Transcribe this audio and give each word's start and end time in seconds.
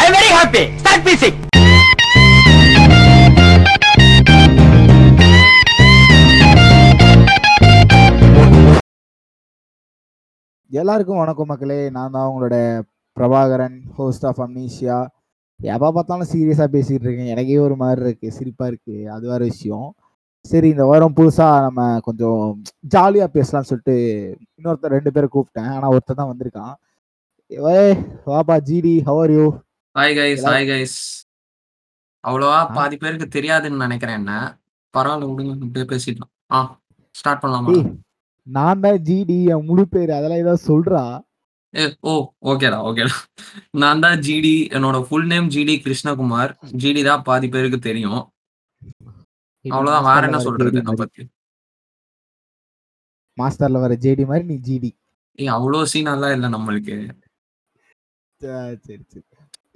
I 0.00 0.04
am 0.08 0.16
very 0.18 0.30
happy 0.38 0.64
start 0.80 1.06
எல்லாருக்கும் 10.80 11.20
வணக்கம் 11.20 11.48
மக்களே. 11.50 11.78
நான் 11.94 12.12
தான் 12.16 12.28
உங்களோட 12.30 12.56
பிரபாகரன் 13.16 13.78
ஹோஸ்ட் 13.96 14.26
ஆஃப் 14.28 14.40
அம்னீஷியா 14.44 14.98
எப்போ 15.60 15.88
பார்த்தாலும் 15.96 16.28
சீரியஸாக 16.32 16.68
பேசிகிட்டு 16.74 17.06
இருக்கேன். 17.06 17.32
எனக்கே 17.34 17.56
ஒரு 17.64 17.76
மாதிரி 17.80 18.00
இருக்குது 18.06 18.36
சிரிப்பாக 18.36 18.70
இருக்குது 18.70 19.08
அது 19.14 19.24
வேற 19.32 19.40
விஷயம். 19.50 19.88
சரி 20.50 20.68
இந்த 20.74 20.84
வாரம் 20.90 21.16
புதுசாக 21.18 21.64
நம்ம 21.66 21.80
கொஞ்சம் 22.06 22.44
ஜாலியாக 22.94 23.34
பேசலாம்னு 23.36 23.70
சொல்லிட்டு 23.70 23.96
இன்னொருத்தர் 24.58 24.96
ரெண்டு 24.96 25.12
பேரை 25.16 25.28
கூப்பிட்டேன். 25.34 25.72
ஆனால் 25.76 25.92
ஒருத்தர் 25.94 26.20
தான் 26.20 26.30
வந்திருக்கான். 26.32 26.74
வாப்பா 28.30 28.56
GT 28.68 28.94
how are 29.08 29.32
you 29.36 29.44
hi 29.96 30.14
guys 30.18 30.42
hi 30.48 30.68
guys 30.70 30.98
அவ்வளோவா? 32.24 32.58
பாதி 32.76 32.96
பேருக்கு 33.02 33.26
தெரியாதுன்னு 33.36 33.84
நினைக்கிறேன் 33.84 34.18
என்ன? 34.20 34.32
பரவாயில்ல 34.94 35.28
விடுங்க 35.28 35.52
இப்படியே 35.66 35.86
பேசிடலாம். 35.92 36.30
ஆ 36.54 36.58
ஸ்டார்ட் 37.14 37.42
பண்ணலாமா? 37.42 37.72
நான் 38.46 38.82
தான் 38.84 38.98
ஜிடி 39.08 39.38
என் 39.54 39.66
முழு 39.68 39.84
பேர் 39.94 40.10
அதெல்லாம் 40.16 40.42
ஏதாவது 40.42 40.62
சொல்றா? 40.70 41.02
ஏ 41.74 41.84
ஓ 42.10 42.12
ஓகேடா 42.50 42.78
ஓகேடா 42.88 43.16
நான் 43.82 44.02
தான் 44.04 44.18
ஜிடி 44.26 44.54
என்னோட 44.76 44.98
full 45.06 45.28
name 45.32 45.48
GT 45.54 45.74
Krishnakumar. 45.84 46.52
GT 46.82 47.02
தான் 47.08 47.24
பாதி 47.28 47.48
பேருக்கு 47.54 47.80
தெரியும். 47.88 48.20
அவ்வளோதான் 49.64 50.06
வேற 50.10 50.22
என்ன 50.28 50.40
சொல்றது 50.46 50.84
நான் 50.86 51.00
பத்தி? 51.02 51.22
மாஸ்டர்ல 53.38 53.82
வர 53.84 53.94
ஜேடி 54.04 54.24
மாதிரி 54.30 54.46
நீ 54.52 54.58
ஜிடி 54.68 54.90
ஏய் 55.38 55.52
அவ்வளோ 55.56 55.82
சீனெல்லாம் 55.92 56.34
இல்லை 56.36 56.48
நம்மளுக்கு. 56.56 56.96
சரி 58.42 59.02
சரி. 59.12 59.24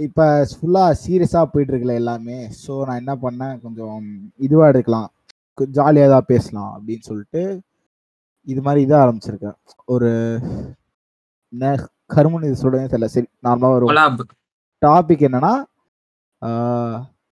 இப்போ 0.04 0.24
ஃபுல்லாக 0.58 0.92
சீரியஸாக 1.02 1.46
போயிட்டு 1.52 1.72
இருக்குல்ல 1.72 1.96
எல்லாமே. 2.02 2.36
ஸோ 2.62 2.72
நான் 2.86 3.00
என்ன 3.02 3.14
பண்ணேன்? 3.24 3.56
கொஞ்சம் 3.64 4.06
இதுவாக 4.46 4.70
எடுக்கலாம். 4.72 5.08
ஜாலியாக 5.78 6.12
தான் 6.14 6.30
பேசலாம் 6.30 6.70
அப்படின்னு 6.76 7.04
சொல்லிட்டு 7.08 7.42
இது 8.46 8.60
மாதிரி 8.66 8.80
இதாக 8.86 9.02
ஆரம்பிச்சிருக்கேன். 9.04 9.56
ஒரு 9.94 10.08
என்ன? 11.52 11.74
கருமன்னு 12.14 12.48
இது 12.50 12.62
சொல்றேன்னு 12.62 12.92
தெரியல. 12.94 13.10
சரி 13.16 13.28
நார்மலாக 13.46 13.76
ஒரு 13.78 13.86
டாபிக் 14.82 15.26
என்னன்னா 15.28 15.52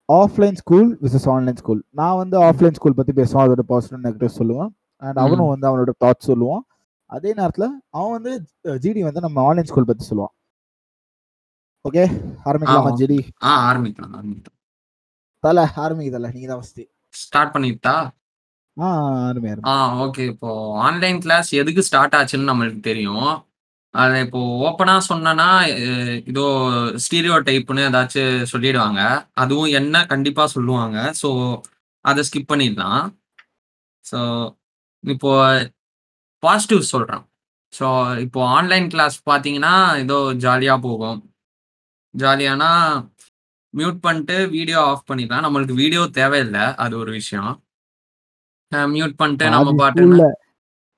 offline 0.08 0.58
school 0.60 0.88
versus 1.04 1.26
online 1.32 1.58
school 1.62 1.82
நான் 2.00 2.20
வந்து 2.22 2.36
ஆஃப்லைன் 2.48 2.76
ஸ்கூல் 2.78 2.98
பற்றி 3.00 3.12
பேசுவான். 3.20 3.44
அதோட 3.46 3.64
பாசிட்டிவ் 3.72 4.04
நெகட்டிவ் 4.06 4.38
சொல்லுவேன். 4.40 4.70
அண்ட். 5.02 5.18
அவனும் 5.24 5.52
வந்து 5.54 5.68
அவனோட 5.70 5.92
தாட்ஸ் 6.04 6.30
சொல்லுவான். 6.32 6.62
அதே 7.10 7.30
நேரத்தில் 7.40 7.68
அவன் 7.98 8.14
வந்து 8.18 8.32
ஜிடி 8.84 9.02
வந்து 9.08 9.24
நம்ம 9.26 9.40
ஆன்லைன் 9.48 9.68
ஸ்கூல் 9.70 9.90
பற்றி 9.90 10.04
சொல்லுவான். 10.10 10.34
ஓகே 11.88 12.02
ஆரம்பிக்கலாமா 12.48 12.90
ஜிடி 12.98 13.16
ஆ 13.46 13.52
ஆரம்பிக்கலாம் 13.68 14.12
ஆரம்பிக்கலாம். 14.18 14.58
தல 15.44 15.62
ஆரம்பிக்குதல்ல 15.84 16.28
நீங்க 16.34 16.48
தான் 16.50 16.60
ஃபர்ஸ்ட் 16.60 16.82
ஸ்டார்ட் 17.22 17.54
பண்ணிட்டா? 17.54 17.94
ஆ 18.76 18.88
ஆரம்பி 19.28 19.48
ஆ 19.70 19.72
ஓகே 20.04 20.22
இப்போ 20.32 20.50
ஆன்லைன் 20.88 21.18
கிளாஸ் 21.24 21.50
எதுக்கு 21.62 21.82
ஸ்டார்ட் 21.88 22.14
ஆச்சுன்னு 22.18 22.50
நம்மளுக்கு 22.50 22.82
தெரியும். 22.90 23.32
அது 23.94 24.20
இப்போ 24.26 24.40
ஓப்பனா 24.66 24.94
சொன்னனா 25.08 25.48
இதோ 26.30 26.44
ஸ்டீரியோ 27.06 27.34
டைப்னு 27.48 27.82
ஏதாச்சும் 27.88 28.46
சொல்லிடுவாங்க. 28.52 29.00
அதுவும் 29.42 29.74
என்ன 29.80 30.04
கண்டிப்பா 30.12 30.44
சொல்லுவாங்க. 30.54 30.98
ஸோ 31.20 31.28
அதை 32.04 32.22
ஸ்கிப் 32.28 32.50
பண்ணிடலாம். 32.52 33.02
ஸோ 34.04 34.20
இப்போ 35.04 35.32
பாசிட்டிவ் 36.42 36.90
சொல்றேன். 36.94 37.24
ஸோ 37.72 37.86
இப்போ 38.24 38.40
ஆன்லைன் 38.56 38.88
கிளாஸ் 38.94 39.18
பார்த்தீங்கன்னா 39.30 39.74
ஏதோ 40.04 40.16
ஜாலியா 40.46 40.74
போகும். 40.88 41.20
ஜாலியானா 42.14 42.70
மியூட் 43.74 43.98
பண்ணிட்டு 44.06 44.36
வீடியோ 44.56 44.78
ஆஃப் 44.90 45.06
பண்ணிடலாம் 45.10 45.44
நம்மளுக்கு 45.46 45.74
வீடியோ 45.82 46.02
தேவையில்லை 46.20 46.64
அது 46.84 46.94
ஒரு 47.02 47.10
விஷயம். 47.18 47.52
மியூட் 48.94 49.14
பண்ணிட்டு 49.20 49.52
நம்ம 49.54 49.72
பாட்டு 49.82 50.30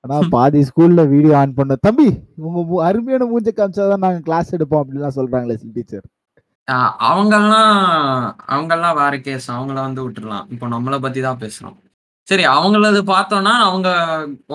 ஆனா 0.03 0.17
பாதி 0.33 0.59
ஸ்கூல்ல 0.67 1.03
வீடியோ 1.13 1.33
ஆன் 1.39 1.55
பண்ண. 1.59 1.75
தம்பி 1.85 2.09
உங்க 2.47 2.59
அருமையான 2.87 3.27
மூஞ்ச 3.29 3.51
காமிச்சாதான் 3.59 4.03
நாங்க 4.03 4.19
கிளாஸ் 4.27 4.53
எடுப்போம் 4.55 4.81
அப்படிலாம் 4.81 5.17
சொல்றாங்களே 5.19 5.57
சில 5.61 5.71
டீச்சர் 5.77 6.05
அவங்கெல்லாம் 7.09 7.73
அவங்கெல்லாம் 8.53 8.99
வேற 8.99 9.13
கேஸ் 9.25 9.47
அவங்கள 9.55 9.77
வந்து 9.87 10.03
விட்டுறலாம். 10.05 10.45
இப்போ 10.53 10.67
நம்மளை 10.73 10.97
பத்தி 11.05 11.19
தான் 11.25 11.41
பேசுறோம். 11.43 11.75
சரி 12.27 12.45
அவங்களது 12.53 12.99
பார்த்தோம்னா 13.11 13.53
அவங்க 13.67 13.89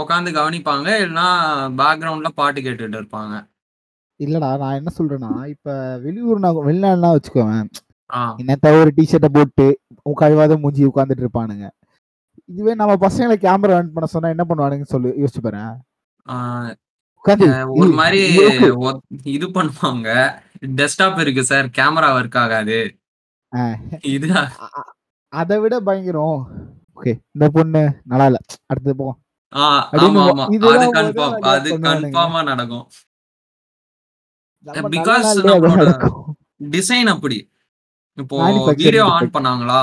உட்காந்து 0.00 0.30
கவனிப்பாங்க. 0.38 0.88
இல்லைன்னா 1.02 1.28
பேக்ரவுண்ட்ல 1.80 2.30
பாட்டு 2.40 2.60
கேட்டுட்டு 2.66 2.98
இருப்பாங்க. 3.00 3.34
இல்லடா 4.24 4.58
நான் 4.58 4.78
என்ன 4.78 4.90
சொல்றேன்னா 4.98 5.46
இப்ப 5.46 5.98
வெளியூர் 6.02 6.38
நான் 6.38 6.54
வெளிநாடுலாம் 6.54 7.16
வச்சுக்கோவேன் 7.16 7.68
என்னத்த 8.42 8.66
ஒரு 8.80 8.92
டிஷர்ட்டை 8.96 9.30
போட்டு 9.32 9.66
கழுவாத 10.20 10.60
மூஞ்சி 10.60 10.86
உட்காந்துட்டு 10.86 11.24
இருப்பானுங்க. 11.24 11.66
இதுவே 12.44 12.74
நம்ம 12.74 12.94
பசங்களை 12.94 13.36
கேமரா 13.44 13.74
ஆன் 13.74 13.92
பண்ண 13.94 14.06
சொன்னா 14.14 14.28
என்ன 14.28 14.44
பண்ணுவானுங்கன்னு 14.48 14.92
சொல்லு 14.94 15.10
யோசிச்சு 15.18 15.40
பாரு. 15.42 15.62
ஒரு 17.80 17.90
மாதிரி 18.00 18.20
இது 19.36 19.46
பண்ணுவாங்க. 19.48 20.08
டெஸ்க்டாப் 20.78 21.20
இருக்கு 21.24 21.44
சார் 21.44 21.74
கேமரா 21.78 22.08
ஒர்க் 22.18 22.38
ஆகாது. 22.44 22.78
இது 24.14 24.28
அதை 25.32 25.58
விட 25.58 25.80
பயங்கரம். 25.80 26.40
ஓகே 26.96 27.12
இந்த 27.32 27.48
பொண்ணு 27.56 27.82
நல்லா 28.04 28.24
இல்ல. 28.24 28.38
அடுத்தது 28.66 28.96
போ. 28.96 29.08
ஆஹ் 29.54 29.84
அப்படின்னு 29.92 30.18
ஆமா 30.18 30.24
ஆமா. 30.32 30.44
இதெல்லாம் 30.52 30.90
அது 31.00 31.12
முதல் 31.12 31.12
கன்ஃபார்ம் 31.14 31.38
அது. 31.54 31.78
கன்ஃபார்மா 31.78 32.42
நடக்கும். 32.50 32.84
நடக்கும். 34.66 36.18
டிசைன் 36.74 37.10
அப்படி. 37.14 37.38
இப்போ 38.18 38.36
வீடியோ 38.84 39.04
ஆன். 39.14 39.34
பண்ணாங்களா? 39.36 39.82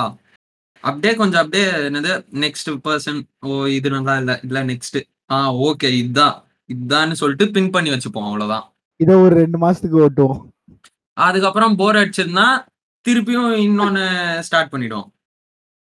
அப்படியே 0.83 1.13
கொஞ்சம் 1.15 1.41
அப்படியே 1.43 1.67
என்னது 1.87 2.11
நெக்ஸ்ட் 2.43 2.69
பர்சன் 2.85 3.19
ஓ 3.47 3.65
இது 3.77 3.89
நல்லா 3.89 4.13
இல்ல 4.21 4.33
இல்ல 4.43 4.59
நெக்ஸ்ட் 4.63 4.97
ஆ 5.31 5.37
ஓகே 5.67 5.89
இதுதான் 6.01 6.35
இதுதான்னு 6.69 7.15
சொல்லிட்டு 7.21 7.45
பின் 7.55 7.71
பண்ணி 7.75 7.89
வச்சுப்போம் 7.93 8.27
அவ்வளவுதான். 8.29 8.65
இதை 8.99 9.15
ஒரு 9.15 9.33
ரெண்டு 9.35 9.57
மாசத்துக்கு 9.57 10.01
ஓட்டுவோம். 10.05 10.41
அதுக்கப்புறம் 11.17 11.75
போர் 11.75 11.99
அடிச்சதுன்னா 12.01 12.47
திருப்பியும் 13.05 13.51
இன்னொன்னு 13.65 14.03
ஸ்டார்ட் 14.47 14.73
பண்ணிடுவோம். 14.73 15.09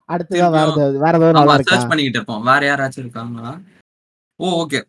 அடுத்ததான் 0.08 0.54
வேற 0.56 0.66
ஏதாவது 0.72 0.98
வேற 1.04 1.14
ஏதாவது 1.18 1.68
சர்ச் 1.70 1.88
பண்ணிக்கிட்டு 1.90 2.18
இருப்போம். 2.20 2.44
வேற 2.50 2.60
யாராச்சும் 2.70 3.04
இருக்காங்களா? 3.04 3.52
ஓ 4.40 4.46
ஓகே 4.62 4.80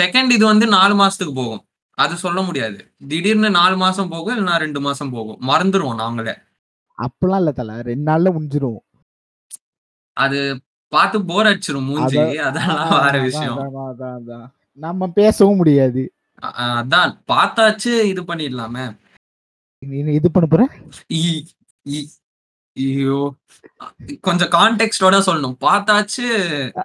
செகண்ட் 0.00 0.30
இது 0.36 0.44
வந்து 0.46 0.66
நாலு 0.76 0.94
மாசத்துக்கு 0.94 1.34
போகும். 1.34 1.62
அது 1.96 2.16
சொல்ல 2.16 2.42
முடியாது. 2.42 2.94
திடீர்னு 3.08 3.50
நாலு 3.50 3.76
மாசம் 3.76 4.08
போகும் 4.08 4.38
இல்லைன்னா 4.38 4.56
ரெண்டு 4.56 4.80
மாசம் 4.80 5.10
போகும். 5.10 5.40
மறந்துருவோம் 5.40 5.94
நாங்களே. 5.94 6.36
அப்பெல்லாம் 6.98 7.36
இல்ல 7.36 7.52
தல. 7.52 7.82
ரெண்டு 7.82 8.12
நாள்ல 8.12 8.32
முடிஞ்சிரும் 8.32 9.02
அது 10.12 10.60
பார்த்து 10.88 11.24
போர் 11.24 11.46
அடிச்சிரும் 11.46 11.84
மூஞ்சி. 11.84 12.16
அதான், 12.16 12.36
அதெல்லாம் 12.36 12.88
வேற 12.88 13.18
அதான், 13.18 13.22
விஷயம். 13.22 13.58
அதான், 13.58 13.92
அதான், 13.98 14.18
அதான். 14.26 14.48
நம்ம 14.72 15.08
பேசவும் 15.08 15.56
முடியாது. 15.56 16.12
அ- 16.44 16.58
அ- 16.58 16.84
அதான். 16.84 17.18
பார்த்தாச்சு 17.28 18.02
இது 18.02 18.22
பண்ணிடலாமே. 18.22 18.96
நீ 19.78 20.12
இது 20.12 20.30
பண்ண 20.30 20.48
போற 20.48 20.68
இ- 21.14 21.46
இ- 21.90 22.08
ஐயோ. 22.74 23.34
கொஞ்சம் 24.20 24.48
கான்டெக்டோட 24.48 25.22
சொல்லணும். 25.26 25.56
பார்த்தாச்சு. 25.60 26.82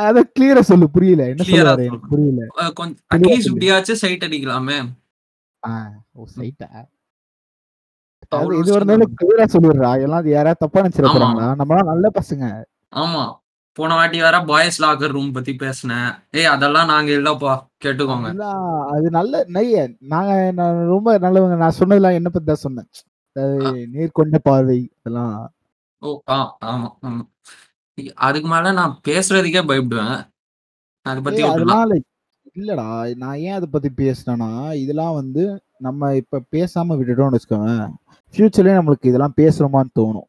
அத 0.00 0.18
கிளியரா 0.32 0.62
சொல்லு 0.68 0.86
புரியல. 0.90 1.22
என்ன 1.32 1.44
வர 1.64 1.82
எனக்கு 1.84 2.10
புரியல. 2.12 2.42
கொஞ்சம் 2.78 3.00
அட்லீஸ்ட். 3.14 3.48
இப்படியாச்சும் 3.50 4.00
சைட் 4.02 4.26
அடிக்கலாமே. 4.26 4.78
ஆ, 5.62 5.72
ஓ 6.14 6.26
சைட்டா 6.36 6.68
இது 8.58 8.70
ஒரு 8.76 8.86
நாள் 8.88 9.02
கிளியரா 9.18 9.44
சொல்லிடுறா. 9.52 9.90
எல்லாம் 10.04 10.28
யாராவது 10.30 10.62
தப்பா 10.62 10.80
நினைச்சிட. 10.80 11.08
போறாங்களா 11.14 11.48
நம்ம 11.60 11.82
நல்ல 11.90 12.06
பசங்க. 12.16 12.44
ஆமா. 13.02 13.24
போன 13.78 13.94
வாட்டி 13.94 14.18
வேற 14.20 14.36
பாய்ஸ் 14.44 14.78
லாக்கர் 14.82 15.14
ரூம் 15.14 15.32
பத்தி 15.32 15.52
பேசினேன். 15.56 16.06
ஏய் 16.32 16.50
அதெல்லாம் 16.52 16.86
நாங்க 16.86 17.10
இல்லப்பா. 17.12 17.54
கேட்டுக்கோங்க. 17.84 18.28
அது 18.94 19.06
நல்ல 19.10 19.42
நெய்ய 19.48 19.82
நாங்க 20.14 20.30
ரொம்ப 20.86 21.18
நல்லவங்க. 21.18 21.56
நான் 21.56 21.78
சொன்னதெல்லாம் 21.80 22.18
என்ன 22.18 22.28
பத்தி 22.28 22.48
தான் 22.48 22.64
சொன்னேன் 22.64 22.88
நேர்கொண்ட 23.94 24.38
பார்வை 24.42 24.78
அதெல்லாம். 24.98 25.34
ஓ 26.02 26.10
ஆ 26.28 26.38
ஆமா. 26.64 26.88
அதுக்கு 28.26 28.48
மேல 28.48 28.72
நான் 28.72 29.00
பேசுறதுக்கே 29.04 29.62
பயப்படுவேன். 29.66 30.18
அதை 31.06 31.18
பத்தி 31.22 31.40
ஏய், 31.42 31.50
அதனால 31.50 31.90
இல்லடா 32.56 32.86
நான் 33.16 33.38
ஏன் 33.38 33.54
அதை 33.54 33.68
பத்தி 33.68 33.90
பேசினேன்னா 33.96 34.50
இதெல்லாம் 34.74 35.14
வந்து 35.14 35.42
நம்ம 35.78 36.14
இப்ப 36.14 36.42
பேசாம 36.52 36.96
விட்டுட்டோம்னு 36.98 37.36
வச்சுக்கோங்க 37.36 37.72
ஃபியூச்சர்லயே 38.34 38.78
நம்மளுக்கு 38.78 39.10
இதெல்லாம் 39.10 39.36
பேசுறோமான்னு 39.36 39.96
தோணும். 39.98 40.26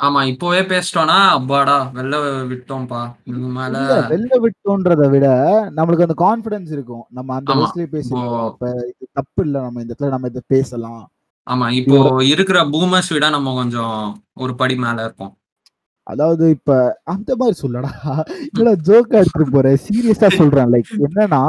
ஆமா 0.00 0.20
இப்போவே 0.24 0.60
பேசிட்டோம்னா 0.68 1.16
அப்பாடா 1.30 1.76
வெளில 1.94 2.16
விட்டோம்ப்பா. 2.48 3.00
இதுக்கு 3.24 3.50
மேல 3.50 3.74
இல்ல 3.80 3.96
வெளில 4.08 4.38
விட்டோன்றதை 4.44 5.10
விட 5.10 5.26
நம்மளுக்கு 5.70 6.06
அந்த 6.08 6.16
கான்பிடன்ஸ் 6.18 6.72
இருக்கும். 6.72 7.04
நம்ம 7.10 7.34
அந்த 7.34 7.52
ஆமா. 7.52 7.60
வயசுலயே 7.60 8.02
இப்போ- 8.02 8.40
அப்ப 8.46 8.62
இது 8.90 9.06
தப்பு 9.12 9.42
இல்ல 9.44 9.60
நம்ம 9.60 9.80
இந்த 9.80 9.92
இடத்துல 9.92 10.08
நம்ம 10.08 10.26
இதை 10.26 10.42
பேசலாம். 10.46 11.02
ஆமா 11.46 11.68
இப்போ 11.72 11.98
இருக்கிற 12.24 12.58
பூமர்ஸ் 12.66 13.12
விட 13.12 13.28
நம்ம 13.30 13.54
கொஞ்சம் 13.54 13.96
ஒரு 14.34 14.54
படி 14.54 14.76
மேல 14.76 15.04
இருப்போம் 15.04 15.32
அதாவது 16.06 16.50
இப்ப 16.50 16.76
அந்த 17.04 17.30
மாதிரி 17.36 17.56
சொல்லடா 17.62 17.92
இல்ல 18.56 18.70
ஜோக்கா 18.88 19.18
எடுத்துட்டு 19.20 19.54
போற? 19.56 19.68
சீரியஸா 19.84 20.28
சொல்றேன். 20.36 20.70
லைக் 20.74 20.90
என்னன்னா 21.06 21.42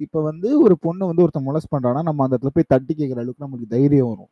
இப்ப 0.00 0.22
வந்து 0.22 0.48
ஒரு 0.62 0.74
பொண்ணு 0.78 1.06
வந்து 1.06 1.22
ஒருத்தன் 1.22 1.46
மொலஸ் 1.48 1.72
பண்றான்னா 1.74 2.02
நம்ம 2.02 2.24
அந்த 2.24 2.36
இடத்துல 2.36 2.52
போய் 2.54 2.72
தட்டி 2.74 2.92
கேட்கற 2.94 3.20
அளவுக்கு 3.22 3.46
நமக்கு 3.46 3.66
தைரியம் 3.66 4.10
வரும். 4.12 4.30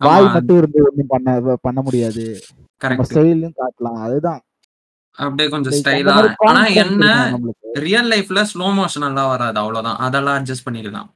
வாய் 0.00 0.32
மட்டும் 0.34 0.58
இருந்து 0.58 0.80
ஒண்ணும் 0.88 1.12
பண்ண 1.12 1.28
பண்ண 1.62 1.80
முடியாது. 1.82 2.24
நம்ம 2.80 3.04
ஸ்டைலும் 3.10 3.56
காட்டலாம். 3.60 4.00
அதுதான். 4.06 4.40
அப்படியே 5.18 5.48
கொஞ்சம் 5.48 5.76
ஸ்டைலா 5.78 6.16
ஆனா 6.48 6.64
என்ன 6.82 7.04
ரியல் 7.86 8.10
லைஃப்ல 8.10 8.42
ஸ்லோ 8.52 8.68
மோஷன் 8.80 9.06
எல்லாம் 9.08 9.30
வராது. 9.30 9.58
அவ்வளவுதான். 9.58 9.98
அதெல்லாம் 10.06 10.36
அட்ஜஸ்ட் 10.38 10.66
பண்ணிக்கலாம் 10.66 11.08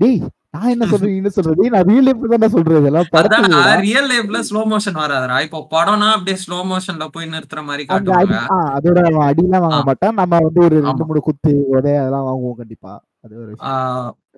டேய் 0.00 0.20
நான் 0.54 0.70
என்ன 0.72 0.84
சொல்றேன் 0.90 1.16
என்ன 1.18 1.30
சொல்றது? 1.34 1.64
நான் 1.74 1.84
ரியல் 1.88 2.06
லைஃப் 2.06 2.22
தான் 2.34 2.54
சொல்றது 2.54 2.88
அதான் 2.90 3.10
படத்துல 3.12 3.58
ரியல் 3.82 4.08
லைஃப்ல 4.10 4.38
ஸ்லோ 4.48 4.62
மோஷன் 4.70 4.98
வராதுடா. 5.00 5.36
இப்போ 5.46 5.58
படம்னா 5.74 6.08
அப்படியே 6.14 6.36
ஸ்லோ 6.42 6.58
மோஷன்ல 6.70 7.06
போய் 7.14 7.30
நிறுத்துற 7.34 7.60
மாதிரி 7.68 7.82
அடி 7.84 7.90
காட்டுவாங்க 7.92 8.38
அதோட 8.76 8.98
அவன் 9.10 9.28
அடிலாம் 9.28 9.64
வாங்க. 9.66 9.80
மாட்டான் 9.90 10.18
நம்ம 10.20 10.40
வந்து 10.46 10.60
ஒரு 10.66 10.76
ரெண்டு. 10.80 11.04
மூணு 11.04 11.22
குத்து 11.28 11.52
உதய 11.74 12.00
அதெல்லாம் 12.02 12.26
வாங்குவோம் 12.30 12.58
கண்டிப்பா. 12.60 12.94
அது 13.24 13.34
ஒரு 13.42 13.52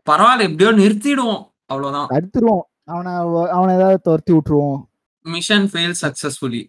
பரவாயில்ல 0.06 0.46
எப்படியோ 0.48 0.70
நிறுத்திடுவோம் 0.80 1.42
அவ்வளவுதான். 1.70 2.08
தடுத்துருவோம் 2.12 2.62
அவனை 2.92 3.10
அவனை 3.56 3.72
ஏதாவது 3.78 3.98
துரத்தி 4.06 4.32
விட்டுருவோம். 4.34 4.78
Mission 5.26 5.66
fail 5.72 5.96
successfully 6.02 6.62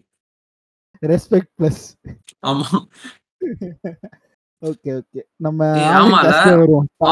respect 1.02 1.52
plus 1.58 1.82
ஆமா. 2.42 2.68
ஓகே 4.62 4.90
ஓகே 4.98 5.20
நம்ம 5.44 5.60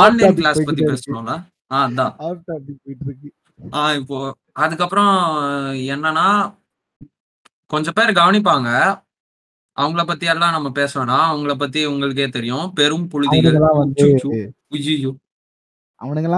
ஆன்லைன் 0.03 0.37
கிளாஸ் 0.39 0.61
பத்தி 0.69 0.83
பேசணும்ல? 0.85 1.33
ஆ 1.73 1.87
அதான் 1.87 1.99
ஆஃப் 1.99 2.21
டாபிக் 2.21 2.47
போயிட்டு 2.47 3.01
இருக்கு 3.01 3.35
ஆ 3.73 3.95
இப்போ 3.95 4.37
அதுக்கப்புறம் 4.53 5.17
என்னன்னா 5.75 6.55
கொஞ்சம் 7.67 7.93
பேர் 7.95 8.11
கவனிப்பாங்க. 8.11 9.01
அவங்கள 9.81 10.07
பத்தி 10.07 10.27
எல்லாம் 10.27 10.51
நம்ம 10.51 10.71
பேச 10.71 11.05
வேணாம். 11.05 11.09
அவங்கள 11.09 11.55
பத்தி 11.55 11.85
உங்களுக்கே 11.85 12.29
தெரியும். 12.29 12.73
பெரும் 12.73 13.09
புழுதிகள். 13.09 13.53
அவனுங்கெல்லாம் 13.53 13.77
வந்து 13.77 14.53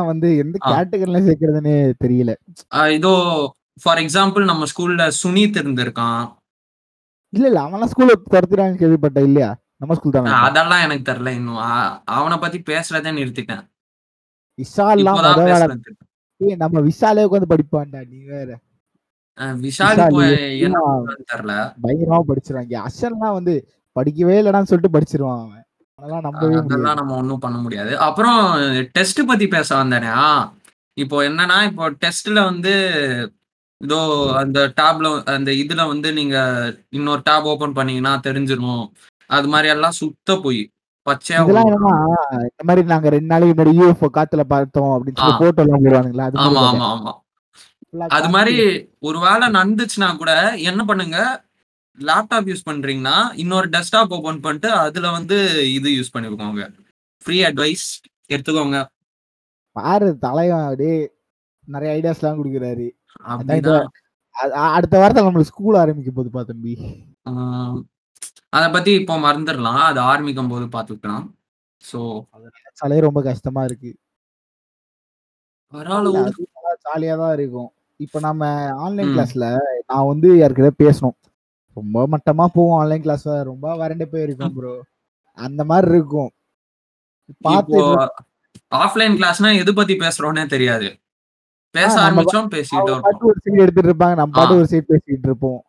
வந்து 0.07 0.37
எந்த 0.37 0.59
ஆ. 0.67 0.81
கேட்டகரியில 0.81 0.93
சேர்க்கறதுன்னு 0.93 1.93
தெரியல. 2.05 2.35
ஆ, 2.75 2.89
இதோ 2.89 3.57
ஃபார் 3.83 3.99
எக்ஸாம்பிள் 3.99 4.45
நம்ம 4.45 4.65
ஸ்கூல்ல 4.65 5.11
சுனித் 5.23 5.27
இருந்திருக்கான். 5.27 6.35
இல்ல 7.29 7.47
இல்ல. 7.47 7.61
அவன்லாம் 7.61 7.65
ஸ்கூல்ல 7.65 8.13
துரத்துறான்னு 8.31 8.51
கேள்விப்பட்டேன் 8.51 9.15
இல்லையா? 9.15 9.57
நம்ம 9.77 9.95
ஸ்கூல் 9.95 10.13
தானே 10.13 10.31
அதெல்லாம் 10.31 10.83
எனக்கு 10.83 11.13
தெரியல. 11.13 11.29
இன்னும் 11.29 11.57
ஆ- 11.57 12.03
அவனை 12.05 12.39
பத்தி 12.39 12.59
பேசுறதே 12.59 12.91
நிறுத்திட்டேன். 12.91 13.74
விஷால்லாம் 14.59 15.21
நம்ம 16.63 16.81
விஷாலே 16.89 17.25
உட்காந்து 17.27 17.53
படிப்பான்டா 17.53 18.01
நீ 18.11 18.19
வேற. 18.35 18.51
விஷால் 19.65 20.01
பயங்கரமா 21.85 22.21
படிச்சிருவாங்க 22.31 22.75
அஷர்லாம் 22.89 23.37
வந்து 23.39 23.55
படிக்கவே 23.97 24.37
இல்லடான்னு 24.41 24.71
சொல்லிட்டு 24.71 24.97
படிச்சிருவான் 24.97 25.41
அவன். 25.45 25.61
அதெல்லாம் 25.99 26.99
நம்ம 27.01 27.15
ஒன்றும் 27.21 27.43
பண்ண 27.45 27.57
முடியாது. 27.59 27.93
அப்புறம் 28.07 28.41
டெஸ்ட் 28.97 29.21
பத்தி 29.31 29.47
பேச 29.49 29.69
வந்தேனா 29.83 30.15
இப்போ 30.97 31.17
என்னன்னா 31.29 31.57
இப்போ 31.69 31.85
டெஸ்ட்ல 32.03 32.39
வந்து 32.51 32.73
இதோ 33.81 33.99
அந்த 34.43 34.59
டேப்ல 34.81 35.09
அந்த 35.35 35.51
இதுல 35.63 35.83
வந்து 35.93 36.09
நீங்க 36.13 36.37
இன்னொரு 36.89 37.23
டேப் 37.25 37.49
ஓபன் 37.53 37.77
பண்ணீங்கன்னா 37.79 38.13
தெரிஞ்சிரும். 38.27 38.85
அது 39.31 39.47
மாதிரி 39.49 39.69
எல்லாம் 39.75 39.99
சுத்த 40.01 40.37
போய். 40.45 40.63
பச்சையா 41.07 41.39
இதெல்லாம் 41.41 41.69
என்னன்னா 41.69 41.95
இந்த 42.45 42.63
மாதிரி 42.65 42.83
நாங்க 42.87 43.09
ரெண்டு 43.09 43.27
நாளைக்கு 43.27 43.55
முன்னாடி 43.55 43.73
யூஎஃப்ஓ 43.81 44.09
காத்துல 44.15 44.43
பார்த்தோம் 44.47 44.93
அப்படின்னு 44.95 45.19
சொல்லி 45.19 45.35
ஆ. 45.35 45.39
போட்டோ 45.39 45.63
எல்லாம் 45.63 45.85
போடுவானுங்களா 45.85 46.25
அது 46.25 46.39
ஆமா 46.39 46.53
மாதிரி 46.55 46.71
ஆமா 46.73 46.89
ஆமா. 46.93 47.13
Full 47.89 48.03
ஆ 48.03 48.07
அது 48.07 48.13
காமிச்சு- 48.15 48.33
மாதிரி 48.33 48.55
ஒரு 49.01 49.19
வேளை 49.21 49.47
நடந்துச்சுன்னா 49.51 50.17
கூட 50.17 50.33
என்ன 50.63 50.85
பண்ணுங்க 50.85 51.19
லேப்டாப் 51.99 52.49
யூஸ் 52.49 52.67
பண்றீங்கன்னா 52.67 53.17
இன்னொரு 53.35 53.69
டெஸ்க்டாப் 53.69 54.13
ஓபன் 54.13 54.41
பண்ணிட்டு 54.41 54.71
அதுல 54.79 55.11
வந்து 55.11 55.37
இது 55.73 55.91
யூஸ் 55.91 56.15
பண்ணிக்கோங்க. 56.15 56.65
ஃப்ரீ 57.25 57.45
அட்வைஸ் 57.45 57.85
எடுத்துக்கோங்க. 58.31 58.79
பாரு 59.77 60.19
தலைவன் 60.19 60.65
அப்படியே 60.65 60.97
நிறைய 61.69 61.95
ஐடியாஸ் 61.97 62.21
எல்லாம் 62.23 62.41
கொடுக்குறாரு. 62.41 62.87
அடுத்த 64.71 64.95
வாரத்துல 64.99 65.27
நம்மளுக்கு 65.27 65.53
ஸ்கூல் 65.53 65.77
ஆரம்பிக்க 65.77 66.11
போகுதுப்பா 66.11 66.45
தம்பி. 66.45 66.75
ஆஹ் 67.29 67.79
அத 68.55 68.65
பத்தி 68.75 68.91
இப்போ 69.01 69.15
மறந்துடலாம். 69.25 69.83
அது 69.91 70.01
ஆரம்பிக்கும் 70.11 70.51
போது 70.53 70.65
பாத்துக்கலாம். 70.77 71.25
சோ 71.83 72.01
நினைச்சாலே 72.57 72.99
ரொம்ப 73.07 73.21
கஷ்டமா 73.29 73.63
இருக்கு. 73.69 73.91
பரவாயில்ல. 75.73 76.19
ஜாலியா 76.87 77.15
தான் 77.23 77.35
இருக்கும். 77.39 77.71
இப்ப 78.01 78.21
நம்ம 78.27 78.45
ஆன்லைன். 78.85 79.13
கிளாஸ்ல 79.15 79.47
நான் 79.91 80.09
வந்து 80.13 80.29
யாருக்கிட்ட 80.41 80.73
பேசணும்? 80.83 81.17
ரொம்ப 81.77 82.07
மட்டமா 82.13 82.45
போவோம் 82.57 82.79
ஆன்லைன் 82.81 83.05
கிளாஸ் 83.05 83.27
ரொம்ப 83.51 83.75
வறண்டு 83.81 84.07
போயிருக்கோம் 84.13 84.55
ப்ரோ 84.57 84.75
அந்த 85.39 85.61
மாதிரி 85.71 85.89
இருக்கும். 85.95 86.31
பார்த்து 87.47 87.79
ஆஃப்லைன் 88.83 89.17
கிளாஸ்னா 89.21 89.51
எது 89.63 89.71
பத்தி 89.79 89.95
பேசுறோம்னே 90.03 90.45
தெரியாது. 90.55 90.89
பேச 91.75 91.95
ஆரம்பிச்சோம் 92.03 92.51
பேசிட்டே 92.55 92.93
ஒரு 93.29 93.39
சைடு 93.45 93.63
எடுத்துட்டு 93.65 93.91
இருப்பாங்க. 93.91 94.17
நம்ம 94.21 94.35
பாட்டு. 94.39 94.59
ஒரு 94.61 94.69
சைடு 94.73 94.87
பேசிட்டு 94.93 95.29
இருப்போம். 95.31 95.61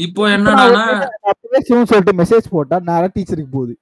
இப்போ 0.00 0.22
என்னன்னா 0.30 0.64
நான் 0.76 0.90
நான் 1.24 1.38
பேசுவோம் 1.54 1.88
சொல்லிட்டு 1.90 2.12
மெசேஜ் 2.20 2.46
போட்டா 2.52 2.76
நேரா 2.88 3.08
டீச்சருக்கு 3.14 3.52
போகுது. 3.52 3.74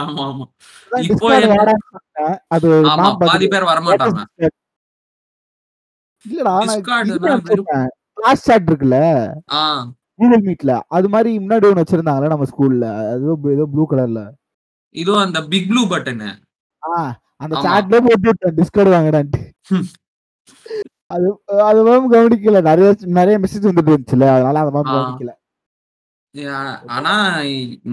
ஆமா 0.00 0.22
ஆமா. 0.26 0.44
இப்போ. 1.06 1.26
அது 2.54 2.68
நான் 2.90 3.18
பாதி 3.22 3.46
பேர் 3.46 3.66
இல்லடா 6.24 6.54
நான் 6.60 6.84
தான் 7.24 7.42
வெறும் 7.46 7.68
கிளாஸ் 8.16 8.44
சாட் 8.46 8.68
இருக்குல்ல? 8.70 8.98
கூகுள் 10.18 10.44
மீட்ல 10.46 10.74
அது 10.96 11.06
மாதிரி 11.14 11.30
முன்னாடி 11.38 11.66
ஒன்று 11.68 11.82
வச்சிருந்தாங்கல்ல 11.82 12.32
நம்ம 12.32 12.46
ஸ்கூல்ல 12.50 12.84
அது 13.10 13.24
ஏதோ 13.54 13.66
ப்ளூ 13.72 13.84
கலர்ல 13.90 14.20
இதோ 14.94 15.14
அந்த 15.24 15.38
பிக் 15.50 15.68
ப்ளூ 15.70 15.82
பட்டனு 15.90 16.30
ஆ 16.82 16.92
அந்த. 17.42 17.54
சாட்ல 17.64 17.96
போட்டு 18.06 18.50
டிஸ்கவுண்ட் 18.58 18.94
வாங்கடான்ட்டு. 18.94 19.40
அது 21.10 21.26
அது 21.70 21.80
மேம் 21.86 22.12
கவனிக்கல. 22.12 22.60
நிறைய 22.62 22.88
நிறைய 23.18 23.36
மெசேஜ் 23.38 23.68
வந்துட்டு 23.68 23.92
இருந்துச்சுல 23.92 24.28
அதனால 24.36 24.58
அதை 24.60 24.72
மேம். 24.74 24.90
கவனிக்கல. 24.92 25.32
ஆனா 26.86 27.12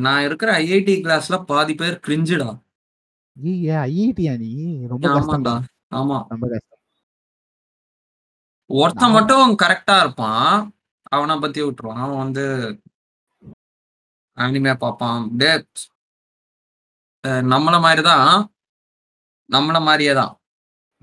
நான் 0.03 0.23
இருக்கிற 0.23 0.57
ஐஐடி 0.59 0.95
கிளாஸ்ல 1.01 1.43
பாதி 1.43 1.73
பேர் 1.75 1.99
கிரிஞ்சுடா 2.07 2.49
ஐயா 3.37 3.77
ஐஐடியா 3.83 4.33
நீ? 4.37 4.51
ரொம்ப 4.87 5.07
கஷ்டம்டா. 5.07 5.53
ஆமா. 5.95 6.17
ரொம்ப 6.27 6.45
கஷ்டம். 6.49 6.79
ஒருத்தன் 8.69 9.11
மட்டும் 9.11 9.55
கரெக்டா 9.63 9.99
இருப்பான். 9.99 10.73
அவனை 11.11 11.39
பத்தி 11.39 11.61
விட்டுருவான். 11.61 12.01
அவன் 12.05 12.17
வந்து 12.17 12.45
அனிமே 14.37 14.73
பார்ப்பான். 14.75 15.23
அஹ் 17.23 17.43
நம்மள 17.53 17.75
மாதிரிதான். 17.81 18.29
நம்மள 19.49 19.77
மாதிரியே 19.87 20.13
தான் 20.13 20.33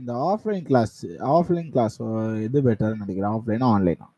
இந்த 0.00 0.12
ஆஃப்லைன் 0.32 0.64
கிளாஸ் 0.68 0.96
ஆஃப்லைன் 1.36 1.70
கிளாஸ் 1.74 1.98
இது 2.46 2.58
பெட்டர்னு 2.66 3.02
நினைக்கிறேன். 3.04 3.34
ஆஃப்லைனா 3.36 3.68
ஆன்லைனா 3.76 4.08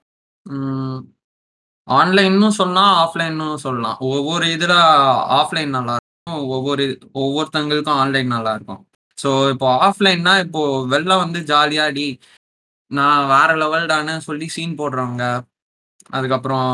ஆன்லைன்னு 1.88 2.48
சொல்லலாம் 2.58 2.92
ஆஃப்லைன்னும் 3.04 3.62
சொல்லலாம் 3.64 3.98
ஒவ்வொரு 4.10 4.46
இதில் 4.56 4.76
ஆஃப்லைன் 5.38 5.74
நல்லா 5.76 5.94
இருக்கும் 5.98 6.44
ஒவ்வொரு 6.56 6.84
ஒவ்வொருத்தங்களுக்கும் 7.22 8.00
ஆன்லைன் 8.02 8.30
நல்லா 8.36 8.52
இருக்கும் 8.58 8.82
ஸோ 9.18 9.30
இப்போ 9.54 9.68
ஆஃப்லைன்னா 9.88 10.34
இப்போ 10.44 10.62
வெளில 10.92 11.12
வந்து 11.24 11.40
ஜாலியாடி 11.50 12.06
நான் 12.90 13.28
வேற 13.34 13.50
லெவல்டான்னு 13.62 14.14
சொல்லி 14.28 14.46
சீன் 14.54 14.78
போடுறவங்க 14.80 15.24
அதுக்கப்புறம் 16.16 16.70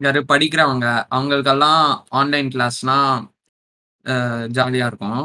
யாரு 0.00 0.20
படிக்கிறவங்க 0.32 0.86
அவங்களுக்கெல்லாம் 1.16 1.84
ஆன்லைன் 2.20 2.50
கிளாஸ்னா 2.54 2.96
ஜாலியாக 4.58 4.90
இருக்கும். 4.90 5.22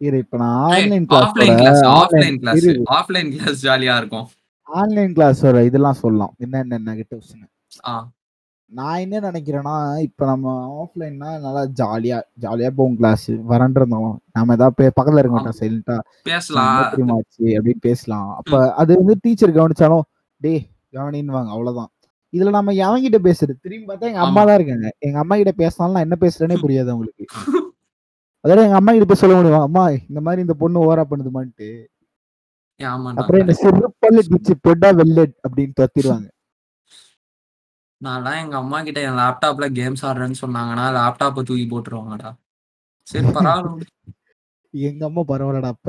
இரு 0.00 0.18
இப்ப 0.18 0.36
நான் 0.36 0.58
online 0.72 1.06
class 1.06 1.24
offline 1.24 1.56
class 1.58 1.82
offline 1.92 2.36
class 2.38 2.66
offline 2.98 3.30
class 3.34 3.66
ஜாலியா 3.66 3.96
இருக்கும். 3.96 4.26
ஆன்லைன் 4.68 5.12
கிளாஸ் 5.12 5.40
வர 5.40 5.64
இதெல்லாம் 5.64 5.94
சொல்லலாம். 5.94 6.32
என்னென்ன 6.38 6.78
நெகட்டிவ்ஸ்னு 6.86 7.46
நான் 8.70 8.98
என்ன 8.98 9.20
நினைக்கிறேன்னா 9.20 9.74
இப்ப 9.98 10.26
நம்ம 10.26 10.46
ஆஃப்லைன்னா 10.82 11.40
நல்லா 11.40 11.62
ஜாலியா 11.80 12.20
ஜாலியா 12.42 12.70
போகும் 12.70 12.96
கிளாஸ் 12.96 13.30
வரண்டிருந்தோம் 13.52 14.18
நம்ம 14.32 14.52
ஏதாவது 14.52 14.92
பக்கத்துல 14.98 15.18
இருக்க 15.18 15.36
மாட்டோம் 15.36 15.58
சைலண்டா 15.60 15.96
பேசலாம். 16.22 16.74
அப்படின்னு 16.80 17.80
பேசலாம். 17.80 18.36
அப்ப 18.36 18.72
அது 18.74 18.96
வந்து 18.96 19.16
டீச்சர் 19.22 19.56
கவனிச்சாலும் 19.58 20.04
டே 20.40 20.52
கவனின்னுவாங்க 20.92 21.48
அவ்வளவுதான். 21.48 21.90
இதுல 22.32 22.50
நம்ம 22.50 22.72
எவன்கிட்ட 22.84 23.18
பேசுறது? 23.28 23.54
திரும்பி 23.66 23.86
பார்த்தா 23.86 24.10
எங்க 24.10 24.20
அம்மா. 24.20 24.42
தான் 24.44 24.54
இருக்காங்க. 24.54 24.88
எங்க 24.98 25.18
அம்மா 25.18 25.36
கிட்ட 25.36 25.52
பேசினாலும் 25.52 25.92
நான் 25.92 26.06
என்ன 26.08 26.18
பேசுறேனே 26.20 26.58
புரியாது 26.64 26.90
அவங்களுக்கு. 26.90 27.24
அதாவது 28.44 28.64
எங்க 28.66 28.78
அம்மா 28.80 28.90
கிட்ட 28.92 29.06
போய் 29.10 29.22
சொல்ல 29.22 29.36
முடியும்? 29.36 29.66
அம்மா 29.68 29.82
இந்த 30.10 30.20
மாதிரி 30.26 30.40
இந்த 30.46 30.54
பொண்ணு 30.62 30.84
ஓரா 30.88 31.04
பண்ணுதுமான்ட்டு. 31.10 31.68
அப்புறம் 33.20 33.40
என்ன 33.42 33.54
செருப்பல்ல 33.62 34.20
டிச்சு 34.32 34.52
பொட்டா 34.66 34.88
வெள்ளட் 34.98 35.34
அப்படின்னு 35.46 35.78
தொத்திடுவாங்க 35.80 36.28
நான்லாம் 38.00 38.40
எங்க 38.42 38.56
அம்மா 38.56 38.78
கிட்ட 38.86 39.00
என் 39.06 39.18
லேப்டாப்ல 39.20 39.66
கேம்ஸ் 39.78 40.04
ஆடுறேன்னு 40.08 40.36
சொன்னாங்கன்னா 40.42 40.84
லேப்டாப்பை 40.96 41.42
தூக்கி 41.48 41.64
போட்டுருவாங்கடா. 41.70 42.30
சரி 43.06 43.26
பரவாயில்ல. 43.36 43.86
எங்க 44.74 45.02
அம்மா 45.08 45.22
பரவாயில்லடா 45.30 45.70
அப்ப. 45.74 45.88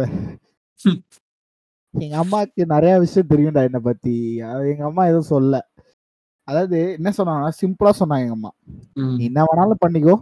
எங்க 1.93 2.15
அம்மாக்கு 2.23 2.63
நிறைய 2.73 2.93
விஷயம் 2.99 3.29
தெரியும்டா 3.31 3.61
என்னை 3.67 3.81
பத்தி. 3.89 4.15
எங்க 4.71 4.83
அம்மா 4.89 5.03
எதுவும் 5.05 5.31
சொல்ல. 5.33 5.61
அதாவது 6.47 6.77
என்ன 6.97 7.09
சொன்னாங்கன்னா 7.17 7.51
சிம்பிளா 7.61 7.91
சொன்னாங்க 8.01 8.25
எங்க 8.25 8.37
அம்மா. 8.39 8.51
நீ 9.17 9.23
என்ன 9.29 9.45
வேணாலும் 9.49 9.83
பண்ணிக்கோ. 9.85 10.15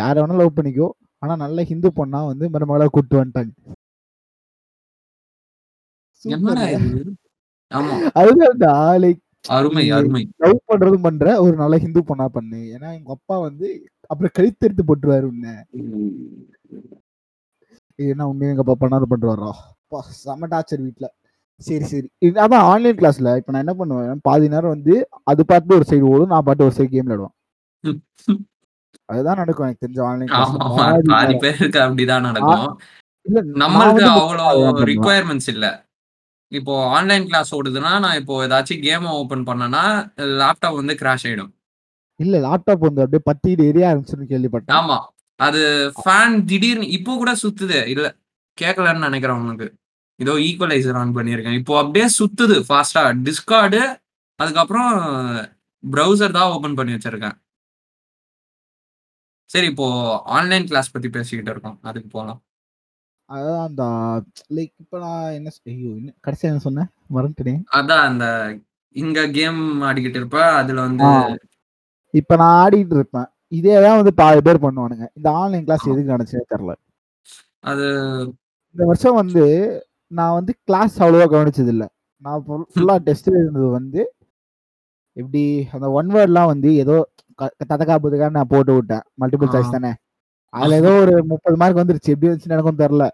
யார 0.00 0.14
வேணாலும் 0.20 0.42
லவ் 0.42 0.56
பண்ணிக்கோ. 0.58 0.88
ஆனா 1.22 1.34
நல்ல 1.44 1.62
ஹிந்து 1.70 1.88
பொண்ணா 1.98 2.20
வந்து 2.30 2.46
மருமகளா 2.54 2.86
கூட்டு 2.96 3.14
வந்துட்டாங்க. 3.20 3.52
அதுதான்டா 8.20 8.72
லைக் 9.04 9.20
அருமை, 9.56 9.82
நீ 9.86 9.90
அருமை. 9.96 10.20
லவ் 10.42 10.60
பண்றதும் 10.70 11.04
பண்ற 11.06 11.24
ஒரு 11.44 11.54
நல்ல 11.62 11.76
ஹிந்து 11.84 12.00
பொண்ணா 12.10 12.26
பண்ணு. 12.36 12.60
ஏன்னா 12.74 12.88
எங்க 12.98 13.10
அப்பா 13.16 13.36
வந்து 13.46 13.66
அப்புறம் 14.10 14.34
கழுத்தெடுத்து 14.36 14.82
போட்டுருவாரு 14.88 15.26
உன்னை. 15.32 15.54
ஏன்னா 17.98 18.24
உண்மையை 18.30 18.50
எங்க 18.52 18.64
அப்பா 18.64 18.76
பண்ணுவாரா 18.82 19.50
அப்பா 19.56 20.00
செம 20.22 20.48
டார்ச்சர் 20.54 20.84
வீட்ல. 20.86 21.06
சரி 21.66 21.86
சரி. 21.90 22.08
அதான் 22.44 22.66
ஆன்லைன் 22.70 22.98
கிளாஸ்ல 23.00 23.34
இப்ப 23.40 23.52
நான் 23.52 23.64
என்ன 23.64 23.74
பண்ணுவேன்? 23.80 24.22
பாதி 24.28 24.46
நேரம் 24.54 24.74
வந்து 24.76 24.94
அது 25.32 25.42
பாட்டு 25.50 25.76
ஒரு 25.78 25.86
சைடு 25.90 26.10
ஓடும் 26.12 26.32
நான் 26.34 26.46
பாட்டு 26.48 26.66
ஒரு 26.68 26.74
சைடு 26.78 26.90
கேம் 26.94 27.06
விளையாடுவேன். 27.08 27.34
அதுதான் 29.08 29.36
நடக்கும் 29.36 29.66
எனக்கு 29.66 29.84
தெரிஞ்ச 29.86 30.00
ஆன்லைன். 30.02 30.30
பாதி. 31.08 31.34
பேருக்கு 31.36 31.80
அப்படிதான் 31.80 32.20
நடக்கும். 32.20 32.66
இல்ல 33.26 33.40
நம்மளுக்கு 33.62 33.90
வந்து 33.90 34.10
அவ்வளோ 34.14 34.44
அதான் 34.44 34.62
பண்ணுவேன். 34.62 34.88
ரிக்வயர்மெண்ட்ஸ் 34.92 35.48
இல்ல. 35.48 35.66
இப்போ 36.52 36.86
ஆன்லைன் 36.88 37.26
கிளாஸ் 37.26 37.54
ஓடுதுன்னா, 37.54 38.00
நான் 38.00 38.16
இப்போ 38.16 38.46
ஏதாச்சும் 38.46 38.82
கேம் 38.82 39.06
ஓப்பன் 39.12 39.46
பண்ணேன்னா, 39.46 39.84
லேப்டாப் 40.40 40.74
வந்து 40.74 40.94
கிராஷ் 40.94 41.24
ஆயிடும். 41.24 41.52
இல்ல 42.20 42.38
லேப்டாப் 42.38 42.84
வந்து 42.86 43.02
அப்படியே 43.02 43.22
பத்திட்டு 43.30 43.68
எரிய 43.68 43.88
ஆரம்பிச்சுன்னு 43.90 44.30
கேள்விப்பட்டேன் 44.32 44.76
ஆமா. 44.76 44.98
அது 45.40 45.62
ஃபேன் 46.00 46.44
திடீர்னு 46.44 46.88
இப்போ 46.88 47.16
கூட 47.16 47.32
சுத்துது. 47.42 47.86
இல்ல 47.86 48.06
கேட்கலன்னு 48.58 48.98
நினைக்கிறேன் 48.98 49.40
உனக்கு. 49.40 49.66
ஏதோ 50.20 50.32
ஈக்குவலைசர் 50.38 50.92
ஆன் 50.92 51.16
பண்ணியிருக்கேன். 51.16 51.52
இப்போ 51.52 51.78
அப்படியே 51.78 52.06
சுத்துது 52.18 52.56
ஃபாஸ்ட்டா. 52.68 53.02
டிஸ்கார்டு 53.26 53.80
அதுக்கப்புறம் 54.40 54.92
ப்ரௌசர் 55.84 56.30
தான் 56.30 56.50
ஓப்பன் 56.50 56.74
பண்ணி 56.74 56.92
வச்சிருக்கேன். 56.92 57.36
சரி 59.54 59.66
இப்போ 59.72 59.86
ஆன்லைன் 60.36 60.66
கிளாஸ் 60.66 60.92
பத்தி 60.92 61.08
பேசிக்கிட்டு 61.10 61.50
இருக்கோம். 61.52 61.76
அதுக்கு 61.88 62.08
போலாம். 62.10 62.40
அதான் 63.28 63.60
அந்த 63.66 63.82
லைக் 64.56 64.72
இப்ப 64.82 64.98
நான் 64.98 65.34
என்ன 65.36 65.50
ஐயோ 65.72 65.92
கடைசியா 66.24 66.50
என்ன 66.50 66.62
சொன்னேன் 66.66 66.88
மறந்துட்டேனே 67.14 67.54
அதான் 67.78 68.02
அந்த 68.08 68.24
இங்க 68.96 69.20
கேம் 69.36 69.60
ஆடிக்கிட்டு 69.82 70.18
இருப்ப. 70.20 70.40
அதுல 70.60 70.80
வந்து. 70.86 71.06
இப்ப 72.14 72.36
நான் 72.36 72.56
ஆடிட்டு 72.62 72.96
இருப்பேன் 72.98 73.28
இதே 73.52 73.76
தான் 73.84 73.98
வந்து 74.00 74.12
பாதி 74.20 74.40
பேர் 74.46 74.64
பண்ணுவானுங்க 74.64 75.06
இந்த 75.18 75.28
ஆன்லைன் 75.40 75.64
கிளாஸ் 75.66 75.88
எதுக்கு 75.92 76.12
நடந்துச்சுன்னே 76.12 76.50
தெரியல 76.52 76.74
அது 77.64 77.86
இந்த 78.74 78.84
வருஷம் 78.84 79.18
வந்து 79.20 79.44
நான் 80.10 80.36
வந்து 80.38 80.52
கிளாஸ் 80.68 80.94
அவ்வளோவா 81.02 81.26
கவனிச்சது 81.32 81.72
இல்ல 81.74 81.84
நான் 82.22 82.42
ஃபுல்லா 82.72 82.96
டெஸ்ட் 83.06 83.30
இருந்தது 83.34 83.68
வந்து 83.78 84.00
எப்படி 85.16 85.42
அந்த 85.74 85.88
ஒன் 85.98 86.08
வேர்ட்லாம் 86.14 86.50
வந்து 86.52 86.70
ஏதோ 86.82 86.96
க- 87.38 87.52
ததகா 87.64 87.94
புதகா 88.02 88.26
நான் 88.32 88.50
போட்டு 88.50 88.72
விட்டேன் 88.74 89.04
மல்டிபிள். 89.20 89.50
சாய்ஸ் 89.54 89.74
தானே 89.76 89.92
அதுல 90.52 90.74
ஏதோ 90.80 90.90
ஒரு 91.02 91.14
முப்பது 91.30 91.56
மார்க் 91.56 91.80
வந்துருச்சு 91.80 92.12
எப்படி 92.12 92.28
வந்துச்சுன்னு 92.28 92.56
எனக்கும் 92.56 92.82
தெரில 92.82 93.04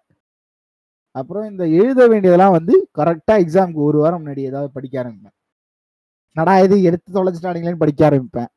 அப்புறம் 1.17 1.45
இந்த 1.51 1.65
எழுத 1.79 2.01
வேண்டியதெல்லாம் 2.11 2.57
வந்து 2.57 2.75
கரெக்டா 2.99 3.35
எக்ஸாம்க்கு 3.43 3.81
ஒரு 3.87 3.99
வாரம் 4.03 4.21
முன்னாடி 4.21 4.43
ஏதாவது 4.49 4.71
படிக்க 4.75 4.95
ஆரம்பிப்பேன் 5.03 5.37
நடா 6.37 6.53
இது 6.65 6.77
எடுத்து 6.83 7.09
தொலைச்சிட்டானுங்களேன்னு 7.15 7.81
படிக்க 7.81 8.01
ஆரம்பிப்பேன். 8.09 8.51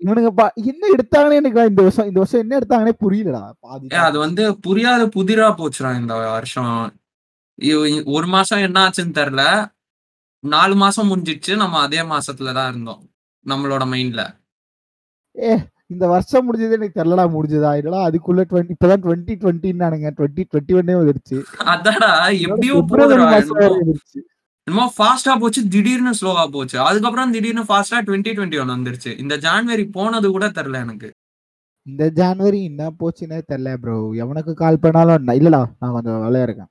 இவனுங்க 0.00 0.30
பா 0.32 0.46
என்ன 0.70 0.82
எடுத்தாங்கன்னே 0.94 1.38
எனக்கு 1.40 1.64
இந்த 1.70 1.82
வருஷம் 1.82 2.08
இந்த 2.08 2.18
வருஷம் 2.20 2.40
என்ன 2.40 2.54
எடுத்தாங்கன்னே 2.58 2.94
புரியலடா 3.02 3.42
அது 4.02 4.16
வந்து 4.18 4.44
புரியாத 4.64 5.02
புதிரா 5.16 5.48
போச்சுடா 5.58 5.90
இந்த 5.98 6.14
வருஷம். 6.28 6.72
ஒரு 8.12 8.26
மாசம் 8.32 8.64
என்ன 8.66 8.78
ஆச்சுன்னு 8.84 9.18
தெரியல. 9.18 9.44
நாலு 10.44 10.74
மாசம் 10.76 11.08
முடிஞ்சிடுச்சு. 11.10 11.52
நம்ம 11.56 11.80
அதே 11.82 12.00
மாசத்துல 12.10 12.54
தான் 12.54 12.70
இருந்தோம். 12.72 13.02
நம்மளோட 13.46 13.84
மைண்ட்ல. 13.92 14.22
இந்த 15.90 16.04
வருஷம் 16.08 16.44
முடிஞ்சதே 16.46 16.76
எனக்கு 16.76 16.98
தெரியலடா 16.98 17.24
முடிஞ்சதா 17.32 17.70
இல்லடா 17.80 18.00
அதுக்குள்ள 18.06 18.42
டுவெண்ட்டி 18.50 18.74
இப்பதான் 18.74 19.02
டுவெண்ட்டி 19.04 19.34
டுவெண்ட்டின்னானுங்க 19.42 20.10
டுவெண்ட்டி 20.18 20.42
டுவெண்ட்டி 20.50 20.76
ஒன்னே 20.78 20.94
வந்துருச்சு 21.00 21.38
அதாடா 21.72 22.10
எப்படியோ. 22.44 22.76
மாசம் 23.24 23.60
என்னமோ 24.66 24.84
ஃபாஸ்டா 24.96 25.32
போச்சு. 25.38 25.60
திடீர்னு 25.68 26.12
ஸ்லோவா 26.18 26.42
போச்சு. 26.50 26.76
அதுக்கப்புறம் 26.80 27.32
திடீர்னு 27.34 27.64
ஃபாஸ்டா 27.68 27.98
2021 28.00 28.72
வந்துருச்சு. 28.72 29.12
இந்த 29.18 29.34
ஜான்வரி 29.44 29.84
போனது 29.90 30.26
கூட 30.30 30.46
தெரியல 30.58 30.82
எனக்கு. 30.86 31.08
இந்த 31.86 32.04
ஜனவரி 32.18 32.58
என்ன 32.64 32.82
போச்சுன்னே 33.00 33.38
தெரியல 33.48 33.70
ப்ரோ 33.76 33.94
எவனுக்கு 34.22 34.52
கால் 34.54 34.82
பண்ணாலும் 34.84 35.32
இல்லடா 35.38 35.62
நான் 35.80 35.94
கொஞ்சம் 35.96 36.20
வேலையா 36.24 36.44
இருக்கேன் 36.48 36.70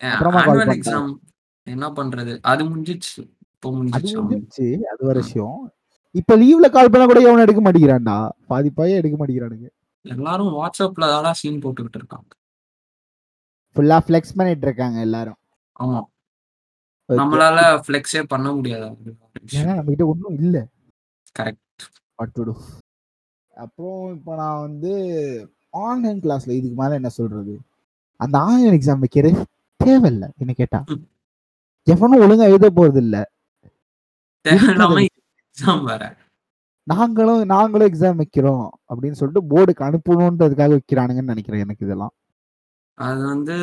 அப்புறமா 0.00 0.40
என்ன 1.66 1.86
பண்றது? 1.98 2.32
அது 2.42 2.62
முடிஞ்சிச்சு. 2.64 3.20
இப்போ 3.54 3.68
அது 3.68 3.76
முடிஞ்சிச்சு. 3.78 4.16
முடிஞ்சிருச்சு 4.20 4.66
அது 4.92 5.02
ஒரு 5.10 5.18
விஷயம் 5.24 5.58
இப்ப 6.14 6.36
லீவ்ல 6.36 6.68
கால் 6.70 6.90
பண்ணா 6.92 7.06
கூட 7.06 7.20
எவனும் 7.22 7.44
எடுக்க 7.44 7.60
மாட்டேங்கிறான்டா 7.60 8.16
பாதி 8.48 8.70
பையன் 8.78 9.00
எடுக்க 9.00 9.16
மாட்டேங்கிறானுங்க 9.16 9.68
எல்லாரும் 10.04 10.52
வாட்ஸ்அப்ல 10.56 11.06
தான் 11.16 11.38
சீன் 11.38 11.62
போட்டுக்கிட்டு 11.62 11.98
இருக்காங்க. 12.00 12.30
ஃபுல்லா 13.76 13.96
ஃபிளெக்ஸ் 14.04 14.36
பண்ணிட்டு 14.36 14.66
இருக்காங்க 14.68 14.98
எல்லாரும் 15.06 15.38
ஆமா. 15.76 16.00
நம்மளால 17.08 17.58
ஃப்ளெக்ஸே 17.84 18.22
பண்ண 18.32 18.48
முடியாது. 18.52 18.88
ஏன்னா 19.56 19.72
நம்ம 19.72 19.88
கிட்ட 19.90 20.04
ஒன்றும் 20.06 20.36
இல்ல 20.40 20.56
கரெக்ட். 21.36 21.84
வாட் 22.18 22.34
டு 22.38 22.54
அப்புறம் 23.56 24.02
இப்போ 24.16 24.32
நான் 24.36 24.60
வந்து 24.60 24.92
ஆன்லைன் 25.84 26.20
கிளாஸ்ல 26.22 26.56
இதுக்கு 26.58 26.76
மேல 26.80 26.98
என்ன 27.00 27.10
சொல்றது 27.16 27.54
அந்த 28.20 28.36
ஆன்லைன் 28.44 28.76
எக்ஸாம் 28.78 29.02
வைக்கிறது 29.04 29.40
தேவையில்ல 29.80 30.24
என்ன 30.42 30.52
கேட்டா. 30.54 30.80
எவனும் 31.86 32.22
ஒழுங்கா 32.24 32.46
எழுத 32.50 32.68
போறது 32.72 33.00
இல்ல 33.04 33.16
எக்ஸாம் 35.50 35.84
வேற. 35.84 36.02
நாங்களும் 36.86 37.42
நாங்களும் 37.48 37.88
எக்ஸாம் 37.88 38.20
வைக்கிறோம் 38.20 38.66
அப்படின்னு 38.90 39.18
சொல்லிட்டு 39.18 39.42
போர்டுக்கு 39.50 39.82
அனுப்பணுன்றதுக்காக 39.88 40.76
வைக்கிறானுங்கன்னு 40.76 41.32
நினைக்கிறேன் 41.32 41.64
எனக்கு 41.64 41.86
இதெல்லாம் 41.86 42.14
அது 42.98 43.20
வந்து 43.26 43.56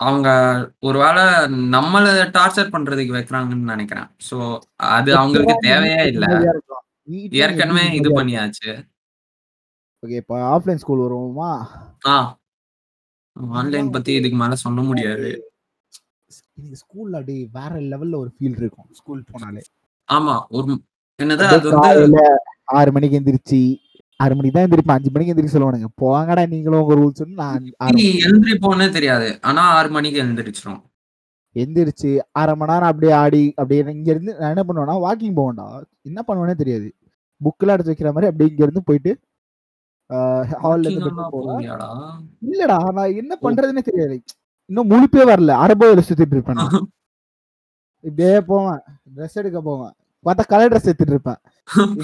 அவங்க 0.00 0.28
ஒருவேளை 0.80 1.22
நம்மள 1.74 2.06
டார்ச்சர் 2.34 2.72
பண்றதுக்கு 2.72 3.16
வைக்கிறாங்கன்னு 3.16 3.72
நினைக்கிறேன். 3.72 4.08
சோ 4.28 4.36
அது 4.90 5.10
அவங்களுக்கு 5.16 5.54
தேவையே 5.62 6.02
இல்ல. 6.10 6.26
ஏற்கனவே 7.38 7.84
இது 7.96 8.08
பண்ணியாச்சு. 8.10 8.72
ஓகே 10.02 10.18
இப்போ 10.22 10.36
ஆஃப்லைன் 10.50 10.82
ஸ்கூல் 10.82 11.04
வருவோமா 11.04 11.50
ஆ. 12.06 12.16
ஆன்லைன் 13.56 13.90
பத்தி 13.90 14.12
இதுக்கு 14.14 14.36
மேல 14.36 14.54
சொல்ல 14.56 14.80
முடியாது. 14.82 15.30
ஸ்கூல்ல 16.80 17.18
அப்படியே 17.18 17.42
வேற 17.52 17.72
லெவல்ல 17.90 18.16
ஒரு 18.16 18.30
ஃபீல் 18.36 18.58
இருக்கும் 18.58 18.88
ஸ்கூல் 18.92 19.26
போனாலே 19.30 19.62
ஆமா. 20.08 20.34
ஒரு 20.56 20.72
அது 21.54 21.68
வந்து 21.74 22.22
ஆறு 22.78 22.90
மணிக்கு 22.94 23.18
எந்திரிச்சு 23.20 23.60
ஆறு 24.20 24.34
மணிக்கு 24.36 24.56
தான் 24.56 24.66
எந்திரிப்பேன் 24.66 24.96
அஞ்சு 24.96 25.10
மணிக்கு 25.14 25.32
எந்திரிக்க 25.32 25.54
சொல்லுவானுங்க 25.54 25.88
போங்கடா 26.02 26.42
நீங்களும் 26.52 26.82
உங்க 26.82 26.94
ரூல்ஸ் 27.00 27.22
நான் 27.40 27.64
ஆறு 27.84 27.96
நீ 27.98 28.06
எழுந்திருப்போன்னே 28.26 28.86
தெரியாது. 28.96 29.28
ஆனா 29.48 29.62
6 29.74 29.90
மணிக்கு 29.96 30.22
எழுந்திரிச்சிரும். 30.24 30.80
எந்திரிச்சு 31.56 32.10
அரை 32.40 32.54
மணி 32.60 32.72
நேரம் 32.72 32.90
அப்படியே 32.90 33.12
ஆடி 33.20 33.42
அப்படியே 33.60 33.82
இங்க 33.94 34.10
இருந்து 34.14 34.32
நான் 34.40 34.52
என்ன 34.54 34.64
பண்ணுவேன்னா 34.68 34.96
வாக்கிங் 35.04 35.36
போவேன்டா 35.38 35.66
என்ன 36.08 36.20
பண்ணுவேனே 36.28 36.54
தெரியாது 36.62 36.88
புக்கில் 37.40 37.72
எடுத்து 37.74 37.92
வைக்கிற 37.92 38.10
மாதிரி 38.14 38.30
அப்படியே 38.30 38.50
இங்க 38.52 38.62
இருந்து 38.66 38.82
போயிட்டு 38.88 39.12
ஹால்ல 40.62 40.90
இருந்து 40.90 41.12
போவேன்? 41.34 41.62
இல்லடா 42.46 42.76
நான் 42.98 43.16
என்ன 43.22 43.32
பண்றதுன்னே 43.44 43.82
தெரியாது 43.88 44.16
இன்னும் 44.70 44.90
முழிப்பே 44.92 45.24
வரல 45.30 45.56
அரபோயில 45.64 46.04
சுத்திட்டு 46.08 46.36
இருப்பேன். 46.36 46.60
இப்படியே 48.06 48.40
போவேன். 48.40 48.80
ட்ரெஸ் 49.16 49.34
எடுக்க 49.34 49.60
போவேன். 49.60 49.92
பார்த்தா 50.26 50.44
கலர் 50.46 50.70
ட்ரெஸ் 50.70 50.88
எடுத்துட்டு 50.90 51.12
இருப்பேன். 51.16 51.40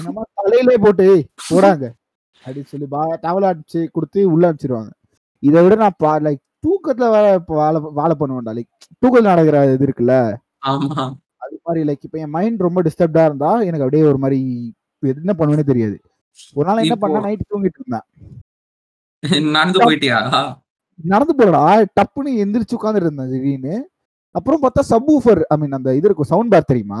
அம்மா 0.07 0.21
தலையிலே 0.33 0.77
போட்டு 0.77 1.03
"ஏய், 1.15 1.25
போடாங்க. 1.49 1.85
அப்படின்னு 2.45 2.65
சொல்லி 2.65 2.85
பா 2.85 3.01
டவல் 3.21 3.47
அடிச்சு 3.49 3.87
கொடுத்து 3.91 4.31
உள்ள 4.31 4.43
அனுப்பிச்சிருவாங்க. 4.51 4.91
இதை 5.39 5.63
விட 5.63 5.75
நான் 5.75 5.97
பா 5.97 6.17
லைக் 6.17 6.41
தூக்கத்துல 6.63 7.05
வாழ 7.45 7.79
வாழ 7.79 8.11
பண்ணுவேன்டா. 8.19 8.53
லைக் 8.57 8.71
தூக்கத்துல 9.05 9.29
நடக்கிற 9.31 9.73
இது 9.73 9.85
இருக்குல்ல. 9.85 10.13
அது 11.37 11.59
மாதிரி 11.63 11.87
லைக் 11.87 12.01
இப்போ 12.01 12.19
என் 12.19 12.29
மைண்ட் 12.29 12.59
ரொம்ப 12.59 12.81
டிஸ்டர்ப்டா 12.81 13.25
இருந்தா 13.25 13.51
எனக்கு 13.59 13.83
அப்படியே 13.83 14.03
ஒரு 14.03 14.17
மாதிரி 14.17 14.39
என்ன 14.99 15.33
பண்ணுவேனே 15.37 15.63
தெரியாது. 15.63 15.97
ஒரு 16.53 16.67
நாள் 16.67 16.77
என்ன 16.77 16.95
பண்ணா 16.95 17.19
நைட் 17.19 17.41
தூங்கிட்டு 17.49 17.79
இருந்தேன். 17.79 18.07
நடந்து 19.51 19.79
போயிட்டியா? 19.79 20.19
நடந்து 21.03 21.33
போறடா 21.37 21.85
டப்புன்னு 21.99 22.31
எந்திரிச்சு 22.43 22.75
உட்காந்துட்டு 22.79 22.95
இருந்தேன் 22.95 23.31
திடீர்னு. 23.31 23.89
அப்புறம் 24.35 24.61
பார்த்தா 24.63 24.81
சப் 24.91 25.09
ஊஃபர் 25.15 25.41
ஐ 25.53 25.55
மீன் 25.61 25.75
அந்த 25.77 25.89
இது 25.97 26.07
இருக்கும் 26.09 26.29
சவுண்ட் 26.31 26.51
பார் 26.53 26.69
தெரியுமா. 26.71 26.99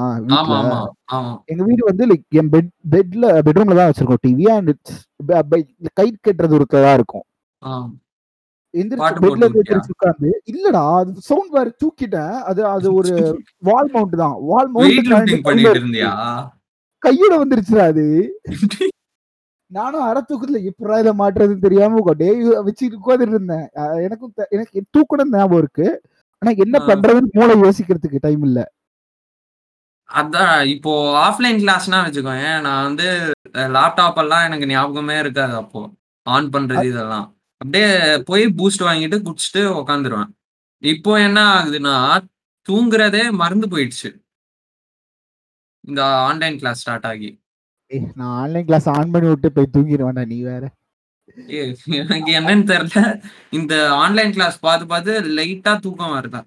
எங்க 1.51 1.61
வீடு 1.69 1.83
வந்து 1.89 2.03
லைக் 2.11 2.25
என் 2.41 2.51
பெட் 2.55 2.69
பெட்ல 2.93 3.31
பெட்ரூம்ல 3.47 3.77
தான் 3.79 3.89
வச்சிருக்கோம் 3.91 4.23
டிவி 4.27 4.45
அண்ட் 4.55 4.71
கை 5.99 6.07
கட்டுறது 6.27 6.57
ஒருத்ததா 6.59 6.91
இருக்கும். 6.99 7.25
எந்திரிச்சு 8.73 9.23
பெட்ல? 9.25 9.47
எந்திரிச்சு 9.49 9.93
உட்காந்து 9.95 10.29
இல்லடா 10.53 10.83
அது 10.99 11.25
சவுண்ட் 11.29 11.53
பார் 11.55 11.71
தூக்கிட்டேன். 11.83 12.35
அது 12.51 12.61
அது 12.75 12.87
ஒரு 12.99 13.11
வால் 13.69 13.91
மவுண்ட் 13.95 14.15
தான். 14.23 14.37
Wall 14.51 14.71
mount? 14.75 15.11
கையோட 17.03 17.33
வந்துருச்சுடா 17.43 17.85
அது. 17.93 18.05
நானும் 19.71 20.05
அரை 20.07 20.21
தூக்கத்துல 20.29 20.59
எப்படா 20.69 20.95
இதை 21.03 21.11
மாட்டுறதுன்னு 21.21 21.65
தெரியாம 21.67 22.01
டே 22.21 22.29
வச்சுட்டு 22.67 22.99
உட்காந்துட்டு 23.01 23.35
இருந்தேன். 23.37 23.67
எனக்கும் 24.07 24.33
எனக்கு 24.55 24.77
தூக்கணும் 24.95 25.33
ஞாபகம் 25.37 25.61
இருக்கு. 25.63 25.87
ஆனா 26.43 26.51
என்ன. 26.63 26.77
பண்றதுன்னு 26.87 27.31
மூளை 27.31 27.55
யோசிக்கிறதுக்கு 27.61 28.17
டைம் 28.19 28.43
இல்ல 28.43 28.61
அதான் 30.09 30.65
இப்போ 30.65 30.91
ஆஃப்லைன் 31.27 31.59
கிளாஸ்னா 31.61 31.97
வச்சுக்கோயேன். 32.05 32.61
நான் 32.61 32.83
வந்து 32.83 33.07
லேப்டாப் 33.75 34.17
எல்லாம் 34.17 34.45
எனக்கு 34.45 34.65
ஞாபகமே 34.67 35.15
இருக்காது 35.19 35.55
அப்போ. 35.55 35.81
ஆன் 36.25 36.49
பண்றது 36.49 36.83
இதெல்லாம். 36.89 37.27
அப்படியே 37.61 37.87
போய் 38.21 38.43
பூஸ்ட் 38.57 38.85
வாங்கிட்டு 38.87 39.17
குடிச்சுட்டு 39.25 39.63
உட்காந்துருவேன். 39.81 40.31
இப்போ 40.83 41.11
என்ன 41.21 41.39
ஆகுதுன்னா, 41.53 41.95
தூங்குறதே 42.65 43.23
மறந்து 43.31 43.67
போயிடுச்சு. 43.67 44.09
இந்த 45.87 46.01
ஆன்லைன் 46.27 46.57
கிளாஸ் 46.57 46.79
ஸ்டார்ட் 46.79 47.05
ஆகி. 47.05 47.29
நான் 48.15 48.35
ஆன்லைன் 48.41 48.65
கிளாஸ் 48.65 48.89
ஆன் 48.89 49.11
பண்ணி 49.11 49.27
விட்டு 49.29 49.51
போய் 49.51 49.73
தூங்கிருவேன்டா 49.73 50.25
நீ 50.25 50.37
வேற. 50.41 50.63
ஏய் 51.57 51.71
எனக்கு 51.99 52.31
என்னன்னு 52.39 52.65
தெரியல. 52.71 53.01
இந்த 53.57 53.73
ஆன்லைன் 54.01 54.33
கிளாஸ் 54.35 54.57
பார்த்து 54.65 54.85
பார்த்து 54.87 55.13
லைட்டா 55.37 55.73
தூக்கம் 55.85 56.15
வருதா. 56.15 56.41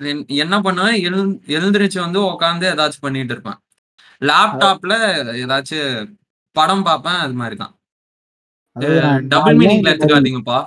என் 0.00 0.22
என்ன 0.44 0.56
பண்ணுவேன், 0.66 0.98
எழுந் 1.06 1.28
எழுந்திருச்சு 1.56 1.98
வந்து 2.04 2.20
உட்காந்து 2.30 2.66
ஏதாச்சும் 2.72 3.06
பண்ணிட்டு 3.06 3.34
இருப்பேன். 3.34 3.58
லேப்டாப்ல 4.22 4.94
ஏதாச்சும் 5.42 5.90
படம் 6.56 6.86
பார்ப்பேன். 6.88 7.20
அது 7.24 7.34
மாரி 7.40 7.56
தான். 7.58 7.74
அ 8.76 8.80
அதாவது 8.80 9.00
நான் 9.04 9.28
டபுள் 9.32 9.56
மீனிங்ல 9.60 9.92
எடுத்துக்காதீங்கப்பா. 9.92 10.58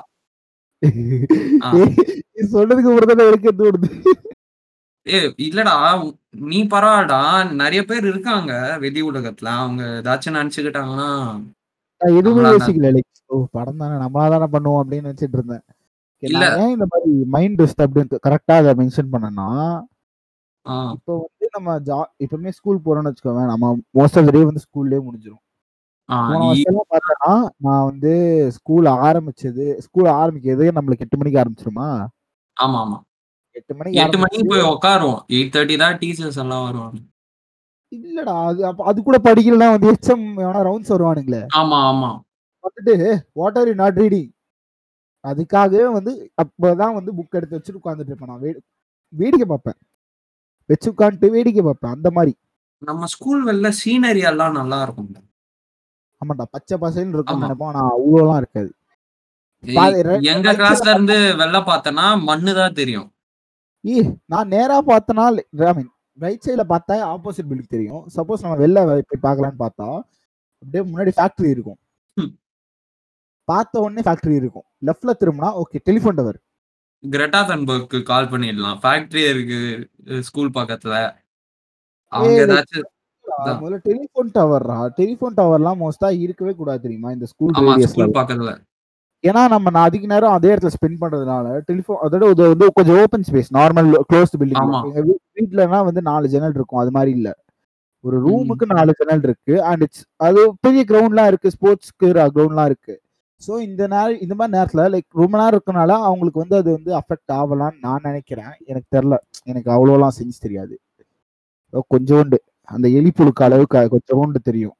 எனக்கே 3.25 3.51
தோணுது. 3.53 3.87
ஏய் 5.05 5.29
இல்லடா. 5.45 5.75
நீ 6.47 6.59
பரவால்லடா. 6.73 7.19
நெறைய 7.61 7.81
பேர் 7.85 8.05
இருக்காங்க 8.11 8.51
வெளி 8.83 9.01
உலகத்துல. 9.09 9.49
அவங்க 9.61 9.83
ஏதாச்சும் 9.99 10.37
நெனச்சுக்கிட்டாங்கன்னா 10.37 11.09
நான் 12.01 12.17
எதுவுமே 12.19 12.43
யோசிக்கல. 12.53 12.89
லைக் 12.95 13.07
ஓ 13.29 13.37
படம் 13.51 13.81
தானே 13.81 13.95
நம்மளா 14.03 14.25
தானே 14.33 14.47
பண்ணுவோம் 14.53 14.81
அப்படின்னு 14.81 15.07
நினைச்சிட்டு 15.07 15.37
இருந்தேன். 15.39 15.63
ஏன் 16.57 16.73
இந்த 16.75 16.85
மாரி 16.91 17.11
மைண்ட் 17.35 17.59
டிஸ்டர்ப்டு 17.61 18.01
கரெக்ட்டா 18.25 18.55
அத 18.61 18.73
மென்ஷன் 18.79 19.11
பண்ணேன்னா, 19.13 19.47
ஆ. 20.65 20.75
இப்போ 20.95 21.13
வந்து 21.21 21.47
நம்ம 21.55 21.77
ஜா 21.87 21.97
எப்பவுமே 22.25 22.51
ஸ்கூல் 22.57 22.83
போறோம்னு 22.85 23.11
வச்சுக்கோங்களேன். 23.11 23.51
நம்ம 23.53 23.67
மோஸ்ட் 23.99 24.17
ஆஃப் 24.19 24.27
த 24.27 24.33
டே 24.35 24.43
வந்து 24.49 24.65
ஸ்கூல்லயே 24.65 25.01
வருஷம்லாம் 26.43 26.89
பார்த்தோம்னா, 26.93 27.33
நான் 27.65 27.87
வந்து 27.89 28.11
ஸ்கூல் 28.57 28.87
ஆரம்பிச்சது 29.03 29.65
ஸ்கூல் 29.85 30.09
ஆரம்பிக்கிறதே 30.17 30.69
நம்மளுக்கு 30.77 31.05
8 31.05 31.19
மணிக்கு 31.21 31.41
ஆரம்பிச்சுருமா? 31.43 31.89
ஆமாமா. 32.57 32.97
8 33.55 33.73
மணிக்கு 33.79 34.01
8 34.01 34.17
மணிக்கு 34.23 34.45
போய் 34.51 34.67
உட்காருவோம். 34.71 35.21
8:30 35.35 35.77
தான் 35.83 35.97
டீச்சர்ஸ் 36.01 36.41
எல்லாம் 36.43 36.65
வருவாங்க. 36.67 36.99
இல்லடா. 37.91 38.35
அது 38.49 38.59
அது 38.83 38.99
கூட 39.03 39.17
படிக்கலன்னா 39.19 39.69
வந்து 39.71 39.89
ஹெச்எம் 39.91 40.25
எவனா 40.43 40.61
ரவுண்ட்ஸ் 40.67 40.93
வருவானுங்களே. 40.93 41.41
ஆமா, 41.59 41.79
ஆமா. 41.89 42.11
வந்துட்டு 42.63 42.95
what 43.33 43.57
are 43.57 43.67
you 43.67 43.75
not 43.75 43.99
reading? 43.99 44.29
அதுக்காகவே 45.23 45.87
வந்து 45.91 46.11
அப்பதான் 46.43 46.95
வந்து 46.95 47.11
புக் 47.13 47.37
எடுத்து 47.39 47.57
வச்சுட்டு 47.57 47.81
உட்கார்ந்துட்டு 47.81 48.11
இருப்பேன் 48.11 48.31
நான். 48.31 48.45
வேடிக்கை 49.13 49.47
பார்ப்பேன். 49.47 49.79
வச்சு 50.69 50.87
உட்காந்துட்டு 50.93 51.29
வேடிக்கை 51.31 51.63
பார்ப்பேன். 51.63 51.93
அந்த 51.93 52.09
மாரி. 52.11 52.33
நம்ம 52.81 53.07
ஸ்கூல் 53.07 53.41
வெல்ல 53.43 53.67
சீனரி 53.81 54.21
எல்லாம் 54.29 54.57
நல்லா 54.59 54.77
இருக்கும்ல. 54.85 55.17
ஆமாண்டா. 56.21 56.45
பச்சை 56.51 56.75
பசேல்னு 56.77 57.17
இருக்கும்னு 57.17 57.39
ஆமா. 57.39 57.47
நெனைப்போம். 57.47 57.71
ஆனா 57.73 57.83
அவ்ளோலாம் 57.95 58.41
இருக்காது. 58.41 58.71
எங்க 60.33 60.49
கிளாஸ்ல 60.53 60.93
இருந்து 60.95 61.17
வெள்ள 61.41 61.57
பார்த்தேன்னா, 61.63 62.05
மண்ணு 62.23 62.53
தான் 62.55 62.73
தெரியும். 62.73 63.09
ஏய் 63.83 64.09
நான் 64.25 64.49
நேரா 64.49 64.77
பார்த்தனா 64.83 65.25
ஐ 65.63 65.73
மீன் 65.73 65.90
ரைட் 66.17 66.45
சைடுல 66.45 66.63
பார்த்தா 66.73 66.95
ஆப்போசிட் 67.13 67.49
பில்டிங் 67.49 67.73
தெரியும். 67.75 68.03
சப்போஸ் 68.15 68.43
நம்ம 68.43 68.57
வெளில 68.63 69.03
போய் 69.09 69.25
பார்க்கலான்னு 69.27 69.61
பார்த்தா, 69.65 69.87
அப்படியே 70.63 70.83
முன்னாடி 70.91 71.11
ஃபேக்டரி 71.17 71.49
இருக்கும். 71.55 71.79
பார்த்த 73.47 73.79
உடனே 73.79 74.01
ஃபேக்டரி 74.07 74.35
இருக்கும். 74.35 74.67
லெஃப்ட்ல 74.87 75.13
திரும்புனா 75.21 75.49
ஓகே 75.61 75.79
டெலிஃபோன் 75.89 76.17
டவர். 76.19 76.39
கிரெட்டா 77.03 77.39
தன்பர்க்கு 77.49 77.99
கால் 78.09 78.29
பண்ணிடலாம். 78.31 78.79
ஃபேக்டரி 78.83 79.23
இருக்கு 79.29 79.59
ஸ்கூல் 80.27 80.55
பக்கத்துல. 80.57 80.95
முதல்ல 82.11 83.77
டெலிஃபோன் 83.87 84.29
டவர்ரா. 84.37 84.77
டெலிஃபோன் 84.97 85.37
டவர்லாம் 85.39 85.79
மோஸ்ட்டா 85.83 86.09
இருக்கவே 86.25 86.53
கூடாது 86.59 86.81
தெரியுமா? 86.81 87.11
இந்த 87.11 87.25
ஸ்கூல். 87.31 87.53
ஸ்கூல் 87.93 88.17
பக்கத்துல. 88.19 88.53
ஏன்னா 89.23 89.41
நம்ம 89.53 89.71
நான் 89.73 89.87
அதிக 89.89 90.07
நேரம் 90.11 90.35
அதே 90.37 90.49
இடத்துல 90.53 90.71
ஸ்பெண்ட் 90.75 90.99
பண்றதுனால 91.01 91.47
டெலிஃபோன் 91.67 91.99
அதோட 92.05 92.29
இது 92.33 92.43
வந்து 92.53 92.67
கொஞ்சம் 92.77 92.99
ஓப்பன் 93.01 93.25
ஸ்பேஸ் 93.27 93.51
நார்மல் 93.57 93.89
க்ளோஸ்ட் 94.09 94.37
பில்டிங்ல. 94.41 94.63
ஆமா. 94.65 94.79
எங்க 94.89 95.01
வீட்லனா 95.37 95.79
வந்து 95.89 96.01
4 96.07 96.31
ஜன்னல் 96.33 96.55
இருக்கும். 96.59 96.81
அது 96.83 96.91
மாரி 96.97 97.11
இல்ல. 97.17 97.29
ஒரு. 98.03 98.17
ரூமுக்கு 98.25 98.65
4 98.73 98.95
ஜன்னல் 99.01 99.25
இருக்கு. 99.29 99.55
அண்ட் 99.69 99.83
இட்ஸ் 99.85 100.03
அது 100.27 100.41
பெரிய 100.65 100.83
கிரவுண்ட்லாம் 100.91 101.29
இருக்கு. 101.31 101.53
ஸ்போர்ட்ஸ்க்கு 101.57 102.07
கிரவுண்ட்லாம் 102.35 102.69
இருக்கு. 102.71 102.95
ஸோ 103.41 103.53
இந்த 103.67 103.83
நேர 103.93 104.09
இந்த 104.25 104.33
மாரி 104.39 104.53
நேரத்துல 104.57 104.83
லைக் 104.93 105.21
ரொம்ப 105.21 105.33
நேரம் 105.39 105.55
இருக்கனால 105.55 105.91
அவங்களுக்கு 106.07 106.43
வந்து 106.43 106.57
அது 106.61 106.69
வந்து 106.77 106.91
அஃபெக்ட் 106.99 107.33
ஆவலான்னு 107.39 107.79
நான் 107.87 108.05
நெனைக்கிறேன். 108.07 108.53
எனக்கு 108.69 108.89
தெரியல. 108.95 109.17
எனக்கு 109.51 109.69
அவ்வளோலாம் 109.75 110.15
சயின்ஸ் 110.17 110.45
தெரியாது. 110.45 110.75
கொஞ்சோண்டு 111.91 112.37
அந்த 112.69 112.87
எலி 112.99 113.11
புழுக்கு 113.17 113.43
அளவுக்கு 113.47 113.81
கொஞ்சோண்டு 113.93 114.41
தெரியும். 114.49 114.75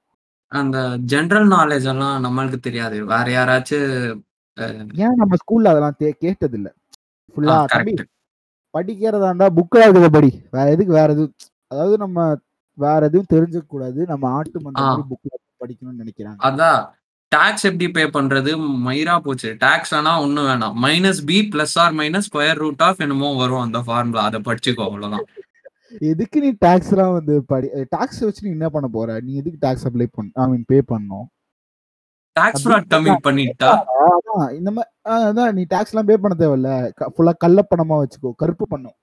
அந்த 0.51 0.77
ஜெனரல் 1.11 1.49
நாலேட்ஜ் 1.53 1.87
எல்லாம் 1.91 2.17
நம்மளுக்கு 2.25 2.59
தெரியாது. 2.67 2.97
வேற 3.11 3.25
யாராச்சும் 3.35 3.85
ஏன் 5.03 5.15
நம்ம 5.15 5.35
ஸ்கூல்ல 5.35 5.67
அதெல்லாம் 5.67 5.97
தே 5.99 6.09
கேட்டதில்ல. 6.23 6.69
ஆ 6.69 7.33
ஃபுல்லா 7.35 7.57
தம்பி. 7.65 7.93
படிக்கிறதா 8.73 9.27
இருந்தா 9.27 9.47
புக்ல 9.49 9.83
இருக்கிறத 9.85 10.09
படி. 10.09 10.31
வேற 10.51 10.71
எதுக்கு 10.71 10.93
வேற 10.93 11.09
எதுவும் 11.11 11.33
அதாவது 11.71 11.97
நம்ம 11.97 12.19
வேற 12.77 13.05
எதுவும் 13.05 13.31
தெரிஞ்சுக்க 13.31 13.65
கூடாது. 13.67 14.05
நம்ம 14.05 14.29
ஆட்டு 14.31 14.57
ஆ. 14.57 14.63
மந்த 14.63 14.81
மாரி 14.87 15.03
புக்ல 15.09 15.31
படிக்கணும்னு 15.61 16.01
நெனைக்கிறாங்க. 16.01 16.39
அதான். 16.41 16.81
டாக்ஸ் 17.31 17.65
எப்படி 17.65 17.87
பே 17.91 18.03
பண்றது 18.07 18.51
மயிரா 18.87 19.19
போச்சு. 19.19 19.49
டாக்ஸ் 19.57 19.93
வேணா 19.93 20.13
ஒண்ணும் 20.21 20.47
வேணாம். 20.47 20.73
Minus 20.81 21.25
B 21.25 21.37
plus 21.53 21.75
or 21.79 21.93
minus 21.93 22.27
square 22.29 22.55
root 22.55 22.81
of 22.81 23.01
என்னமோ 23.01 23.35
வரும் 23.35 23.59
அந்த 23.59 23.79
ஃபார்முலா. 23.79 24.23
அத 24.23 24.39
படிச்சுக்கோ 24.39 24.83
அவ்வளோதான். 24.87 25.25
எதுக்கு 26.09 26.39
நீ 26.39 26.49
டாக்ஸ்லாம் 26.65 27.13
வந்து 27.13 27.43
படி 27.43 27.67
டாக்ஸ் 27.89 28.19
வச்சு 28.19 28.45
நீ 28.45 28.51
என்ன 28.51 28.69
பண்ண 28.69 28.87
போற? 28.87 29.19
நீ 29.19 29.31
எதுக்கு 29.33 29.57
டாக்ஸ் 29.61 29.87
அப்ளை 29.87 30.07
பண்ண 30.11 30.31
ஐ 30.35 30.47
மீன் 30.47 30.65
பே 30.67 30.79
பண்ணணும்? 30.91 31.25
டாக்ஸ் 32.35 32.63
ஃப்ராட் 32.63 32.87
கம்மி. 32.91 33.13
பண்ணிட்டா? 33.25 33.69
இந்த 34.57 34.69
அ 35.05 35.15
அதான் 35.27 35.55
நீ 35.57 35.63
டாக்ஸ்லாம் 35.73 36.07
பே 36.09 36.15
பண்ண 36.17 36.35
தேவையில்ல. 36.41 36.69
ஃபுல்லா 37.13 37.33
கள்ள 37.43 37.59
பணமா 37.71 37.95
வச்சுக்கோ. 38.01 38.31
கருப்பு 38.41 38.65
பணம். 38.67 38.97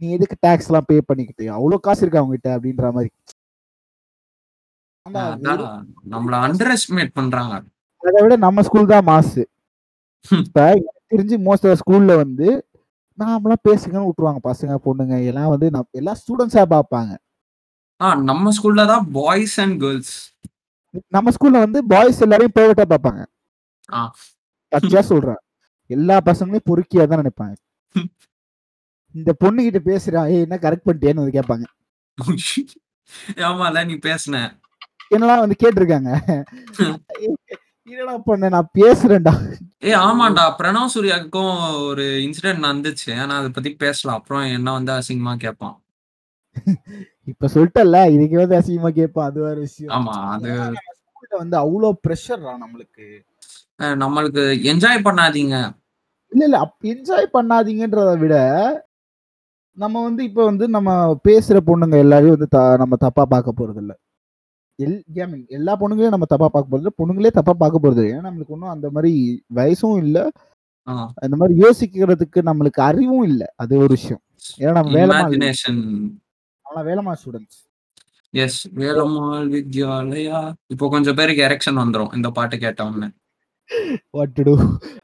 நீ 0.00 0.06
எதுக்கு 0.16 0.36
டாக்ஸ்லாம் 0.42 0.88
பே 0.88 0.96
பண்ணிக்கிட்டு? 1.08 1.44
அவ்ளோ 1.56 1.76
காசு 1.80 2.02
இருக்கா? 2.04 2.22
அப்படின்ற 2.56 2.86
மாரி. 2.96 3.10
ஆனா 5.06 5.20
அதான் 5.26 5.44
வெறும் 5.52 5.74
நம்மள 6.12 6.34
அண்டர் 6.46 6.72
எஸ்டிமேட் 6.74 7.16
பண்றாங்க. 7.18 7.54
அத 8.02 8.14
விட 8.18 8.34
நம்ம 8.44 8.62
ஸ்கூல் 8.66 8.92
தான் 8.92 9.08
மாசு. 9.10 9.42
தெரிஞ்சு 11.10 11.36
மோஸ்ட் 11.46 11.66
ஆஃப் 11.68 11.80
ஸ்கூல்ல 11.82 12.12
வந்து 12.22 12.48
நார்மலா 13.18 13.56
பேசுங்கன்னு 13.66 14.08
விட்டுருவாங்க. 14.08 14.40
பசங்க, 14.48 14.74
பொண்ணுங்க 14.86 15.16
எல்லாம் 15.30 15.52
வந்து 15.54 15.68
எல்லா 16.00 16.14
ஸ்டூடண்ட்ஸா 16.20 16.64
பார்ப்பாங்க. 16.74 17.12
ஆ 18.00 18.08
நம்ம 18.28 18.50
ஸ்கூல்ல 18.56 18.82
தான் 18.90 19.04
பாய்ஸ் 19.14 19.56
அண்ட் 19.62 19.76
கேர்ல்ஸ். 19.82 20.14
நம்ம 21.06 21.32
ஸ்கூல்ல 21.36 21.62
வந்து 21.64 21.80
பாய்ஸ் 21.86 22.20
எல்லாரையும் 22.20 22.56
பிரைவேட்டா 22.58 22.84
பார்ப்பாங்க. 22.92 23.22
பச்சையா 24.72 25.02
சொல்றேன். 25.12 25.40
எல்லா 25.86 26.16
பசங்களையும் 26.24 26.68
பொறுக்கியா 26.70 27.04
தான் 27.06 27.22
நினைப்பாங்க. 27.22 27.54
இந்த 29.12 29.34
பொண்ணுகிட்ட 29.44 29.80
பேசுறா, 29.88 30.20
ஏய் 30.28 30.44
என்ன 30.46 30.58
கரெக்ட் 30.62 30.86
பண்ணிட்டியான்னு 30.86 31.22
வந்து 31.22 31.38
கேட்பாங்க. 31.38 31.66
ஆமால 33.48 33.84
நீ 33.84 33.94
பேசுன. 34.06 34.36
என்னலாம் 35.14 35.42
வந்து 35.44 35.60
கேட்டுருக்காங்க. 35.64 36.10
என்னடா 37.88 38.14
பண்ண 38.18 38.48
நான் 38.48 38.74
பேசுறேன்டா. 38.78 39.34
ஏய் 39.78 40.00
ஆமாண்டா. 40.06 40.44
பிரணவ் 40.60 40.94
சூர்யாவுக்கும் 40.94 41.84
ஒரு 41.86 42.04
இன்சிடென்ட் 42.26 42.64
நடந்துச்சு. 42.66 43.10
ஆனா 43.20 43.34
அத 43.38 43.48
பத்தி 43.48 43.70
பேசலாம். 43.84 44.18
அப்புறம் 44.18 44.46
என்ன 44.56 44.72
வந்து 44.72 44.92
அசிங்கமா 44.92 45.34
கேட்பான். 45.36 45.76
இப்ப 47.28 47.48
சொல்லிட்டல்ல. 47.54 47.98
இதுக்கு 48.14 48.36
வந்து 48.42 48.58
அசிங்கமா 48.58 48.90
கேட்பான். 48.98 49.28
அது 49.30 49.38
வேற 49.46 49.56
விஷயம். 49.66 49.92
ஆமா. 49.96 50.14
அது 50.36 50.50
வந்து 51.42 51.56
அவ்ளோ 51.62 51.88
பிரஷர்ரா 52.04 52.52
நம்மளுக்கு. 52.62 53.06
நம்மளுக்கு 54.00 54.42
என்ஜாய் 54.72 55.06
பண்ணாதீங்க. 55.06 55.56
இல்ல, 56.32 56.42
இல்ல. 56.48 56.58
என்ஜாய் 56.92 57.26
பண்ணாதீங்கன்றத 57.34 58.12
விட, 58.22 58.36
நம்ம 59.78 60.02
வந்து 60.06 60.22
இப்ப 60.28 60.44
வந்து 60.44 60.66
நம்ம 60.76 60.90
பேசுற 61.26 61.56
பொண்ணுங்க 61.68 61.96
எல்லாரையும் 62.04 62.36
வந்து 62.36 62.48
நம்ம 62.82 62.96
தப்பா 63.04 63.24
பார்க்க 63.32 63.58
போறதில்ல. 63.58 63.92
எல் 64.78 64.96
ஐ 65.16 65.26
மீன் 65.28 65.44
எல்லா 65.56 65.72
பொண்ணுங்களையும் 65.80 66.14
நம்ம 66.14 66.28
தப்பா 66.32 66.48
பார்க்க 66.48 66.72
போறதில்ல. 66.72 66.92
பொண்ணுங்களே 67.00 67.32
தப்பா 67.38 67.54
பார்க்க 67.62 67.84
போறதில்ல. 67.84 68.12
ஏன்னா 68.12 68.28
நம்மளுக்கு 68.28 68.56
ஒண்ணும் 68.56 68.74
அந்த 68.74 68.88
மாரி 68.96 69.12
வயசும் 69.58 69.98
இல்ல. 70.04 70.18
அந்த 71.22 71.36
மாரி 71.40 71.54
யோசிக்கிறதுக்கு 71.62 72.40
நம்மளுக்கு 72.48 72.80
அறிவும் 72.88 73.26
இல்ல. 73.30 73.42
அது 73.62 73.74
ஒரு 73.84 73.92
விஷயம். 73.98 74.22
ஏன்னா 74.60 74.74
நம்ம 74.78 74.92
வேலம்மாள் 74.98 75.36
நான்லாம் 76.66 76.86
வேலம்மாள் 76.88 77.18
ஸ்டூடண்ட்ஸ். 77.20 77.58
எஸ். 78.34 78.60
வேலம்மாள் 78.74 79.46
வித்யாலயா. 79.54 80.38
இப்போ 80.66 80.88
கொஞ்சம் 80.88 81.14
பேருக்கு 81.14 81.46
எரெக்ஷன் 81.48 81.80
வந்துரும். 81.82 82.14
இந்த 82.14 82.30
பாட்டு 82.30 82.58
கேட்ட 82.58 82.86
உடனே. 82.86 83.08
வாட் 84.10 84.32
டு 84.32 84.42
டூ 84.42 84.54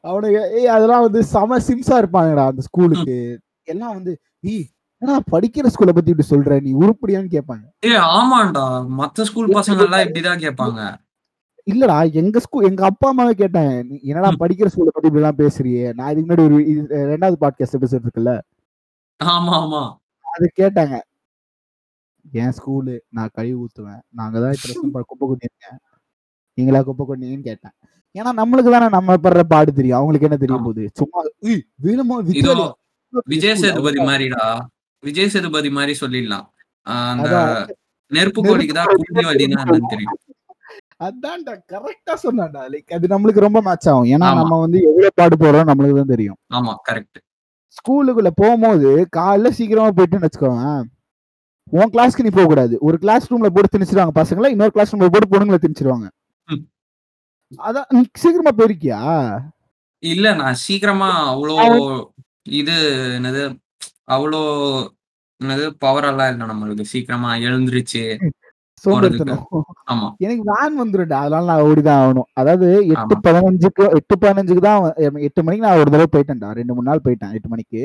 அவனுங்க 0.09 0.41
ஏய் 0.53 0.67
அதெல்லாம் 0.67 1.01
வந்து 1.01 1.21
செம 1.25 1.59
சிம்ஸா 1.59 1.97
இருப்பானுங்கடா 2.03 2.47
அந்த. 2.47 2.63
ஸ்கூலுக்கு. 2.63 3.17
எல்லாம் 3.65 3.93
வந்து, 3.93 4.13
"ஏய் 4.41 4.67
என்னடா 5.03 5.19
படிக்கிற 5.33 5.67
ஸ்கூல 5.67 5.93
பத்தி 5.93 6.13
இப்படி 6.15 6.29
சொல்ற? 6.31 6.61
நீ 6.61 6.73
உருப்படியான்னு?" 6.75 7.33
கேட்பாங்க. 7.35 7.65
ஏய் 7.81 8.03
ஆமாண்டா. 8.17 8.65
மத்த 9.01 9.23
ஸ்கூல் 9.23 9.49
பசங்க 9.49 9.83
எல்லாம் 9.83 10.01
இப்படிதான் 10.01 10.45
கேட்பாங்க. 10.45 10.81
இல்லடா 11.67 11.97
எங்க 12.13 12.39
ஸ்கூல் 12.39 12.65
எங்க 12.65 12.85
அப்பா 12.85 13.09
அம்மாவே 13.09 13.35
கேட்டேன். 13.35 13.73
"நீ 13.89 13.99
என்னடா. 14.03 14.31
படிக்கிற 14.41 14.67
ஸ்கூல 14.67 14.91
பத்தி 14.95 15.09
இப்படிலாம் 15.11 15.41
பேசுறியே?" 15.43 15.87
நான் 15.95 16.13
இதுக்கு 16.13 16.29
முன்னாடி 16.29 16.45
ஒரு 16.45 16.59
2வது 16.59 17.37
பாட்காஸ்ட் 17.45 17.79
எபிசோட் 17.79 18.07
இருக்குல்ல. 18.07 18.35
ஆமா, 19.25 19.55
ஆமா. 19.63 19.83
அது 20.35 20.47
கேட்டாங்க. 20.61 20.97
என் 22.25 22.55
ஸ்கூலு 22.57 22.95
நான் 23.17 23.33
கழுவி 23.37 23.55
ஊத்துவேன். 23.63 24.01
நான் 24.15 24.27
அங்க 24.27 24.39
தான் 24.43 24.53
இத்தன 24.57 24.75
குப்பை 25.05 25.25
கொட்டியிருக்கேன். 25.25 25.79
நீங்களா 26.59 26.81
குப்பை 26.89 27.05
கொண்டீங்கன்னு 27.07 27.49
கேட்டேன் 27.49 27.75
ஏன்னா 28.15 28.31
நம்மளுக்கு 28.39 28.71
தானே 28.75 28.89
நம்ம 28.95 29.15
படுற 29.23 29.43
பாடு 29.51 29.71
தெரியும் 29.77 29.99
அவங்களுக்கு 29.99 30.27
என்ன 30.29 30.39
தெரிய. 30.41 30.57
போகுது 30.61 30.83
சும்மா 30.99 31.21
"ஏய், 31.49 31.63
வேணுமா 31.85 32.17
இதோ 32.35 32.55
விஜய் 33.31 33.59
சேதுபதி. 33.63 34.01
மாதிரிடா 34.09 34.47
விஜய் 35.03 35.33
சேதுபதி 35.33 35.71
மாதிரி 35.79 35.95
சொல்லிடலாம் 36.01 36.47
அந்த. 37.07 37.35
நெருப்பு 38.11 38.41
கோழிக்கு 38.43 38.75
தான் 38.77 38.89
வலின்னா 38.91 39.33
என்னன்னு 39.47 39.93
தெரியும் 39.93 40.19
அதான்டா 41.01 41.53
கரெக்டா 41.71 42.15
சொன்னான்டா 42.23 42.61
லைக் 42.73 42.93
அது 42.97 43.07
நம்மளுக்கு 43.13 43.45
ரொம்ப 43.45 43.61
மேட்ச் 43.67 43.89
ஆகும் 43.91 44.09
ஏன்னா. 44.13 44.27
நம்ம 44.41 44.59
வந்து 44.63 44.79
எவ்வளவு 44.89 45.15
பாடு 45.19 45.37
போடுறோம் 45.41 45.69
நம்மளுக்கு 45.71 45.97
தான் 45.99 46.13
தெரியும் 46.13 46.39
ஆமா 46.57 46.73
கரெக்ட் 46.89 47.19
ஸ்கூலுக்குள்ள 47.77 48.31
போகும்போது 48.41 48.89
காலைல 49.17 49.51
சீக்கிரமா 49.57 49.91
போயிட்டுன்னு 49.97 50.27
வச்சுக்கோங்க 50.27 50.67
உன் 51.79 51.93
கிளாஸ்க்கு 51.95 52.25
நீ 52.27 52.31
போக 52.37 52.47
கூடாது 52.51 52.75
ஒரு 52.87 52.97
கிளாஸ் 53.03 53.29
ரூம்ல 53.31 53.51
போட்டு 53.55 53.73
திணிச்சிருவாங்க 53.75 54.15
பசங்களை 54.21 54.51
இன்னொரு 54.55 54.75
கிளாஸ் 54.77 54.93
ரூம்ல 54.93 55.11
போட்டு 55.13 55.33
பொண்ணுங்களை 55.33 55.61
திணிச்சிருவாங்க. 55.63 56.09
அதான் 57.67 57.89
நீ 57.95 58.01
சீக்கிரமா 58.23 58.53
போயிருக்கியா? 58.59 59.01
இல்ல 60.03 60.29
நான் 60.41 60.63
சீக்கிரமா 60.67 61.11
அவ்வளோ 61.33 61.57
இது 62.61 62.77
என்னது 63.19 63.43
அவ்வளோ 64.15 64.41
என்னது 65.41 65.67
பவர் 65.85 66.09
எல்லாம் 66.11 66.31
இல்லை 66.33 66.47
நம்மளுக்கு. 66.53 66.93
சீக்கிரமா 66.95 67.31
எழுந்திருச்சு 67.49 68.05
எனக்கு 70.25 70.45
வேன் 70.51 70.79
வந்துரும்டா. 70.81 71.19
அதனால 71.25 71.47
நான் 71.51 71.65
ஓடிதான் 71.67 72.01
ஆகணும். 72.03 72.29
அதாவது 72.41 72.69
எட்டு. 72.93 73.15
பதினஞ்சுக்கு 73.27 73.85
எட்டு 73.99 74.15
பதினஞ்சுக்கு 74.25 74.63
தான் 74.67 74.81
எட்டு 75.27 75.45
மணிக்கு 75.45 75.67
நான் 75.67 75.81
ஒரு 75.83 75.93
தடவை 75.95 76.09
போயிட்டேன்டா. 76.15 76.49
ரெண்டு 76.59 76.75
மூணு 76.75 76.89
நாள் 76.91 77.05
போயிட்டேன் 77.05 77.35
எட்டு 77.37 77.51
மணிக்கு. 77.53 77.83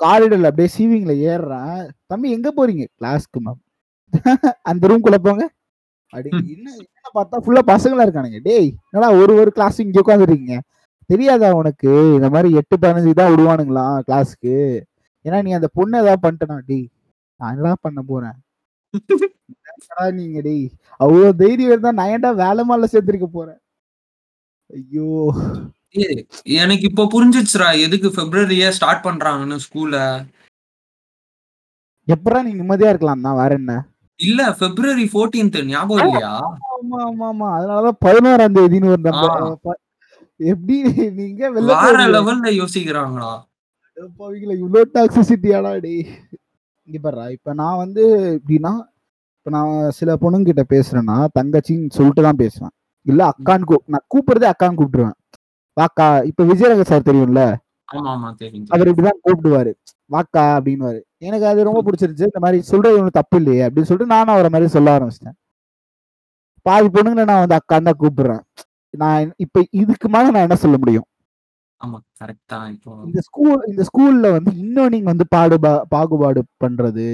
காரிடர்ல 0.00 0.50
அப்படியே 0.50 0.70
சீவிங்ல 0.74 1.12
ஏறுறேன் 1.28 1.80
தம்பி 2.10 2.28
எங்க 2.36 2.48
போறீங்க? 2.56 2.84
கிளாஸ்க்கு 2.98 3.38
மேம். 3.40 3.60
அந்த 4.70 4.88
ரூம் 4.90 5.04
குள்ள 5.04 5.18
போங்க. 5.20 5.44
அப்படி. 6.12 6.30
என்ன 6.54 6.68
என்ன 6.88 7.08
பார்த்தா 7.16 7.42
ஃபுல்லா 7.44 7.62
பசங்களா 7.70 8.04
இருக்கானுங்க. 8.06 8.40
டேய் 8.48 8.70
என்னடா 8.86 9.08
ஒரு 9.22 9.32
ஒரு 9.42 9.50
கிளாஸ் 9.56 9.78
இங்க 9.84 10.02
உட்காந்துருக்கீங்க 10.04 10.56
தெரியாதா 11.10 11.48
உனக்கு? 11.60 11.88
இந்த 12.16 12.28
மாதிரி 12.34 12.50
எட்டு 12.60 12.76
பதினஞ்சு 12.82 13.12
தான் 13.20 13.32
விடுவானுங்களா 13.32 13.86
கிளாஸ்க்கு 14.08 14.54
ஏன்னா 15.24 15.38
நீ 15.46 15.52
அந்த 15.58 15.68
பொண்ணு 15.78 15.96
ஏதாவது 16.02 16.24
பண்ணிட்டனா 16.24 16.56
டேய் 16.70 16.86
நான் 17.40 17.52
என்னடா 17.54 17.74
பண்ண 17.86 18.00
போறேன்? 18.10 18.36
நீங்க 20.18 20.40
டேய் 20.46 20.64
அவ்வளவு 21.00 21.38
தைரியம் 21.40 21.72
இருந்தா 21.72 21.92
நான் 21.98 22.12
ஏன்டா 22.14 22.30
வேலை 22.42 22.62
மால 22.64 22.88
சேர்த்திருக்க 22.92 23.28
போறேன்? 23.30 23.60
ஐயோ. 24.70 25.08
ஏய், 25.94 26.20
எனக்கு 26.58 26.84
இப்போ 26.88 27.02
புரிஞ்சிச்சுடா 27.12 27.68
எதுக்கு 27.84 28.08
பிப்ரவரியே 28.10 28.68
ஸ்டார்ட் 28.70 29.04
பண்றாங்கன்னு 29.04 29.58
ஸ்கூல்ல 29.64 29.98
எப்படா 32.08 32.38
நீ 32.42 32.50
நிம்மதியா 32.54 32.90
இருக்கலாம் 32.90 33.26
தான் 33.26 33.38
வேற 33.38 33.52
என்ன? 33.54 33.74
இல்ல 34.20 34.40
பிப்ரவரி 34.58 35.04
14th 35.12 35.56
ஞாபகம் 35.70 36.02
இல்லையா? 36.04 36.32
ஆமா 36.70 36.98
ஆமா 37.06 37.26
ஆமா. 37.28 37.46
அதனாலதான் 37.56 37.98
பதினோராம் 38.04 38.56
தேதின்னு 38.56 38.90
ஒரு. 38.90 39.02
ப- 39.64 39.80
எப்படி 40.40 40.76
நீங்க 41.18 41.42
வெளில 41.50 41.70
வேற 41.72 41.80
போறீங்க? 41.86 42.12
லெவல்ல 42.14 42.50
யோசிக்கிறாங்களா? 42.58 43.32
அடப்பாவிங்களா, 43.96 44.54
இவ்ளோ 44.60 44.82
டாக்ஸிசிட்டியாடா 44.94 45.72
டேய். 45.80 46.04
இங்க 46.88 46.98
பாருடா 46.98 47.26
இப்ப 47.30 47.54
நான் 47.54 47.80
வந்து 47.82 48.02
எப்படின்னா 48.34 48.72
இப்ப 49.36 49.50
நான் 49.50 49.70
சில 49.92 50.10
பொண்ணுங்க 50.16 50.46
கிட்ட 50.46 50.64
பேசுறேன்னா 50.70 51.16
தங்கச்சின்னு 51.38 51.96
சொல்லிட்டு 51.96 52.22
தான் 52.22 52.40
பேசுவேன். 52.42 52.74
இல்ல 53.06 53.22
அக்கான்னு 53.32 53.68
கூ 53.70 53.76
நான் 53.86 54.06
கூப்பிடுறதே 54.08 54.48
அக்கான்னு 54.52 54.78
கூப்பிட்டுருவேன். 54.78 55.18
வாக்கா 55.76 56.06
இப்ப 56.30 56.44
விஜயரங்க 56.44 56.84
சார் 56.84 57.08
தெரியும்ல? 57.08 57.42
அவர் 58.74 58.90
இப்படிதான் 58.90 59.22
கூப்பிடுவாரு. 59.24 59.72
வாக்கா 60.10 60.44
அப்படின்னுவாரு. 60.56 61.00
எனக்கு 61.18 61.46
அது 61.46 61.66
ரொம்ப 61.68 61.80
பிடிச்சிருந்துச்சு. 61.86 62.30
இந்த 62.30 62.40
மாதிரி 62.40 62.58
சொல்றது 62.70 62.98
ஒன்றும் 62.98 63.18
தப்பு 63.20 63.36
இல்லையே 63.40 63.62
அப்படின்னு 63.66 63.88
சொல்லிட்டு 63.90 64.14
நானும் 64.14 64.34
அவரை 64.34 64.50
மாதிரி 64.54 64.68
சொல்ல 64.76 64.94
ஆரம்பிச்சிட்டேன். 64.96 65.36
பாதி 66.66 66.88
பொண்ணுங்களை 66.88 67.24
நான் 67.30 67.42
வந்து 67.44 67.58
அக்கான்னு 67.60 67.88
தான் 67.90 68.00
கூப்பிடுறேன். 68.02 68.42
நான் 68.94 69.32
இப்ப 69.36 69.62
இதுக்கு 69.72 70.08
மேல 70.08 70.30
நான் 70.30 70.46
என்ன 70.48 70.58
சொல்ல 70.64 70.76
முடியும்? 70.76 71.06
இந்த 73.08 73.20
ஸ்கூல் 73.28 73.64
இந்த 73.70 73.82
ஸ்கூல்ல 73.88 74.26
வந்து 74.32 74.50
இன்னும் 74.56 74.92
நீங்க 74.94 75.08
வந்து 75.10 75.26
பாடுபா 75.34 75.72
பாகுபாடு 75.88 76.40
பண்றது. 76.64 77.08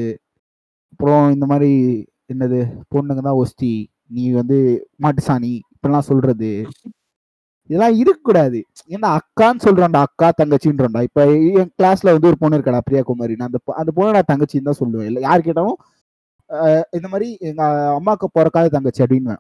அப்புறம் 0.93 1.25
இந்த 1.33 1.47
மாதிரி 1.47 1.73
என்னது 2.33 2.59
பொண்ணுங்க 2.95 3.21
தான் 3.21 3.41
ஒஸ்தி 3.43 3.73
நீ 4.11 4.25
வந்து 4.33 4.59
மாட்டுசாணி 5.05 5.53
இப்படிலாம் 5.75 6.09
சொல்றது. 6.11 6.51
இதெல்லாம் 7.71 7.97
இருக்கக்கூடாது. 8.03 8.59
ஏன்னா 8.95 9.09
அக்கான்னு 9.19 9.65
சொல்றோம்டா 9.67 10.01
அக்கா 10.07 10.29
தங்கச்சின்றோம்டா 10.41 11.03
இப்ப 11.09 11.25
என் 11.61 11.73
கிளாஸ்ல 11.79 12.15
வந்து 12.17 12.31
ஒரு 12.31 12.39
பொண்ணு 12.43 12.57
இருக்கடா 12.59 12.81
பிரியா 12.87 13.03
குமாரி 13.11 13.37
நான் 13.41 13.51
அந்த 13.51 13.61
அந்த 13.83 13.91
பொண்ணு 13.99 14.17
நான் 14.17 14.31
தங்கச்சின்னு 14.33 14.69
தான் 14.71 14.81
சொல்லுவேன். 14.83 15.09
இல்லை 15.11 15.23
யார் 15.29 15.47
கேட்டாலும் 15.49 15.79
இந்த 16.99 17.07
மாதிரி 17.13 17.29
எங்க 17.49 17.63
அம்மாவுக்கு 17.99 18.29
பிறக்காத 18.39 18.73
தங்கச்சி 18.77 19.05
அப்படின்னு 19.05 19.37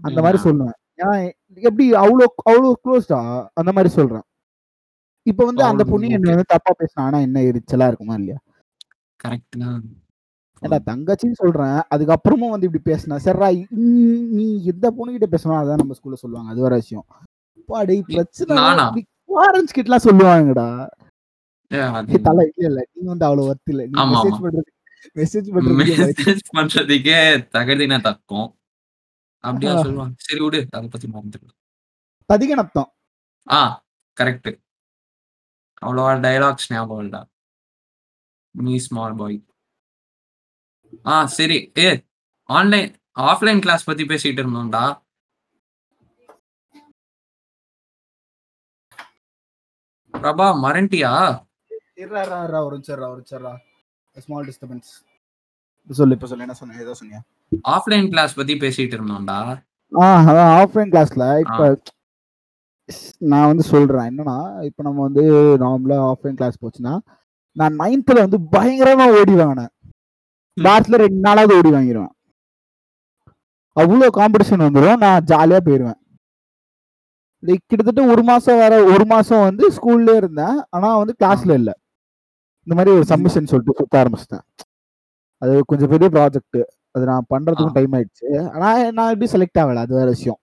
அந்த 0.00 0.18
மாதிரி 0.24 0.38
சொல்லுவேன். 0.46 0.76
ஏன்னா 1.00 1.14
எப்படி 1.62 1.84
அவ்வளோ 2.02 2.26
அவ்வளோ 2.50 2.72
க்ளோஸ்டா 2.84 3.18
அந்த 3.60 3.70
மாதிரி 3.76 3.90
சொல்றேன். 3.98 4.26
இப்ப 5.26 5.40
வந்து 5.48 5.62
அந்த 5.70 5.82
பொண்ணு 5.90 6.14
என்ன 6.16 6.32
வந்து 6.34 6.52
தப்பா 6.54 6.72
பேசினா 6.80 7.04
ஆனா 7.08 7.18
என்ன 7.26 7.42
எரிச்சலா 7.50 7.86
இருக்குமா 7.90 8.16
இல்லையா? 8.20 8.38
கரெக்ட் 9.20 9.56
தான். 9.64 9.82
ஏன்டா 10.64 10.78
தங்கச்சின்னு 10.86 11.32
சொல்றேன் 11.32 11.82
அதுக்கப்புறமும் 11.94 12.50
வந்து 12.50 12.70
இப்படி 12.72 12.98
பேசினா 12.98 13.06
சரிடா 13.06 13.66
நீ- 14.36 14.62
எந்த 14.62 14.94
பொண்ணுகிட்ட 14.98 15.24
பேசணும்? 15.30 15.56
அதான் 15.56 15.74
நம்ம 15.74 15.94
ஸ்கூல்ல 16.02 16.12
சொல்லுவாங்க 16.12 16.52
அது 16.52 16.62
வேற 16.62 16.74
விஷயம். 16.74 17.06
பாடி 17.66 18.02
பிரச்சனை? 18.02 18.56
பேரண்ட்ஸ் 18.62 19.76
கிட்டலாம் 19.76 19.96
சொல்லுவாங்கடா. 20.04 20.90
தலை 22.22 22.52
இல்ல 22.56 22.68
இல்ல 22.68 22.88
நீ 22.92 23.06
வந்து 23.06 23.24
அவ்வளவு 23.24 23.54
ஒர்த் 23.54 23.70
இல்ல. 23.70 23.86
நீ 23.86 24.02
மெசேஜ். 24.02 24.42
பண்றது 24.42 24.60
மெசேஜ் 25.14 25.50
பயப்பட- 25.50 26.12
மெசேஜ் 26.12 26.38
பண்றதுக்கே 26.56 27.48
தகுதின 27.48 27.98
தக்கும்? 27.98 28.52
அப்படியா. 29.38 29.82
சொல்லுவாங்க. 29.82 30.14
சரி 30.18 30.42
விடு 30.42 30.66
அதை 30.70 30.88
பத்தி 30.88 31.08
மறந்துடலாம் 31.08 31.72
பதிகனத்தம். 32.32 32.90
ஆ 33.50 33.84
கரெக்ட் 34.20 34.62
அவ்வளவா 35.86 36.20
டைலாக்ஸ் 36.20 36.72
ஞாபகம் 36.72 37.02
இல்ல. 37.02 37.26
மீ 38.50 38.78
ஸ்மால் 38.78 39.14
பாய் 39.14 39.44
ஆ 41.06 41.26
சரி. 41.26 41.72
ஏ 41.78 41.88
ஆன்லைன் 42.48 42.90
ஆஃப்லைன் 43.16 43.60
கிளாஸ் 43.60 43.84
பத்தி 43.84 44.04
பேசிட்டு 44.04 44.42
இருந்தோம்டா. 44.42 44.84
பிரபா 50.14 50.46
மறண்டியா 50.64 51.12
இருடா, 52.02 52.20
இருடா, 52.24 52.38
இருடா, 52.44 52.60
ஒரு 52.64 52.74
நிமிஷம் 52.76 53.02
ஒரு 53.02 53.16
நிமிஷம். 53.16 53.60
ஸ்மால் 54.14 54.46
டிஸ்டர்பன்ஸ் 54.48 54.90
சொல்லு 55.90 56.14
இப்ப 56.14 56.26
சொல்லு 56.26 56.42
என்ன 56.42 56.54
சொன்ன 56.54 56.80
ஏதோ 56.80 56.94
சொன்னியா? 57.00 57.20
ஆஃப்லைன் 57.68 58.08
கிளாஸ் 58.08 58.34
பத்தி 58.34 58.54
பேசிட்டு 58.54 58.96
இருந்தோம்டா. 58.98 59.38
ஆ 59.92 60.06
அதான் 60.30 60.52
ஆஃப்லைன் 60.60 60.92
கிளாஸ்ல 60.92 61.24
இப்ப 61.40 61.62
நான் 63.18 63.46
வந்து 63.46 63.62
சொல்றேன் 63.62 64.08
என்னன்னா 64.10 64.64
இப்ப 64.64 64.82
நம்ம 64.82 65.02
வந்து 65.02 65.22
நார்மலா 65.64 65.98
ஆஃப்லைன் 66.10 66.38
கிளாஸ் 66.40 66.62
போச்சுன்னா 66.62 66.94
நான் 67.52 67.78
நைன்த்ல 67.78 68.24
வந்து 68.26 68.38
பயங்கரமா 68.56 69.06
ஓடி 69.20 69.34
வாங்கினேன். 69.34 69.73
வாரத்துல 70.56 70.98
ரெண்டு 71.04 71.20
நாளாவது 71.28 71.56
ஓடி 71.58 71.70
வாங்கிடுவேன் 71.70 72.12
அவ்வளோ 73.76 74.08
காம்படிஷன் 74.18 74.64
வந்துடும் 74.64 75.02
நான் 75.04 75.24
ஜாலியா 75.30 75.60
போயிடுவேன் 75.66 76.00
லைக் 77.42 77.64
கிட்டத்தட்ட 77.66 78.02
ஒரு 78.12 78.22
மாசம் 78.22 78.58
வர 78.58 78.74
ஒரு 78.92 79.04
மாசம் 79.06 79.42
வந்து 79.46 79.64
ஸ்கூல்ல 79.70 80.16
இருந்தேன். 80.16 80.58
ஆனா 80.70 80.96
வந்து 80.96 81.14
கிளாஸ்ல 81.22 81.52
இல்ல. 81.60 81.70
இந்த 82.66 82.74
மாதிரி 82.76 82.94
ஒரு 82.96 83.04
சப்மிஷன் 83.04 83.50
சொல்லிட்டு 83.50 83.78
சுத்த 83.80 83.94
ஆரம்பிச்சிட்டேன். 84.02 84.44
அது 85.42 85.64
கொஞ்சம் 85.64 85.90
பெரிய 85.94 86.08
ப்ராஜெக்ட் 86.14 86.60
அது 86.90 87.04
நான் 87.04 87.26
பண்றதுக்கும் 87.34 87.72
டைம் 87.72 87.92
ஆயிடுச்சு. 87.92 88.28
ஆனா 88.54 88.68
நான் 88.90 89.12
எப்படி 89.14 89.30
செலக்ட் 89.32 89.60
ஆகல? 89.62 89.82
அது 89.86 89.94
வேற 89.94 90.08
விஷயம். 90.16 90.38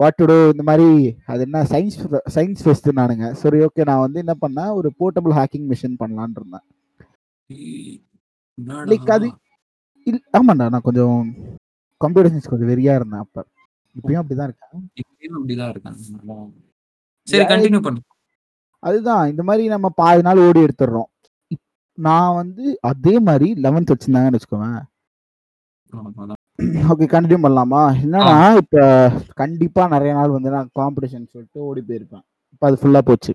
What 0.00 0.18
to 0.18 0.26
do? 0.26 0.36
இந்த 0.50 0.62
மாதிரி 0.62 1.16
அது 1.26 1.40
என்ன? 1.40 1.62
சயின்ஸ் 1.62 1.96
சயின்ஸ் 2.36 2.64
ஃபெஸ்ட் 2.64 2.90
நானுங்க. 3.00 3.30
சரி 3.42 3.58
ஓகே 3.58 3.84
நான் 3.84 4.04
வந்து 4.06 4.22
என்ன 4.24 4.34
பண்ணேன்? 4.46 4.74
ஒரு 4.74 4.90
போர்ட்டபிள் 4.98 5.36
ஹேக்கிங் 5.40 5.66
மிஷின் 5.72 5.98
பண்ணலான்னு 6.02 6.38
இருந்தேன். 6.40 6.66
Like 8.66 9.04
அது- 9.04 9.36
ஆமாண்டா 10.32 10.54
நான் 10.54 10.80
கொஞ்சம் 10.82 11.34
கம்ப்யூட்டர் 11.96 12.34
சயின்ஸ் 12.34 12.48
கொஞ்சம் 12.48 12.68
வெறியா 12.68 12.78
இருந்தேன் 12.78 13.12
அப்ப. 13.12 13.46
இப்பயும் 13.94 14.06
அப்படிதான் 14.06 14.30
இருக்கேன். 14.30 14.90
இப்பயும் 14.94 15.18
அப்படிதான் 15.18 15.68
இருக்காங்க 15.68 15.98
சரி 17.22 17.44
கண்டினியூ 17.44 17.82
பண்ணு. 17.82 18.00
அதுதான் 18.78 19.30
இந்த 19.30 19.42
மாதிரி 19.42 19.68
நம்ம 19.68 19.88
பாதி 19.88 20.22
நாள் 20.22 20.38
ஓடி 20.38 20.60
எடுத்துடுறோம். 20.60 21.56
நான் 21.92 22.34
வந்து 22.34 22.78
அதே 22.80 23.18
மாதிரி 23.18 23.52
லெவன்த் 23.52 23.94
வச்சிருந்தாங்கன்னு 23.94 24.34
அவ்வளவுதான். 24.34 24.88
ஓகே 26.62 27.00
கண்டினியூ 27.00 27.38
பண்ணலாமா? 27.42 27.96
என்னன்னா 28.02 28.56
இப்ப 28.56 29.12
கண்டிப்பா 29.34 29.88
நிறைய 29.88 30.14
நாள் 30.14 30.28
வந்து 30.28 30.50
நான் 30.50 30.70
காம்படிஷன் 30.78 31.06
சொல்லிட்டு 31.06 31.48
ஓடி 31.52 31.82
போயிருப்பேன். 31.88 32.22
இப்ப 32.52 32.58
அது 32.58 32.74
ஃபுல்லா 32.74 32.98
போச்சு. 32.98 33.34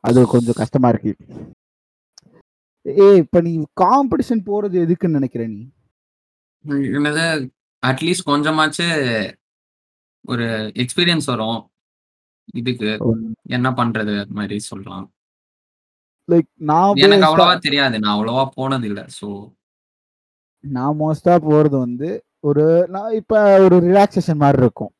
அது 0.00 0.26
கொஞ்சம் 0.26 0.54
கஷ்டமா 0.56 0.88
இருக்கு. 0.88 1.16
ஏய் 2.86 3.20
இப்ப 3.22 3.40
நீ 3.40 3.52
காம்படிஷன் 3.82 4.46
போறது 4.46 4.76
எதுக்குன்னு 4.84 5.18
நினைக்கிற 5.18 5.42
நீ? 5.46 5.62
என்னது 6.96 7.24
அட்லீஸ்ட் 7.82 8.28
கொஞ்சமாச்சு 8.30 8.86
ஒரு 10.24 10.46
எக்ஸ்பீரியன்ஸ் 10.82 11.30
வரும். 11.32 11.60
இதுக்கு 12.54 12.88
என்ன 13.56 13.68
பண்றது 13.70 14.12
அது 14.22 14.34
மாதிரி 14.38 14.56
சொல்லலாம். 14.70 15.06
லைக் 16.28 16.48
நான் 16.70 17.00
எனக்கு 17.04 17.28
அவ்வளவா 17.28 17.54
தெரியாது 17.66 17.96
நான் 17.98 18.14
அவ்வளவா 18.16 18.44
போனது 18.58 18.86
இல்ல 18.90 19.02
சோ 19.18 19.28
நான் 20.64 20.98
மோஸ்டா 20.98 21.34
போறது 21.46 21.76
வந்து 21.78 22.08
ஒரு 22.48 22.64
நான் 22.88 23.12
இப்ப 23.12 23.34
ஒரு 23.66 23.76
ரிலாக்ஸேஷன் 23.86 24.42
மாதிரி 24.42 24.62
இருக்கும். 24.62 24.92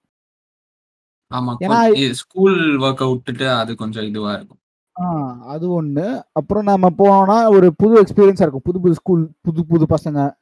ஆமா 1.31 1.53
ஏன்னா 1.65 1.81
ஸ்கூல் 2.23 2.57
ஒர்க்கை 2.85 3.07
விட்டுட்டு 3.11 3.47
அது 3.61 3.73
கொஞ்சம் 3.83 4.09
இதுவா 4.11 4.33
இருக்கும். 4.39 4.60
ஆ 5.01 5.39
அது 5.47 5.83
ஒண்ணு. 5.83 6.23
அப்புறம் 6.33 6.65
நம்ம 6.65 6.89
போனோம்னா 6.91 7.49
ஒரு 7.51 7.75
புது 7.77 8.03
எக்ஸ்பீரியன்ஸா 8.03 8.41
இருக்கும். 8.41 8.61
புது 8.65 8.81
புது 8.81 8.95
ஸ்கூல் 8.95 9.31
புது 9.41 9.67
புது 9.67 9.87
பசங்க. 9.87 10.35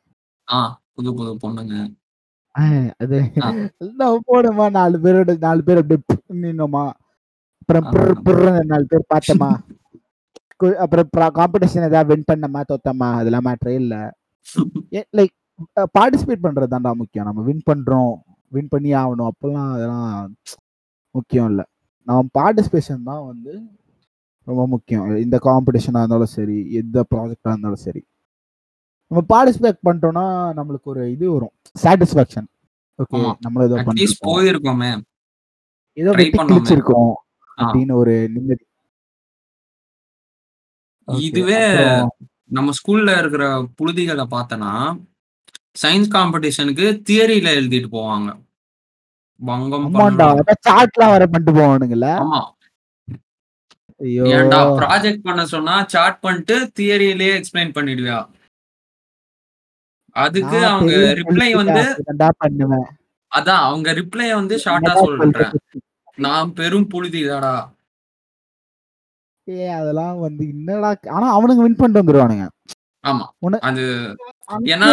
ஆ 0.53 0.81
புது 0.93 1.15
புது 1.15 1.49
பொண்ணுங்க. 1.49 1.97
ஆ, 2.59 2.63
அது 2.99 3.31
ஆ. 3.43 3.55
நம்ம 3.79 4.19
போனோமா? 4.27 4.71
நாலு 4.71 4.99
பேரோட 4.99 5.39
நாலு 5.39 5.65
பேர் 5.65 5.77
அப்படியே 5.77 6.03
நின்னோமா? 6.33 6.91
அப்புறம் 7.61 7.85
ஆ. 7.85 7.91
பிர் 7.91 8.15
பிர்ன்னு 8.25 8.65
நாலு 8.65 8.87
பேர் 8.87 9.05
பார்த்தோமா? 9.15 9.59
கு- 10.65 10.75
அப்புறம் 10.75 11.09
காம்படிஷன் 11.15 11.85
ஏதாவது 11.85 12.07
வின் 12.07 12.25
பண்ணமா? 12.33 12.63
தோத்தமா? 12.73 13.13
அதெல்லாம் 13.13 13.45
மேட்ரே 13.45 13.69
இல்ல. 13.69 14.15
லைக் 14.91 15.37
பார்ட்டிசிபேட் 15.75 16.43
பண்றது 16.43 16.67
தான்டா 16.71 16.93
முக்கியம். 16.93 17.27
நம்ம 17.27 17.43
வின் 17.43 17.63
பண்றோம். 17.71 18.15
வின் 18.49 18.69
பண்ணி 18.69 18.93
ஆகணும். 18.93 19.29
அப்பெல்லாம் 19.29 19.73
அதெல்லாம் 19.73 20.35
முக்கியம் 21.11 21.49
இல்ல. 21.49 21.67
நம்ம 22.03 22.27
பார்ட்டிசிபேஷன் 22.39 23.03
தான் 23.05 23.27
வந்து 23.27 23.61
ரொம்ப 24.49 24.67
முக்கியம். 24.67 25.17
இந்த 25.17 25.37
காம்படிஷனா 25.43 25.99
இருந்தாலும் 25.99 26.35
சரி 26.37 26.73
எந்த 26.73 27.07
ப்ராஜெக்டா 27.15 27.51
இருந்தாலும் 27.51 27.85
சரி. 27.87 28.03
நம்ம 29.11 29.21
பார்ட்டிசிபேட் 29.33 29.85
பண்ணிட்டோம்னா 29.85 30.25
நம்மளுக்கு 30.59 30.89
ஒரு 30.93 31.11
இது 31.13 31.33
வரும். 31.33 31.55
Satisfaction 31.83 32.49
okay. 32.99 33.21
நம்மள 33.45 33.63
ஏதோ 33.63 33.77
பண்ணிருக்கோம் 33.77 34.29
போயிருக்கோமே. 34.29 34.91
ஏதோ 35.97 36.11
வெட்டி. 36.11 36.39
கிழிச்சிருக்கோம். 36.39 37.13
அப்படின்னு 37.63 37.93
ஒரு 37.93 38.29
நிம்மதி. 38.29 38.65
இதுவே 41.09 41.61
நம்ம 42.51 42.73
ஸ்கூல்ல 42.79 43.19
இருக்கிற 43.19 43.45
புழுதிகளை 43.79 44.25
பார்த்தனா 44.35 44.73
சயின்ஸ் 45.83 46.13
காம்படிஷனுக்கு 46.15 46.87
தியரியில 47.09 47.49
எழுதிட்டு 47.59 47.89
போவாங்க. 47.97 48.29
அதான் 49.43 50.63
சாட்லாம் 50.69 51.13
வர 51.15 51.27
பண்ணிட்டு 51.27 51.61
போவானுங்கல்ல. 51.61 52.09
ஆமா. 52.25 52.41
ஏன்டா 54.33 54.59
ப்ராஜெக்ட் 54.81 55.25
பண்ண 55.25 55.43
சொன்னா 55.47 55.77
சார்ட் 55.87 56.19
பண்ணிட்டு 56.21 56.57
தியரியிலேயே 56.79 57.33
எக்ஸ்பிளைன் 57.39 57.73
பண்ணிடுவியா? 57.79 58.19
அதுக்கு 60.17 60.59
அவங்க 60.69 60.93
ரிப்ளை 61.21 61.49
வந்து 61.55 61.83
அதான் 63.33 63.63
அவங்க 63.63 63.89
ரிப்ளை 63.93 64.29
வந்து 64.35 64.55
ஷார்ட்டா 64.65 64.93
சொல்றேன்? 65.01 65.55
நான் 66.19 66.55
பெரும் 66.55 66.89
புழுதிதாடா 66.95 67.57
ஏய் 69.47 69.77
அதெல்லாம் 69.77 70.17
வந்து 70.21 70.43
என்னடா 70.55 70.89
ஆனா 71.17 71.27
அவனுங்க 71.37 71.63
வின் 71.65 71.77
பண்ணிட்டு 71.77 72.03
வந்துருவானுங்க. 72.03 72.47
ஆமா 73.05 73.27
அது 73.69 73.83
ஏன்னா 74.73 74.89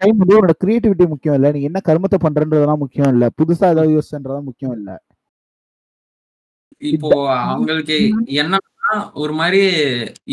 டைம் 0.00 0.18
வந்து 0.18 0.34
உன்னோட 0.34 0.54
கிரியேட்டிவிட்டி 0.62 1.06
முக்கியம் 1.08 1.36
இல்ல. 1.38 1.48
நீ 1.52 1.60
என்ன 1.62 1.80
கருமத்தை 1.88 2.18
பண்றன்றதெல்லாம் 2.22 2.82
முக்கியம் 2.84 3.12
இல்ல. 3.14 3.26
புதுசா 3.38 3.64
ஏதாவது 3.74 3.94
யோசிச்சன்றதெல்லாம் 3.96 4.48
முக்கியம் 4.50 4.76
இல்ல. 4.78 4.90
இப்போ 6.82 7.08
அவங்களுக்கு 7.44 7.96
என்னன்னா 8.40 8.92
ஒரு 9.16 9.32
மாதிரி 9.34 9.62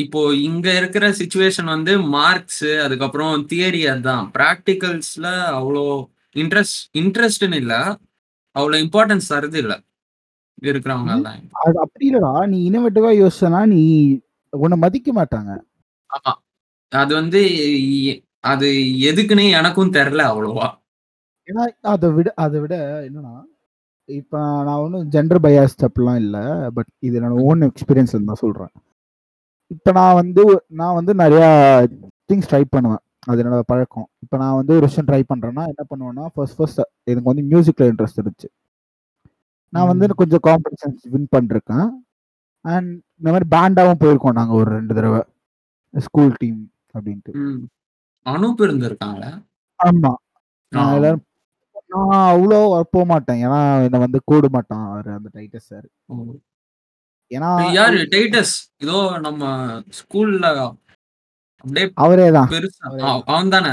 இப்போ 0.03 0.19
இங்க 0.43 0.67
இருக்கிற 0.77 1.05
சுச்சுவேஷன் 1.17 1.69
வந்து 1.73 1.93
மார்க்ஸ் 2.13 2.67
அதுக்கப்புறம் 2.85 3.43
தியரி 3.49 3.81
அதான். 3.91 4.25
ப்ராக்டிகல்ஸ்ல 4.35 5.27
அவ்வளோ 5.57 5.83
இன்ட்ரெஸ்ட் 6.35 6.79
இன்ட்ரெஸ்ட்னு 7.01 7.59
இல்ல. 7.63 7.73
அவ்வளோ 8.55 8.77
இம்பார்ட்டன்ஸ் 8.83 9.31
தருது 9.33 9.59
இல்ல. 9.63 9.73
இருக்கிறவங்க 10.61 11.11
எல்லாம். 11.15 11.41
அது 11.61 11.77
அப்படி 11.83 12.05
இல்லடா. 12.09 12.31
நீ 12.51 12.59
இனோவேட்டிவா 12.69 13.11
யோசிச்சனா 13.17 13.61
நீ 13.73 13.81
உன்னை 14.53 14.77
மதிக்க 14.83 15.09
மாட்டாங்க. 15.13 15.51
ஆமா. 16.09 16.33
அது 16.91 17.11
வந்து 17.15 17.41
அது 18.47 18.67
எதுக்குன்னு 19.07 19.45
எனக்கும் 19.57 19.95
தெரியல 19.95 20.23
அவ்வளோவா. 20.29 20.67
ஏன்னா 21.47 21.63
அதை 21.91 22.07
விட 22.15 22.29
அதை 22.43 22.57
விட 22.63 22.75
என்னன்னா 23.07 23.33
இப்ப 24.09 24.63
நான் 24.63 24.77
ஒன்றும் 24.77 25.09
ஜெண்டர் 25.09 25.43
பயாஸ்ட் 25.43 25.85
அப்படிலாம் 25.87 26.15
இல்லை 26.15 26.69
பட் 26.69 26.87
இது 26.99 27.21
என்னோட 27.21 27.41
ஓன் 27.41 27.61
எக்ஸ்பீரியன்ஸ் 27.61 28.25
தான் 28.25 28.41
சொல்றேன். 28.43 28.71
இப்ப 29.67 29.91
நான் 29.91 30.13
வந்து 30.13 30.63
நான் 30.67 30.93
வந்து 30.93 31.15
நிறைய 31.15 31.45
திங்ஸ் 32.29 32.49
ட்ரை 32.51 32.63
பண்ணுவேன். 32.69 33.01
அது 33.25 33.43
என்னோட 33.43 33.59
பழக்கம். 33.65 34.07
இப்ப 34.19 34.37
நான் 34.37 34.55
வந்து 34.55 34.73
ஒரு 34.73 34.85
விஷயம் 34.85 35.05
ட்ரை 35.05 35.23
பண்றேன்னா 35.33 35.63
என்ன 35.67 35.83
பண்ணுவேன்னா 35.89 36.25
ஃபர்ஸ்ட் 36.33 36.55
ஃபர்ஸ்ட் 36.55 36.81
எனக்கு 37.03 37.33
வந்து 37.33 37.45
மியூசிக்ல 37.51 37.87
இன்ட்ரெஸ்ட் 37.91 38.21
இருந்துச்சு. 38.21 38.49
நான் 39.69 39.87
வந்து 39.87 40.15
கொஞ்சம் 40.15 40.45
காம்படிஷன்ஸ் 40.47 41.03
வின் 41.09 41.27
பண்ணிருக்கேன். 41.35 41.89
அண்ட் 42.61 43.01
இந்த 43.19 43.29
மாதிரி 43.31 43.47
பேண்டாவும் 43.55 44.01
போயிருக்கோம் 44.03 44.31
நாங்க 44.31 44.53
ஒரு 44.53 44.71
ரெண்டு 44.71 44.93
தடவை. 44.93 45.21
ஸ்கூல் 45.93 46.33
டீம் 46.37 46.71
அப்படின்ட்டு. 46.93 47.31
அனூப் 48.25 48.61
இருந்திருக்காங்களா? 48.61 49.31
ஆமா. 49.79 50.13
நான் 50.69 50.93
எல்லாரும் 50.93 51.26
நான் 51.89 52.11
அவ்வளோ 52.29 52.57
போக 52.91 53.03
மாட்டேன். 53.07 53.39
ஏன்னா 53.45 53.57
என்னை 53.85 53.99
வந்து 54.03 54.19
கூடு 54.25 54.47
மாட்டான் 54.55 54.83
அவரு 54.89 55.09
அந்த 55.13 55.29
டைட்டஸ் 55.35 55.69
சார் 55.71 55.87
ஏன்னா 57.31 57.49
யாரு? 57.75 57.97
டைட்டஸ் 58.11 58.53
இதோ 58.83 58.97
நம்ம 59.23 59.43
ஸ்கூல்ல 59.97 60.47
அப்படியே 61.63 61.85
அவரே 61.97 62.27
தான். 62.35 62.49
பெருசா. 62.51 62.85
அவன் 63.29 63.53
தானே? 63.53 63.71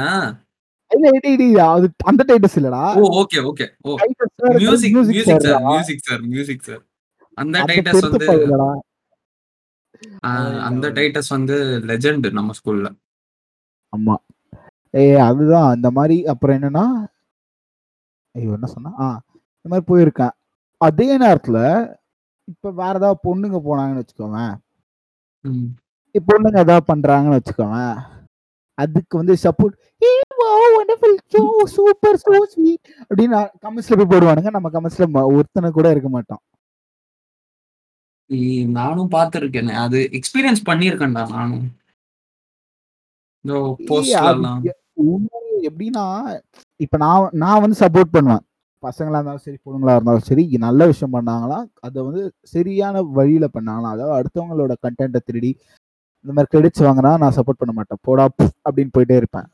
இல்ல 0.90 1.07
இல்ல, 1.09 1.29
இல்ல, 1.29 1.44
இல்ல, 1.44 1.62
அது 1.74 1.87
அந்த 2.05 2.22
டைட்டஸ் 2.29 2.57
இல்லடா. 2.59 2.83
ஓ 2.96 3.05
okay 3.20 3.38
okay 3.50 3.66
oh. 3.83 3.96
Titus 4.00 4.33
sir 4.40 4.57
music 4.61 4.94
music 4.94 5.14
music 5.16 5.44
sir 5.46 5.62
music 5.68 6.05
sir 6.07 6.22
music 6.31 6.66
sir 6.68 6.83
அந்த 7.38 7.55
அந்த 7.55 7.68
டைட்டஸ் 7.70 7.94
பெருத்து 7.96 8.11
வந்து 8.11 8.29
பையலடா 8.31 8.70
ஆ, 10.24 10.31
அந்த 10.68 10.87
டைட்டஸ் 10.96 11.31
வந்து 11.35 11.57
லெஜெண்ட் 11.90 12.27
நம்ம 12.35 12.55
ஸ்கூல்ல 12.59 12.88
ஆமா. 13.92 14.14
ஏய் 14.94 15.20
அதுதான் 15.27 15.68
அந்த 15.70 15.88
மாதிரி 15.96 16.16
அப்புறம் 16.33 16.57
என்னன்னா 16.59 16.85
ஐயோ 18.34 18.50
என்ன 18.58 18.68
சொன்னா? 18.74 18.90
ஆ 19.04 19.06
இந்த 19.56 19.68
மாதிரி 19.72 19.86
போயிருக்கேன் 19.90 20.34
அதே 20.80 21.08
நேரத்துல 21.24 21.58
இப்ப 22.52 22.70
வேற 22.80 22.94
ஏதாவது 23.00 23.18
பொண்ணுங்க 23.26 23.58
போனாங்கன்னு. 23.68 24.46
இப்ப 26.14 26.26
பொண்ணுங்க 26.30 26.58
ஏதாவது 26.64 26.84
பண்றாங்கன்னு 26.90 27.38
வச்சுக்கோங்க 27.38 27.78
அதுக்கு 28.78 29.14
வந்து 29.20 29.34
support 29.44 29.74
a 30.02 30.10
wow 30.40 30.72
wonderful 30.78 31.16
so 31.34 31.42
super 31.74 32.18
so 32.24 32.32
sweet 32.54 32.88
அப்படின்னு 33.08 33.36
கமெண்ட்ஸ்ல 33.64 33.98
போய் 34.00 34.12
போடுவானுங்க. 34.12 34.50
நம்ம 34.56 34.70
கமெண்ட்ஸ்ல 34.74 35.06
ஒருத்தனை 35.36 35.70
கூட 35.78 35.86
இருக்க 35.94 36.10
மாட்டோம். 36.16 36.42
நானும் 38.76 39.12
பார்த்திருக்கேன். 39.14 39.70
அது 39.84 39.98
எக்ஸ்பீரியன்ஸ் 40.18 40.62
பண்ணியிருக்கேன்டா 40.68 41.24
நானும். 41.34 41.66
இந்த 43.44 43.54
எப்படின்னா 45.66 46.05
இப்ப 46.81 46.96
நான் 46.98 47.31
நான் 47.42 47.62
வந்து 47.62 47.79
சப்போர்ட் 47.81 48.14
பண்ணுவேன். 48.14 48.44
பசங்களா 48.83 49.18
இருந்தாலும் 49.18 49.44
சரி 49.44 49.59
பொண்ணுங்களா 49.62 49.94
இருந்தாலும் 49.94 50.27
சரி 50.27 50.44
நல்ல 50.64 50.87
விஷயம் 50.90 51.14
பண்ணாங்களா 51.14 51.59
அதை 51.83 51.98
வந்து 52.03 52.22
சரியான 52.53 53.03
வழியில 53.16 53.46
பண்ணாங்களா 53.55 53.92
அதாவது 53.94 54.14
அடுத்தவங்களோட 54.18 54.74
கண்டென்ட்டை 54.85 55.22
திருடி 55.22 55.53
இந்த 56.24 56.33
மாதிரி 56.35 56.53
கிரெடிட்ஸ் 56.53 56.85
வாங்கினா 56.85 57.12
நான் 57.22 57.37
சப்போர்ட் 57.37 57.61
பண்ண 57.61 57.74
மாட்டேன். 57.74 58.03
போடா 58.07 58.24
அப்படின்னு 58.66 58.94
போயிட்டே 58.94 59.16
இருப்பேன். 59.20 59.48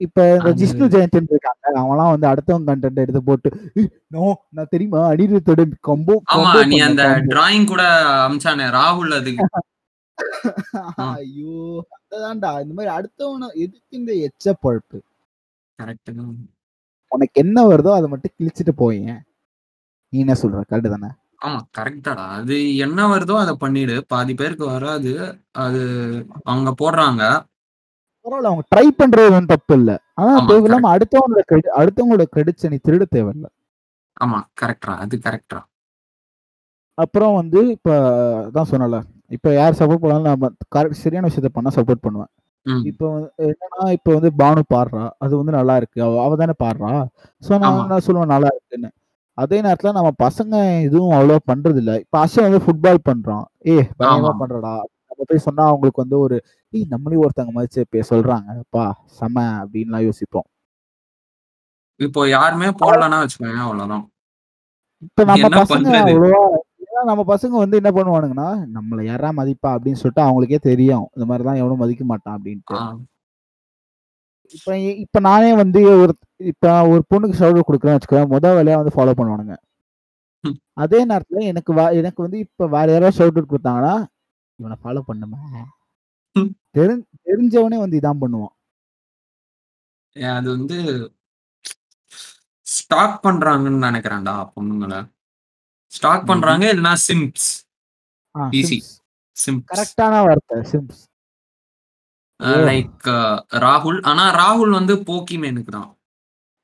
இப்ப 0.00 0.20
இந்த 0.30 0.50
ஜிஷ்ணு 0.60 0.86
ஜெயந்தின் 0.92 1.28
இருக்காங்க 1.28 1.52
அவன்லாம் 1.82 2.12
வந்து 2.12 2.26
அடுத்தவங்க 2.30 2.66
கண்டென்ட் 2.70 3.02
எடுத்து 3.02 3.20
போட்டு 3.24 3.48
"ஏய், 3.78 3.86
நோ 4.12 4.24
நான் 4.56 4.72
தெரியுமா? 4.72 5.00
அனிருத்தோட 5.12 5.60
கம்போ 5.88 6.14
ஆமா 6.34 6.52
நீ 6.72 6.78
அந்த 6.88 7.04
டிராயிங் 7.30 7.70
கூட 7.72 7.82
அமிச்சானே 8.24 8.66
ராகுல் 8.76 9.14
அதுக்கு. 9.18 9.44
ஐயோ 11.08 11.54
அதுதான்டா 11.96 12.50
இந்த 12.62 12.74
மாதிரி 12.76 12.90
அடுத்தவன 12.96 13.50
எதுக்கு 13.64 13.98
இந்த 13.98 14.12
எச்ச 14.26 14.46
பழப்பு 14.62 14.98
உனக்கு 17.12 17.36
என்ன 17.40 17.58
வருதோ 17.70 17.90
அதை 17.96 18.06
மட்டும் 18.12 18.34
கிழிச்சிட்டு 18.36 18.72
போயேன் 18.78 19.20
நீ 20.12 20.18
என்ன 20.20 20.34
சொல்ற? 20.40 20.58
கரெக்ட் 20.70 20.94
தானே? 20.94 21.08
ஆமா 21.40 21.58
கரெக்ட் 21.76 22.04
தாடா. 22.06 22.24
அது 22.36 22.56
என்ன 22.84 23.00
வருதோ 23.12 23.34
அதை 23.40 23.54
பண்ணிடு. 23.62 23.94
பாதி 24.12 24.32
பேருக்கு 24.34 24.64
வராது. 24.68 25.12
அது 25.64 25.80
அவங்க 26.44 26.70
போடுறாங்க. 26.80 27.22
பரவாயில்ல 28.26 28.50
அவங்க 28.50 28.64
ட்ரை 28.72 28.86
பண்றது 29.00 29.28
ஒன்றும் 29.30 29.52
தப்பு 29.52 29.74
இல்ல. 29.78 29.90
ஆனா 30.18 30.34
தேவையில்லாம 30.50 30.90
அடுத்தவங்களோட 30.94 31.42
credit 31.50 31.68
அடுத்தவங்களோட 31.80 32.26
கிரெடிட்ஸ் 32.34 32.70
நீ 32.72 32.78
திருட 32.86 33.06
தேவையில்ல. 33.16 33.46
ஆமா 34.16 34.38
கரெக்டா 34.60 34.92
அது 35.04 35.14
கரெக்டா 35.26 35.60
அப்புறம் 36.98 37.34
வந்து 37.34 37.60
இப்ப 37.72 37.90
தான் 38.54 38.70
சொன்னல 38.72 38.98
இப்ப 39.34 39.48
யார் 39.54 39.78
சப்போர்ட் 39.78 40.02
பண்ணாலும் 40.02 40.28
நம்ம 40.28 40.46
கரெக்ட் 40.74 41.02
சரியான 41.02 41.28
விஷயத்த 41.28 41.50
பண்ணா 41.54 41.70
சப்போர்ட் 41.76 42.04
பண்ணுவேன். 42.06 42.30
இப்போ 42.90 43.06
என்னன்னா 43.46 43.84
இப்போ 43.96 44.10
வந்து 44.14 44.30
பானு 44.40 44.62
பாடுறா. 44.72 45.04
அது 45.24 45.32
வந்து 45.40 45.52
நல்லா 45.52 45.74
இருக்கு. 45.80 45.98
அவ 46.22 46.36
தானே 46.42 46.54
பாடுறா. 46.62 46.92
ஸோ. 47.42 47.52
நான் 47.64 47.88
நான் 47.90 48.04
சொல்லுவேன்? 48.06 48.32
நல்லா 48.34 48.50
இருக்குன்னு. 48.54 48.90
அதே 49.38 49.58
நேரத்துல 49.62 49.92
நம்ம 49.92 50.10
பசங்க 50.24 50.54
எதுவும் 50.86 51.14
அவ்வளவா 51.16 51.40
பண்றது 51.50 51.78
இல்ல 51.82 51.92
இப்ப 52.02 52.16
அஷன் 52.24 52.46
வந்து 52.46 52.60
ஃபுட்பால் 52.66 53.06
பண்றான். 53.08 53.46
ஏ 53.68 53.76
பயங்கரமா. 54.00 54.32
பண்றடா. 54.42 54.74
நம்ம 55.08 55.26
போய் 55.30 55.46
சொன்னா 55.46 55.64
அவங்களுக்கு 55.70 56.04
வந்து 56.04 56.18
ஒரு 56.20 56.36
ஏய் 56.72 56.90
நம்மளையும் 56.92 57.24
ஒருத்தவங்க 57.24 57.54
மதிச்சு 57.56 57.84
இப்ப 57.86 58.04
சொல்றாங்க. 58.12 58.48
அப்பா 58.64 58.84
செம 59.18 59.36
அப்படின்லாம் 59.60 60.06
யோசிப்போம். 60.08 60.48
இப்போ 62.00 62.20
யாருமே 62.30 62.68
போடலன்னா 62.80 63.18
வச்சுக்கோங்க 63.22 63.60
அவ்வளவுதான். 63.66 64.04
இப்ப 65.06 65.24
நம்ம 65.24 65.42
என்ன 65.42 65.60
பசங்க? 65.62 65.90
அவ்வளவா 66.06 66.42
நம்ம 67.10 67.22
பசங்க 67.32 67.54
வந்து 67.62 67.78
என்ன 67.80 67.90
பண்ணுவானுங்கன்னா 67.96 68.48
நம்மள 68.76 69.00
யாரா 69.10 69.28
மதிப்பா 69.38 69.68
அப்படின்னு 69.74 70.00
சொல்லிட்டு 70.00 70.22
அவங்களுக்கே 70.26 70.60
தெரியும். 70.68 71.04
இந்த 71.14 71.24
மாதிரி 71.30 71.44
தான் 71.48 71.60
எவனும் 71.62 71.82
மதிக்க 71.82 72.04
மாட்டான் 72.10 72.36
அப்படின்ட்டு. 72.36 72.78
இப்ப 74.54 74.76
இப்ப 75.04 75.20
நானே 75.28 75.50
வந்து 75.62 75.80
ஒரு 76.02 76.12
இப்ப 76.52 76.72
ஒரு 76.92 77.02
பொண்ணுக்கு 77.10 77.38
ஷவுட் 77.40 77.68
கொடுக்குறேன்னு 77.68 77.98
வச்சுக்கோங்க 77.98 78.32
முத 78.34 78.52
வேலையா 78.58 78.80
வந்து 78.80 78.94
ஃபாலோ 78.96 79.14
பண்ணுவானுங்க. 79.18 79.54
அதே 80.82 81.00
நேரத்துல 81.10 81.42
எனக்கு 81.50 81.72
எனக்கு 82.00 82.20
வந்து 82.26 82.38
இப்ப 82.46 82.66
வேற 82.76 82.86
யாராவது 82.92 83.18
ஷவுட் 83.20 83.50
கொடுத்தாங்கன்னா 83.52 83.94
இவனை 84.58 84.76
ஃபாலோ 84.82 85.02
பண்ணுமா. 85.08 85.40
தெரி 86.76 86.94
தெரிஞ்சவனே 87.28 87.78
வந்து 87.82 87.98
இதான் 88.00 88.22
பண்ணுவான். 88.22 88.54
அது 90.36 90.48
வந்து 90.56 90.78
ஸ்டாக் 92.66 93.16
பண்றாங்கன்னு 93.26 93.86
நினைக்கிறேன்டா 93.88 94.34
பொண்ணுங்கள. 94.54 94.94
ஸ்டாக் 95.94 96.26
பண்றாங்க 96.26 96.74
இல்லைன்னா 96.74 96.94
சிம்ப்ஸ். 97.08 97.48
Easy. 98.34 98.78
சிம்ப்ஸ். 99.36 99.72
கரெக்டான 99.72 100.14
வார்த்தை 100.26 100.58
சிம்ஸ். 100.72 101.00
லைக் 102.42 103.04
ராகுல். 103.54 103.98
ஆனா 104.02 104.24
ராகுல் 104.34 104.70
வந்து 104.70 104.94
போக்கிமேனுக்கு 104.96 105.70
தான். 105.76 105.90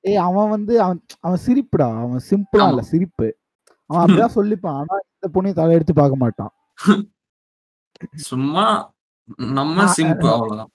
ஏய் 0.04 0.16
அவன் 0.16 0.48
வந்து 0.48 0.80
அவன் 0.82 1.00
அவன் 1.20 1.40
சிரிப்புடா. 1.46 1.88
அவன் 2.02 2.22
சிம்பிளா. 2.30 2.68
இல்ல 2.68 2.82
சிரிப்பு. 2.82 3.28
அவன் 3.86 4.02
அப்படிதான் 4.04 4.34
சொல்லிப்பான். 4.38 4.76
ஆனா 4.80 4.94
இந்த 5.14 5.28
பொண்ணையும் 5.32 5.58
தலையெடுத்து 5.60 5.94
பார்க்க 5.94 6.16
மாட்டான். 6.16 6.52
சும்மா 8.14 8.66
நம்ம 9.36 9.84
நான்- 9.84 9.94
சிம்ப் 9.96 10.30
அவ்வளவுதான். 10.32 10.70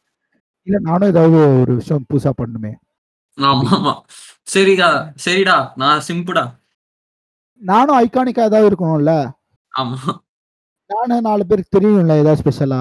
இல்ல 0.68 0.80
நானும் 0.80 1.10
ஏதாவது 1.10 1.60
ஒரு 1.60 1.76
விஷயம் 1.76 2.06
புதுசா 2.14 2.32
பண்ணுமே. 2.38 2.72
ஆமா 3.40 3.68
ஆமா. 3.72 3.94
சரிடா 4.54 4.90
சரிடா. 5.26 5.72
நான் 5.76 6.02
சிம்புடா. 6.08 6.46
நானும் 7.60 8.00
ஐகானிக்கா 8.00 8.40
ஏதாவது 8.40 8.70
இருக்கணும்ல? 8.70 9.32
ஆமா. 9.78 10.18
நானும் 10.86 11.24
நாலு 11.24 11.46
பேருக்கு 11.46 11.80
தெரியும்ல 11.80 12.18
ஏதாவது 12.18 12.42
ஸ்பெஷலா 12.42 12.80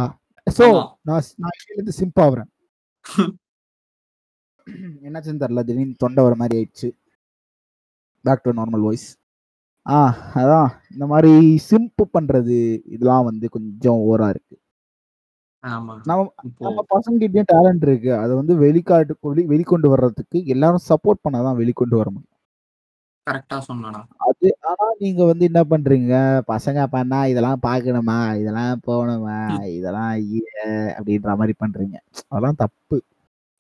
சோ. 0.59 0.65
நான் 1.03 1.23
நான் 1.37 1.51
இருந்து 1.73 1.93
சிம்ப் 1.99 2.21
ஆகுறேன் 2.21 2.51
என்னாச்சுன்னு 5.05 5.43
தெரியல 5.43 5.63
திடீர்னு 5.63 5.95
தொண்டை 5.99 6.25
வர 6.25 6.37
மாதிரி 6.37 6.57
ஆயிடுச்சு. 6.61 6.91
பேக் 8.23 8.43
டு 8.43 8.53
நார்மல் 8.53 8.81
வாய்ஸ் 8.81 9.17
ஆ 9.89 10.17
அதான். 10.35 10.69
இந்த 10.93 11.07
மாதிரி 11.07 11.61
சிம்ப் 11.71 12.05
பண்றது 12.19 12.81
இதெல்லாம் 12.87 13.25
வந்து 13.25 13.49
கொஞ்சம் 13.49 13.95
ஓவரா 13.95 14.29
இருக்கு. 14.29 14.61
நம்ம 16.59 16.85
பசங்கிட்டயும் 16.95 17.45
டேலண்ட் 17.53 17.89
இருக்கு. 17.89 18.15
அதை 18.15 18.35
வந்து 18.37 18.57
வெளிக்காட்டு 18.57 19.17
வெளி- 19.23 19.49
வெளிக்கொண்டு 19.53 19.89
வர்றதுக்கு 19.89 20.47
எல்லாரும் 20.47 20.87
சப்போர்ட் 20.89 21.23
பண்ணாதான் 21.29 21.59
வெளிக்கொண்டு 21.61 21.97
வர 22.01 22.11
முடியும். 22.11 22.34
கரெக்டா 23.27 23.57
சொன்னடா 23.69 24.01
அது 24.27 24.49
ஆனா 24.71 24.87
நீங்க 25.03 25.21
வந்து 25.29 25.45
என்ன 25.51 25.61
பண்றீங்க? 25.71 26.15
பசங்க 26.51 26.81
பண்ணா 26.95 27.19
இதெல்லாம் 27.33 27.61
பார்க்கணுமா 27.69 28.17
இதெல்லாம் 28.41 28.83
போகணுமா? 28.89 29.39
இதெல்லாம் 29.79 30.13
அப்படின்ற 30.97 31.37
மாதிரி 31.41 31.55
பண்றீங்க. 31.63 31.97
அதெல்லாம் 32.31 32.61
தப்பு. 32.63 32.97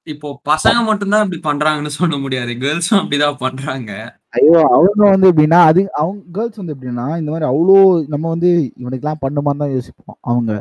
இப்போ 0.07 0.29
பசங்க 0.51 0.79
மட்டும்தான் 0.89 1.25
இப்படி 1.27 1.41
பண்றாங்கன்னு 1.49 1.93
சொல்ல 1.99 2.15
முடியாது. 2.25 2.53
கேர்ள்ஸும் 2.65 3.01
அப்படிதான் 3.01 3.41
பண்றாங்க. 3.45 3.93
ஐயோ 4.39 4.59
அவங்க 4.77 5.03
வந்து 5.15 5.31
எப்படின்னா 5.31 5.61
அது 5.71 5.83
அவங்க 6.01 6.21
கேர்ள்ஸ் 6.37 6.61
வந்து 6.61 6.75
எப்படின்னா 6.77 7.07
இந்த 7.21 7.31
மாதிரி 7.33 7.49
அவ்வளோ 7.53 7.77
நம்ம 8.15 8.25
வந்து 8.35 8.51
இவனுக்குலாம் 8.81 9.23
பண்ணுமான்னு 9.25 9.63
தான் 9.65 9.75
யோசிப்போம். 9.77 10.19
அவங்க 10.31 10.53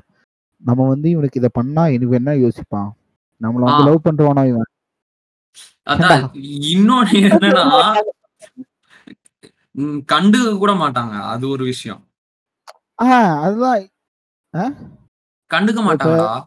நம்ம 0.64 0.82
வந்து 0.94 1.08
இவனுக்கு 1.16 1.40
இதை 1.42 1.52
பண்ணா 1.60 1.84
எனக்கு 1.96 2.20
என்ன 2.22 2.38
யோசிப்பான்? 2.46 2.90
நம்மள 3.42 3.66
வந்து. 3.68 3.88
லவ் 3.90 4.06
பண்றவனா 4.08 4.46
இவன்? 4.52 4.70
அதான் 5.88 6.24
இன்னொன்னு 6.72 7.16
என்னன்னா 7.28 7.66
ம், 9.76 10.00
கண்டுக்க 10.12 10.58
கூட 10.58 10.72
மாட்டாங்க. 10.74 11.22
அது 11.22 11.50
ஒரு 11.50 11.64
விஷயம். 11.64 12.02
ஆ 13.02 13.06
அதுதான். 13.42 13.88
கண்டுக்க 15.54 15.82
மாட்டாங்கடா. 15.84 16.44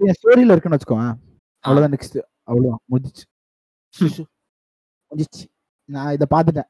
என் 0.00 0.14
ஸ்டோரியில 0.22 0.50
இருக்குன்னு 0.50 0.78
வச்சுக்கோங்க. 0.78 1.14
அவ்வளவுதான் 1.60 1.92
நெக்ஸ்ட் 1.94 2.18
முடிஞ்சிச்சு. 2.90 3.24
சுஷு. 4.00 4.24
முடிஞ்சிச்சு. 5.10 5.44
நான் 5.88 6.12
இதை 6.12 6.26
பார்த்துட்டேன். 6.30 6.68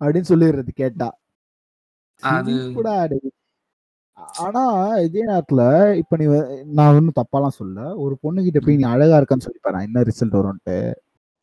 அப்படின்னு 0.00 0.24
சொல்லிடுறது 0.28 0.68
கேட்டா. 0.74 1.18
அது 2.20 2.72
கூட 2.74 3.08
ஆனா 4.38 4.62
இதே 4.96 5.26
நேரத்துல 5.26 5.60
இப்ப 5.94 6.16
நீ 6.16 6.24
வ- 6.26 6.64
நான் 6.64 6.94
ஒன்னும் 6.94 7.12
தப்பாலாம் 7.14 7.48
சொல்ல 7.48 7.96
ஒரு 7.96 8.18
பொண்ணு 8.20 8.42
கிட்ட 8.42 8.60
போய் 8.60 8.76
நீ 8.76 8.82
அழகா 8.82 9.18
இருக்கான்னு 9.18 9.40
சொல்லி 9.40 9.58
பாரு. 9.62 9.82
என்ன 9.82 10.00
ரிசல்ட் 10.00 10.38
வரும்ட்டு 10.38 10.94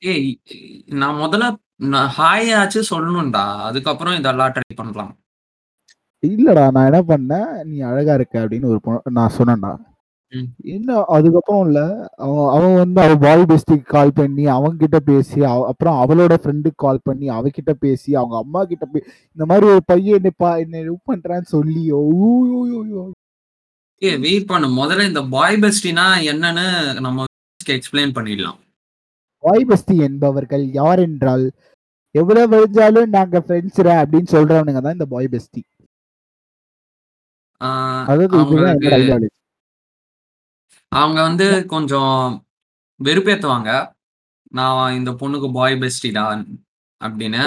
ஏய் 0.01 0.41
நான் 0.85 1.19
முதல்ல 1.19 1.55
நான் 1.75 2.11
ஹாய் 2.17 2.55
ஆச்சு 2.55 2.83
சொல்லணும்டா. 2.89 3.61
அதுக்கப்புறம் 3.61 4.17
இதெல்லாம் 4.17 4.51
ட்ரை 4.51 4.75
பண்ணலாம். 4.75 5.17
இல்லடா 6.27 6.71
நான் 6.71 6.93
என்ன 6.93 7.01
பண்ணேன்? 7.01 7.63
நீ 7.63 7.79
அழகா 7.79 8.13
இருக்க 8.13 8.39
அப்படின்னு 8.39 8.65
ஒரு 8.65 8.79
பொண்ணு 8.81 9.01
நான் 9.09 9.31
சொன்னேன்டா. 9.37 9.77
ம். 10.29 10.67
இன்னும் 10.67 11.03
அதுக்கப்புறம் 11.07 11.65
இல்ல. 11.65 12.07
அவன் 12.17 12.61
அவன் 12.61 12.75
வந்து 12.75 13.01
அவ 13.01 13.15
பாய் 13.15 13.41
பெஸ்டிக்கு 13.41 13.81
கால் 13.81 14.13
பண்ணி 14.13 14.45
அவங்க 14.45 14.75
கிட்ட 14.77 14.99
பேசி 14.99 15.43
அவ- 15.43 15.67
அப்புறம் 15.67 15.95
அவளோட 15.95 16.37
ஃப்ரெண்டுக்கு 16.41 16.71
கால் 16.75 16.99
பண்ணி 17.03 17.29
அவகிட்ட 17.29 17.71
பேசி 17.79 18.15
அவங்க 18.15 18.37
அம்மா 18.37 18.63
கிட்ட 18.63 18.85
பே 18.85 19.03
இந்த 19.27 19.45
மாதிரி 19.45 19.65
ஒரு 19.65 19.81
பையன் 19.85 20.15
என்னை 20.15 20.31
பா 20.37 20.55
என்ன 20.55 20.81
லவ் 20.81 20.97
பண்றான்னு 21.11 21.41
சொல்லி 21.41 21.81
ஐயோ 21.81 23.11
ஏ 24.03 24.17
வெயிட் 24.17 24.47
பண்ணு. 24.47 24.67
முதல்ல 24.67 25.07
இந்த 25.07 25.23
பாய் 25.23 25.55
பெஸ்டினா 25.55 26.33
என்னன்னு 26.33 26.99
நம்ம 26.99 27.23
எக்ஸ்பிளைன் 27.65 28.13
பண்ணிடலாம். 28.15 28.63
பாய் 29.45 29.65
பெஸ்டி 29.65 29.95
என்பவர்கள் 30.01 30.65
யார் 30.73 30.99
என்றால் 30.99 31.45
எவ்வளவு 32.15 32.47
விழுந்தாலும் 32.51 33.09
நாங்க 33.09 33.39
ஃப்ரெண்ட்ஸ்ரா 33.39 33.95
அப்படின்னு 34.01 34.29
சொல்றவனுங்க 34.31 34.81
தான் 34.81 34.97
இந்த 34.97 35.05
பாய் 35.05 35.31
பெஸ்டி 35.31 35.61
ஆஹ் 37.61 38.05
அதாவது 38.05 39.27
அவங்க 40.91 41.19
வந்து 41.21 41.45
கொஞ்சம் 41.67 42.17
வெறுப்பேத்துவாங்க. 42.99 43.69
நான் 44.51 44.93
இந்த 44.93 45.11
பொண்ணுக்கு 45.11 45.47
பாய் 45.53 45.75
பெஸ்டிடா 45.75 46.23
அப்படின்னு. 47.01 47.39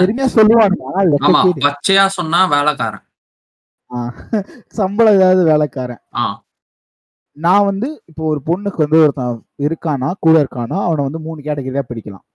ஆமா. 1.27 1.39
பச்சையா 1.65 2.05
சொன்னா 2.11 2.39
வேலைக்காரன். 2.47 3.05
சம்பளம் 4.73 5.15
ஏதாவது 5.15 5.43
வேலைக்காரன். 5.43 6.01
ஆ. 6.15 6.25
நான் 7.39 7.67
வந்து 7.69 7.87
இப்போ 8.09 8.23
ஒரு 8.31 8.39
பொண்ணுக்கு 8.47 8.79
வந்து 8.85 8.97
ஒருத்தன் 9.03 9.37
இருக்கானா 9.65 10.09
கூட 10.25 10.35
இருக்கானா 10.43 10.77
அவனை 10.87 11.01
வந்து 11.07 11.19
மூணு 11.27 11.39
கேட்டகரியா 11.47 11.83
பிடிக்கலாம் 11.89 12.25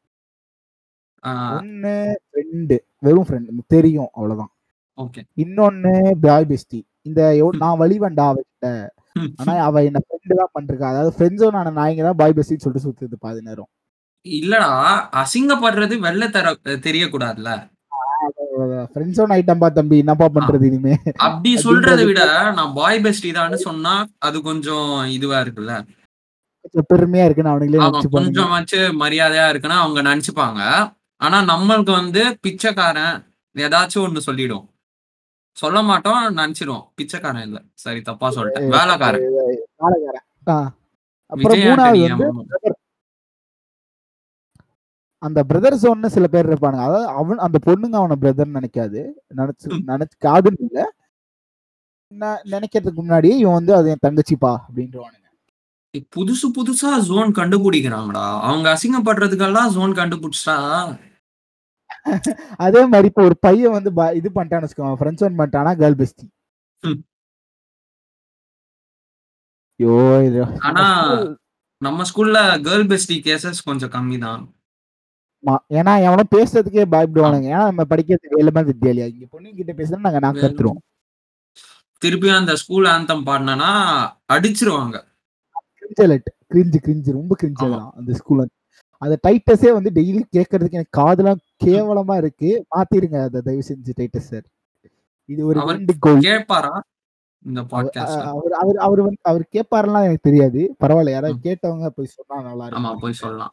ஒன்னு 1.57 1.93
ஃப்ரெண்டு 2.25 2.77
வெறும் 3.07 3.27
ஃப்ரெண்ட் 3.27 3.63
தெரியும் 3.75 4.11
அவ்வளவுதான். 4.17 4.51
ஓகே. 4.99 5.21
இன்னொன்னு 5.43 5.93
பாய் 6.25 6.49
பெஸ்டி 6.51 6.81
இந்த 7.07 7.21
நான் 7.63 7.81
வழிவண்டா 7.81 8.25
அவகிட்ட. 8.31 8.67
ஆனா 9.41 9.53
அவ 9.67 9.83
என்ன 9.89 9.99
ஃப்ரெண்டு 10.05 10.39
தான் 10.41 10.53
பண்றா 10.57 10.89
அதாவது 10.93 11.13
ஃப்ரெண்ட்ஸோ 11.17 11.49
நான் 11.57 11.79
நாய்ங்க 11.81 12.05
தான் 12.09 12.21
பாய் 12.21 12.37
பெஸ்டின்னு 12.39 12.65
சொல்லிட்டு 12.65 12.87
சுத்துது 12.87 13.19
பாதி 13.25 13.41
நேரம். 13.49 13.71
இல்லடா 14.27 14.71
அசிங்கப்படுறது 15.23 15.95
வெளில 16.07 16.25
தர 16.31 16.53
தெரியக்கூடாதுல்ல. 16.87 17.51
ஃப்ரெண்ட்ஸோ 18.93 19.25
ஐட்டம்பா 19.37 19.69
தம்பி 19.79 19.97
என்னப்பா 20.03 20.27
பண்றது 20.37 20.65
இனிமே? 20.69 20.95
அப்படி 21.27 21.51
சொல்றதை 21.67 22.05
விட 22.09 22.23
நான் 22.59 22.75
பாய் 22.79 23.03
பெஸ்டி 23.05 23.31
தான்னு 23.39 23.59
சொன்னா 23.69 23.95
அது 24.27 24.37
கொஞ்சம் 24.49 24.89
இதுவா 25.17 25.39
இருக்குல்ல? 25.45 25.75
பெருமையா 26.91 27.25
இருக்குன்னு 27.27 27.53
அவனுங்களே 27.53 27.81
கொஞ்சமாச்சு 28.17 28.79
மரியாதையா 29.03 29.47
இருக்குன்னா 29.53 29.79
அவங்க 29.85 30.03
நினைச்சுப்பாங்க. 30.11 30.61
ஆனா 31.21 31.39
நம்மளுக்கு 31.51 31.93
வந்து 32.01 32.23
பிச்சைக்காரன் 32.45 33.17
ஏதாச்சும் 33.57 34.05
ஒண்ணு 34.07 34.27
சொல்லிடும். 34.29 34.65
சொல்ல 35.57 35.79
மாட்டோம் 35.89 36.23
நினைச்சிடும் 36.39 36.85
பிச்சைக்காரன் 36.99 37.47
இல்ல. 37.49 37.59
சரி 37.85 38.01
தப்பா 38.09 38.29
சொல்லிட்டேன். 38.37 38.71
வேலைக்காரன். 38.77 39.27
அப்புறம் 41.33 41.63
மூணாவது 41.67 42.01
வந்து. 42.09 42.74
அந்த 45.25 45.41
பிரதர்ஸ் 45.51 45.85
ஒன்னு 45.93 46.09
சில 46.17 46.27
பேர் 46.35 46.49
இருப்பானுங்க. 46.51 46.87
அதாவது 46.89 47.07
அவன் 47.21 47.45
அந்த 47.47 47.59
பொண்ணுங்க 47.67 47.97
அவன 48.01 48.17
பிரதர் 48.23 48.57
நினைக்காது. 48.59 49.01
நினைச்சு. 49.41 49.67
நினைக்காதுன்னு 49.91 50.65
இல்ல. 50.69 50.81
நினைக்கிறதுக்கு 52.55 53.01
முன்னாடி 53.03 53.31
இவன் 53.43 53.59
வந்து 53.59 53.73
அது 53.79 53.93
என் 53.93 54.05
தங்கச்சிப்பா 54.07 54.53
அப்படின்றவானுங்க. 54.67 55.21
புதுசு 56.15 56.47
புதுசா 56.57 56.91
ஜோன் 57.09 57.31
கண்டுபிடிக்கிறாங்கடா. 57.39 58.27
அவங்க 58.49 58.67
அசிங்கப்படுறதுக்கெல்லாம் 58.75 59.73
ஜோன் 59.77 59.99
கண்டுபிடிச்சா 60.01 60.57
அதே 62.65 62.81
மாதிரி 62.93 63.09
இப்போ 63.11 63.23
ஒரு 63.29 63.37
பையன் 63.47 63.75
வந்து 63.77 63.91
இது 64.19 64.29
பண்ணிட்டான்னு 64.37 64.67
வச்சுக்கோங்க. 64.67 64.99
ஃப்ரெண்ட்ஸ் 65.01 65.25
ஒன் 65.27 65.39
பண்ணிட்டானா 65.39 65.73
கேர்ள் 65.83 65.99
பெஸ்டி. 66.01 66.25
ஐயோ 69.81 69.95
இது 70.29 70.43
ஆனா 70.69 70.85
நம்ம 71.83 72.05
ஸ்கூல்ல 72.11 72.39
கேர்ள் 72.67 72.87
பெஸ்டி 72.93 73.17
கேசஸ் 73.29 73.67
கொஞ்சம் 73.69 73.93
கம்மி 73.97 74.19
தான் 74.27 74.43
ஆமா. 75.45 75.55
ஏன்னா 75.71 75.93
எவனும் 76.03 76.33
பேசுறதுக்கே 76.35 76.85
பயப்படுவானுங்க. 76.93 77.49
ஏன்னா 77.53 77.65
நம்ம 77.71 77.85
படிக்கிறதுக்கு 77.91 78.39
வேலைமா 78.39 78.63
வித்யாலயா 78.69 79.07
இங்க 79.13 79.27
பொண்ணு 79.31 79.55
கிட்ட 79.55 79.73
பேசுனா 79.73 80.05
நாங்க 80.07 80.19
நான் 80.19 80.41
கத்துருவோம். 80.43 80.83
திருப்பியும் 82.03 82.39
அந்த 82.39 82.57
ஸ்கூல் 82.57 82.87
ஆந்தம் 82.87 83.25
பாடினா 83.27 83.69
அடிச்சிருவாங்க. 84.33 84.97
கிரிஞ்சலட் 85.79 86.29
கிரிஞ்சு 86.55 86.79
கிரிஞ்சு 86.87 87.11
ரொம்ப 87.13 87.33
கிரிஞ்சு 87.43 87.65
ஆமா. 87.65 87.69
அதெல்லாம் 87.69 87.93
அந்த 87.97 88.13
ஸ்கூல்ல 88.13 88.45
அந்த 89.03 89.17
டைட்டஸே 89.27 89.71
வந்து 89.73 89.91
டெய்லி 89.91 90.21
கேட்கறதுக்கு 90.37 90.79
எனக்கு 90.79 90.99
காதெல்லாம் 91.01 91.41
கேவலமா 91.65 92.17
இருக்கு. 92.17 92.51
மாத்திருங்க 92.75 93.17
அதை 93.23 93.41
தயவு 93.41 93.69
செஞ்சு 93.69 93.93
டைட்டஸ் 94.01 94.29
சார் 94.31 94.47
இது 95.29 95.41
ஒரு 95.47 95.59
அவர் 95.61 95.77
வேண்டுகோள் 95.77 96.21
கேட்பாரா 96.21 96.75
அவர் 97.73 97.89
அவர் 98.31 98.55
அவர் 98.61 98.79
அவர் 98.79 99.01
வந்து 99.01 99.21
அவர் 99.23 99.45
கேட்பாருலாம் 99.53 100.07
எனக்கு 100.07 100.27
தெரியாது. 100.31 100.61
பரவாயில்ல. 100.83 101.11
யாராவது. 101.11 101.39
கேட்டவங்க 101.49 101.89
போய் 101.89 102.15
சொன்னா 102.15 102.37
நல்லா 102.43 102.67
இருக்கும். 102.67 103.01
போய் 103.01 103.21
சொல்லலாம். 103.23 103.53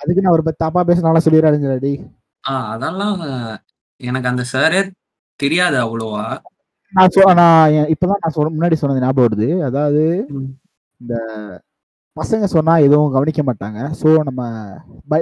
அதுக்கு 0.00 0.22
நான் 0.22 0.32
அவர் 0.32 0.46
பத்தி 0.46 0.60
தப்பா 0.64 0.80
பேசினாலும் 0.82 1.24
சொல்லிடுறாருங்கடி 1.26 1.92
ஆ 2.44 2.54
அதெல்லாம் 2.72 3.16
எனக்கு 4.00 4.28
அந்த 4.28 4.42
சாரே 4.52 4.80
தெரியாது 5.40 5.76
அவ்வளோவா. 5.76 6.26
நான் 6.92 7.12
சொ 7.14 7.22
நான் 7.34 7.72
இப்பதான் 7.92 8.20
நான் 8.22 8.34
சொன்ன 8.34 8.52
முன்னாடி 8.54 8.76
சொன்னது 8.80 9.02
ஞாபகம் 9.04 9.26
வருது. 9.26 9.48
அதாவது 9.68 10.02
ம். 10.34 10.50
பசங்க 12.16 12.44
சொன்னா 12.46 12.74
எதுவும் 12.84 13.14
கவனிக்க 13.16 13.40
மாட்டாங்க. 13.42 13.78
சோ 14.00 14.08
நம்ம 14.28 14.42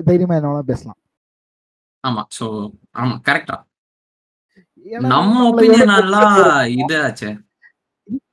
தைரியமா 0.08 0.36
என்ன 0.38 0.64
பேசலாம். 0.64 0.98
ஆமா. 2.04 2.22
சோ 2.38 2.46
ஆமா 2.96 3.14
கரெக்டா 3.28 3.56
நம்ம 5.08 5.44
ஒப்பீனியன் 5.48 5.92
எல்லாம் 5.96 6.36
இதாச்சே. 6.74 7.30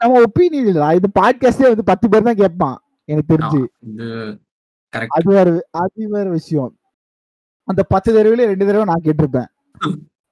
நம்ம 0.01 0.21
ஒப்பீனியன் 0.25 0.69
இல்ல. 0.71 0.85
இது 0.99 1.07
பாட்காஸ்டே 1.19 1.69
வந்து 1.71 1.89
பத்து 1.91 2.05
பேர் 2.09 2.27
தான் 2.29 2.41
கேட்பான். 2.41 2.77
எனக்கு 3.09 3.31
தெரிஞ்சு. 3.33 3.61
அது 4.93 5.29
வேற 5.35 5.49
அது 5.81 6.07
வேற 6.09 6.27
விஷயம். 6.29 6.71
அந்த 7.67 7.81
பத்து 7.83 8.09
தடவையில 8.13 8.47
ரெண்டு 8.51 8.67
தடவை 8.67 8.85
நான் 8.91 9.05
கேட்டிருப்பேன். 9.05 9.49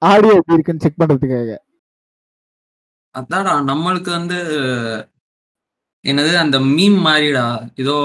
ஆடியோ 0.02 0.34
எப்படி 0.38 0.56
இருக்குன்னு 0.56 0.84
செக் 0.84 1.00
பண்றதுக்காக. 1.00 1.52
அதான்டா 3.14 3.52
நம்மளுக்கு 3.70 4.10
வந்து 4.10 4.38
என்னது 6.04 6.34
அந்த 6.42 6.56
மீம் 6.74 6.98
மாதிரிடா. 7.06 7.46
ஏதோ 7.82 7.96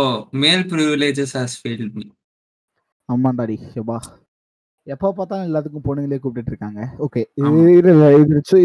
male 0.43 0.64
privileges 0.72 1.36
has 1.39 1.58
failed 1.62 1.97
me 1.99 2.06
ஆமாண்டாடி 3.10 3.56
ஷபா 3.74 3.97
எப்போ 4.88 5.08
பார்த்தாலும் 5.14 5.47
எல்லாத்துக்கும் 5.49 5.86
பொண்ணுங்களே 5.86 6.18
கூப்பிட்டு 6.24 6.51
இருக்காங்க. 6.51 6.82
ஓகே. 7.06 7.22
இது 7.41 7.62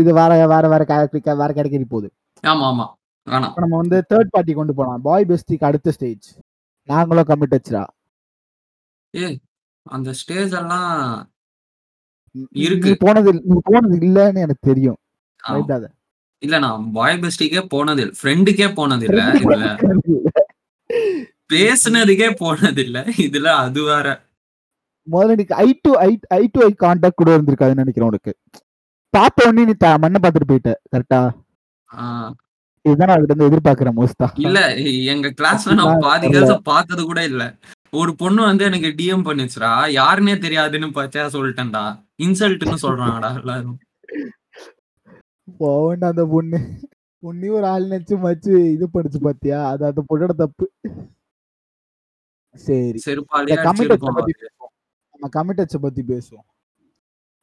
இது 0.00 0.12
வேற 0.18 0.46
வேற 0.46 0.64
வேற 0.68 0.82
கேரக்டர் 0.90 1.40
வேற 1.42 1.50
கேட்டகரி 1.58 1.86
போகுது. 1.94 2.08
ஆமா 2.44 2.64
ஆமா. 2.70 2.86
வேணாம். 3.26 3.54
நம்ம 3.62 3.76
வந்து 3.76 3.98
தேர்ட் 4.10 4.32
பார்ட்டி 4.34 4.52
கொண்டு 4.58 4.74
போலாம். 4.74 5.00
பாய் 5.06 5.28
பெஸ்டிக்கு 5.30 5.68
அடுத்த 5.70 5.94
ஸ்டேஜ் 5.96 6.28
நாங்களும் 6.90 7.28
கமிட் 7.28 7.56
வச்சுரா 7.56 7.84
ஏய் 9.14 9.38
அந்த 9.86 10.10
ஸ்டேஜ் 10.18 10.54
எல்லாம் 10.54 10.90
இருக்கு. 12.62 12.90
போனது 13.00 13.30
நீ 13.44 13.56
போனது 13.64 13.94
இல்லன்னு 14.00 14.44
எனக்கு 14.44 14.68
தெரியும். 14.68 14.98
ஆ, 15.44 15.52
ரைட் 15.54 15.72
அத 15.72 15.86
இல்ல 16.42 16.58
நான் 16.58 16.84
பாய் 16.92 17.20
பெஸ்டிக்கே 17.22 17.62
போனது 17.68 18.00
இல்ல. 18.02 18.12
ஃப்ரெண்டுக்கே 18.18 18.68
போனது 18.74 19.04
இல்ல 19.08 19.22
இதுல. 19.40 19.64
பேசுனதுக்கே 21.50 22.28
போனது 22.36 22.82
இல்ல. 22.84 22.98
இதுல 23.26 23.48
அது 23.62 23.82
வேற. 23.84 24.06
முதல்ல 25.06 25.36
நீ 25.36 25.44
eye 25.60 25.68
to 25.84 25.92
eye 26.00 26.10
eye 26.32 26.42
to 26.54 26.60
eye 26.62 26.72
contact 26.82 27.20
கூட 27.20 27.30
இருந்திருக்காதுன்னு 27.36 27.82
நினைக்கிறேன் 27.82 28.10
உனக்கு. 28.10 28.32
பார்த்த 29.14 29.46
உடனே 29.46 29.64
நீ 29.64 29.74
மண்ணை 29.98 30.18
பார்த்துட்டு 30.20 30.50
போயிட்ட 30.50 30.72
கரெக்டா 30.92 31.20
இதுதான் 32.84 33.10
அதுல 33.10 33.26
இருந்து 33.26 33.48
எதிர்பார்க்கிறேன் 33.48 33.96
மோஸ்டா 33.96 34.26
இல்ல 34.44 34.60
எங்க 35.12 35.28
கிளாஸ்ல 35.38 35.74
நான் 35.80 36.04
பாதி 36.04 36.26
கேர்ள்ஸ 36.28 36.54
பார்த்தது 36.68 37.02
கூட 37.04 37.20
இல்ல. 37.24 37.44
ஒரு 37.92 38.12
பொண்ணு 38.16 38.40
வந்து 38.42 38.64
எனக்கு 38.64 38.90
டிஎம் 38.98 39.26
பண்ணுச்சுடா 39.26 39.70
யாருன்னே 39.96 40.34
தெரியாதுன்னு 40.40 40.88
பார்த்தா 40.94 41.26
சொல்லிட்டேன்டா. 41.34 41.84
இன்சல்ட்னு 42.22 42.76
சொல்றாங்கடா 42.84 43.30
எல்லாரும். 43.40 43.78
போவேண்டா 45.60 46.08
அந்த 46.12 46.24
பொண்ணு. 46.28 46.58
பொண்ணு 47.22 47.48
ஒரு 47.52 47.66
ஆள் 47.66 47.86
நினைச்சு 47.86 48.16
மச்சு 48.20 48.52
இது 48.74 48.84
படிச்சு 48.90 49.18
பாத்தியா? 49.20 49.58
அது 49.70 49.82
அந்த 49.86 50.02
பொண்ணோட 50.10 50.34
தப்பு. 50.36 50.66
சரி. 52.60 52.98
பேசுவோம். 54.40 54.72
நம்ம 55.14 55.28
கமிட்டட்ஸ 55.36 55.78
பத்தி 55.80 56.02
பேசுவோம். 56.04 56.46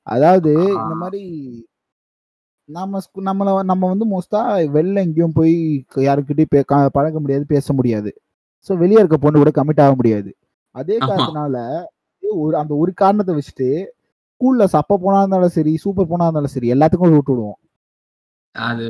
அதாவது. 0.07 0.51
இந்த 0.77 0.95
மாதிரி 0.95 1.21
நம்ம 2.69 2.99
நம்மள 3.21 3.63
நம்ம 3.63 3.87
வந்து 3.87 4.05
மோஸ்டா 4.07 4.39
வெளில 4.73 4.97
எங்கேயும் 4.97 5.33
போய் 5.33 5.53
யாருக்கிட்டையும் 5.99 6.51
பே- 6.55 6.87
பழக 6.87 7.19
முடியாது 7.19 7.45
பேச 7.45 7.73
முடியாது. 7.73 8.09
ஸோ 8.69 8.77
வெளியே 8.77 8.97
இருக்க 8.97 9.17
பொண்ணு 9.17 9.39
கூட 9.39 9.51
கமிட் 9.55 9.81
ஆக 9.81 9.95
முடியாது. 9.95 10.29
அதே. 10.75 10.97
காரணத்தினால 10.99 11.57
ஒரு 12.23 12.57
அந்த 12.57 12.75
ஒரு 12.75 12.93
காரணத்தை 12.93 13.35
வச்சுட்டு 13.35 13.69
ஸ்கூல்ல 14.31 14.63
சப்ப 14.73 14.95
போனா 14.95 15.17
இருந்தாலும் 15.17 15.49
சரி 15.49 15.75
சூப்பர் 15.75 16.07
போனா 16.07 16.23
இருந்தாலும் 16.23 16.49
சரி 16.49 16.71
எல்லாத்துக்கும் 16.73 17.13
விட்டு 17.13 17.31
விடுவோம். 17.31 17.57
அது 18.55 18.85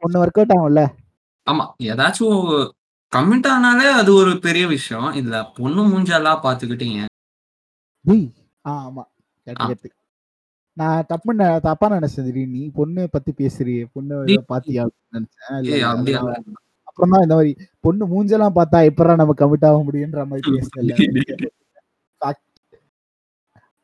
ஒன்னு 0.00 0.22
ஒர்க் 0.24 0.38
அவுட் 0.38 0.54
ஆகும்ல. 0.56 0.82
ஆமா. 1.46 1.64
ஏதாச்சும் 1.82 2.40
கமெண்ட் 3.12 3.48
ஆனாலே 3.48 3.86
அது 3.92 4.14
ஒரு 4.14 4.38
பெரிய 4.38 4.66
விஷயம். 4.66 5.12
இதுல 5.12 5.36
பொண்ணு 5.54 5.82
மூஞ்செல்லாம் 5.88 6.42
பாத்துக்கிட்டீங்க 6.42 6.98
ஆமா. 8.64 9.02
கேட்டு 9.46 9.62
ஆ. 9.62 9.66
கேட்டு. 9.66 9.88
நான் 10.78 11.06
தப்பு 11.08 11.32
தப்பா 11.66 11.86
நினைச்சேன் 11.94 12.26
திடீர்னு. 12.26 12.54
நீ 12.56 12.62
பொண்ணு 12.78 13.02
பத்தி 13.14 13.30
பேசுறியே. 13.40 13.82
பொண்ணு 13.94 14.16
பாத்தியா 14.52 14.84
நினைச்சேன். 15.16 15.58
அப்புறம் 16.88 17.12
தான் 17.14 17.24
இந்த 17.26 17.34
மாதிரி 17.38 17.52
பொண்ணு 17.86 18.04
மூஞ்செல்லாம் 18.12 18.56
பார்த்தா 18.58 18.78
எப்படா 18.90 19.14
நம்ம 19.20 19.34
கமிட் 19.42 19.66
ஆக 19.70 19.78
முடியுன்ற 19.86 20.22
மாதிரி 20.30 20.46
பேசல. 20.56 20.90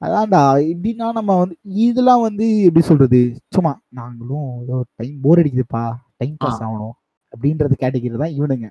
அதான்டா 0.02 0.40
எப்படின்னா 0.70 1.06
நம்ம 1.18 1.32
வந்து 1.40 1.54
இதெல்லாம் 1.84 2.22
வந்து 2.22 2.46
எப்படி 2.68 2.84
சொல்றது? 2.88 3.20
சும்மா 3.48 3.72
நாங்களும் 3.98 4.48
ஏதோ 4.64 4.76
டைம் 4.96 5.16
போர் 5.24 5.40
அடிக்குதுப்பா. 5.42 5.84
Time 6.16 6.34
pass. 6.38 6.60
ஆகணும். 6.66 6.94
அப்படின்றது 7.32 7.74
கேட்டகிரி 7.82 8.18
தான் 8.22 8.36
இவனுங்க. 8.38 8.66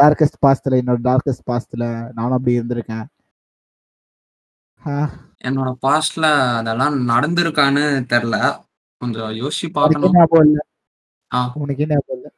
டார்கஸ்ட் 0.00 0.38
பாஸ்ட்ல 0.44 0.78
என்னோட 0.80 1.00
டார்கஸ்ட் 1.08 1.46
பாஸ்ட்ல 1.50 1.84
நானும் 2.18 2.36
அப்படி 2.38 2.58
இருந்திருக்கேன். 2.60 3.04
ஆஹ், 4.84 5.10
என்னோட 5.44 5.74
பாஸ்ட்ல 5.82 6.56
அதெல்லாம் 6.56 7.08
நடந்திருக்கான்னு 7.08 8.04
தெரியல 8.08 8.64
கொஞ்சம் 8.96 9.28
யோசிச்சு 9.28 9.38
உனக்கே 9.38 9.68
பார்க்கணும். 9.72 10.10
ஞாபகம் 10.12 10.46
இல்ல? 10.46 10.66
ஆ. 11.34 11.52
உனக்கே 11.54 11.86
ஞாபகம் 11.86 12.16
இல்ல? 12.16 12.30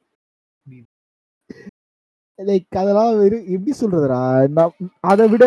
லைக் 2.38 2.76
அதெல்லாம் 2.76 3.18
வெறும் 3.18 3.46
எப்படி 3.46 3.78
சொல்றதுடா? 3.80 4.48
நம்- 4.48 4.90
அதை 5.00 5.28
விட 5.28 5.44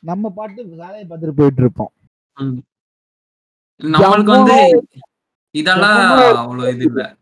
நம்ம 0.00 0.30
பாட்டு 0.30 0.66
வேலையை 0.66 1.04
பார்த்துட்டு 1.04 1.30
போயிட்டு 1.30 1.62
இருப்போம். 1.62 1.92
ம். 2.34 2.58
நம்மளுக்கு 3.82 4.24
வந்து 4.24 4.84
எவ்வளோ- 4.86 4.98
இதெல்லாம் 5.50 6.36
அவ்வளவு 6.36 6.74
இது 6.74 6.84
இல்ல. 6.84 7.16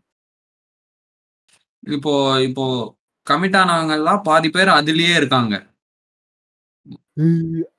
இப்போ 1.79 2.41
இப்போ 2.41 2.95
கமிட் 3.29 3.57
ஆனவங்க 3.57 3.91
எல்லாம் 3.91 4.23
பாதி 4.23 4.49
பேர் 4.49 4.67
அதுலயே 4.67 5.15
இருக்காங்க. 5.15 5.66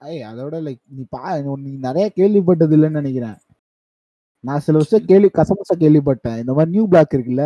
ஐய், 0.08 0.20
அதோட 0.30 0.54
லைக் 0.66 0.80
நீ 0.96 1.02
பா 1.14 1.22
நீ 1.64 1.72
நிறைய 1.86 2.06
கேள்விப்பட்டது 2.18 2.74
இல்லைன்னு 2.76 3.00
நினைக்கிறேன். 3.00 3.36
நான் 4.44 4.62
சில 4.64 4.78
வருஷம் 4.80 5.08
கேள்வி 5.10 5.28
கசமசா 5.38 5.74
கேள்விப்பட்டேன். 5.82 6.38
இந்த 6.42 6.52
மாதிரி 6.56 6.72
நியூ 6.74 6.84
பிளாக் 6.92 7.14
இருக்குல்ல? 7.16 7.44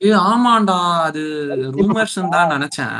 ஏ 0.00 0.10
ஆமாண்டா 0.30 0.78
அது 1.06 1.22
ரூமர்ஸ் 1.76 2.16
தான் 2.36 2.52
நினைச்சேன். 2.54 2.98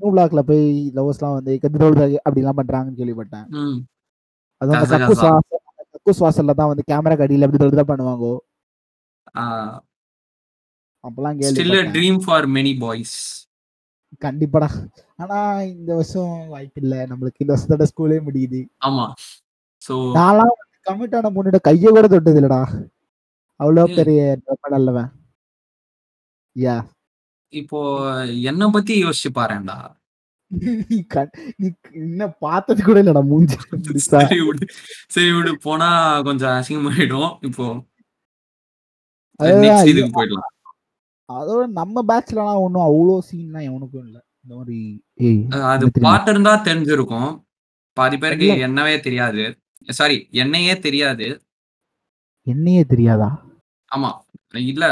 நியூ 0.00 0.08
பிளாக்ல 0.14 0.40
போய் 0.50 0.64
லவர்ஸ்லாம் 0.98 1.36
வந்து 1.38 1.52
கதிரோல் 1.64 1.96
அப்படிலாம் 2.26 2.58
பண்றாங்கன்னு 2.60 3.00
கேள்விப்பட்டேன். 3.00 3.46
அது 4.60 4.76
அந்த. 4.76 4.86
கக்கு 4.94 5.16
சுவாசம் 5.22 5.62
கக்கு 5.92 6.12
சுவாசல்ல 6.18 6.54
தான் 6.60 6.70
வந்து 6.72 6.88
கேமரா 6.90 7.16
கடியில 7.22 7.46
அப்படி 7.48 7.78
தான் 7.80 7.90
பண்ணுவாங்க? 7.92 8.26
அப்பெல்லாம் 11.04 11.34
ஸ்டில் 11.36 11.56
கேள்விப்பட்டேன். 11.56 11.92
ட்ரீம் 11.96 12.20
ஃபார் 12.26 12.48
மெனி 12.56 12.74
பாய்ஸ் 12.84 13.16
கண்டிப்பாடா. 14.24 14.68
ஆனா 15.16 15.62
இந்த 15.62 15.94
வருஷம் 15.94 16.44
வாய்ப்பு 16.48 16.82
இல்ல. 16.82 17.06
நம்மளுக்கு 17.06 17.34
இந்த 17.38 17.54
வருஷத்தோட 17.54 17.82
ஸ்கூலே 17.82 18.20
முடியுது. 18.26 18.66
ஆமா. 18.86 19.12
சோ 19.88 19.92
நான்லாம் 19.92 20.54
கமிட் 20.86 21.16
ஆன 21.16 21.30
பொண்ணோட 21.30 21.56
கைய 21.68 21.88
கூட 21.88 22.08
தொட்டது 22.08 22.40
இல்லடா. 22.40 22.88
அவ்வளோ 23.58 23.88
ஏய். 23.88 23.94
பெரிய 23.94 24.38
ரொம்ப 24.44 24.68
நல்லவன் 24.68 25.12
யா. 26.58 26.84
இப்போ 27.48 28.10
என்ன 28.26 28.70
பத்தி 28.70 29.04
யோசிச்சு 29.04 29.28
பாருடா 29.32 29.96
நீ 31.56 31.70
இன்னும் 31.92 32.34
பார்த்தது 32.38 32.84
கூட 32.84 33.02
இல்லடா 33.02 33.24
மூஞ்சி. 33.24 33.56
சரி 33.94 34.40
விடு. 34.40 34.66
சரி 35.08 35.32
விடு. 35.32 35.58
போனா 35.58 36.22
கொஞ்சம் 36.22 36.48
அசிங்கமாயிடும். 36.48 37.44
இப்போ 37.44 37.84
அதுதான் 39.36 39.62
நெக்ஸ்ட் 39.62 39.88
இது- 39.88 39.88
இதுக்கு 39.88 40.24
போயிடலாம். 40.24 40.52
அதோட 41.32 41.66
நம்ம 41.66 42.02
பேட்ச்லலாம் 42.08 42.60
ஒன்றும் 42.60 42.82
அவ்வளோ 42.82 43.34
சீன்லாம் 43.34 43.64
எவனுக்கும் 43.64 44.04
இல்ல. 44.04 44.25
இந்த 44.46 44.54
மாதிரி 44.56 44.80
அது? 45.68 45.86
பார்த்திருந்தா 46.04 46.52
தெரிஞ்சிருக்கும். 46.66 47.30
பாதி 47.96 48.16
பேருக்கு. 48.16 48.48
என்னவே 48.66 48.94
தெரியாது. 49.00 49.44
சாரி 49.88 50.16
என்னையே 50.42 50.74
தெரியாது. 50.78 51.26
என்னையே 52.46 52.82
தெரியாதா? 52.84 53.30
ஆமா. 53.92 54.10
இல்ல. 54.66 54.84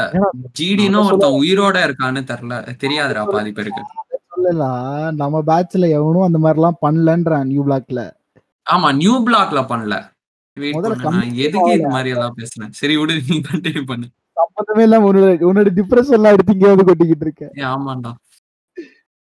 ஜிடின்னு 0.57 0.99
ஒருத்தன் 1.03 1.37
உயிரோட 1.39 1.77
இருக்கான்னு 1.87 2.21
தெரியல 2.31 2.55
தெரியாதுடா 2.83 3.23
பாதி 3.29 3.51
பேருக்கு. 3.51 3.83
சொல்லலாம் 4.31 4.89
நம்ம 5.19 5.41
பேட்ச்ல 5.47 5.85
எவனும் 5.97 6.27
அந்த 6.27 6.39
மாதிரிலாம் 6.43 6.81
பண்ணலன்றான் 6.81 7.47
நியூ 7.51 7.63
பிளாக்ல 7.67 8.01
ஆமா 8.67 8.89
நியூ 8.99 9.15
பிளாக்ல 9.25 9.59
பண்ணல. 9.69 9.95
எதுக்கு 11.43 11.71
இது 11.75 11.87
மாதிரி 11.89 12.09
எல்லாம் 12.15 12.35
பேசுனேன் 12.37 12.73
சரி 12.79 12.95
விடு 12.97 13.15
நீ 13.21 13.37
கண்டினியூ 13.47 13.83
பண்ணு. 13.89 14.07
சம்பந்தமே 14.37 14.83
இல்லாம 14.83 15.07
உன்னோட 15.09 15.31
உன்னோட 15.49 15.69
டிப்ரெஷன் 15.77 16.17
எல்லாம் 16.17 16.35
எடுத்து 16.35 16.55
இங்கே 16.55 16.69
வந்து 16.71 16.87
கொட்டிக்கிட்டு 16.89 17.25
இருக்க. 17.27 17.43
ஏய், 17.57 17.67
ஆமாண்டா. 17.71 18.11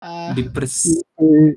டிப்ரெஸ் 0.07 1.53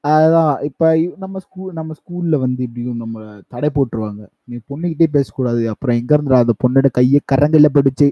அதுதான். 0.00 0.62
இப்ப 0.62 1.08
நம்ம 1.16 1.38
ஸ்கூல் 1.38 1.72
நம்ம 1.72 1.92
ஸ்கூல்ல 1.92 2.38
வந்து 2.38 2.62
இப்படியும் 2.62 2.96
நம்ம 2.96 3.40
தடை 3.48 3.70
போட்டுருவாங்க. 3.74 4.26
நீ 4.44 4.58
பொண்ணுகிட்டே 4.68 5.06
பேசக்கூடாது. 5.12 5.68
அப்புறம் 5.68 5.96
எங்க 5.96 6.14
இருந்து 6.14 6.34
அந்த 6.34 6.54
பொண்ணோட 6.68 6.90
கையை 6.90 7.20
கரங்கல்ல 7.32 7.66
பிடிச்சு 7.74 8.10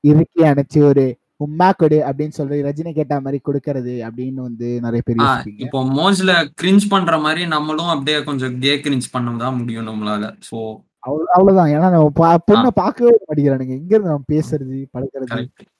இறுக்கி 0.00 0.42
அணைச்சு 0.42 0.82
ஒரு 0.82 1.16
உம்மா 1.46 1.72
கொடு 1.76 1.98
அப்படின்னு 1.98 2.28
சொல்லி 2.28 2.62
ரஜினி 2.62 2.92
கேட்ட 2.92 3.20
மாதிரி 3.20 3.40
கொடுக்கறது 3.44 4.08
அப்படின்னு 4.08 4.34
வந்து 4.34 4.66
நிறைய 4.66 5.02
பேர் 5.04 5.16
இப்போ 5.56 5.84
மோஜ்ல 5.84 6.48
கிரிஞ்ச் 6.62 6.80
பண்ற 6.88 7.18
மாதிரி 7.18 7.46
நம்மளும் 7.46 7.84
அப்படியே 7.84 8.22
கொஞ்சம் 8.22 8.58
கே 8.58 8.76
கிரிஞ்ச் 8.76 9.02
பண்ண 9.10 9.36
தான் 9.36 9.56
முடியும் 9.56 9.86
நம்மளால. 9.86 10.38
சோ 10.50 10.76
அவ்வளவு- 11.06 11.32
அவ்வளவுதான். 11.32 11.68
ஏன்னா 11.68 11.90
நம்ம 11.90 12.10
பொண்ணை 12.52 12.66
பார்க்கவே 12.74 13.16
விட 13.18 13.24
மாட்டேங்கிறானுங்க. 13.28 13.68
எங்க 13.68 13.96
இருந்து 13.96 14.08
நம்ம 14.08 14.22
பேசுறது 14.32 14.86
பழக்கிறது 14.92 15.26
கரெக்ட் 15.30 15.75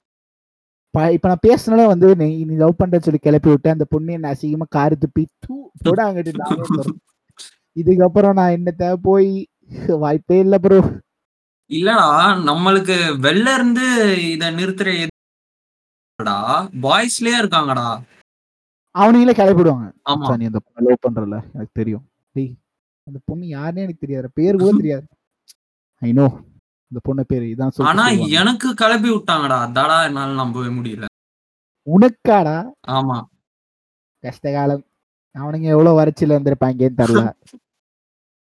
ப- 0.96 1.10
இப்ப 1.12 1.28
நான் 1.28 1.42
பேசினாலே 1.42 1.86
வந்து 1.86 2.08
நீ 2.16 2.44
நீ 2.44 2.54
லவ் 2.56 2.78
பண்றேன்னு 2.78 3.02
சொல்லி 3.02 3.18
கிளப்பி 3.18 3.48
விட்டு 3.50 3.68
அந்த 3.70 3.84
பொண்ணு 3.84 4.12
என்ன 4.12 4.30
அசிங்கமா 4.32 4.66
காரு 4.70 4.96
துப்பி 4.96 5.22
தூ 5.44 5.54
போட 5.82 5.98
அங்கிட்டு. 6.06 6.94
இதுக்கப்புறம் 7.76 8.34
நான் 8.34 8.54
என்னத்த 8.54 8.84
போய் 9.02 9.30
வாய்ப்பே 9.98 10.38
இல்ல 10.38 10.58
ப்ரோ 10.58 10.78
இல்லடா 11.70 12.06
நம்மளுக்கு 12.44 12.96
வெளில 13.20 13.54
இருந்து 13.54 13.86
இத 14.26 14.50
நிறுத்துற 14.52 14.88
எதுடா 14.98 16.36
பாய்ஸ்லயே 16.82 17.38
இருக்காங்கடா. 17.40 17.86
அவனுங்களே 18.94 19.34
கிளப்பிடுவாங்க. 19.34 19.86
ஆமா. 20.08 20.28
நீ 20.36 20.46
அந்த 20.46 20.60
லவ் 20.86 21.04
பண்றல 21.06 21.36
எனக்கு 21.52 21.74
தெரியும். 21.74 22.04
டேய் 22.36 22.52
அந்த 23.06 23.18
பொண்ணு 23.24 23.44
யாருன்னே 23.48 23.84
எனக்கு 23.84 24.04
தெரியாது 24.04 24.28
பேர் 24.32 24.56
கூட 24.56 24.70
தெரியாது. 24.76 25.06
ஐ 26.02 26.12
நோ 26.12 26.26
இந்த 26.96 27.04
பொண்ணு 27.06 27.22
பேரு 27.26 27.46
இதான் 27.46 27.72
ஆனா. 27.88 28.04
எனக்கு 28.40 28.68
கிளப்பி 28.74 29.08
விட்டாங்கடா. 29.10 29.56
அதாடா 29.66 29.96
என்னால 30.04 30.36
நம்பவே 30.38 30.70
முடியல. 30.76 31.06
உனக்காடா? 31.86 32.54
ஆமா. 32.90 33.16
கஷ்டகாலம் 34.24 34.82
அவனுங்க 35.34 35.66
எவ்வளவு 35.74 35.98
வறட்சியில 35.98 36.36
இருந்திருப்பாங்கன்னு 36.36 37.00
தெரியல. 37.02 37.22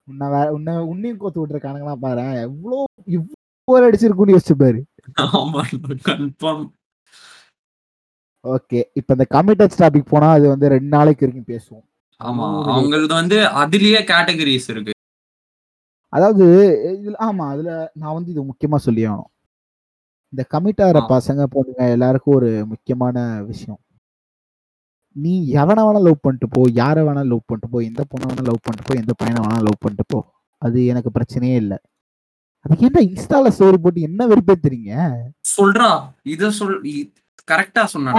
உன்னை 0.08 0.28
வேற 0.30 0.46
உன்னை 0.54 0.74
உன்னையும் 0.92 1.20
கோத்து 1.20 1.42
விட்டுருக்கானுங்களா 1.42 1.96
பாரு. 2.00 2.26
எவ்வளோ 2.46 2.78
இவ்வளோ 3.18 3.88
அடிச்சிருக்குன்னு 3.88 4.36
யோசிச்சு 4.36 4.56
பாரு. 4.58 4.80
ஓகே 8.46 8.80
இப்போ 9.00 9.12
இந்த 9.18 9.26
கமிட்டட் 9.32 9.82
டாபிக் 9.82 10.12
போனா 10.12 10.30
அது 10.32 10.46
வந்து 10.50 10.74
ரெண்டு 10.76 10.90
நாளைக்கு 10.96 11.26
வரைக்கும் 11.26 11.52
பேசுவோம். 11.54 11.86
ஆமா 12.20 12.48
அவங்களது 12.72 13.14
வந்து 13.22 13.38
அதுலயே 13.62 14.02
கேட்டகரிஸ் 14.12 14.70
இருக்கு. 14.70 14.94
அதாவது 16.14 16.46
இதுல 16.94 17.18
ஆமா 17.28 17.46
அதுல 17.54 17.70
நான் 17.96 18.16
வந்து 18.16 18.32
இது 18.34 18.42
முக்கியமா 18.50 18.78
சொல்லி 18.86 19.04
ஆகணும். 19.08 19.30
இந்த 20.34 20.44
கமிட் 20.54 20.82
ஆகிற. 20.86 21.00
பசங்க 21.14 21.44
பொண்ணுங்க 21.54 21.86
எல்லாருக்கும் 21.96 22.36
ஒரு 22.36 22.50
முக்கியமான 22.72 23.18
விஷயம். 23.44 23.80
நீ 25.16 25.32
எவனை 25.62 25.82
வேணா 25.86 26.02
லவ் 26.06 26.24
பண்ணிட்டு 26.26 26.48
போ 26.50 26.62
யாரை 26.74 27.02
வேணா 27.08 27.24
லவ் 27.32 27.48
பண்ணிட்டு 27.48 27.72
போ 27.74 27.80
எந்த 27.88 28.02
பொண்ணை 28.12 28.28
வேணா 28.30 28.44
லவ் 28.50 28.62
பண்ணிட்டு 28.66 28.88
போ 28.90 28.96
எந்த 29.02 29.14
பையனை 29.20 29.40
வேணா 29.46 29.58
லவ் 29.68 29.82
பண்ணிட்டு 29.84 30.06
போ. 30.14 30.20
அது 30.62 30.78
எனக்கு 30.92 31.10
பிரச்சனையே 31.18 31.56
இல்லை. 31.64 31.78
அது 32.66 32.76
என்ன 32.88 33.00
இன்ஸ்டால 33.08 33.52
ஸ்டோரி 33.56 33.78
போட்டு 33.78 34.02
என்ன 34.02 34.28
வெறுப்பேத்துறீங்க? 34.32 34.92
சொல்றா 35.52 35.90
இத 36.34 36.52
சொல் 36.60 36.76
கரெக்டா 37.48 37.84
சொன்னா 37.94 38.12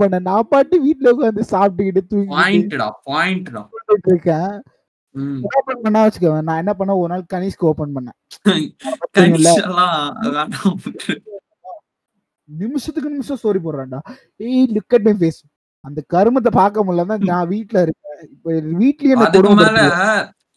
பண்ணேன். 0.00 0.26
நான் 0.28 0.48
பாட்டு 0.52 0.76
வீட்டுல 0.86 1.12
உட்காந்து 1.14 1.42
சாப்பிட்டுக்கிட்டு 1.52 2.02
தூங்கிட்டு 2.10 2.36
பாயிண்ட்டா 2.38 2.88
பாயிண்ட்டா 3.08 3.62
இருக்கேன் 4.06 4.54
ஓபன் 5.48 5.82
பண்ணா 5.84 6.00
நான் 6.48 6.60
என்ன 6.62 6.72
பண்ண 6.74 6.96
ஒரு 7.02 7.10
நாள் 7.12 7.30
கனிஷ்க்கு 7.34 7.68
ஓபன் 7.70 7.94
பண்ணேன். 7.96 8.16
நிமிஷத்துக்கு 12.48 13.10
நிமிஷம் 13.10 13.38
ஸ்டோரி 13.40 13.60
போடுறான்டா. 13.62 13.98
ஏய் 14.40 14.66
லுக் 14.74 14.94
அட் 14.96 15.02
மை 15.02 15.12
ஃபேஸ் 15.20 15.40
அந்த 15.84 16.00
கருமத்தை 16.14 16.50
பார்க்க 16.60 16.84
முடியல 16.84 17.16
நான் 17.30 17.48
வீட்ல 17.52 17.82
இருக்கேன் 17.84 18.20
இப்ப 18.34 18.52
வீட்லயே 18.82 19.16
அதுக்கு 19.26 19.54
மேல. 19.60 19.80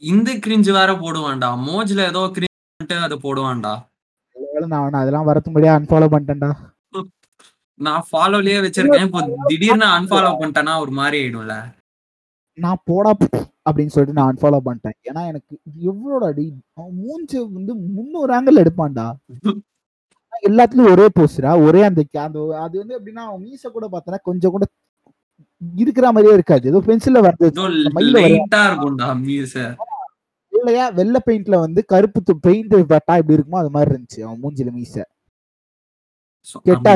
இந்த 0.04 0.30
கிரிஞ்சு 0.44 0.72
வேற 0.78 0.92
போடுவான்டா. 1.04 1.50
மோஜ்ல 1.68 2.06
ஏதோ 2.12 2.22
கிரிஞ்சு 2.36 2.98
அதை 3.08 3.18
போடுவான்டா. 3.26 3.74
நான் 4.74 5.02
அதெல்லாம் 5.02 5.30
வரத்தும்படியா 5.30 5.74
அன்ஃபாலோ 5.80 6.10
பண்ணிட்டேன்டா. 6.14 6.52
நான் 7.80 8.06
ஃபாலோலயே 8.08 8.60
வச்சிருக்கேன். 8.66 9.06
இப்போ 9.08 9.20
திடீர்னு 9.52 9.88
அன்ஃபாலோ 9.98 10.32
பண்ணிட்டேன்னா 10.40 10.74
ஒரு 10.84 10.92
மாதிரி 10.92 11.18
ஆயிடும்ல. 11.22 11.56
நான் 12.58 12.84
போடா. 12.90 13.12
அப்படின்னு 13.70 13.88
சொல்லிட்டு 13.88 14.20
நான் 14.20 14.32
அன்ஃபாலோ 14.32 14.60
பண்ணிட்டேன். 14.66 14.98
ஏன்னா 15.04 15.28
எனக்கு 15.28 15.54
எவ்வளோட 15.84 16.24
அடி 16.26 16.46
மூஞ்சி 17.00 17.40
வந்து 17.50 17.74
முன்னூறு 17.90 18.32
ஆங்கிள் 18.36 18.62
எடுப்பான்டா. 18.64 19.08
எல்லாத்துலயும் 20.44 20.92
ஒரே 20.92 21.06
போஸ்டரா 21.16 21.66
ஒரே 21.66 21.82
அந்த 21.84 22.02
அந்த 22.22 22.40
அது 22.60 22.76
வந்து 22.78 23.00
எப்படின்னா 23.00 23.24
அவன் 23.26 23.44
மீச 23.44 23.70
கூட 23.70 23.88
பார்த்தனா 23.92 24.20
கொஞ்சம் 24.22 24.52
கூட 24.52 24.66
இருக்கிற 25.76 26.12
மாதிரியே 26.12 26.34
இருக்காது. 26.34 26.68
ஏதோ 26.68 26.80
பென்சில்ல 26.80 27.22
வருது 27.26 27.48
இல்லையா 30.54 30.90
வெள்ளை 30.90 31.20
பெயிண்ட்ல 31.26 31.58
வந்து 31.60 31.86
கருப்பு 31.86 32.40
பெயிண்ட் 32.40 32.76
பட்டா 32.88 33.18
இப்படி 33.18 33.38
இருக்குமோ 33.38 33.58
அது 33.58 33.70
மாதிரி 33.70 33.92
இருந்துச்சு 33.92 34.22
அவன் 34.24 34.42
மூஞ்சில 34.42 34.70
மீச. 34.74 34.96
கேட்டா 36.66 36.92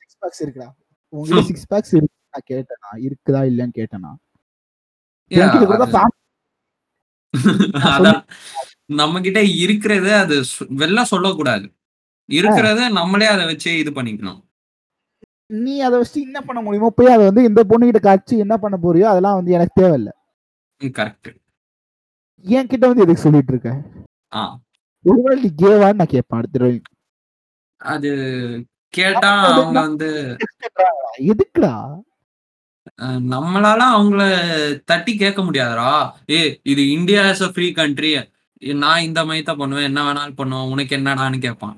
சிக்ஸ் 0.00 0.18
பேக்ஸ் 0.22 0.42
இருக்குடா? 0.44 0.68
உங்ககிட்ட 1.12 1.42
சிக்ஸ் 1.42 1.66
பேக்ஸ் 1.72 1.94
இருக்கு 1.94 2.16
நான் 2.32 2.48
கேட்டேனா? 2.50 2.90
இருக்குதா 3.06 3.42
இல்லையான்னு 3.50 3.78
கேட்டேனா 3.80 4.12
Yeah, 4.12 4.12
என்கிட்ட 4.14 4.20
கூட 4.20 4.20
அது- 4.20 5.13
அதான். 7.94 8.20
நம்ம 8.92 9.20
கிட்ட 9.20 9.42
இருக்கிறது 9.56 10.14
அது 10.14 10.36
வெளில 10.78 11.02
சொல்லக்கூடாது. 11.02 11.66
இருக்கிறத 12.28 12.88
நம்மளே 12.90 13.26
அதை 13.26 13.44
வச்சு 13.46 13.78
இது 13.78 13.90
பண்ணிக்கணும். 13.90 14.40
நீ 15.56 15.80
அதை 15.80 15.98
வச்சு 15.98 16.18
என்ன 16.20 16.40
பண்ண 16.40 16.60
முடியுமோ 16.62 16.90
போய் 16.90 17.06
அதை 17.06 17.24
வந்து 17.24 17.42
இந்த 17.44 17.64
பொண்ணுகிட்ட 17.64 18.00
காய்ச்சி 18.00 18.38
என்ன 18.38 18.56
பண்ண 18.56 18.76
போறியோ 18.76 19.04
அதெல்லாம் 19.04 19.34
வந்து 19.34 19.52
எனக்கு 19.52 19.80
தேவையில்ல. 19.80 20.10
கரெக்ட் 20.80 21.30
என் 22.44 22.66
கிட்ட 22.66 22.86
வந்து 22.86 23.02
எதுக்கு 23.02 23.22
சொல்லிட்டு 23.22 23.52
இருக்க? 23.52 23.70
ஒருவேளை 25.04 25.42
நீ 25.42 25.50
கேவான்னு 25.62 25.92
நான் 25.92 26.06
கேட்பேன் 26.06 26.38
அடுத்த. 26.38 26.70
அது 27.80 28.10
கேட்டா 28.94 29.30
அவங்க 29.48 29.80
வந்து 29.80 30.08
எதுக்குடா? 31.32 31.72
நம்மளால 33.32 33.82
அவங்கள 33.96 34.22
தட்டி 34.84 35.16
கேட்க 35.16 35.42
முடியாதுடா. 35.42 35.92
ஏ 36.30 36.60
இது 36.62 36.90
India 36.90 37.30
is 37.30 37.42
a 37.42 37.48
free 37.48 37.72
country 37.72 38.12
நான் 38.74 39.02
இந்த 39.02 39.24
மாதிரி 39.24 39.42
தான் 39.42 39.56
பண்ணுவேன். 39.56 39.84
என்ன 39.84 40.00
வேணாலும் 40.02 40.34
பண்ணுவேன். 40.34 40.70
உனக்கு 40.70 40.96
என்னடான்னு 40.96 41.40
கேட்பான். 41.40 41.76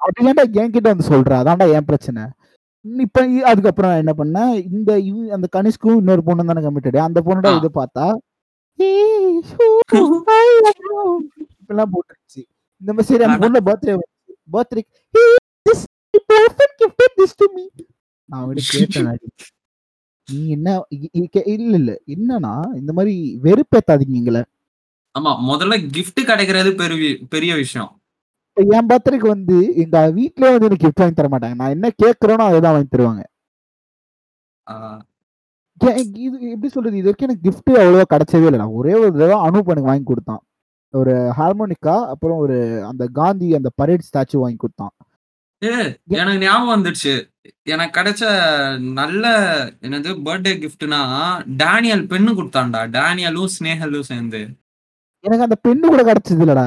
அப்படியாண்டா 0.00 0.52
என் 0.52 0.70
கிட்ட 0.70 0.92
வந்து 0.92 1.08
சொல்ற? 1.08 1.32
அதான்டா 1.42 1.72
என் 1.72 1.84
பிரச்சனை. 1.84 2.22
நீ 2.80 3.02
இப்ப 3.02 3.26
இ- 3.26 3.46
அதுக்கப்புறம் 3.50 3.90
நான் 3.90 4.04
என்ன 4.04 4.14
பண்ணேன் 4.18 4.72
இந்த 4.72 4.98
இவ 5.00 5.32
அந்த 5.32 5.48
கனிஷ்கும் 5.56 5.96
இன்னொரு 5.96 6.22
பொண்ணு 6.24 6.44
தானே 6.44 6.66
கமிட்டடு 6.66 6.96
அந்த 6.96 7.22
பொண்ணோட 7.26 7.46
ஆ. 7.46 7.56
இது 7.56 7.70
பார்த்தா 7.74 8.06
"ஏய், 8.78 9.40
love 9.92 10.72
you." 10.84 11.18
இப்படிலாம் 11.60 11.92
போட்டுருச்சு. 11.94 12.42
இந்த 12.80 12.92
மாதிரி 12.92 13.02
சரி 13.02 13.24
அந்த 13.24 13.46
அட. 13.46 13.60
பொண்ணு 13.60 13.60
birthday 13.66 13.94
birthday 14.52 14.82
this 17.18 17.34
to 17.34 17.44
me. 17.56 17.64
நான் 18.24 18.42
அவங்ககிட்ட 18.42 18.62
கேட்டேன். 18.68 19.18
நீ 20.28 20.38
என்ன 20.54 20.68
இல்ல 21.54 21.74
இல்ல. 21.80 21.92
என்னன்னா 22.14 22.54
இந்த 22.80 22.92
மாதிரி 22.98 23.14
வெறுப்பேத்தாதீங்க 23.46 24.16
எங்களை 24.22 24.42
ஆமா 25.14 25.32
முதல்ல 25.50 25.74
gift 25.96 26.18
கிடைக்கிறது 26.30 26.70
பெரிய 26.80 27.10
பெரிய 27.34 27.52
விஷயம். 27.60 27.90
என் 28.56 28.88
பர்த்டேக்கு 28.90 29.28
வந்து 29.34 29.56
எங்க 29.82 29.96
வீட்லயே 30.18 30.50
வந்து 30.54 30.68
எனக்கு 30.68 30.84
gift 30.86 31.00
வாங்கி 31.02 31.16
தர 31.20 31.28
மாட்டாங்க. 31.32 31.56
நான் 31.60 31.74
என்ன 31.76 31.88
கேட்கறேனோ 32.02 32.44
அதை 32.48 32.58
தான் 32.64 32.74
வாங்கி 32.76 32.90
தருவாங்க. 32.94 33.22
இது 36.26 36.50
எப்படி 36.54 36.70
சொல்றது? 36.74 36.98
இது 37.00 37.08
வரைக்கும் 37.08 37.28
எனக்கு 37.28 37.46
gift 37.48 37.68
அவ்வளவா 37.82 38.06
கிடைச்சதே 38.14 38.46
இல்லை. 38.48 38.60
நான் 38.62 38.76
ஒரே 38.80 38.94
ஒரு 39.00 39.10
தடவை 39.16 39.38
அனூப் 39.46 39.72
எனக்கு 39.74 39.90
வாங்கி 39.92 40.06
கொடுத்தான். 40.10 40.42
ஒரு 40.94 41.14
ஹார்மோனிக்கா 41.38 41.96
அப்புறம் 42.12 42.38
ஒரு 42.44 42.56
அந்த 42.90 43.04
காந்தி 43.20 43.48
அந்த 43.58 43.70
பரேட் 43.80 44.06
ஸ்டாச்சு 44.08 44.36
வாங்கி 44.44 44.58
கொடுத்தான். 44.64 44.94
எனக்கு 45.62 46.42
ஞாபகம் 46.42 46.72
வந்துடுச்சு. 46.74 47.14
எனக்கு 47.74 47.94
கிடைச்ச 47.98 48.22
நல்ல 48.98 49.24
என்னது 49.86 50.10
பர்த்டே 50.26 50.52
கிஃப்ட்னா 50.62 51.00
டேனியல் 51.62 52.04
பெண்ணு 52.12 52.32
கொடுத்தான்டா. 52.38 52.80
டேனியலும் 52.96 53.52
ஸ்னேகலும் 53.54 54.08
சேர்ந்து. 54.10 54.40
எனக்கு 55.24 55.46
அந்த 55.46 55.58
பெண்ணு 55.66 55.86
கூட 55.92 56.02
கிடைச்சது 56.08 56.44
இல்லடா 56.46 56.66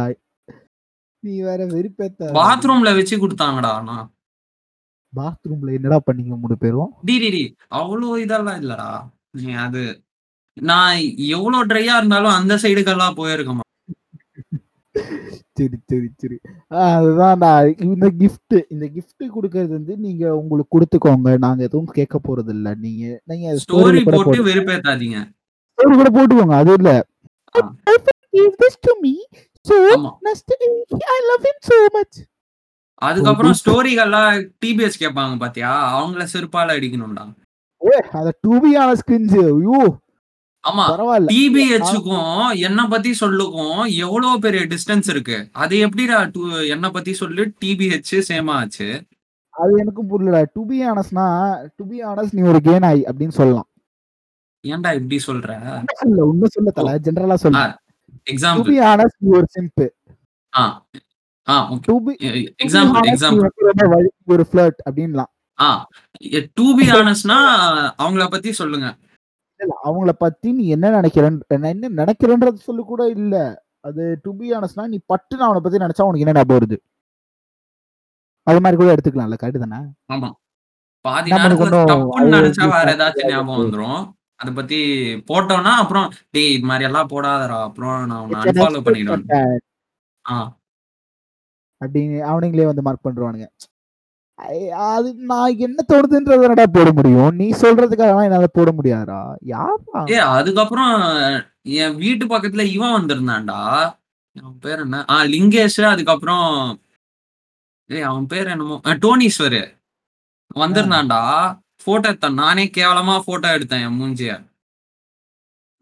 நீ 1.23 1.31
வேற 1.47 1.61
வெறுப்பேத்த. 1.75 2.31
பாத்ரூம்ல 2.39 2.89
வச்சு 2.97 3.15
கொடுத்தாங்கடா 3.23 3.71
ஆனா 3.79 3.97
பாத்ரூம்ல 5.13 5.69
என்னடா 5.77 5.97
பண்ணீங்க 6.07 6.33
மூணு 6.41 6.55
பேரும்? 6.63 6.91
டி 7.07 7.15
டி 7.23 7.29
டி 7.35 7.43
அவ்வளோ 7.79 8.09
இதெல்லாம் 8.25 8.59
இல்லடா. 8.63 8.89
நீ 9.39 9.47
அது 9.65 9.81
நான் 10.57 10.99
எவ்வளவு 11.35 11.67
ட்ரையா 11.71 11.95
இருந்தாலும் 11.99 12.37
அந்த 12.37 12.53
சைடுக்கெல்லாம் 12.63 13.17
போயிருக்க 13.19 13.51
மாட்டேன். 13.51 13.68
சரி 15.57 15.77
சரி 15.91 16.07
சரி. 16.21 16.37
அதுதான் 16.83 17.37
நான் 17.37 17.73
இந்த 17.87 18.07
gift 18.21 18.53
இந்த 18.73 18.85
gift 18.95 19.21
கொடுக்கறது 19.35 19.71
வந்து 19.77 19.97
நீங்க 19.97 20.23
உங்களுக்கு 20.41 20.73
கொடுத்துக்கோங்க. 20.75 21.37
நாங்க 21.45 21.63
எதுவும் 21.63 21.91
கேட்க 21.97 22.19
போறது 22.27 22.49
இல்ல 22.49 22.73
நீங்க 22.85 23.03
நீங்க 23.25 23.55
ஸ்டோரி 23.63 24.01
போட்டு 24.15 24.47
வெறுப்பேத்தாதீங்க. 24.49 25.19
Story 25.77 25.95
கூட 26.01 26.09
போட்டுக்கோங்க. 26.17 26.55
அது 26.63 26.73
இல்ல. 26.79 26.91
give 28.33 28.55
this 28.63 28.75
to 28.87 28.93
me. 29.03 29.13
So 29.65 29.75
ஆமா. 29.93 30.11
I 31.13 31.19
love 31.29 31.43
him 31.49 31.57
so 31.69 31.77
much. 31.97 32.15
அதுக்கப்புறம் 33.01 33.53
ஸ்டோரிகள்லாம் 33.53 34.31
டிபிஎஸ் 34.63 35.01
கேட்பாங்க 35.03 35.35
பாத்தியா? 35.37 35.69
அவங்கள 35.97 36.23
செருப்பால 36.33 36.75
அடிக்கணும்டா. 36.77 37.23
ஓ 37.81 37.91
அத 38.19 38.33
டு 38.41 38.53
பி 38.63 38.71
ஆனஸ்ட் 38.83 39.07
கிரிஞ்சு 39.09 39.39
ஐயோ. 39.51 39.79
ஆமா 40.69 40.85
டிபிஹெச்சுக்கும் 41.29 42.57
என்ன 42.59 42.87
பத்தி 42.87 43.15
சொல்லுக்கும் 43.19 43.95
எவ்வளவு 43.97 44.39
பெரிய 44.39 44.65
டிஸ்டன்ஸ் 44.65 45.09
இருக்கு? 45.09 45.49
அது 45.53 45.77
எப்படிடா 45.77 46.21
டு- 46.21 46.67
என்ன 46.67 46.91
பத்தி 46.91 47.13
சொல்லு 47.13 47.53
டிபிஹெச் 47.61 48.23
சேமா 48.27 48.51
ஆச்சு 48.51 48.87
அது 49.53 49.73
எனக்கும் 49.77 50.07
புரியல 50.07 50.45
டு 50.53 50.65
பி 50.65 50.89
ஆனஸ்ட்னா 50.89 51.25
டு 51.75 51.87
பி 51.87 52.03
ஆனஸ்ட் 52.03 52.31
நீ 52.31 52.41
ஒரு 52.47 52.59
கேன் 52.63 52.85
ஆயி 52.85 53.01
அப்படின்னு 53.07 53.27
சொல்லலாம். 53.29 53.67
ஏன்டா 54.63 54.93
இப்படி 54.93 55.19
சொல்ற? 55.27 55.49
இல்ல 56.05 56.25
உண்மை 56.25 56.47
சொல்ல 56.51 56.71
தல. 56.71 56.97
ஜெனரலா 56.97 57.33
சொல்ல. 57.35 57.59
டு 58.23 58.33
எக்ஸாம்பிள் 58.33 58.63
பி 58.63 58.79
ஆனஸ்ட் 58.79 59.17
நீ 59.17 59.37
ஒரு 59.37 59.45
சிம்பு 59.59 59.87
ஆ 60.53 60.63
ஆ 61.47 61.55
டு 61.81 62.01
பி 62.03 62.13
எக்ஸாம்பிள் 62.63 63.07
எக்ஸாம்பிள் 63.11 64.07
ஒரு 64.25 64.45
ஃபிளர்ட் 64.51 64.79
அப்படின்லாம். 64.89 65.31
ஆ 65.59 65.87
டு 66.53 66.75
பி 66.75 66.89
ஆனஸ்ட்னா 66.91 67.37
அவங்கள 67.97 68.29
பத்தி 68.29 68.51
சொல்லுங்க. 68.51 68.87
இல்ல 69.59 69.73
அவங்கள 69.83 70.11
பத்தி 70.19 70.49
நீ 70.51 70.63
என்ன 70.75 70.91
நினைக்கிறேன் 70.91 71.37
நான் 71.53 71.73
என்ன 71.75 71.89
நினைக்கிறேன்றது 72.01 72.59
சொல்லு 72.67 72.83
கூட 72.85 73.01
இல்ல. 73.15 73.35
அது 73.85 74.03
டு 74.23 74.31
பி 74.37 74.47
ஆனஸ்ட்னா 74.55 74.85
நீ 74.87 74.97
பட்டுன்னு 75.11 75.45
அவனை 75.47 75.61
பத்தி 75.61 75.83
நினைச்சா 75.83 76.07
உனக்கு 76.07 76.25
என்ன 76.25 76.35
ஞாபகம் 76.37 76.57
வருது? 76.57 76.77
அது 78.47 78.59
மாதிரி 78.59 78.77
கூட 78.77 78.89
எடுத்துக்கலாம்ல 78.95 79.37
கரெக்ட் 79.41 79.63
தானே? 79.65 79.79
ஆமா. 80.09 80.29
பாதி 81.05 81.31
நினைச்சா 82.35 82.65
வேற 82.73 82.87
ஏதாச்சும் 82.93 83.29
ஞாபகம் 83.31 83.59
வந்துரும். 83.59 84.01
அத 84.39 84.49
பத்தி 84.51 84.77
போட்டோம்னா 85.29 85.71
அப்புறம் 85.81 86.05
டேய் 86.31 86.53
இது 86.55 86.65
மாதிரி 86.65 86.87
எல்லாம் 86.89 87.09
போடாதடா 87.13 87.57
அப்புறம் 87.67 87.97
நான் 88.09 88.21
உன்னை 88.25 88.39
அன்ஃபாலோ 88.43 88.81
பண்ணிடுவேன். 88.85 89.25
அப்படின்னு 91.81 92.17
அவனுங்களே 92.29 92.69
வந்து 92.69 92.85
மார்க் 92.87 93.05
பண்றானுங்க 93.05 93.47
அது 94.89 95.13
நான் 95.13 95.57
என்ன 95.57 95.85
தோணுதுன்றத 95.93 96.41
என்னடா 96.41 96.65
போட 96.65 96.91
முடியும்? 96.91 97.35
நீ 97.35 97.49
சொல்றதுக்காக 97.49 98.23
என்னால 98.23 98.47
போட 98.47 98.71
முடியாதா 98.71 99.35
யாரா 99.41 100.01
ஏ 100.09 100.15
அதுக்கப்புறம் 100.15 100.93
என் 101.61 101.95
வீட்டு 101.95 102.25
பக்கத்துல 102.25 102.63
இவன் 102.63 103.01
வந்திருந்தான்டா. 103.01 103.61
அவன் 104.35 104.59
பேர் 104.59 104.79
என்ன? 104.79 105.05
ஆ 105.09 105.23
லிங்கேஷ் 105.23 105.81
அதுக்கப்புறம் 105.83 106.47
ஏய் 107.89 108.01
அவன் 108.01 108.27
பேர் 108.27 108.47
என்னமோ? 108.47 108.81
டோனீஸ்வர். 108.85 109.61
வந்திருந்தான்டா. 110.55 111.21
போட்டோ 111.83 112.07
எடுத்தான். 112.07 112.33
நானே 112.33 112.65
கேவலமா 112.77 113.19
போட்டோ 113.19 113.57
எடுத்தேன் 113.57 113.85
என் 113.87 113.99
மூஞ்சிய. 114.01 114.31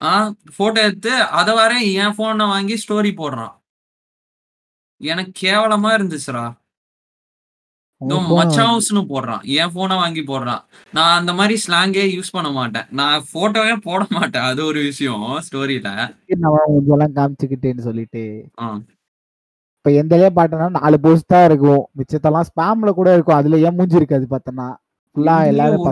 ஆ 0.02 0.34
போட்டோ 0.58 0.82
எடுத்து 0.82 1.14
அதை 1.40 1.54
வர 1.54 1.78
என் 1.78 2.16
போனை 2.16 2.46
வாங்கி 2.46 2.84
ஸ்டோரி 2.88 3.12
போடுறான். 3.22 3.56
எனக்கு 5.02 5.48
கேவலமா 5.48 5.90
இருந்துச்சுடா. 5.98 6.46
மச்சாவுஸ்னு 8.02 9.02
போடுறான். 9.12 9.44
என் 9.60 9.72
போனை 9.76 9.96
வாங்கி 9.98 10.22
போடுறான். 10.22 10.64
நான் 10.94 11.18
அந்த 11.20 11.32
மாதிரி 11.34 11.56
ஸ்லாங்கே 11.66 12.04
யூஸ் 12.16 12.36
பண்ண 12.36 12.50
மாட்டேன். 12.58 12.88
நான் 13.00 13.26
போட்டோவே 13.34 13.76
போட 13.88 14.02
மாட்டேன். 14.18 14.46
அது 14.50 14.62
ஒரு 14.66 14.82
விஷயம் 14.90 15.24
ஸ்டோரியில 15.48 15.90
இதெல்லாம் 16.34 17.16
காமிச்சுக்கிட்டேன்னு 17.20 17.88
சொல்லிட்டு. 17.88 18.24
இப்ப 19.78 19.92
எந்தலே 20.02 20.30
பாட்டனா 20.38 20.68
நாலு 20.78 21.00
போஸ்ட் 21.06 21.32
தான் 21.34 21.48
இருக்கும். 21.50 21.84
மிச்சத்தெல்லாம் 22.00 22.50
ஸ்பேம்ல 22.50 22.94
கூட 23.00 23.10
இருக்கும். 23.16 23.40
அதுல 23.40 23.60
ஏன் 23.68 23.78
மூஞ்சி 23.80 24.02
இருக்காது 24.02 24.28
பார்த்தனா 24.36 24.68
ஃபுல்லா 25.16 25.36
எல்லாரும் 25.52 25.86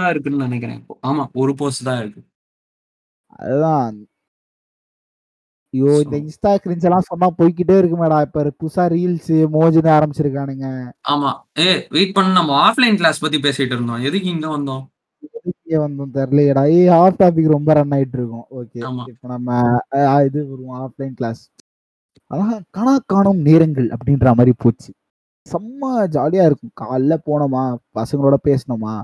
தான் 0.00 0.10
இருக்குன்னு 0.12 0.46
நினைக்கிறேன். 0.46 0.80
ஆமா 1.10 1.24
ஒரு 1.42 1.54
போஸ்ட் 1.54 1.88
தான் 1.88 2.00
இருக்கு. 2.02 2.22
அதுதான். 3.44 3.96
ஐயோ 5.76 5.94
இந்த 6.04 6.16
இன்ஸ்டா 6.24 6.50
கிரிஞ்ச் 6.64 6.86
எல்லாம் 6.88 7.06
சொன்னா 7.08 7.28
போய்க்கிட்டே 7.38 7.74
இருக்கு 7.78 7.96
மேடா 8.02 8.18
இப்ப 8.26 8.42
புதுசா 8.60 8.84
ரீல்ஸ் 8.94 9.32
மோஜுன்னு 9.54 9.90
ஆரம்பிச்சிருக்கானுங்க. 9.96 10.66
ஆமா. 11.12 11.30
ஏ 11.58 11.66
வெயிட் 11.96 12.14
பண்ண. 12.16 12.32
நம்ம 12.38 12.52
ஆஃப்லைன் 12.66 12.98
கிளாஸ் 13.00 13.24
பத்தி 13.24 13.38
பேசிட்டு 13.46 13.74
இருந்தோம். 13.76 14.04
எதுக்கு 14.08 14.28
இங்க 14.34 14.48
வந்தோம்? 14.56 14.84
எதுக்கு 15.38 15.74
வந்தோம் 15.84 16.12
தெரியலையடா. 16.18 16.62
ஏ 16.76 16.80
ஆஃப் 17.00 17.18
டாபிக் 17.22 17.54
ரொம்ப 17.56 17.72
ரன் 17.78 17.94
ஆயிட்டு 17.96 18.18
இருக்கும் 18.20 18.46
ஓகே. 18.58 18.80
இப்போ 19.12 19.28
நம்ம 19.34 19.58
இது 20.28 20.40
வருவோம் 20.50 20.80
ஆஃப்லைன் 20.84 21.16
கிளாஸ் 21.20 21.42
அதான் 22.30 22.62
கணா 22.76 22.92
காணும் 23.06 23.40
நேரங்கள் 23.48 23.88
அப்படின்ற 23.96 24.28
மாதிரி 24.38 24.52
போச்சு. 24.62 24.90
செம்ம 25.46 25.90
ஜாலியா 26.14 26.44
இருக்கும். 26.48 26.72
காலைல 26.80 27.16
போனோமா? 27.28 27.64
பசங்களோட 27.98 28.36
பேசினோமா? 28.48 28.94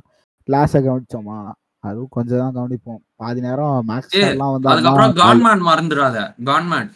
கிளாஸை 0.48 0.78
கவனிச்சோமா? 0.86 1.38
அதுவும் 1.82 2.06
கொஞ்சம் 2.10 2.52
தான் 2.52 2.54
கவனிப்போம். 2.54 2.98
பாதி 3.14 3.40
நேரம் 3.40 3.84
மேக்ஸ் 3.88 4.08
எல்லாம் 4.08 4.52
வந்து 4.52 4.68
அதுக்கப்புறம் 4.68 5.16
கான்மேன் 5.16 5.68
மறந்துடாத. 5.70 6.34
கான்மேன் 6.44 6.90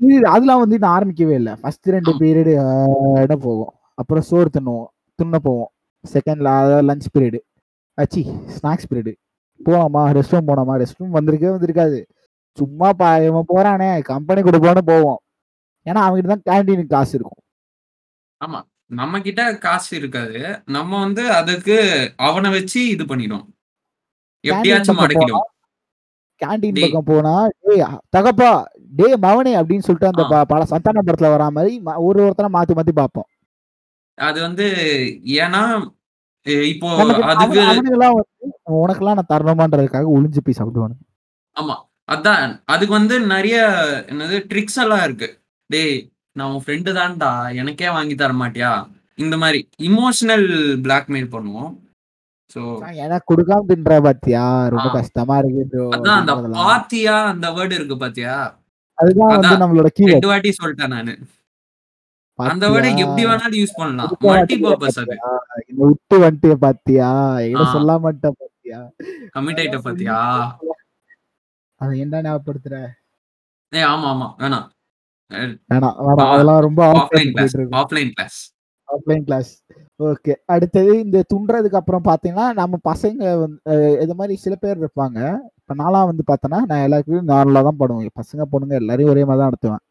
இது- 0.00 0.22
அதெல்லாம் 0.22 0.58
வந்து 0.58 0.78
இன்னும் 0.80 0.90
ஆரம்பிக்கவே 0.90 1.34
இல்லை. 1.34 1.54
ஃபர்ஸ்ட் 1.54 1.88
ரெண்டு. 1.88 2.12
பீரியடு 2.12 3.20
இட 3.22 3.36
போகும். 3.36 3.74
அப்புறம் 3.94 4.22
சோறு 4.22 4.50
தின்னுவோம். 4.52 4.84
துண்ண 5.22 5.36
போவோம். 5.42 5.70
செகண்ட்ல 6.12 6.44
அதாவது 6.44 6.82
லஞ்ச் 6.82 7.18
பீரியடு 7.18 7.38
அச்சி 7.94 8.30
ஸ்நாக்ஸ் 8.30 8.84
பீரியடு 8.90 9.14
போனோமா? 9.64 10.22
ரெஸ்ட் 10.22 10.40
ரூம் 10.40 10.48
போனோமா? 10.48 10.80
ரெஸ்ட் 10.80 10.94
ரூம் 10.96 11.14
வந்திருக்கவே 11.14 11.56
வந்திருக்காது. 11.58 12.04
சும்மா 12.56 12.92
பா 12.92 13.18
இவன் 13.18 13.44
போறானே 13.54 14.02
கம்பெனி 14.02 14.42
கூட 14.42 14.58
போன 14.58 14.80
போவோம். 14.80 15.18
ஏன்னா 15.84 15.98
அவங்ககிட்ட 15.98 16.36
தான் 16.40 16.60
கேன்டீனுக்கு 16.60 16.86
காசு 16.86 17.18
இருக்கும். 17.18 17.44
ஆமா. 18.46 18.62
நம்ம 18.86 19.20
கிட்ட 19.20 19.58
காசு 19.58 19.96
இருக்காது. 19.96 20.62
நம்ம 20.64 21.00
வந்து 21.00 21.32
அதுக்கு 21.32 22.12
அவனை 22.16 22.50
வச்சு 22.50 22.88
இது 22.88 23.06
பண்ணிடும் 23.06 23.51
எப்படியாச்சும் 24.44 25.00
டேய். 26.76 26.84
பக்கம் 26.84 27.08
போனா 27.10 27.32
டேய் 27.64 27.82
தகப்பா 28.16 28.50
டே 28.98 29.08
மவனே 29.24 29.52
அப்படின்னு 29.60 29.86
சொல்லிட்டு 29.86 30.10
அந்த 30.10 30.22
பல 30.52 30.64
சந்தான 30.72 31.02
படத்துல 31.06 31.30
வரா 31.34 31.46
மாதிரி 31.56 31.74
ஒரு 32.06 32.18
ஒருத்தனை 32.26 32.50
மாத்தி 32.56 32.74
மாத்தி 32.78 32.92
பார்ப்போம். 33.00 33.28
அது 34.18 34.38
வந்து 34.46 34.66
ஏன்னா 35.44 35.62
இப்போ 36.72 36.88
அதுக்கு 37.32 37.60
உனக்கெல்லாம் 38.80 39.18
நான் 39.18 39.30
தரணுமான்றதுக்காக 39.32 40.12
ஒளிஞ்சு 40.14 40.42
போய் 40.46 40.58
சாப்பிடுவானு 40.58 40.96
ஆமா. 41.56 41.76
அதான் 42.08 42.44
அதுக்கு 42.72 42.94
வந்து 42.98 43.16
நிறைய 43.34 43.56
என்னது 44.10 44.36
ட்ரிக்ஸ் 44.50 44.80
எல்லாம் 44.84 45.04
இருக்கு. 45.06 45.28
டேய் 45.70 45.96
நான் 46.36 46.50
உன் 46.52 46.64
ஃப்ரெண்டு 46.64 46.90
தான்டா 46.98 47.30
எனக்கே 47.60 47.88
வாங்கி 47.96 48.14
தர 48.14 48.32
மாட்டியா 48.42 48.72
இந்த 49.18 49.36
மாதிரி 49.42 49.60
இமோஷனல் 49.88 50.46
பிளாக்மெயில் 50.84 51.32
பண்ணுவோம். 51.34 51.72
எனக்கு 53.04 53.28
கொடுக்காம 53.28 53.66
தின்ற 53.66 54.00
பாத்தியா? 54.00 54.44
ரொம்ப. 54.68 54.88
கஷ்டமா 54.92 55.36
இருக்கு 55.38 55.82
அதான் 55.96 56.18
அந்த. 56.18 56.34
பாத்தியா 56.62 57.14
அந்த 57.28 57.48
வேர்டு 57.50 57.74
இருக்கு 57.74 57.96
பாத்தியா? 57.96 58.34
அதுதான் 58.98 59.32
வந்து. 59.34 59.62
நம்மளோட 59.62 59.90
கீவேர்ட் 59.98 60.14
ரெண்டு 60.14 60.26
வாட்டி 60.26 60.52
சொல்லிட்டேன் 60.62 60.88
நானு. 60.88 61.14
அந்த 62.38 62.66
வேர்டை 62.68 62.90
எப்படி 62.98 63.22
வேணாலும் 63.26 63.60
யூஸ் 63.60 63.76
பண்ணலாம். 63.76 64.12
மல்டி 64.24 64.56
பர்பஸ் 64.62 64.98
அது. 64.98 65.16
விட்டு 65.80 66.16
வந்துட்டு 66.18 66.56
பாத்தியா? 66.58 67.10
ஆ. 67.58 67.72
சொல்ல 67.72 67.98
மாட்டேன் 67.98 68.38
பாத்தியா? 68.38 68.80
கமிட் 69.36 69.60
ஆயிட்ட 69.62 69.80
பாத்தியா? 69.80 70.18
அதை 71.80 71.94
என்ன 71.98 72.22
ஞாபகப்படுத்துற? 72.22 72.76
ஏ 73.72 73.82
ஆமா 73.84 74.08
ஆமா. 74.12 74.28
வேணாம். 74.38 74.66
வேணாம் 75.70 75.96
அதெல்லாம் 76.26 76.60
ரொம்ப 76.60 76.80
offline 76.94 77.30
class 77.32 77.54
offline 77.74 78.10
class 78.12 78.38
offline 78.88 79.24
class 79.24 79.50
okay 80.02 80.32
அடுத்தது 80.46 80.92
இந்த 81.04 81.18
துண்டுறதுக்கு 81.32 81.78
அப்புறம் 81.80 82.04
பாத்தீங்கன்னா 82.08 82.46
நம்ம 82.60 82.78
பசங்க 82.88 83.22
வந்து 83.42 83.74
இது 84.04 84.14
மாதிரி 84.20 84.34
சில 84.44 84.54
பேர் 84.62 84.80
இருப்பாங்க. 84.82 85.18
இப்ப 85.60 85.74
நான்லாம் 85.80 86.08
வந்து 86.10 86.24
பார்த்தேன்னா 86.30 86.60
நான் 86.70 86.84
எல்லாருக்கும் 86.86 87.30
நார்மலா 87.32 87.62
தான் 87.68 87.80
படுவேன். 87.82 88.12
பசங்க 88.20 88.44
பொண்ணுங்க 88.52 88.76
எல்லாரையும் 88.82 89.12
ஒரே 89.14 89.24
மாதிரி 89.24 89.40
தான் 89.42 89.50
நடத்துவேன். 89.50 89.82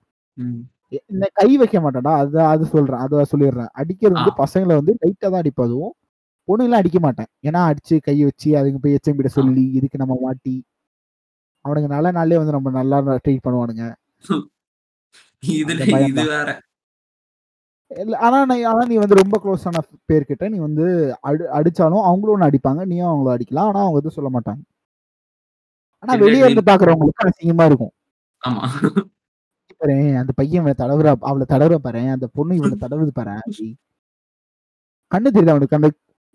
இந்த 1.12 1.26
கை 1.40 1.50
வைக்க 1.62 1.78
மாட்டேன்டா. 1.86 2.14
அது 2.24 2.40
அது 2.54 2.64
சொல்றேன். 2.74 3.02
அதை 3.06 3.26
சொல்லிடுறேன். 3.34 3.72
அடிக்கிறது 3.82 4.18
வந்து 4.20 4.34
பசங்களை 4.44 4.76
வந்து 4.82 4.96
லைட்டா 5.02 5.28
தான் 5.28 5.42
அடிப்பேன் 5.44 5.68
அதுவும் 5.70 5.94
பொண்ணுங்களாம் 6.48 6.84
அடிக்க 6.84 7.00
மாட்டேன். 7.08 7.30
ஏன்னா 7.50 7.62
அடிச்சு 7.72 7.96
கை 8.08 8.18
வச்சு 8.30 8.50
அதுக்கு 8.62 8.82
போய் 8.84 8.98
எச்சம்பிட 9.00 9.32
சொல்லி 9.38 9.66
இதுக்கு 9.80 10.04
நம்ம 10.04 10.18
மாட்டி 10.26 10.56
அவனுங்க 11.66 11.90
நல்ல 11.96 12.10
நாள்லயே 12.18 12.42
வந்து 12.42 12.56
நம்ம 12.58 12.72
நல்லா 12.80 12.98
ட்ரீட் 13.26 13.46
பண்ணுவானுங்க. 13.48 13.86
இதுல 15.56 15.84
இது 16.10 16.24
வேற. 16.32 16.50
ஆனா 18.22 18.40
நீ 18.46 18.56
ஆனா 18.64 18.84
நீ 18.86 18.96
வந்து 18.98 19.20
ரொம்ப 19.22 19.38
க்ளோஸான 19.44 19.80
பேர்கிட்ட 20.10 20.46
நீ 20.50 20.58
வந்து 20.60 20.86
அடி 21.30 21.44
அடிச்சாலும் 21.58 22.04
அவங்களும் 22.08 22.36
ஒன்று 22.36 22.50
அடிப்பாங்க 22.50 22.82
நீயும் 22.86 23.12
அவங்கள 23.12 23.32
அடிக்கலாம். 23.36 23.70
ஆனா 23.70 23.82
அவங்க 23.84 24.00
எதுவும் 24.02 24.18
சொல்ல 24.18 24.32
மாட்டாங்க. 24.36 24.62
ஆனா 26.04 26.14
வெளியே 26.22 26.44
இருந்து 26.46 26.64
பாக்குறவங்களுக்கு 26.70 27.26
அசிங்கமா 27.26 27.66
இருக்கும். 27.70 27.94
ஆமா. 28.44 28.64
பாரு 29.82 29.94
அந்த 30.22 30.32
பையன் 30.38 30.60
இவனை 30.60 30.76
தடவுறா 30.80 31.12
அவளை 31.30 31.46
தடவுற 31.50 31.76
பாரு 31.86 32.02
அந்த 32.16 32.28
பொண்ணு 32.36 32.58
இவனை 32.60 32.78
தடவுது 32.80 33.12
பாரு. 33.12 33.36
கண்ணு 35.12 35.30
தெரியுது 35.30 35.54
அவனுக்கு 35.54 35.78
அந்த 35.78 35.90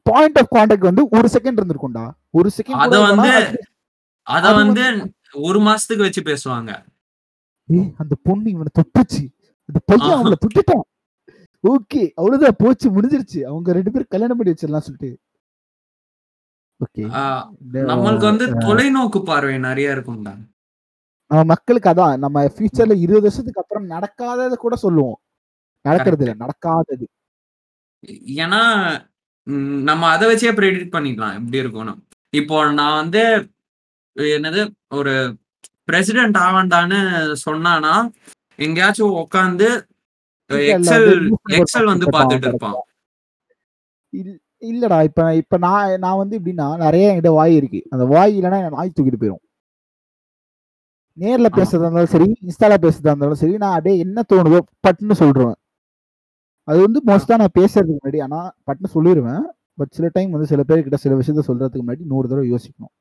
பாயிண்ட் 0.07 0.39
ஆஃப் 0.39 0.53
கான்டாக்ட் 0.55 0.89
வந்து 0.89 1.03
ஒரு 1.17 1.29
செகண்ட் 1.35 1.59
இருந்திருக்கும்டா. 1.61 2.05
ஒரு 2.35 2.49
செகண்ட் 2.57 2.83
அத 2.85 2.97
வந்து 3.07 3.31
அத 4.27 4.47
வந்து 4.55 4.85
ஒரு 5.45 5.59
மாசத்துக்கு 5.61 6.07
வச்சு 6.07 6.23
பேசுவாங்க. 6.23 6.71
அந்த 8.01 8.15
பொண்ணு 8.23 8.49
இவனை 8.51 8.73
தொட்டுச்சு. 8.79 9.23
அந்த 9.69 9.79
பையன். 9.87 10.17
அவளை 10.19 10.37
தொட்டுட்டான். 10.45 10.85
ஓகே 11.65 12.03
அவ்வளவுதான். 12.19 12.59
போச்சு 12.63 12.87
முடிஞ்சிருச்சு. 12.97 13.41
அவங்க 13.51 13.73
ரெண்டு 13.79 13.93
பேரும் 13.93 14.13
கல்யாணம் 14.15 14.39
பண்ணி 14.39 14.53
வச்சிடலாம் 14.53 14.87
சொல்லிட்டு. 14.87 15.13
நம்மளுக்கு 17.91 18.27
வந்து 18.31 18.47
தொலைநோக்கு 18.67 19.21
பார்வை 19.29 19.59
நிறைய 19.67 19.95
இருக்கும்டா 19.97 20.35
நம்ம 21.31 21.45
மக்களுக்கு 21.53 21.89
அதான். 21.91 22.19
நம்ம 22.25 22.43
ஃபியூச்சர்ல 22.55 22.95
இருபது 23.05 23.27
வருஷத்துக்கு 23.27 23.63
அப்புறம் 23.63 23.87
நடக்காததை 23.95 24.57
கூட 24.65 24.75
சொல்லுவோம். 24.77 25.19
நடக்கிறது 25.85 26.25
இல்ல 26.25 26.35
நடக்காதது. 26.45 27.07
ஏன்னா 28.43 28.61
நம்ம 29.89 30.09
அதை 30.15 30.25
வச்சே 30.31 30.51
ப்ரெடிக்ட் 30.59 30.95
பண்ணிக்கலாம். 30.97 31.37
எப்படி 31.39 31.63
இருக்கும்னு. 31.63 31.95
இப்போ 32.41 32.57
நான் 32.79 33.01
வந்து 33.03 33.23
என்னது 34.17 34.61
ஒரு 34.99 35.15
பிரசிடென்ட் 35.89 36.37
ஆவண்டான்னு 36.47 37.01
சொன்னானா 37.47 37.95
எங்கேயாச்சும் 38.59 39.19
உட்காந்து 39.23 39.69
எக்ஸல் 40.70 41.09
எக்ஸல் 41.59 41.90
வந்து 41.90 42.07
இருப்பான். 42.42 42.76
இல்லடா 44.62 44.99
இப்ப 45.03 45.22
இப்ப 45.34 45.59
நான் 45.64 46.01
நான் 46.05 46.20
வந்து 46.20 46.36
எப்படின்னா 46.38 46.66
நிறைய 46.84 47.11
என்கிட்ட 47.11 47.32
வாய் 47.34 47.55
இருக்கு. 47.57 47.80
அந்த 47.92 48.05
வாய் 48.12 48.34
இல்லைன்னா 48.36 48.70
நாய் 48.76 48.94
தூக்கிட்டு 48.97 49.20
போயிடும் 49.22 49.42
நேர்ல. 51.18 51.49
பேசுறதா 51.51 51.84
இருந்தாலும் 51.84 52.12
சரி 52.14 52.26
இன்ஸ்டால 52.42 52.76
பேசுறதா 52.82 53.12
இருந்தாலும் 53.12 53.40
சரி 53.42 53.55
நான் 53.57 53.76
அப்படியே 53.76 54.03
என்ன 54.05 54.24
தோணுதோ 54.30 54.59
பட்டுன்னு 54.86 55.16
சொல்றேன் 55.20 55.55
அது 56.68 56.78
வந்து 56.82 57.01
மோஸ்டா 57.09 57.36
நான் 57.36 57.57
பேசுறதுக்கு 57.57 57.97
முன்னாடி 57.97 58.20
ஆனா 58.22 58.38
பட்டுன்னு 58.66 58.94
சொல்லிடுவேன் 58.94 59.44
பட் 59.78 59.92
சில 59.92 60.07
டைம் 60.14 60.30
வந்து 60.30 60.49
சில 60.49 60.62
பேர்கிட்ட 60.62 60.99
சில 61.03 61.14
விஷயத்த 61.16 61.44
சொல்றதுக்கு 61.49 61.82
முன்னாடி 61.82 62.05
நூறு 62.05 62.26
தடவை 62.28 62.47
யோசிக்கணும். 62.51 62.92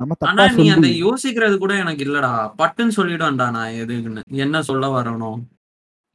நம்ம 0.00 0.16
ஆனா 0.30 0.42
நீ 0.48 0.66
சொல்லி 0.70 0.90
யோசிக்கிறது 1.02 1.56
கூட 1.58 1.72
எனக்கு 1.76 2.02
இல்லடா. 2.04 2.30
பட்டுன்னு 2.60 2.96
சொல்லிடுவேன்டா 2.96 3.46
நான் 3.50 3.76
எதுக்குன்னு. 3.82 4.22
என்ன 4.44 4.62
சொல்ல 4.62 4.86
வரணும்? 4.90 5.38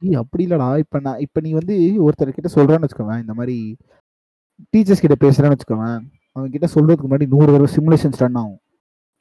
ஏய், 0.04 0.18
அப்படி 0.22 0.42
இல்லடா. 0.46 0.68
இப்ப 0.82 1.00
நான் 1.06 1.22
இப்ப 1.24 1.40
நீ 1.44 1.50
வந்து 1.58 1.74
ஒருத்தர் 2.06 2.36
கிட்ட 2.36 2.50
சொல்றேன்னு 2.56 2.86
வச்சுக்கோவேன் 2.86 3.22
இந்த 3.24 3.34
மாதிரி 3.38 3.56
டீச்சர்ஸ் 4.72 5.04
கிட்ட 5.04 5.16
பேசுறேன்னு 5.24 5.54
வச்சுக்கோவேன் 5.54 5.98
அவங்க 6.36 6.48
கிட்ட 6.54 6.68
சொல்றதுக்கு 6.74 7.06
முன்னாடி 7.06 7.26
நூறு 7.34 7.48
தடவை 7.52 7.68
சிமுலேஷன் 7.76 8.20
ரன் 8.22 8.38
ஆகும். 8.42 8.60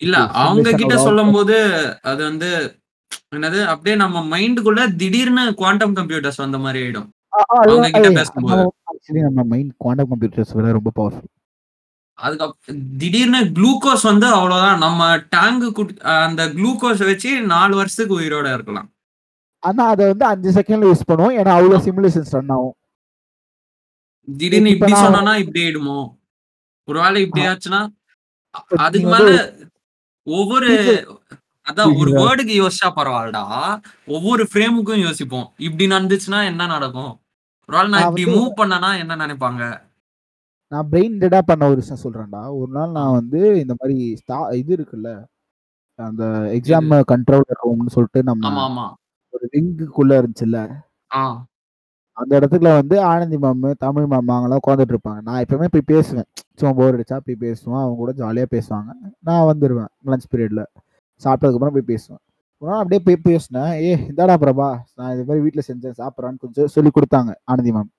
இல்ல 0.02 0.18
அவங்க 0.44 0.70
கிட்ட 0.82 0.96
சொல்லும் 1.08 1.34
போது 1.36 1.58
அது 2.12 2.22
வந்து 2.30 2.50
என்னது 3.36 3.60
அப்படியே 3.74 3.96
நம்ம 4.04 4.18
மைண்டுக்குள்ள 4.34 4.82
திடீர்னு 5.02 5.44
குவாண்டம் 5.60 5.96
கம்ப்யூட்டர்ஸ் 6.00 6.42
வந்த 6.44 6.58
மாதிரி 6.66 6.80
ஆயிடும். 6.84 7.08
அவங்க 7.60 7.88
கிட்ட 7.96 8.10
பேசும்போது. 8.18 8.64
ஆக்சுவலி 8.92 9.22
நம்ம 9.28 9.44
மைண்ட் 9.54 9.72
குவாண்டம் 9.84 10.10
கம்ப்யூட்டர்ஸ் 10.12 10.54
விட 10.58 10.72
ரொம்ப 10.80 10.92
பவர்ஃபுல் 11.00 11.32
அதுக்கு 12.20 12.74
திடீர்னு 13.02 13.40
குளுக்கோஸ் 13.58 14.04
வந்து 14.10 14.28
அவ்வளவுதான். 14.38 14.82
நம்ம 14.86 15.02
டேங்கு 15.36 15.68
அந்த 16.26 16.42
குளுக்கோஸ் 16.58 17.02
வச்சு 17.12 17.32
நாலு 17.54 17.74
வருஷத்துக்கு 17.80 18.18
உயிரோட 18.20 18.48
இருக்கலாம். 18.54 18.90
ஆனா 19.64 19.88
அதை 19.88 20.05
வந்து 20.05 20.26
அஞ்சு 20.26 20.51
செகண்ட்ல 20.51 20.88
யூஸ் 20.91 21.09
பண்ணுவோம். 21.11 21.36
ஏன்னா 21.36 21.53
அவ்வளவு 21.57 21.78
சிமுலேஷன்ஸ் 21.78 22.30
ரன் 22.30 22.49
ஆகும். 22.49 22.76
திடீர்னு 24.38 24.70
இப்ப 24.70 24.86
இப்படி 24.86 25.11
சொன்னா 25.11 25.36
இப்படி 25.38 25.61
ஆயிடுமோ? 25.61 26.16
ஒருவேளை 26.88 27.22
இப்படி 27.22 27.45
ஆச்சுன்னா 27.45 27.82
அதுக்கு 28.76 29.07
மேல 29.09 29.53
ஒவ்வொரு 30.24 30.70
அதான் 31.72 31.97
ஒரு? 31.97 32.11
வேர்டுக்கு 32.11 32.55
யோசிச்சா 32.61 32.89
பரவாயில்லடா. 32.95 33.43
ஒவ்வொரு 34.07 34.47
ஃப்ரேமுக்கும் 34.53 35.01
யோசிப்போம். 35.01 35.53
இப்படி 35.57 35.86
நடந்துச்சுன்னா 35.86 36.45
என்ன 36.45 36.66
நடக்கும்? 36.66 37.20
ஒருவேளை 37.70 37.91
நான் 37.91 38.16
இப்படி 38.16 38.26
மூவ் 38.26 38.51
பண்ணனா 38.57 38.99
என்ன 38.99 39.16
நினைப்பாங்க? 39.16 39.82
நான் 40.68 40.88
பிரெயின் 40.91 41.18
டெடா 41.20 41.39
பண்ண 41.45 41.66
ஒரு 41.66 41.76
விஷயம் 41.76 42.03
சொல்றேன்டா. 42.03 42.55
ஒரு 42.57 42.72
நாள் 42.72 42.91
நான் 42.91 43.11
வந்து 43.11 43.59
இந்த 43.59 43.76
மாதிரி 43.78 44.18
ஸ்டா- 44.22 44.53
இது 44.53 44.76
இருக்குல்ல 44.76 45.24
அந்த 45.95 46.24
எக்ஸாம் 46.26 47.01
கண்ட்ரோல் 47.11 47.41
ரூம்னு 47.64 47.88
சொல்லிட்டு 47.88 48.24
நம்ம 48.24 48.97
ஒரு 49.44 49.50
ரிங்குக்குள்ள 49.54 50.14
இருந்துச்சுல்ல? 50.20 50.60
ஆ. 51.12 51.24
அந்த 52.18 52.39
இடத்துல 52.39 52.74
வந்து 52.74 52.96
ஆனந்தி 53.04 53.38
மேம் 53.38 53.72
தமிழ் 53.78 54.04
மேம் 54.04 54.28
அவங்களாம் 54.28 54.62
உட்காந்துட்டு 54.62 54.94
இருப்பாங்க. 54.96 55.22
நான் 55.22 55.44
எப்பவுமே 55.44 55.68
போய் 55.72 55.89
பேசுவேன். 55.94 56.28
சும்மா 56.56 56.74
போர் 56.76 56.96
அடிச்சா 56.96 57.18
போய் 57.26 57.36
பேசுவேன் 57.36 57.80
அவங்க 57.80 57.96
கூட 57.96 58.12
ஜாலியாக 58.12 58.50
பேசுவாங்க. 58.56 58.91
நான் 59.20 59.48
வந்துடுவேன் 59.52 59.91
லஞ்ச் 60.06 60.30
பீரியட்ல 60.32 60.64
சாப்பிட்டதுக்கப்புறம் 61.22 61.76
போய் 61.78 61.89
பேசுவேன். 61.91 62.22
ஒரு 62.62 62.72
நாள் 62.72 62.82
அப்படியே 62.82 63.02
போய் 63.06 63.26
பேசினேன். 63.30 63.72
ஏ 63.84 63.96
இந்தாடா 64.10 64.36
பிரபா 64.44 64.68
நான் 64.96 65.14
இது 65.14 65.24
மாதிரி 65.24 65.41
வீட்டில் 65.41 65.68
செஞ்சேன். 65.68 65.98
சாப்பிட்றான்னு 65.98 66.38
கொஞ்சம் 66.38 66.68
சொல்லி 66.68 66.91
கொடுத்தாங்க 66.91 67.32
ஆனந்தி 67.44 67.72
மேம். 67.72 67.91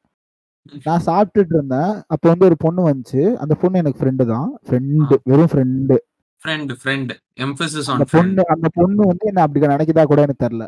நான் 0.84 1.06
சாப்பிட்டுட்டு 1.06 1.54
இருந்தேன். 1.54 1.92
அப்போ 2.06 2.28
வந்து 2.28 2.44
ஒரு 2.44 2.56
பொண்ணு 2.58 2.88
வந்துச்சு. 2.88 3.22
அந்த 3.34 3.54
பொண்ணு 3.54 3.78
எனக்கு 3.78 4.00
ஃப்ரெண்டு 4.00 4.24
தான். 4.26 4.48
ஃப்ரெண்டு 4.66 5.16
வெறும் 5.24 5.50
ஃப்ரெண்டு 5.52 5.96
ஃப்ரெண்ட் 6.40 6.72
ஃப்ரெண்ட் 6.80 7.12
எம்பசிஸ் 7.40 7.90
அந்த 7.90 7.94
ஆன் 7.96 8.10
ஃப்ரெண்ட் 8.10 8.38
பொண்ணு 8.38 8.52
அந்த 8.54 8.68
பொண்ணு 8.74 9.02
வந்து 9.06 9.26
என்ன 9.26 9.42
அப்படி 9.42 9.66
நினைக்குதா 9.66 10.04
கூட 10.04 10.20
எனக்கு 10.22 10.44
தெரியல. 10.46 10.64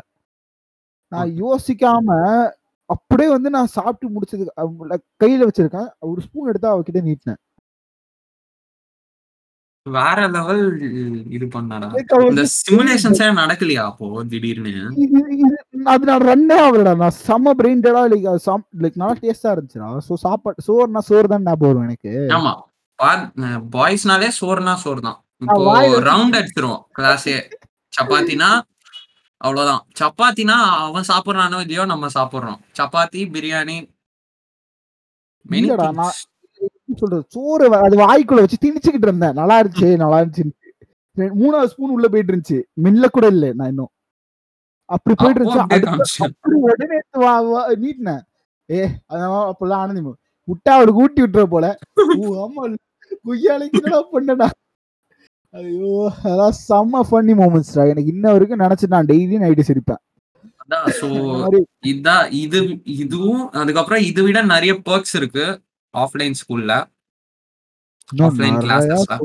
நான் 1.11 1.29
யோசிக்காம 1.43 2.07
அப்படியே 2.89 3.29
வந்து 3.35 3.49
நான் 3.55 3.75
சாப்பிட்டு 3.77 4.13
முடிச்சதுக்கு 4.13 4.95
கையில 5.23 5.47
வச்சிருக்கேன். 5.47 5.89
ஒரு 6.11 6.19
ஸ்பூன் 6.25 6.49
எடுத்து 6.51 6.73
அவகிட்ட 6.73 7.01
நீட்டினேன். 7.09 7.41
வேற 9.85 10.19
லெவல் 10.35 10.63
இது 11.35 11.45
அவ 12.15 12.23
இந்த 12.31 12.43
சிமுலேஷன்ஸே 12.61 13.27
நடக்கலையா 13.41 13.83
அப்போ 13.89 14.23
திடீர்னு? 14.31 14.71
அது 15.93 16.09
நான் 16.09 16.25
ரன்னே 16.29 16.57
ஆகலடா. 16.65 16.93
நான் 17.03 17.17
செம்ம 17.27 17.53
பிரெயின்டடா 17.59 18.01
லைக் 18.13 18.27
சம் 18.47 18.65
லைக் 18.83 18.99
நல்லா 19.01 19.15
டேஸ்டா 19.21 19.53
இருந்துச்சுடா. 19.55 19.89
ஸோ 20.07 20.15
சாப்பாடு 20.25 20.65
சோறுனா 20.67 21.03
சோறு 21.09 21.31
தான் 21.33 21.45
ஞாபகம் 21.49 21.69
வரும் 21.71 21.87
எனக்கு. 21.89 22.13
ஆமா. 22.37 22.53
பாய்ஸ்னாலே 23.75 24.29
சோறுனா 24.39 24.73
சோறு 24.83 25.01
தான் 25.07 25.17
இப்போ 25.45 26.01
ரவுண்ட் 26.11 26.37
அடிச்சிருவோம். 26.39 26.83
கிளாஸே 26.99 27.37
சப்பாத்தினா 27.93 28.49
அவ்வளவுதான். 29.37 29.83
சப்பாத்தினா 29.99 30.55
அவன் 30.85 31.03
சாப்பிடுறானோ 31.07 31.59
இல்லையோ 31.59 31.85
நம்ம 31.85 32.07
சாப்பிடுறோம். 32.07 32.59
சப்பாத்தி 32.79 33.21
பிரியாணி 33.33 33.77
many 35.45 35.59
இல்லடா 35.63 35.85
things. 35.85 35.93
நான் 35.93 36.17
எப்படி 36.59 36.97
சொல்றது? 36.97 37.25
சோறு 37.27 37.69
வ- 37.71 37.81
அது 37.81 37.97
வாய்க்குள்ள 37.97 38.39
வச்சு 38.39 38.57
திணிச்சுக்கிட்டு 38.61 39.07
இருந்தேன். 39.07 39.33
நல்லா 39.33 39.61
இருந்துச்சு 39.61 39.97
நல்லா 39.97 40.19
இருந்துச்சு 40.21 40.45
மூணாவது 41.17 41.65
ஸ்பூன் 41.65 41.89
உள்ள 41.89 42.07
போயிட்டு 42.07 42.33
இருந்துச்சு. 42.33 42.57
மில்ல 42.83 43.07
கூட 43.07 43.27
இல்ல 43.27 43.53
நான் 43.53 43.67
இன்னும். 43.67 43.91
அப்படி 44.89 45.15
போயிட்டு 45.17 45.41
அப்போ 45.41 45.53
இருந்துச்சு. 45.53 45.63
அப்படியே 45.63 45.87
அடுத்து 45.87 46.03
காமிச்சு. 46.03 46.29
அப்படி 46.29 46.55
உடனே 46.55 46.95
எடுத்து 46.95 47.19
வா 47.19 47.39
வா 47.41 47.69
நீட்டினேன். 47.71 48.21
ஏ 48.71 48.85
அதான் 49.09 49.51
அப்பெல்லாம் 49.51 49.81
ஆனந்தி. 49.83 50.01
விட்டா 50.47 50.69
அவளுக்கு 50.69 51.01
ஊட்டி 51.01 51.21
விட்டுற 51.21 51.43
போல. 51.43 51.65
ஊ, 51.99 52.23
ஆமா 52.43 52.63
குய்யாலைக்கு 53.25 53.79
என்னடா 53.81 54.01
பண்ணடா 54.11 54.47
ஐயோ 55.59 55.91
அதான் 56.29 56.55
செம்ம 56.67 57.01
ஃபன்னி 57.09 57.33
மூமெண்ட்ஸ்டா 57.41 57.83
எனக்கு 57.91 58.13
இன்ன 58.15 58.25
வரைக்கும் 58.33 58.63
நினைச்சு 58.63 58.91
நான் 58.93 59.09
டெய்லி 59.11 59.37
நைட்டு 59.43 59.67
சிரிப்பேன். 59.69 60.01
இதான் 61.91 62.25
இது 62.43 62.59
இதுவும் 63.03 63.43
அதுக்கப்புறம் 63.61 64.03
இது 64.09 64.21
விட 64.27 64.39
நிறைய 64.53 64.73
பர்க்ஸ் 64.89 65.15
இருக்கு 65.19 65.45
ஆஃப்லைன் 65.93 66.37
ஸ்கூல்ல 66.41 66.73
ஆஃப்லைன் 68.25 68.57
கிளாஸஸ்ல 68.63 69.15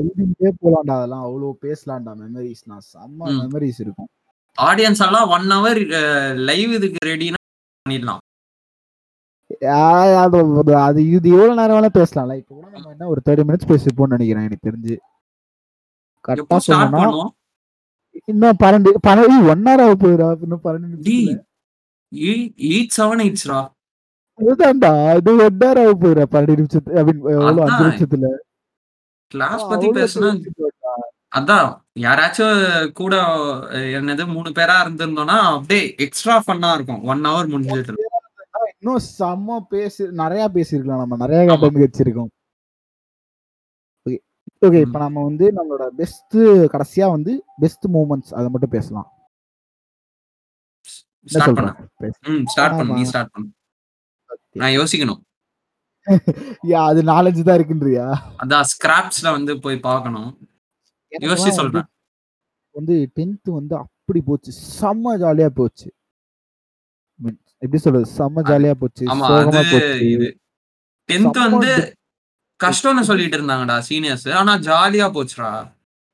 போலாம்டா 0.63 0.95
அதெல்லாம். 0.97 1.23
அவ்வளவு 1.27 1.51
பேசலாம்டா 1.65 2.13
மெமரிஸ்னா 2.23 2.77
செம்ம. 2.93 3.19
மெமரிஸ் 3.41 3.79
இருக்கும். 3.85 4.09
ஆடியன்ஸ் 4.57 5.03
எல்லாம் 5.07 5.29
ஒன் 5.35 5.47
ஹவர் 5.55 5.81
லைவ் 6.49 6.71
இதுக்கு 6.77 7.07
ரெடினா 7.11 7.39
பண்ணிடலாம். 7.85 8.21
அது 10.87 10.99
இது 11.15 11.27
எவ்வளவு 11.37 11.57
நேரம் 11.59 11.77
வேணா 11.77 11.91
பேசலாம்ல 12.01 12.35
இப்போ 12.41 12.53
கூட 12.57 12.67
நம்ம 12.75 12.91
என்ன 12.95 13.09
ஒரு 13.13 13.21
தேர்ட்டி 13.27 13.45
மினிட்ஸ் 13.49 13.71
பேசிப்போம்னு 13.71 14.15
நினைக்கிறேன் 14.17 14.45
எனக்கு 14.47 14.67
தெரிஞ்சு. 14.69 14.95
கரெக்டா 16.27 16.57
சொல்லணும்னா 16.67 17.25
இன்னும் 18.29 18.59
பன்னெண்டு 18.63 18.89
பன்னெண்டு 19.07 19.37
ஒன் 19.51 19.63
ஹவர் 19.67 19.83
ஆக 19.85 19.93
போகுதுடா 20.03 20.27
இன்னும் 20.45 20.63
பன்னெண்டு 20.65 21.15
எயிட் 22.69 22.95
செவன் 22.97 23.23
எயிட்ஸ்ரா 23.25 23.59
அதுதான்டா 24.39 24.91
இது 25.19 25.31
ஒன் 25.45 25.59
ஹவர் 25.63 25.81
ஆக 25.83 25.93
போகுதுடா 26.01 26.25
பன்னெண்டு 26.33 26.59
நிமிஷத்துல 26.61 26.99
ஐ 26.99 27.03
மீன் 27.07 27.21
அஞ்சு 27.65 27.83
நிமிஷத்துல. 27.85 28.29
கிளாஸ் 29.31 29.63
பத்தி 29.69 29.87
பேசுனா. 29.97 30.29
அதான் 31.37 31.69
யாராச்சும் 32.03 32.59
கூட 32.99 33.13
என்னது 33.97 34.23
மூணு 34.33 34.49
பேரா 34.57 34.75
இருந்திருந்தோம்னா 34.83 35.37
அப்படியே 35.53 35.83
எக்ஸ்ட்ரா 36.05 36.35
ஃபன்னா 36.45 36.69
இருக்கும். 36.77 37.01
ஒன் 37.11 37.25
ஹவர் 37.29 37.51
முடிஞ்சிட்டு 37.53 38.09
இன்னும் 38.73 39.03
செம்ம 39.17 39.57
பேசி 39.73 40.03
நிறைய 40.21 40.43
பேசியிருக்கலாம் 40.55 41.03
நம்ம 41.03 41.17
நிறைய. 41.23 41.41
கண்டென்ட் 41.51 41.83
வச்சிருக்கோம் 41.85 42.31
ஓகே. 44.63 44.79
இப்போ 44.79 44.99
நம்ம 44.99 45.23
வந்து 45.23 45.51
நம்மளோட 45.51 45.85
பெஸ்ட் 45.85 46.37
கடைசியா 46.37 47.09
வந்து 47.09 47.43
பெஸ்ட் 47.57 47.85
மூமெண்ட்ஸ் 47.85 48.33
அதை 48.33 48.49
மட்டும் 48.49 48.69
பேசலாம். 48.69 49.11
ஸ்டார்ட் 51.25 51.55
பண்ண 51.55 52.43
ஸ்டார்ட் 52.45 52.77
பண்ணு 52.77 52.93
நீ. 52.93 53.03
ஸ்டார்ட் 53.03 53.31
பண்ணு. 53.31 53.49
நான் 54.51 54.71
யோசிக்கணும். 54.71 55.21
யா 56.63 56.85
அது 56.85 57.01
நாலஞ்சு 57.01 57.43
தான் 57.43 57.57
இருக்குன்றியா? 57.59 58.17
அதான் 58.43 58.63
ஸ்கிராப்ஸ்ல 58.73 59.31
வந்து 59.31 59.59
போய் 59.59 59.79
பார்க்கணும். 59.79 60.47
யோசிச்சு 61.19 61.49
சொல்றேன். 61.49 61.83
வந்து 62.71 63.11
டென்த் 63.15 63.41
வந்து 63.43 63.77
அப்படி 63.77 64.21
போச்சு. 64.21 64.51
செம்ம 64.81 65.17
ஜாலியா 65.17 65.45
போச்சு. 65.45 65.93
எப்படி 67.57 67.77
சொல்றது? 67.77 68.11
செம்ம 68.17 68.45
ஜாலியா 68.45 68.71
போச்சு. 68.71 69.05
ஆமா 69.05 69.45
அது 69.57 70.11
இது. 70.11 70.39
டென்த் 71.11 71.29
செம்ம 71.29 71.51
வந்து 71.51 71.95
டி- 71.97 72.02
கஷ்டம்னு 72.65 73.09
சொல்லிட்டு 73.09 73.37
இருந்தாங்கடா 73.39 73.77
சீனியர்ஸ் 73.89 74.27
ஆனா 74.39 74.55
ஜாலியா 74.69 75.07
போச்சுடா. 75.17 75.51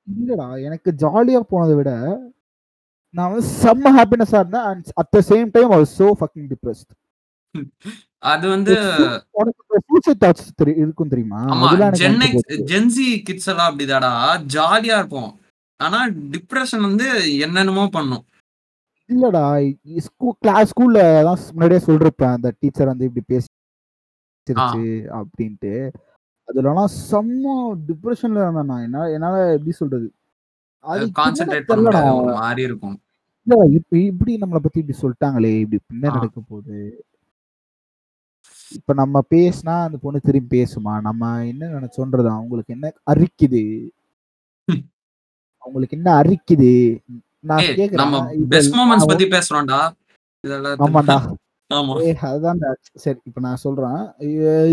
இல்லடா 0.07 0.47
எனக்கு 0.67 0.89
ஜாலியா 1.03 1.41
போனதை 1.53 1.75
விட 1.79 1.91
நான் 3.17 3.29
வந்து 3.31 3.45
செம்ம 3.61 3.91
ஹாப்பினஸா 3.97 4.39
இருந்தேன் 4.41 4.65
and 4.69 4.89
at 5.01 5.11
the 5.15 5.21
same 5.29 5.51
time 5.55 5.71
was 5.75 5.91
so 5.99 6.07
fucking 6.21 6.47
depressed. 6.53 6.89
அது 8.31 8.45
வந்து 8.53 8.73
இருக்கும் 10.81 11.11
தெரியுமா? 11.13 11.39
போச்சு. 12.33 12.57
ஜென்சி 12.71 13.07
கிட்ஸ் 13.27 13.49
எல்லாம் 13.51 13.69
அப்படிதாடா. 13.69 14.11
ஜாலியா 14.55 14.97
இருப்போம். 15.01 15.31
ஆனா 15.79 15.99
டிப்ரெஷன் 16.33 16.83
வந்து 16.87 17.07
என்னென்னமோ 17.45 17.85
பண்ணும். 17.95 18.23
இல்லடா 19.09 19.43
ஸ்கூல் 20.07 20.37
கிளாஸ் 20.43 20.71
ஸ்கூல்ல 20.71 20.99
தான் 21.27 21.39
முன்னாடியே 21.53 21.81
சொல்றப்பேன் 21.87 22.35
அந்த 22.37 22.49
டீச்சர் 22.59 22.91
வந்து 22.91 23.07
இப்படி 23.09 23.25
பேசிருச்சு 23.33 24.85
அப்படின்ட்டு. 25.19 25.73
அதுலலாம் 26.49 26.91
செம்ம 27.11 27.45
டிப்ரெஷன்ல 27.87 28.41
இருந்தேன் 28.41 28.65
நான். 28.65 28.83
என்ன 28.83 29.09
என்னால 29.09 29.51
எப்படி 29.51 29.71
சொல்றது? 29.71 30.13
அது 30.85 31.05
கான்சென்ட்ரேட் 31.05 31.61
பண்ண 31.61 32.13
மாதிரி 32.33 32.61
இருக்கும். 32.61 33.01
இல்ல, 33.47 33.65
இப்ப 33.71 33.97
இப்படி 33.97 34.35
நம்மள 34.35 34.57
பத்தி 34.57 34.79
இப்படி 34.79 34.97
சொல்லிட்டாங்களே 35.01 35.59
இப்படி 35.59 35.81
என்ன 35.89 36.09
ஆ. 36.09 36.13
நடக்க 36.13 36.41
போகுது 36.47 37.05
இப்ப 38.71 38.93
நம்ம 38.93 39.23
பேசினா 39.29 39.83
அந்த 39.83 39.97
பொண்ணு 40.01 40.19
திரும்பி 40.19 40.63
பேசுமா? 40.63 41.01
நம்ம 41.01 41.45
என்ன 41.45 41.65
நினைச்சோன்றது 41.67 42.29
அவங்களுக்கு 42.29 42.73
என்ன 42.73 42.93
அரிக்குது. 43.11 43.63
அவங்களுக்கு 45.57 45.95
என்ன 45.97 46.21
அரிக்குது? 46.21 46.71
நான் 47.39 47.59
கேக்குறேன். 47.59 49.07
பத்தி 49.07 49.25
பேசுறோம்டா. 49.27 49.91
இதெல்லாம் 50.43 51.39
அதுதான்டா. 52.29 52.69
சரி 53.03 53.19
இப்ப 53.25 53.41
நான் 53.41 53.61
சொல்றேன். 53.63 53.99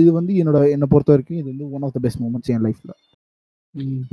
இது 0.01 0.11
வந்து 0.13 0.33
என்னோட 0.41 0.61
என்னை 0.75 0.87
பொறுத்த 0.93 1.13
வரைக்கும் 1.15 1.41
இது 1.41 1.49
வந்து 1.53 1.67
one 1.77 1.85
of 1.87 1.95
the 1.97 2.03
best 2.05 2.23
moments 2.23 2.53
என் 2.55 2.65
லைஃப்ல. 2.67 2.93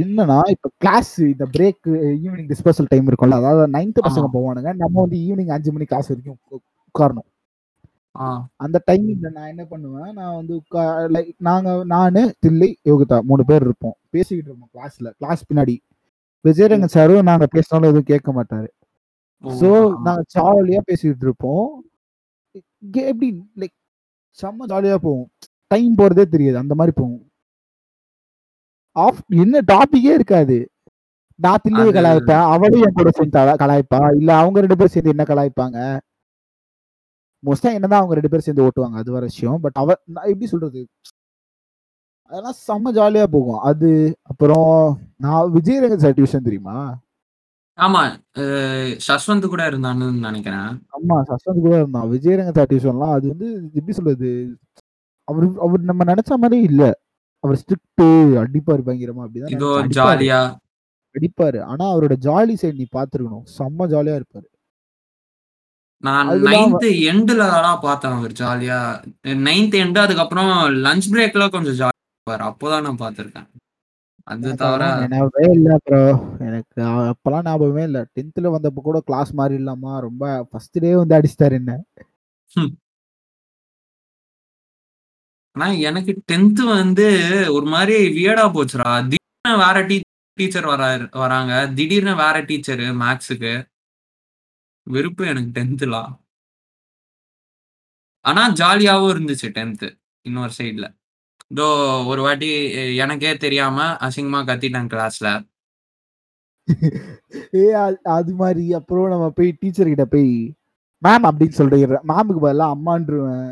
என்னன்னா 0.03 0.37
இப்ப 0.53 0.69
கிளாஸ் 0.81 1.11
இந்த 1.27 1.45
பிரேக் 1.53 1.85
ஈவினிங் 2.23 2.49
டிஸ்பர்சல் 2.51 2.89
டைம் 2.91 3.09
இருக்கும்ல 3.09 3.39
அதாவது 3.41 3.65
நைன்த் 3.75 4.01
பசங்க. 4.07 4.27
போவானுங்க. 4.35 4.71
நம்ம 4.83 4.95
வந்து 5.03 5.19
ஈவினிங் 5.25 5.53
அஞ்சு 5.57 5.71
மணி 5.75 5.87
கிளாஸ் 5.91 6.11
வரைக்கும் 6.11 6.39
உட்காரணும். 6.87 7.29
அந்த 8.63 8.77
டைமிங்ல 8.87 9.29
நான் 9.35 9.51
என்ன 9.53 9.63
பண்ணுவேன் 9.69 10.11
நான் 10.19 10.35
வந்து 10.39 10.55
லைக் 11.15 11.31
நாங்க 11.49 11.69
நானு 11.93 12.23
தில்லை 12.45 12.69
யோகிதா 12.89 13.19
மூணு 13.29 13.43
பேர் 13.49 13.65
இருப்போம். 13.67 13.95
பேசிக்கிட்டு 14.15 14.49
இருப்போம் 14.51 14.71
கிளாஸ்ல 14.75 15.09
கிளாஸ் 15.19 15.47
பின்னாடி. 15.49 15.75
விஜயரங்க 16.45 16.87
சாரும் 16.95 17.29
நாங்க 17.29 17.45
பேசினாலும் 17.53 17.89
எதுவும் 17.91 18.11
கேட்க 18.11 18.31
மாட்டாரு. 18.33 18.69
ஸோ 19.43 19.69
ஆ. 19.85 19.95
நாங்க 20.07 20.23
ஜாலியா 20.35 20.81
பேசிக்கிட்டு 20.89 21.25
இருப்போம். 21.27 21.67
எப்படி 22.91 23.51
லைக் 23.55 23.81
செம்ம 24.41 24.55
ஜாலியா 24.67 24.95
போகும். 24.95 25.29
டைம் 25.67 25.95
போறதே 25.97 26.25
தெரியாது 26.25 26.57
அந்த 26.57 26.75
மாதிரி 26.75 26.95
போகும். 26.95 27.31
ஆஃப் 28.91 29.23
என்ன 29.27 29.59
டாபிக்கே 29.71 30.13
இருக்காது. 30.13 30.69
நான் 31.35 31.57
தில்லையை 31.63 31.91
கலாய்ப்பேன் 31.91 32.41
அவளும் 32.41 32.81
என் 32.81 32.93
கூட 32.93 33.09
சேர்ந்து 33.13 33.39
கலா- 33.39 33.55
கலாய்ப்பா. 33.57 34.15
இல்ல 34.15 34.37
அவங்க 34.37 34.59
ரெண்டு 34.59 34.77
பேரும் 34.77 34.91
சேர்ந்து 34.91 35.13
என்ன 35.17 35.23
கலாய்ப்பாங்க? 35.23 35.99
மோஸ்டா 37.45 37.73
என்னதான் 37.73 38.01
அவங்க 38.01 38.13
ரெண்டு 38.13 38.29
பேரும் 38.29 38.39
சேர்ந்து 38.39 38.63
ஓட்டுவாங்க 38.63 38.93
அது 38.93 39.11
வர 39.11 39.25
விஷயம். 39.25 39.59
பட் 39.61 39.71
அவ 39.73 39.93
நான் 40.05 40.25
எப்படி 40.25 40.47
சொல்றது? 40.47 40.87
அதெல்லாம் 42.23 42.53
செம்ம 42.67 42.97
ஜாலியா 42.97 43.23
போகும். 43.23 43.57
அது 43.57 44.17
அப்புறம் 44.21 44.99
நான் 45.17 45.51
விஜயரங்கன் 45.51 45.97
சார் 45.97 46.13
டியூஷன் 46.13 46.43
தெரியுமா? 46.43 46.99
ஆமா 47.77 48.01
அஹ், 48.37 48.91
சஸ்வந்த் 49.07 49.47
கூட 49.47 49.69
இருந்தான்னு 49.69 50.07
நினைக்கிறேன். 50.19 50.67
ஆமா 50.93 51.15
சஸ்வந்த் 51.29 51.63
கூட 51.63 51.75
இருந்தான். 51.75 52.09
விஜயரங்க 52.11 52.51
சார் 52.53 52.69
டியூஷன்லாம் 52.69 53.13
அது 53.13 53.27
வந்து 53.27 53.47
எப்படி 53.73 53.93
சொல்றது 53.93 54.29
அவர் 55.27 55.47
அவர் 55.61 55.81
நம்ம 55.83 56.03
நினைச்ச 56.03 56.33
மாதிரி 56.37 56.59
இல்ல. 56.63 56.83
அவர் 57.43 57.59
ஸ்ட்ரிக்ட் 57.61 58.03
அடிப்பாரு 58.43 58.83
பயங்கரமா. 58.83 59.23
அப்படிதான் 59.25 59.51
நினைச்சேன். 59.51 59.63
அடிப்பாரு, 59.77 59.97
ஜாலியா. 59.99 60.41
அடிப்பாரு. 61.15 61.59
ஆனா 61.65 61.85
அவரோட 61.93 62.15
ஜாலி 62.25 62.55
சைடு 62.61 62.75
நீ 62.75 62.87
பாத்துருக்கணும் 62.95 63.45
செம்ம 63.57 63.87
ஜாலியா 63.93 64.15
இருப்பாரு. 64.19 64.47
நான் 66.03 66.29
நைன்த் 66.47 66.87
எண்டுல 67.11 67.43
தான் 67.57 67.79
பார்த்தேன் 67.81 68.11
அவர் 68.11 68.33
ஜாலியா. 68.39 68.79
நைன்த் 69.45 69.77
எண்டு 69.81 69.99
அதுக்கப்புறம் 69.99 70.51
லஞ்ச் 70.85 71.07
பிரேக்ல 71.11 71.49
கொஞ்சம் 71.51 71.77
ஜாலியா 71.81 71.99
இருப்பாரு. 72.17 72.43
அப்போதான் 72.49 72.85
நான் 72.87 73.01
பார்த்திருக்கேன். 73.03 73.47
அது 74.27 74.49
தவிர 74.55 74.83
அதெல்லாம் 74.85 75.01
நினைவே 75.03 75.45
இல்ல 75.53 75.77
ப்ரோ 75.83 75.99
எனக்கு 76.41 76.77
அ- 76.85 77.07
அப்பெல்லாம் 77.09 77.45
ஞாபகமே 77.45 77.83
இல்ல. 77.83 77.99
டென்த்ல 78.13 78.51
வந்தப்ப 78.53 78.81
கூட 78.81 78.99
கிளாஸ் 79.01 79.31
மாதிரி 79.33 79.55
இல்லாம 79.55 79.99
ரொம்ப 79.99 80.21
ஃபர்ஸ்ட் 80.43 80.79
டே 80.79 80.91
வந்து 80.95 81.17
அடிச்சிட்டாரு 81.17 81.55
என்ன. 81.55 81.73
ஆனா 85.55 85.67
எனக்கு 85.81 86.11
டென்த் 86.31 86.61
வந்து 86.75 87.07
ஒரு 87.53 87.65
மாதிரி 87.65 87.95
வியர்டா 88.15 88.45
போச்சுடா. 88.53 88.91
திடீர்னு 89.03 89.57
வேற 89.63 89.77
டீச்சர் 90.37 90.65
வர 90.65 90.83
வராங்க. 91.15 91.53
திடீர்னு 91.75 92.15
வேற 92.15 92.35
டீச்சர் 92.43 92.83
மேக்ஸுக்கு. 93.01 93.53
வெறுப்பு 94.87 95.23
எனக்கு 95.27 95.51
டென்த்லாம் 95.57 96.11
ஆனா 98.25 98.41
ஜாலியாவும் 98.53 99.11
இருந்துச்சு 99.13 99.47
டென்த் 99.55 99.85
இன்னொரு 100.25 100.53
சைடுல 100.57 100.85
இதோ 101.53 101.67
ஒரு 102.07 102.21
வாட்டி 102.21 102.49
எனக்கே 102.95 103.37
தெரியாம 103.37 103.77
அசிங்கமா 104.01 104.39
கத்திட்டேன் 104.43 104.91
கிளாஸ்ல 104.93 105.29
ஏ 107.55 107.73
அது- 107.77 108.03
அது 108.09 108.31
மாதிரி 108.33 108.73
அப்புறம் 108.73 109.09
நம்ம 109.09 109.29
போய் 109.29 109.57
டீச்சர் 109.59 109.85
கிட்ட 109.85 110.05
போய் 110.05 110.29
மேம் 111.01 111.25
அப்படின்னு 111.29 111.57
சொல்றீங்க 111.57 111.87
மேமுக்கு 112.07 112.41
பதிலா 112.41 112.67
அம்மான்றுவேன். 112.73 113.49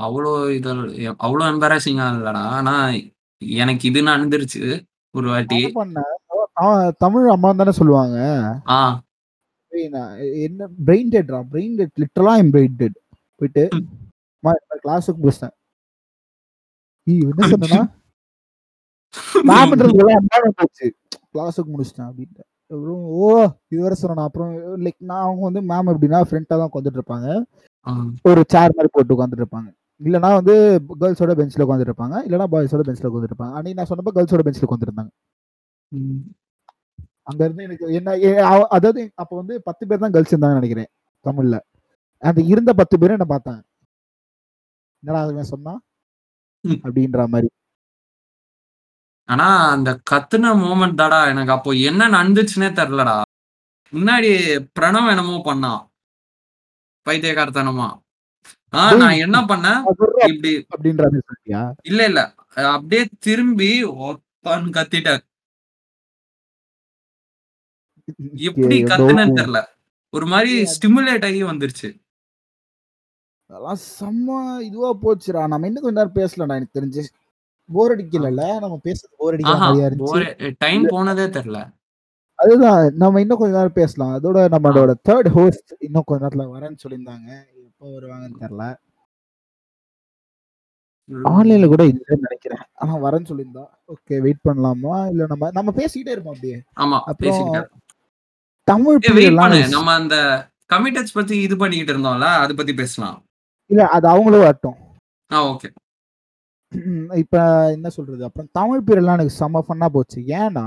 அவ்வளோ 0.00 0.32
இது 0.50 0.70
அவ்வளோ 1.18 1.44
எம்பராசிங்கா 1.52 2.06
இல்லடா. 2.14 2.42
ஆனா 2.56 2.74
எனக்கு 3.42 3.88
இது 3.88 4.02
நடந்துருச்சு 4.02 4.62
ஒரு 5.14 5.28
வாட்டி. 5.28 5.58
என்ன 5.60 5.76
பண்ணேன் 5.76 6.12
அவன் 6.56 6.94
தமிழ் 6.98 7.28
அம்மா 7.28 7.52
தானே 7.52 7.70
சொல்லுவாங்க. 7.70 8.18
ஆ. 8.68 8.78
நான் 9.90 10.12
என்ன 10.40 10.68
பிரெயின் 10.86 11.12
டெட்ரா 11.12 11.40
பிரெயின் 11.52 11.76
டெட் 11.76 12.00
லிட்டரலா 12.00 12.34
என் 12.36 12.52
பிரெயின் 12.52 12.76
டெட் 12.76 12.98
போயிட்டு 13.40 13.64
கிளாஸுக்கு 14.84 15.20
முடிச்சிட்டேன். 15.20 15.56
என்ன 17.06 17.48
சொன்னா 17.54 17.80
அம்மாவை 19.40 20.48
போச்சு. 20.60 20.86
கிளாஸுக்கு 21.32 21.70
முடிச்சிட்டேன் 21.74 22.08
அப்படின்ட்டு. 22.08 22.42
அப்புறம் 22.72 23.02
ஓ 23.18 23.26
இதுவரை 23.72 23.96
சொன்னேன். 24.00 24.26
அப்புறம் 24.28 24.50
லைக் 24.84 24.98
நான் 25.10 25.24
அவங்க 25.26 25.42
வந்து 25.48 25.60
மேம் 25.70 25.90
எப்படின்னா 25.92 26.20
ஃப்ரெண்டாக 26.28 26.56
தான் 26.60 26.70
உட்காந்துட்டு 26.70 27.00
இருப்பாங்க. 27.00 27.28
ஒரு 28.28 28.40
சேர் 28.54 28.76
மாதிரி 28.76 28.90
போட்டு 28.94 29.14
உட்காந்துட்டு 29.16 29.44
இருப்பாங்க. 29.44 29.68
இல்லைனா 30.00 30.30
வந்து 30.38 30.54
கேர்ள்ஸோட 31.02 31.34
பெஞ்சில் 31.40 31.64
உட்காந்துட்டு 31.66 31.92
இருப்பாங்க. 31.92 32.16
இல்லைனா 32.26 32.46
பாய்ஸோட 32.54 32.84
பெஞ்சில் 32.88 33.08
உட்காந்துட்டு 33.10 33.34
இருப்பாங்க. 33.34 33.54
அன்னைக்கு 33.58 33.78
நான் 33.80 33.90
சொன்னப்போ 33.92 34.14
கேர்ள்ஸோட 34.16 34.44
பெஞ்சில் 34.48 34.66
உட்காந்துருந்தாங்க. 34.68 35.12
அங்க 37.30 37.40
இருந்து 37.46 37.66
எனக்கு 37.68 37.86
என்ன 37.98 38.10
அதாவது 38.76 39.00
அப்போ 39.22 39.34
வந்து 39.40 39.54
பத்து 39.68 39.84
பேர் 39.88 40.02
தான் 40.04 40.14
கேர்ள்ஸ் 40.16 40.32
இருந்தாங்கன்னு 40.32 40.60
நினைக்கிறேன் 40.62 40.90
தமிழ்ல. 41.24 41.56
அந்த 42.22 42.40
இருந்த 42.52 42.70
பத்து 42.80 42.94
பேரும் 43.00 43.16
என்ன 43.18 43.28
பார்த்தாங்க? 43.34 43.62
என்னடா 45.02 45.22
அதுவே 45.24 45.44
சொன்னா 45.54 45.72
ம். 46.66 46.78
அப்படின்ற 46.84 47.20
மாதிரி. 47.28 47.48
ஆனா 49.28 49.46
அந்த 49.70 49.90
கத்துன 50.10 50.50
மூமெண்ட் 50.58 50.98
தாடா 50.98 51.20
எனக்கு 51.30 51.52
அப்போ 51.52 51.70
என்ன 51.82 52.08
நடந்துச்சுன்னே 52.08 52.68
தெரிலடா 52.76 53.16
முன்னாடி 53.92 54.30
பிரணவ் 54.76 55.10
என்னமோ 55.10 55.36
பண்ணான் 55.46 55.82
பைத்தியக்காரத்தனமா. 57.06 57.88
ஆ 58.72 58.82
டேய். 58.84 59.00
நான் 59.00 59.20
என்ன 59.24 59.38
பண்ணேன் 59.46 59.80
இப்படி 60.26 60.52
அப்படின்ற 60.72 61.04
இல்ல 61.84 62.00
இல்ல. 62.06 62.20
அப்படியே 62.70 63.02
திரும்பி 63.20 63.70
ஒப்பான்னு 64.04 64.76
கத்திட்டேன் 64.76 65.22
எப்படி 68.48 68.74
ஏதோ 68.76 68.88
கத்துனேன்னு 68.90 69.38
தெரியல. 69.38 69.60
ஒரு 70.12 70.26
மாதிரி 70.26 70.52
ஏய், 70.56 70.68
ஸ்டிமுலேட் 70.72 71.24
ஆகி 71.24 71.40
வந்துருச்சு. 71.44 71.88
அதெல்லாம் 73.50 73.78
செம்ம 73.98 74.60
இதுவா 74.60 74.96
போச்சுடா. 75.02 75.46
நம்ம 75.46 75.66
இன்னும் 75.66 75.82
கொஞ்ச 75.82 76.04
நேரம் 76.04 76.14
பேசலாம்டா 76.14 76.56
எனக்கு 76.60 76.78
தெரிஞ்சு. 76.80 77.02
போர் 77.68 77.92
அடிக்கல 77.96 78.60
நம்ம 78.60 78.80
பேசுறது 78.84 79.14
போர் 79.16 79.34
அடிக்கிற 79.34 79.56
ஆஹா 79.56 79.66
மாதிரியா 79.66 79.88
இருந்துச்சு. 79.88 80.54
டைம் 80.58 80.84
போனதே 80.84 81.22
தெரியல. 81.22 81.74
அதுதான். 82.34 82.92
நம்ம 82.94 83.20
இன்னும் 83.20 83.38
கொஞ்ச 83.38 83.56
நேரம் 83.56 83.72
பேசலாம். 83.72 84.22
அதோட 84.22 84.38
நம்மளோட 84.54 84.94
தேர்ட் 85.08 85.28
ஹோஸ்ட் 85.28 85.72
இன்னும் 85.78 86.04
கொஞ்ச 86.06 86.26
நேரத்துல 86.26 86.46
வரேன்னு 86.54 86.82
சொல்லியிருந்தாங்க. 86.84 87.28
எப்போ 87.68 87.86
வருவாங்கன்னு 87.86 88.40
தெரியல. 88.40 88.78
ஆன்லைன்ல 91.10 91.66
கூட 91.66 91.82
இல்லைன்னு 91.84 92.26
நினைக்கிறேன். 92.26 92.62
ஆனா 92.72 92.96
வரேன்னு 92.96 93.28
சொல்லியிருந்தா. 93.28 93.64
ஓகே 93.88 94.20
வெயிட் 94.20 94.46
பண்ணலாமா? 94.48 95.08
இல்ல 95.08 95.26
நம்ம 95.26 95.50
நம்ம 95.50 95.72
பேசிக்கிட்டே 95.76 96.14
இருப்போம் 96.16 96.34
அப்படியே. 96.34 96.62
ஆமா 96.76 97.00
அப்புறம் 97.00 97.34
பேசிக்கிட்டேன் 97.34 97.68
தமிழ் 98.64 98.98
நம்ம 99.68 99.92
அந்த 99.92 100.16
கமிட்டட்ஸ் 100.72 101.14
பத்தி 101.14 101.40
இது 101.40 101.56
பண்ணிக்கிட்டு 101.56 101.92
இருந்தோம்ல 101.92 102.22
அது 102.22 102.54
பத்தி 102.54 102.74
பேசலாம். 102.74 103.25
இல்ல 103.70 103.82
அது 103.96 104.06
அவங்களும் 104.12 104.44
வரட்டும். 104.44 104.76
ஆ 105.30 105.38
ஓகே 105.52 105.68
இப்ப 107.22 107.36
என்ன 107.76 107.88
சொல்றது? 107.96 108.22
அப்புறம் 108.28 108.50
தமிழ் 108.58 108.84
பீரியட்லாம் 108.86 109.18
எனக்கு 109.18 109.38
செம்ம 109.40 109.62
ஃபன்னா 109.66 109.88
போச்சு. 109.96 110.18
ஏன்னா 110.40 110.66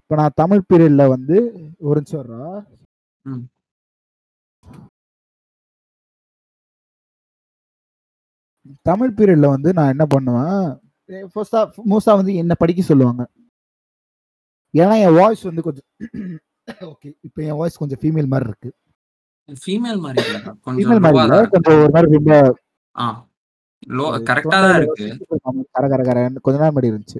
இப்ப 0.00 0.16
நான் 0.20 0.38
தமிழ் 0.42 0.66
பீரியட்ல 0.70 1.04
வந்து 1.14 1.36
ஒரு 1.88 1.98
நிமிஷம். 2.02 2.32
தமிழ் 8.88 9.14
பீரியட்ல 9.18 9.48
வந்து 9.54 9.70
நான் 9.78 9.92
என்ன 9.94 10.04
பண்ணுவேன் 10.14 10.64
ஃபர்ஸ்டா 11.34 11.60
மோஸ்டா 11.92 12.14
வந்து 12.20 12.34
என்ன 12.42 12.52
படிக்க 12.62 12.82
சொல்லுவாங்க. 12.90 13.22
ஏன்னா 14.74 14.94
என் 15.06 15.16
வாய்ஸ் 15.20 15.42
வந்து 15.48 15.62
கொஞ்சம் 15.66 15.86
ஓகே 16.92 17.08
இப்போ 17.26 17.40
என் 17.48 17.58
வாய்ஸ் 17.60 17.80
கொஞ்சம் 17.82 18.00
ஃபீமேல் 18.02 18.30
மாதிரி 18.32 18.48
இருக்கு. 18.50 18.70
ஃபீமேல் 19.48 19.98
மாதிரி 19.98 20.20
இல்ல 20.26 20.38
கொஞ்சம் 20.62 20.76
ஃபீமேல் 20.78 21.00
மாதிரி 21.00 21.10
லோவா 21.10 21.24
இல்ல. 21.24 21.32
தான் 21.32 21.42
இருக்கு. 21.42 21.56
கொஞ்சம் 21.58 21.82
ஒரு 21.82 21.92
மாதிரி 21.92 22.12
ரொம்ப 22.12 22.32
ஆ. 22.94 23.06
லோ 23.88 24.06
கரெக்டா 24.28 24.58
தான் 24.58 24.76
இருக்கு. 24.76 25.06
கர 25.72 25.88
கர 25.88 26.02
கரன்னு 26.02 26.40
கொஞ்ச 26.40 26.56
நேரம் 26.58 26.74
மாதிரி 26.74 26.90
இருந்துச்சு. 26.92 27.18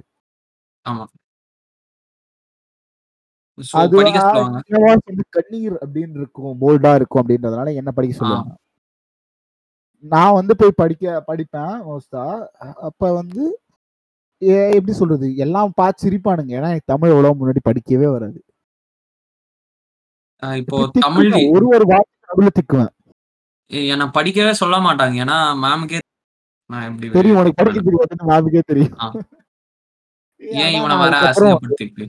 ஆமா. 0.85 1.05
சோ 3.57 3.73
அது 3.73 3.95
படிக்க 3.95 4.19
சொல்லுவாங்க. 4.19 4.59
என் 4.67 4.83
வாய்ஸ் 4.83 5.05
வந்து 5.05 5.25
கண்ணீர் 5.29 5.75
அப்படின்னு 5.83 6.15
இருக்கும் 6.15 6.61
போல்டா 6.61 6.95
இருக்கும் 6.95 7.21
அப்படின்றதுனால 7.21 7.73
என்ன 7.75 7.91
படிக்க 7.91 8.15
சொல்லுவாங்க? 8.17 8.53
நான் 10.03 10.33
வந்து 10.33 10.55
போய் 10.55 10.71
படிக்க 10.75 11.23
படிப்பேன் 11.27 11.75
மோஸ்டா 11.85 12.23
அப்ப 12.81 13.11
வந்து 13.13 13.43
ஏ- 14.41 14.73
எப்படி 14.73 14.93
சொல்றது? 14.93 15.35
எல்லாம் 15.35 15.71
பார்த்து 15.75 16.01
சிரிப்பானுங்க. 16.03 16.51
ஏன்னா 16.51 16.69
எனக்கு 16.69 16.91
தமிழ் 16.93 17.09
எவ்வளவு 17.09 17.39
முன்னாடி 17.39 17.61
படிக்கவே 17.65 18.07
வராது. 18.11 18.39
அஹ் 20.43 20.57
இப்போ 20.57 20.77
தமிழ் 20.99 21.27
திக்குவேன். 21.27 21.51
ஒரு 21.51 21.65
ஒரு 21.67 21.85
வார்த்தை 21.85 22.14
நடுவுல 22.27 22.51
திக்குவேன். 22.57 22.91
என்னை 23.93 24.05
படிக்கவே 24.17 24.53
சொல்ல 24.61 24.75
மாட்டாங்க. 24.87 25.15
ஏன்னா 25.25 25.37
மேமுக்கே 25.63 25.99
நான் 26.71 26.85
எப்படி 26.89 27.07
தெரியும் 27.17 27.39
உனக்கு 27.39 27.59
படிக்க 27.59 27.79
தெரியாது 27.87 28.29
மேமுக்கே 28.31 28.61
தெரியும். 28.71 28.95
ஏன் 30.61 30.73
இவனை 30.77 30.95
வர 31.01 31.19
அசிங்கப்படுத்திட்டு 31.29 32.05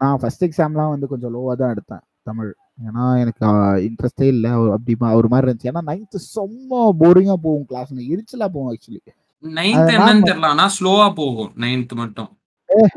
நான் 0.00 0.18
ஃபர்ஸ்ட் 0.20 0.44
எக்ஸாம்லாம் 0.46 0.92
வந்து 0.94 1.06
கொஞ்சம் 1.12 1.32
லோவாக 1.34 1.56
தான் 1.60 1.72
எடுத்தேன் 1.74 2.04
தமிழ். 2.28 2.50
ஏன்னா 2.86 3.04
எனக்கு 3.22 3.46
இன்ட்ரெஸ்டே 3.86 4.26
இல்லை. 4.34 4.50
அப்படி 4.74 4.94
ஒரு 5.20 5.28
மாதிரி 5.32 5.46
இருந்துச்சு. 5.46 5.70
ஏன்னா 5.72 5.82
நைன்த்து 5.88 6.18
செம்ம 6.34 6.82
போரிங்காக 7.00 7.38
போகும் 7.46 7.66
கிளாஸ் 7.70 7.90
எரிச்சலாக 8.12 8.50
போகும் 8.54 8.70
ஆக்சுவலி 8.72 9.00
நைன்த் 9.44 9.92
என்னன்னு 9.96 10.28
தெரியல. 10.28 10.48
ஆனா 10.54 10.66
ஸ்லோவா 10.76 11.06
போகும் 11.20 11.50
நைன்த் 11.64 11.94
மட்டும். 12.02 12.30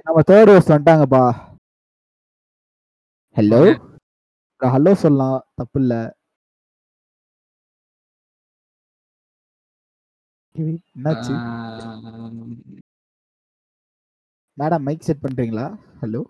நம்ம 0.06 0.24
தேர்ட் 0.32 0.52
வர்ஸ் 0.54 0.72
வந்துட்டாங்கப்பா 0.72 1.24
ஹலோ 3.38 3.62
ஹலோ 4.62 4.92
சொல்லலாம். 5.04 5.40
தப்பு 5.60 5.80
இல்லை 5.84 6.02
என்னாச்சு? 10.56 11.34
மேடம் 14.58 14.82
மைக் 14.82 15.02
செட் 15.02 15.24
பண்றீங்களா? 15.24 15.78
ஹலோ 16.02 16.22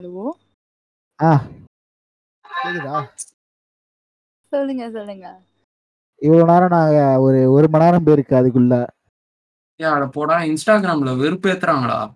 ஹலோ 0.00 0.30
ஆ. 1.22 1.30
கேக்குதா? 2.64 2.98
சொல்லுங்க 4.52 4.90
சொல்லுங்க. 4.90 5.42
இவ்வளவு 6.22 6.50
நேரம் 6.52 6.68
நாங்க 6.68 7.20
ஒரு 7.20 7.52
ஒரு 7.52 7.68
மணி 7.68 7.84
நேரம் 7.84 8.06
போயிருக்கு 8.06 8.34
அதுக்குள்ள. 8.40 8.74
அட 9.80 10.06
போடா 10.06 10.38
இன்ஸ்டாகிராம்ல 10.40 11.12
வெறுப்பேத்துறாங்கடா. 11.22 12.14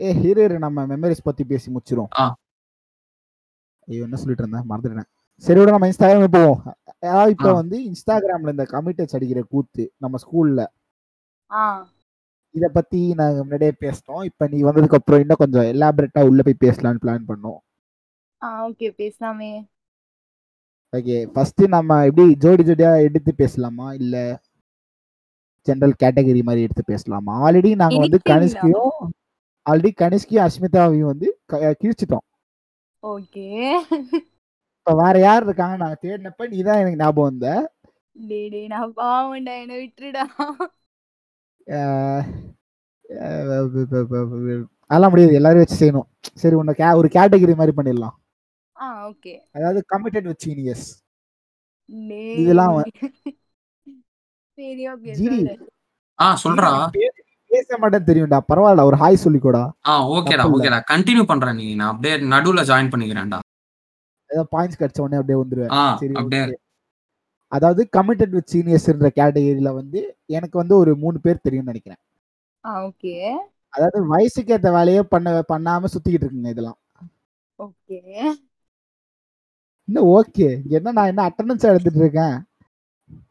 ஏ 0.00 0.12
ஹீரோ 0.12 0.58
நம்ம 0.58 0.86
மெமரிஸ் 0.86 1.24
பத்தி 1.24 1.44
பேசி 1.44 1.72
முடிச்சிரும் 1.72 2.10
ஆ. 2.18 2.34
ஐயோ 3.88 4.02
என்ன 4.02 4.16
சொல்லிட்டு 4.16 4.48
இருந்தேன்? 4.48 4.68
மறந்துட்டேன். 4.70 5.10
சரி 5.38 5.58
விட 5.58 5.70
நம்ம 5.70 5.88
இன்ஸ்டாகிராம் 5.88 6.26
போவோம். 6.30 6.62
அதாவது 7.00 7.30
இப்ப. 7.30 7.52
வந்து 7.52 7.78
இன்ஸ்டாகிராம்ல 7.80 8.50
இந்த 8.50 8.62
கமிட்டட்ஸ் 8.62 9.14
அடிக்கிற 9.14 9.42
கூத்து 9.42 9.92
நம்ம 9.96 10.18
ஸ்கூல்ல 10.26 10.66
ஆ. 11.50 11.88
இத 12.50 12.68
பத்தி 12.68 13.14
நாங்க 13.14 13.36
முன்னாடியே 13.36 13.72
பேசினோம் 13.80 14.24
இப்ப 14.24 14.46
நீ 14.46 14.62
வந்ததுக்கு 14.62 14.94
அப்புறம் 14.94 15.20
இன்னும் 15.20 15.36
கொஞ்சம் 15.38 15.62
எலாபரேட்டா 15.62 16.28
உள்ள 16.28 16.42
போய் 16.42 16.68
பேசலாம்னு 16.68 16.96
பிளான் 17.02 17.24
பண்ணோம். 17.28 17.58
ஆ 18.42 18.68
ஓகே 18.68 18.92
பேசலாமே. 18.98 19.64
ஓகே 20.96 21.26
ஃபர்ஸ்ட் 21.26 21.68
நம்ம 21.68 22.04
எப்படி 22.04 22.36
ஜோடி 22.36 22.62
ஜோடியா 22.62 23.00
எடுத்து 23.00 23.34
பேசலாமா? 23.34 23.92
இல்ல 23.94 24.40
ஜெனரல் 25.62 25.94
கேட்டகரி 26.02 26.42
மாதிரி 26.42 26.62
எடுத்து 26.62 26.82
பேசலாமா? 26.84 27.50
ஆல்ரெடி 27.50 27.74
நாங்க 27.74 27.98
வந்து 27.98 28.18
கனிஷ்கையும் 28.28 28.90
ஆல்ரெடி 29.70 29.90
கனிஷ்கையும் 30.00 30.48
அஸ்மிதாவையும் 30.48 31.00
வந்து 31.00 31.40
க- 31.46 31.76
கிழிச்சிட்டோம். 31.80 32.26
ஓகே 33.02 33.74
இப்ப 34.88 35.00
வேற 35.04 35.16
யார் 35.24 35.44
இருக்காங்க? 35.46 35.74
நாங்க 35.80 35.96
தேடினப்ப 36.04 36.44
நீ 36.52 36.58
தான் 36.66 36.78
எனக்கு 36.82 37.00
ஞாபகம் 37.00 37.26
வந்த. 37.28 37.48
டே 38.28 38.38
டே 38.52 38.60
நான் 38.72 38.92
பாவண்டா 38.98 39.54
என்ன 39.62 39.74
விட்டுடா 39.80 40.22
அதெல்லாம் 44.90 45.12
முடியாது. 45.12 45.34
எல்லாரும் 45.40 45.62
வச்சு 45.62 45.76
செய்யணும். 45.80 46.06
சரி 46.42 46.56
உன்னை 46.60 46.74
கே 46.78 46.92
ஒரு 47.00 47.08
கேட்டகரி 47.16 47.56
மாதிரி 47.58 47.74
பண்ணிடலாம். 47.78 48.14
ஆ 48.76 48.86
ஓகே. 49.10 49.34
அதாவது 49.56 49.82
கமிட்டட் 49.94 50.28
வித் 50.30 50.46
டே 51.88 52.22
இதெல்லாம் 52.42 52.78
சரி 54.58 54.86
ஓகே 54.94 55.12
ஆ 56.18 56.28
சொல்றா. 56.44 56.70
பேச 57.50 57.68
மாட்டேன்னு 57.82 58.08
தெரியும்டா. 58.10 58.40
பரவாயில்ல 58.52 58.88
ஒரு 58.90 58.98
ஹாய் 59.02 59.22
சொல்லிக்கூடா. 59.26 59.62
ஆ 59.90 59.98
ஓகேடா. 60.14 60.46
ஓகேடா. 60.56 60.80
கண்டினியூ 60.92 61.26
பண்றேன் 61.32 61.60
நீ. 61.60 61.68
நான் 61.82 61.92
அப்படியே 61.92 62.16
நடுவுல 62.34 62.64
ஜாயின் 62.72 62.92
பண்ணிக்கிறேன்டா. 62.94 63.40
ஏதோ 64.30 64.42
பாயிண்ட்ஸ் 64.54 64.80
கிடைச்ச 64.80 65.00
உடனே 65.00 65.20
அப்படியே 65.20 65.38
வந்துருவேன். 65.42 65.72
சரி. 66.00 66.56
அதாவது 67.52 67.82
கமிட்டட் 67.96 68.34
வித் 68.36 68.50
சீனியர்ஸ்ன்ற 68.54 69.08
கேட்டகரியில 69.18 69.70
வந்து 69.74 70.00
எனக்கு 70.28 70.56
வந்து 70.58 70.74
ஒரு 70.76 70.92
மூணு 70.96 71.18
பேர் 71.20 71.44
தெரியும்னு 71.46 71.70
நினைக்கிறேன். 71.72 72.00
ஆ 72.64 72.72
ஓகே 72.86 73.14
அதாவது 73.74 73.98
வயசுக்கு 74.06 74.52
ஏத்த 74.56 74.68
வேலையே 74.72 75.02
பண்ண 75.12 75.30
பண்ணாம 75.52 75.88
சுத்திக்கிட்டு 75.94 76.26
இருக்குங்க 76.26 76.52
இதெல்லாம். 76.54 76.78
ஓகே 77.58 77.98
இன்னும் 79.88 80.08
ஓகே 80.16 80.46
என்ன 80.76 80.92
நான் 80.92 81.10
என்ன 81.12 81.22
அட்டண்டன்ஸ் 81.28 81.68
எடுத்துட்டு 81.70 82.00
இருக்கேன்? 82.04 82.36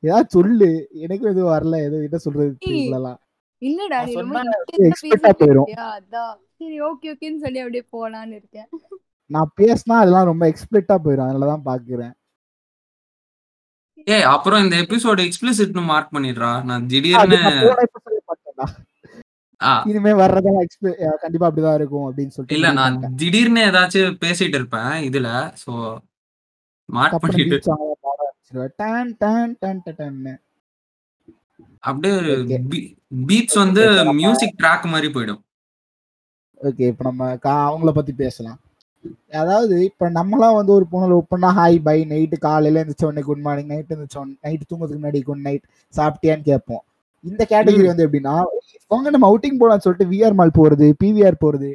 ஏதாவது 0.02 0.28
சொல்லு. 0.30 0.70
எனக்கும் 1.04 1.32
எதுவும் 1.32 1.54
வரல. 1.56 1.80
எதுவும் 1.88 2.06
என்ன 2.08 2.18
சொல்றது 2.18 2.52
இவ்வளவுலாம் 2.72 3.20
இல்லடா 3.62 4.00
அதான். 5.98 6.36
சரி 6.58 6.78
ஓகே 6.82 7.12
ஓகேன்னு 7.14 7.43
சொல்லி 7.45 7.60
அப்படியே 7.64 7.86
போலான்னு 7.95 8.38
இருக்கேன். 8.39 8.68
நான் 9.30 9.49
பேசினா 9.57 9.95
அதெல்லாம் 9.99 10.30
ரொம்ப 10.30 10.43
எக்ஸ்பிளிட்டா 10.51 10.95
போயிடும் 11.03 11.25
அதனாலதான் 11.25 11.67
பாக்குறேன் 11.67 12.13
ஏய் 14.07 14.28
அப்புறம் 14.34 14.61
இந்த 14.63 14.75
எபிசோடு 14.84 15.21
எக்ஸ்பிளிசிட்னு 15.25 15.84
மார்க் 15.89 16.13
பண்ணிடுறா 16.15 16.51
நான் 16.65 16.88
திடீர்னு 16.88 17.39
இனிமே 19.86 20.11
வர்றதெல்லாம் 20.19 20.67
கண்டிப்பா 21.21 21.45
அப்படிதான் 21.47 21.78
இருக்கும் 21.78 22.05
அப்படின்னு 22.07 22.34
சொல்லிட்டு 22.34 22.57
இல்ல 22.57 22.67
நான். 22.73 22.97
திடீர்னு 23.15 23.61
ஏதாச்சும் 23.65 24.19
பேசிட்டு 24.21 24.57
இருப்பேன் 24.59 24.93
இதுல 25.07 25.30
சோ 25.61 25.71
மார்க் 26.89 27.21
பண்ணிட்டு. 27.23 27.57
டான் 28.78 29.09
டான் 29.21 29.53
டான் 29.61 29.82
டான். 29.89 30.19
அப்படியே. 31.84 32.59
பீட்ஸ் 33.28 33.59
வந்து 33.63 33.84
மியூசிக் 34.19 34.57
ட்ராக் 34.61 34.86
மாதிரி 34.93 35.09
போயிடும் 35.13 35.41
ஓகே 36.59 36.86
இப்போ 36.91 37.03
நம்ம 37.03 37.25
அவங்கள 37.65 37.91
பத்தி 37.91 38.13
பேசலாம் 38.21 38.59
அதாவது 39.41 39.76
இப்போ 39.89 40.06
நம்மலாம் 40.18 40.58
வந்து 40.58 40.72
ஒரு 40.78 40.86
பொண்ணு 40.91 41.08
லவ் 41.12 41.32
பண்ணா 41.34 41.50
ஹாய் 41.58 41.78
பை 41.88 41.98
நைட்டு 42.12 42.38
காலையில 42.45 42.80
எழுந்திரிச்ச 42.82 43.06
உடனே 43.10 43.24
குட் 43.28 43.43
மார்னிங் 43.48 43.72
நைட் 43.74 43.91
எழுந்திரிச்ச 43.93 44.24
நைட் 44.45 44.68
தூங்குறதுக்கு 44.70 45.02
முன்னாடி 45.02 45.20
குட் 45.30 45.43
நைட் 45.48 45.66
சாப்பிட்டியான்னு 45.93 46.48
கேட்போம். 46.50 46.84
இந்த 47.24 47.43
கேட்டகரி 47.52 47.88
வந்து 47.91 48.06
எப்படின்னா 48.08 48.36
அவங்க 48.91 49.10
நம்ம 49.16 49.28
அவுட்டிங் 49.32 49.60
போலாம்னு 49.62 49.86
சொல்லிட்டு 49.86 50.12
விஆர் 50.14 50.38
மால் 50.39 50.58
போறது 50.60 50.88
பிவிஆர் 51.02 51.43
போறது. 51.45 51.72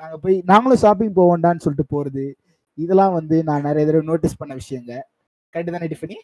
நாங்க 0.00 0.16
போய் 0.24 0.36
நாங்களும் 0.50 0.82
ஷாப்பிங் 0.84 1.16
போவோண்டான்னு 1.18 1.64
சொல்லிட்டு 1.64 1.86
போறது. 1.94 2.24
இதெல்லாம் 2.78 3.14
வந்து 3.18 3.36
நான் 3.48 3.66
நிறைய 3.68 3.84
தடவை 3.88 4.04
நோட்டீஸ் 4.10 4.40
பண்ண 4.40 4.52
விஷயங்க. 4.60 4.92
கரெக்ட் 5.54 5.74
தானே 5.76 5.88
டிஃபனி? 5.92 6.16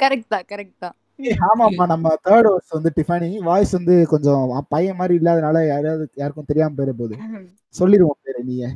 கரெக்ட் 0.00 0.32
தான் 0.34 0.46
கரெக்ட் 0.52 0.78
தான். 0.84 0.96
ஆமாம்மா 1.48 1.84
நம்ம 1.92 2.08
தேர்ட் 2.26 2.48
ஹவர்ஸ் 2.48 2.74
வந்து 2.76 2.90
டிஃபனி. 2.98 3.30
வாய்ஸ் 3.48 3.72
வந்து 3.78 3.94
கொஞ்சம் 4.12 4.42
பையன் 4.74 4.98
மாதிரி 5.00 5.14
இல்லாதனால 5.20 5.64
யாராவது 5.72 6.04
யாருக்கும் 6.22 6.50
தெரியாம 6.50 6.74
போயிட 6.78 6.92
போகுது 7.00 7.16
சொல்லிடுவோம் 7.74 8.20
பேரு 8.26 8.42
நீங்க 8.50 8.66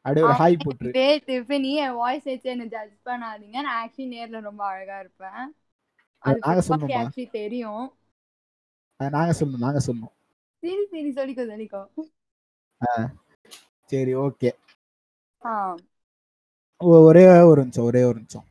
அப்படியே 0.00 0.26
ஒரு 0.26 0.34
ஹாய் 0.34 0.58
போட்டுரு. 0.64 0.90
டே 0.90 1.18
டிஃபனி 1.18 1.74
என் 1.74 1.94
வாய்ஸ் 1.94 2.24
வச்சு 2.24 2.50
என்ன 2.50 2.64
ஜட்ஜ் 2.64 2.96
பண்ணாதீங்க. 3.04 3.60
நான் 3.60 3.88
ஆக்சுவலி 3.88 4.00
நேர்ல 4.00 4.40
ரொம்ப 4.40 4.64
அழகா 4.64 4.98
இருப்பேன். 5.00 5.54
அது 6.18 6.38
நாங்க 6.40 6.62
சொன்னோமா? 6.68 7.06
ஆக்சுவலி 7.06 7.30
தெரியும். 7.30 7.92
அஹ் 9.00 9.10
நாங்க 9.10 9.34
சொல்லணும் 9.40 9.58
நாங்க 9.58 9.80
சொன்னோம் 9.86 10.18
சரி 10.62 10.86
சரி 10.90 11.12
சொல்லிக்கோ 11.12 11.36
சொல்லிக்கோ. 11.36 11.82
சரி 13.84 14.14
ஓகே 14.14 14.50
ஆ. 15.44 15.76
ஒரே 16.78 17.40
ஒரு 17.42 17.60
நிமிஷம் 17.60 17.84
ஒரே 17.84 18.02
ஒரு 18.02 18.14
நிமிஷம். 18.14 18.44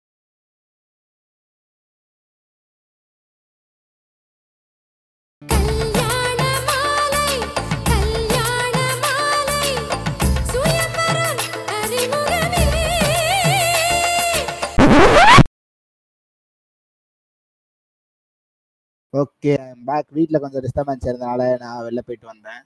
ஓகே 19.13 19.53
பேக் 19.85 20.07
வீட்ல 20.09 20.39
கொஞ்சம் 20.39 20.61
டிஸ்டர்பன்ஸ் 20.61 21.07
இருந்தனால 21.09 21.57
நான் 21.59 21.83
வெளில 21.83 21.99
போயிட்டு 21.99 22.25
வந்தேன். 22.25 22.61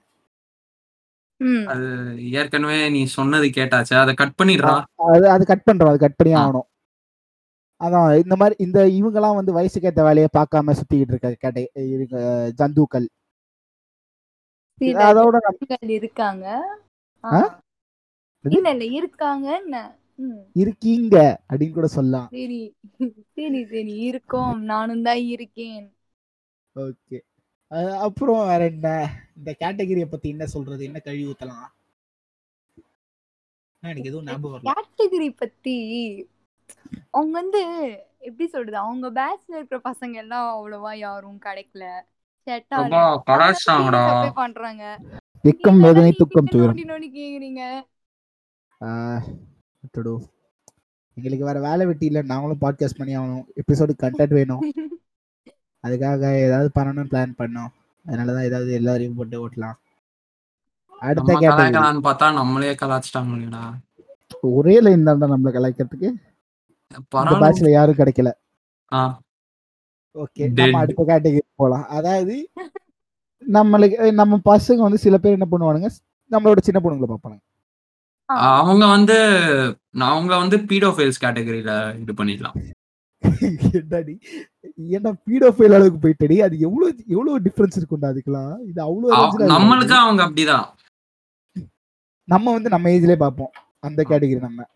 ம். 1.40 1.64
அது 1.66 1.86
ஏற்கனவே 2.30 2.88
நீ 2.88 3.04
சொன்னது 3.04 3.46
கேட்டாச்சு? 3.46 3.94
அதை 3.94 4.14
கட் 4.14 4.38
பண்ணிடுறா? 4.42 4.74
அது 4.96 5.30
அது 5.30 5.46
கட் 5.46 5.66
பண்றோம். 5.70 5.88
அது 5.88 5.98
கட் 5.98 6.16
பண்ணி. 6.16 6.34
ஆகணும். 6.34 6.68
அதான் 7.80 8.22
இந்த 8.22 8.36
மாதிரி 8.36 8.64
இந்த 8.64 8.86
இவங்கெல்லாம் 8.88 9.34
வந்து 9.34 9.52
வயசுக்கு 9.52 9.88
ஏத்த 9.88 10.02
வேலையை 10.02 10.28
பார்க்காம 10.38 10.74
சுத்திக்கிட்டு 10.80 11.12
இருக்க 11.14 11.34
கேட்டை 11.34 11.68
இருக்க 11.90 12.16
ஜந்துக்கள். 12.58 13.06
அதோட 15.02 15.36
இருக்காங்க? 15.88 16.46
இல்ல 18.44 18.70
இல்ல 18.70 18.84
இருக்காங்க 18.84 19.56
என்ன? 19.56 19.76
ம். 20.18 20.40
இருக்கீங்க 20.52 21.16
அப்படின்னு 21.52 21.72
கூட 21.72 21.86
சொல்லலாம். 21.86 22.28
சரி. 22.28 22.60
சரி 23.34 23.64
சரி 23.64 23.94
இருக்கோம். 24.08 24.62
நானும் 24.62 25.02
தான் 25.02 25.22
இருக்கேன். 25.26 25.84
ஓகே 26.78 27.18
அப்புறம் 27.98 28.46
வேற 28.46 28.64
என்ன? 28.64 29.10
இந்த 29.36 29.56
கேட்டகரியை 29.58 30.04
பத்தி 30.04 30.28
என்ன 30.28 30.46
சொல்றது? 30.46 30.84
என்ன 30.84 30.98
கழுவி 30.98 31.24
ஊத்தலாம்? 31.24 31.68
எனக்கு 33.80 34.04
எதுவும் 34.04 34.24
ஞாபகம் 34.24 34.60
வரல. 34.62 34.70
கேட்டகரி 34.72 35.36
பத்தி 35.36 35.74
அவங்க 37.10 37.40
வந்து 37.40 37.60
எப்படி 38.18 38.48
சொல்றது? 38.48 38.76
அவங்க 38.76 39.10
பேட்ச்ல 39.10 39.54
இருக்கிற 39.54 39.80
பசங்க 39.84 40.14
எல்லாம் 40.14 40.46
அவ்வளவா 40.50 40.96
யாரும் 40.96 41.38
கிடைக்கல. 41.38 42.00
பண்றாங்க. 44.34 44.98
திக்கம் 45.42 45.74
நீங்க 45.74 45.86
வேதனை 45.86 46.12
தானே 46.12 46.12
துக்கம் 46.12 46.44
துயரம் 46.44 46.76
கேக்குறீங்க. 46.76 47.82
எங்களுக்கு 51.14 51.44
வேற 51.44 51.60
வேலை 51.60 51.86
வெட்டி 51.86 52.06
இல்லை. 52.06 52.22
நாங்களும் 52.22 52.58
பாட்காஸ்ட் 52.60 52.98
பண்ணி 52.98 53.16
ஆகணும். 53.16 53.44
எபிசோடு 53.54 53.90
கண்டென்ட் 54.02 54.34
வேணும். 54.34 54.60
அதுக்காக 55.84 56.22
ஏதாவது 56.44 56.68
பண்ணணும்னு 56.76 57.10
பிளான் 57.10 57.38
பண்ணோம். 57.40 57.72
அதனாலதான் 58.06 58.46
ஏதாவது 58.48 58.70
எல்லாரையும் 58.72 59.16
போட்டு 59.16 59.36
ஓட்டலாம். 59.42 59.76
அடுத்த 61.02 61.30
கேட்டகரி 61.34 62.02
பார்த்தா 62.06 62.26
நம்மளே 62.38 62.72
கலாய்ச்சிட்டாங்களேடா 62.80 63.64
ஒரே 64.52 64.76
லைன் 64.84 65.08
தான் 65.08 65.22
நம்மள 65.24 65.50
கலாய்க்கிறதுக்கு. 65.54 66.08
பேட்ச்ல 67.42 67.70
யாரும் 67.70 68.00
கிடைக்கல. 68.00 68.30
ஆ, 68.92 69.00
ஓகே. 70.16 70.42
நம்ம 70.58 70.80
அடுத்த 70.82 71.02
கேட்டகரி 71.04 71.44
போலாம். 71.62 71.86
அதாவது 71.96 72.34
நம்மளுக்கு 73.42 73.96
நம்ம 74.20 74.38
பசங்க 74.46 74.80
வந்து 74.86 75.02
சில 75.02 75.16
பேர் 75.18 75.36
என்ன 75.38 75.48
பண்ணுவானுங்க? 75.50 75.88
நம்மளோட 76.30 76.60
சின்ன 76.62 76.78
பொண்ணுங்களை 76.82 77.08
பார்ப்பாங்க 77.08 77.40
அவங்க 78.54 78.84
வந்து 78.92 79.16
அவங்க 80.08 80.32
வந்து 80.42 80.56
பீடோஃபைல்ஸ் 80.68 81.22
கேட்டகரியில 81.24 81.72
இது 81.98 82.12
பண்ணிடலாம் 82.14 82.56
ஏன்னா 84.78 85.10
பீடோஃபைல் 85.26 85.74
அளவுக்கு 85.76 85.98
போயிட்டடி? 86.04 86.36
அது 86.46 86.54
எவ்வளவு 86.66 86.88
எவ்வளவு 87.14 87.42
டிஃபரன்ஸ் 87.46 87.78
இருக்கும்டா 87.80 88.08
அதுக்கெல்லாம்? 88.12 88.54
இது 88.70 88.80
அவ்வளவு. 88.88 89.50
நம்மளுக்கு 89.54 89.96
அவங்க 90.04 90.22
அப்படிதான். 90.26 90.66
நம்ம 92.28 92.52
வந்து 92.56 92.72
நம்ம 92.74 92.88
ஏஜ்லயே 92.94 93.18
பார்ப்போம். 93.24 93.52
அந்த 93.86 94.00
கேட்டகரி 94.10 94.40
நம்ம. 94.46 94.66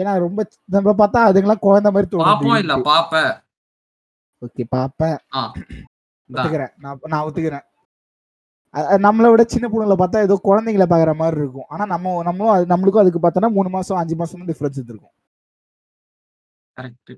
ஏன்னா 0.00 0.12
ரொம்ப 0.24 0.40
நம்ம 0.74 0.94
பார்த்தா 1.00 1.20
அதுங்கெல்லாம் 1.28 1.64
குழந்தை 1.66 1.90
மாதிரி 1.94 2.22
பாப்போம் 2.24 2.60
இல்ல 2.64 2.74
பாப்ப 2.90 3.22
ஓகே 4.46 4.64
பாப்பேன். 4.76 5.18
ஒத்துக்கிறேன். 6.30 6.72
நான் 6.84 7.00
நான் 7.12 7.24
ஒத்துக்கிறேன். 7.26 7.64
நம்மளை 9.06 9.28
விட 9.30 9.42
சின்ன 9.52 9.66
பொண்ணுங்களை 9.70 9.96
பார்த்தா 10.00 10.26
ஏதோ 10.26 10.34
குழந்தைங்கள 10.48 10.84
பாக்குற 10.92 11.12
மாதிரி 11.20 11.40
இருக்கும். 11.42 11.68
ஆனா 11.72 11.86
நம்ம 11.92 12.12
நம்மளும் 12.28 12.54
அது 12.56 12.64
நம்மளுக்கும் 12.72 13.02
அதுக்கு 13.02 13.22
பார்த்தோன்னா 13.24 13.50
மூணு 13.56 13.68
மாசம் 13.76 14.00
அஞ்சு 14.02 14.16
மாசம் 14.20 14.48
டிஃபரன்ஸ் 14.50 14.78
இருக்கும் 14.92 15.14
கரெக்ட் 16.76 17.12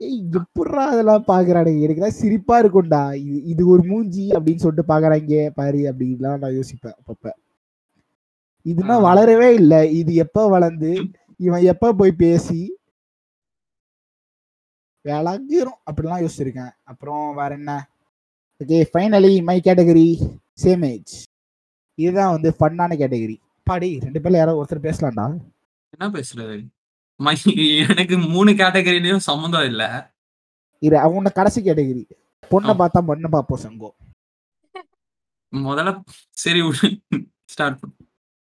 எப்படா 0.00 0.82
அதெல்லாம் 0.92 1.24
பாக்குறானுங்க 1.28 1.80
எனக்கு 1.80 2.02
தான் 2.02 2.18
சிரிப்பா 2.20 2.60
இருக்கும்டா. 2.62 3.14
இது 3.14 3.44
இது 3.44 3.68
ஒரு 3.68 3.82
மூஞ்சி 3.82 4.30
அப்படின்னு 4.30 4.62
சொல்லிட்டு 4.64 4.92
பாக்குறாங்க. 4.92 5.50
பாரு 5.50 5.78
அப்படின்லாம் 5.78 6.38
நான் 6.38 6.56
யோசிப்பேன் 6.58 6.96
அப்பப்ப. 6.98 7.30
இதுனா. 8.66 8.96
வளரவே 9.08 9.54
இல்லை. 9.54 9.94
இது 10.00 10.14
எப்ப 10.14 10.48
வளர்ந்து 10.48 10.92
இவன் 11.36 11.62
எப்ப 11.62 11.92
போய் 11.92 12.12
பேசி 12.12 12.60
விளங்கிரும் 15.04 15.80
அப்படிலாம் 15.88 16.22
யோசிச்சிருக்கேன். 16.22 16.72
அப்புறம் 16.84 17.34
வேற 17.34 17.54
என்ன? 17.54 17.72
Okay 18.60 18.78
finally 18.92 19.42
my 19.42 19.60
category 19.64 20.08
same 20.64 20.84
age 20.84 21.14
இதுதான் 21.98 22.30
வந்து 22.30 22.50
ஃபன்னான 22.58 22.96
கேட்டகரி 23.02 23.36
பாடி 23.62 23.98
ரெண்டு 23.98 24.20
பேர்ல 24.20 24.40
யாராவது 24.40 24.60
ஒருத்தர் 24.62 24.86
பேசலாம்டா. 24.88 25.26
என்ன 25.92 26.06
பேசுறது? 26.10 26.56
மை 27.20 27.34
எனக்கு 27.88 28.16
மூணு 28.18 28.50
கேட்டகரிலயும் 28.52 29.26
சம்மந்தம் 29.28 29.64
இல்ல. 29.64 29.82
இது 30.82 30.96
அவங்க 30.98 31.30
கடைசி 31.38 31.60
கேட்டகரி. 31.62 32.02
பொண்ணை. 32.50 32.72
பார்த்தா 32.80 33.00
பொண்ணை 33.08 33.28
பார்ப்போம் 33.30 33.62
சங்கோ. 33.64 33.90
முதல்ல 35.52 35.92
சரி 36.42 36.60
ஸ்டார்ட் 37.44 37.84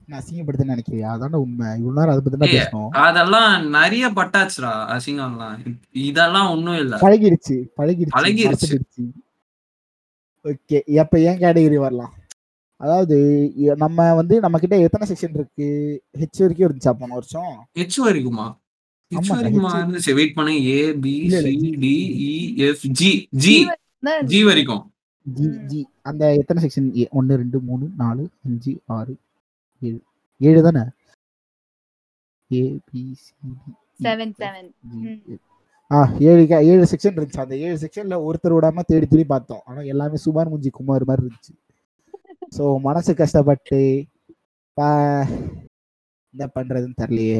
நான் 0.10 0.22
அசிங்கப்படுத்துன்னு 0.22 0.74
நினைக்கிறியா? 0.74 1.08
அதான 1.16 1.40
உண்மை. 1.46 1.68
இவ்வளவு 1.80 1.98
நேரம் 1.98 2.14
அதை 2.14 2.22
பத்தி 2.26 2.38
தான் 2.42 2.54
பேசணும். 2.58 2.92
அதெல்லாம் 3.06 3.70
நிறைய 3.70 4.06
பட்டாச்சுடா 4.20 4.72
அசிங்கம்லாம். 4.96 5.58
இதெல்லாம் 6.08 6.50
ஒண்ணும் 6.50 6.80
இல்ல. 6.84 6.96
பழகிடுச்சு 7.06 7.56
பழகிடுச்சு 7.80 8.18
பழகிருச்சு. 8.18 9.06
ஓகே 10.46 10.80
அப்ப 11.04 11.20
ஏன் 11.30 11.42
கேட்டகரி 11.44 11.80
வரலாம்? 11.86 12.14
அதாவது 12.78 13.52
நம்ம 13.76 14.14
வந்து 14.16 14.40
நம்ம 14.40 14.58
கிட்ட 14.58 14.80
எத்தனை 14.80 15.08
செக்ஷன் 15.08 15.30
இருக்கு? 15.34 16.02
ஹெச் 16.18 16.40
வரைக்கும் 16.40 16.72
இருந்துச்சா 16.72 16.98
போன 17.00 17.14
வருஷம்? 17.14 17.68
ஹெச் 17.80 18.06
வரைக்குமா? 18.06 18.58
ஹெச் 19.16 19.30
வரைக்குமா? 19.30 19.70
H. 19.70 20.00
இருந்துச்சு 20.00 20.14
வெயிட் 20.14 20.34
பண்ணு 20.34 20.66
ஏ 20.66 20.94
பி 20.94 21.16
இல்ல, 21.16 21.38
இல்ல, 21.38 21.50
C 21.50 21.58
G. 21.58 21.70
D 21.70 22.56
E 22.56 22.60
F 22.60 22.88
G 22.92 23.28
G 23.32 23.68
தான் 24.00 24.26
ஜி 24.26 24.44
வரைக்கும். 24.44 24.94
ஜி 25.22 25.48
ம். 25.48 25.66
ஜி 25.66 25.88
அந்த 26.02 26.36
எத்தனை 26.36 26.64
செக்ஷன் 26.64 27.10
ஒன்னு 27.10 27.36
ரெண்டு 27.36 27.60
மூணு 27.60 27.90
நாலு 27.98 28.30
அஞ்சு 28.46 28.80
ஆறு 28.86 29.18
ஏழு. 29.80 30.02
ஏழு 30.38 30.62
தானே? 30.62 30.84
A 32.52 32.78
B 32.92 33.14
C 33.14 33.34
seven 34.04 34.34
seven 34.40 34.72
ம். 34.82 35.34
ஆ 35.92 36.14
ஏழு 36.20 36.44
கே- 36.44 36.64
ஏழு 36.64 36.88
செக்ஷன் 36.92 37.16
இருந்துச்சு. 37.16 37.40
அந்த 37.40 37.58
ஏழு 37.58 37.78
செக்ஷன்ல 37.78 38.30
ஒருத்தர் 38.30 38.52
விடாம 38.52 38.80
தேடி 38.80 39.06
தேடி 39.06 39.24
பார்த்தோம். 39.24 39.62
ஆனா 39.66 39.80
எல்லாமே 39.80 40.16
சுமார் 40.16 40.60
முஞ்சி 40.60 40.70
குமார் 40.70 41.06
மாதிரி 41.06 41.28
இருந்துச்சு. 41.28 41.67
ஸோ 42.52 42.80
மனசு 42.80 43.16
கஷ்டப்பட்டு 43.16 43.80
என்ன 46.34 46.46
பண்றதுன்னு 46.56 47.00
தெரியலையே. 47.02 47.40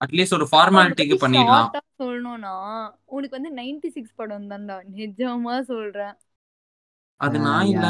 அட்லீஸ்ட் 0.00 0.34
ஒரு 0.34 0.46
ஃபார்மாலிட்டிக்கு 0.50 1.16
பண்ணிடலாம். 1.22 1.70
சொல்லணும்னா 1.98 2.52
உனக்கு 3.06 3.36
வந்து 3.36 3.50
96 3.50 3.90
சிக்ஸ் 3.90 4.16
படம் 4.16 4.50
தான்டா. 4.50 4.76
நிஜமா 4.94 5.62
சொல்றேன். 5.62 6.14
அது 7.20 7.38
நான் 7.38 7.66
இல்ல. 7.66 7.86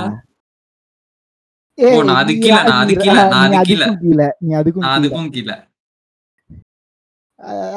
ஓ, 1.79 2.03
நான் 2.03 2.27
நீ 2.27 2.35
கீழ, 2.35 2.59
நான் 2.65 2.83
அதுக்கு 2.83 3.03
கீழ, 3.03 3.17
நான் 3.33 3.51
நீ 3.51 3.57
அதுக்கு 3.57 3.89
கீழ. 4.03 4.23
நீ 4.41 4.53
அதுக்கும் 4.55 4.85
கீழ. 4.85 4.93
அதுக்கும் 4.93 5.31
கீழே. 5.31 5.57
அஹ் 5.57 5.65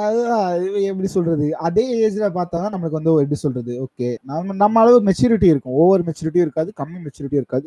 அதுதான் 0.04 0.46
எப்படி 0.90 1.10
சொல்றது? 1.16 1.46
அதே 1.68 1.86
ஏஜ்ல 2.04 2.28
பார்த்தா 2.38 2.58
தான் 2.64 2.76
நமக்கு 2.76 2.98
வந்து 2.98 3.14
எப்படி 3.24 3.40
சொல்றது? 3.46 3.74
ஓகே 3.86 4.10
நம்ம 4.30 4.56
நம்ம 4.64 4.80
அளவு 4.84 5.00
மெச்சூரிட்டி 5.08 5.48
இருக்கும். 5.54 5.78
ஓவர் 5.84 6.06
மெச்சூரிட்டி 6.10 6.40
இருக்காது 6.46 6.70
கம்மி 6.82 7.00
மெச்சூரிட்டி 7.06 7.40
இருக்காது. 7.42 7.66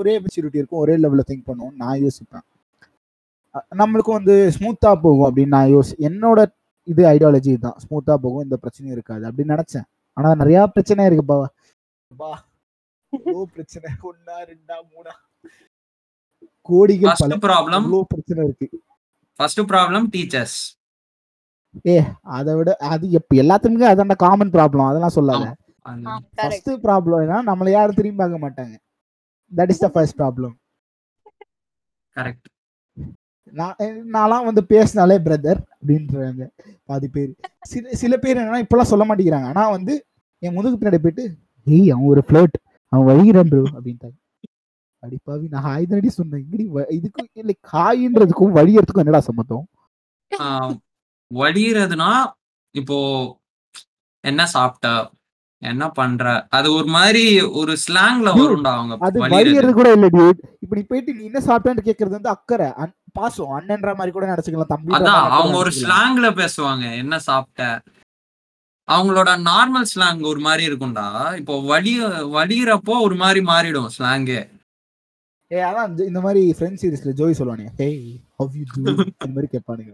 ஒரே 0.00 0.14
மெச்சூரிட்டி 0.24 0.60
இருக்கும். 0.60 0.82
ஒரே 0.84 0.94
லெவலில் 1.04 1.28
திங்க் 1.30 1.48
பண்ணுவோம் 1.50 1.76
நான் 1.82 2.02
யோசிப்பேன். 2.04 2.44
நம்மளுக்கும் 3.80 4.18
வந்து 4.18 4.36
ஸ்மூத்தா 4.56 4.90
போகும் 5.04 5.26
அப்படின்னு 5.28 5.54
நான் 5.56 5.72
யோசி 5.74 5.94
என்னோட 6.08 6.40
இது 6.88 7.02
ஐடியாலஜி 7.14 7.52
தான் 7.64 7.76
ஸ்மூத்தா 7.82 8.14
போகும் 8.26 8.44
இந்த 8.46 8.56
பிரச்சனையும் 8.62 8.96
இருக்காது 8.96 9.24
அப்படின்னு 9.28 9.54
நினைச்சேன். 9.56 9.86
ஆனா 10.16 10.28
நிறைய 10.42 10.60
பிரச்சனை 10.76 11.04
இருக்கு 11.08 11.24
பா. 11.32 12.30
எவ்வளோ 13.12 13.42
பிரச்சனை? 13.56 13.88
ஒன்னா 14.10 14.36
ரெண்டா 14.50 14.76
மூணா? 14.92 15.12
கோடிகள் 16.68 17.20
பல 17.22 17.36
ப்ராப்ளம் 17.46 17.88
பிரச்சனை 18.14 18.40
இருக்கு? 18.48 18.68
ஃபர்ஸ்ட் 19.40 19.62
ப்ராப்ளம் 19.72 20.06
டீச்சர்ஸ் 20.14 20.58
அதை 22.32 22.52
விட 22.54 22.70
அது 22.88 23.10
எப்ப 23.10 23.36
எல்லாத்துக்குமே 23.36 23.86
அதான 23.88 24.16
காமன் 24.16 24.50
ப்ராப்ளம் 24.50 24.88
அதெல்லாம் 24.88 25.16
சொல்லாத. 25.16 25.44
ஃபர்ஸ்ட் 26.38 26.70
ப்ராப்ளம் 26.84 27.22
என்ன 27.24 27.42
நம்மள 27.42 27.70
யாரும் 27.70 27.94
திரும்பி 27.94 28.18
பார்க்க 28.18 28.44
மாட்டாங்க. 28.44 28.74
That 29.52 29.70
is 29.70 29.78
the 29.78 29.88
first 29.88 30.18
problem 30.18 30.54
correct 32.16 32.48
நான் 33.52 33.76
நான்லாம் 34.12 34.44
வந்து 34.44 34.62
பேசினாலே 34.64 35.16
பிரதர் 35.18 35.60
அப்படின்றாங்க 35.72 36.44
பாதி 36.84 37.08
பேர். 37.08 37.32
சில 37.62 37.94
சில 37.94 38.16
பேர் 38.16 38.38
என்னன்னா 38.38 38.62
இப்பெல்லாம் 38.64 38.90
சொல்ல 38.92 39.04
மாட்டேங்கிறாங்க. 39.04 39.48
ஆனா 39.48 39.68
வந்து 39.68 39.94
என் 40.42 40.54
முதுகு 40.54 40.76
பின்னாடி 40.76 41.00
போயிட்டு 41.00 41.24
ஏய் 41.66 41.90
அவன் 41.90 42.04
ஒரு 42.04 42.22
ஃப்ளோட் 42.28 42.54
அவன் 42.92 43.08
வழிகிறான் 43.10 43.50
ப்ரோ 43.50 43.62
அப்படின்ட்டாங்க. 43.72 44.16
அடிப்பாவி 45.02 45.46
நான் 45.48 45.64
ஹாய் 45.64 45.88
தானடி 45.90 46.10
சொன்னேன். 46.10 46.42
இங்கடி 46.44 46.64
வ- 46.74 46.90
இதுக்கும் 46.96 47.28
இல்லை 47.34 47.54
ஹாயின்றதுக்கும் 47.72 48.56
வழியறதுக்கும் 48.58 49.04
என்னடா 49.04 49.20
சம்மந்தம் 49.20 49.66
வடிகிறதுனா 51.32 52.10
இப்போ 52.74 52.98
என்ன 54.24 54.46
சாப்பிட்ட 54.48 54.88
என்ன 55.62 55.84
பண்ற 55.90 56.24
அது 56.50 56.68
ஒரு 56.72 56.86
மாதிரி 56.88 57.24
ஒரு 57.52 57.72
ஸ்லாங்ல 57.82 58.30
வரும்டா 58.38 58.72
அவங்க 58.72 58.94
அது 59.00 59.18
வடிகிறது 59.26 59.72
கூட 59.72 59.88
இல்ல 59.92 60.06
டியூட் 60.08 60.40
இப்ப 60.60 60.76
நீ 60.76 60.82
போயிட்டு 60.82 61.14
நீ 61.14 61.24
என்ன 61.24 61.40
சாப்பிட்டான்னு 61.40 61.86
கேக்குறது 61.86 62.16
வந்து 62.16 62.28
அக்கறை. 62.28 62.68
பாசம். 63.12 63.50
அண்ணன்ற 63.50 63.90
மாதிரி 63.94 64.12
கூட 64.12 64.26
நினைச்சுக்கலாம் 64.26 64.66
தம்பி 64.66 64.94
அதான் 64.96 65.26
அவங்க 65.30 65.56
ஒரு 65.56 65.72
ஸ்லாங்ல 65.78 66.28
பேசுவாங்க. 66.38 66.84
என்ன 66.96 67.18
சாப்பிட்ட 67.20 67.62
அவங்களோட 68.88 69.30
நார்மல் 69.44 69.88
ஸ்லாங் 69.90 70.22
ஒரு 70.26 70.40
மாதிரி 70.40 70.62
இருக்கும்டா. 70.68 71.06
இப்போ 71.36 71.54
வலி 71.62 71.92
வலிகிறப்போ 72.32 72.94
ஒரு 73.00 73.16
மாதிரி 73.16 73.40
மாறிடும் 73.46 73.90
ஸ்லாங்கே 73.96 74.40
ஏ. 75.50 75.60
அதான் 75.60 75.88
இந்த- 76.02 76.22
மாதிரி 76.22 76.42
ஃப்ரெண்ட் 76.52 76.80
சீரிஸ்ல 76.82 77.12
ஜோய் 77.16 77.38
சொல்லுவானுங்க 77.38 77.72
ஹே 77.78 77.88
ஹவ் 78.38 78.56
யூ 78.56 78.64
டு 78.70 78.80
இந்த 78.90 79.30
மாதிரி 79.34 79.50
கேட்பானுங்க. 79.54 79.92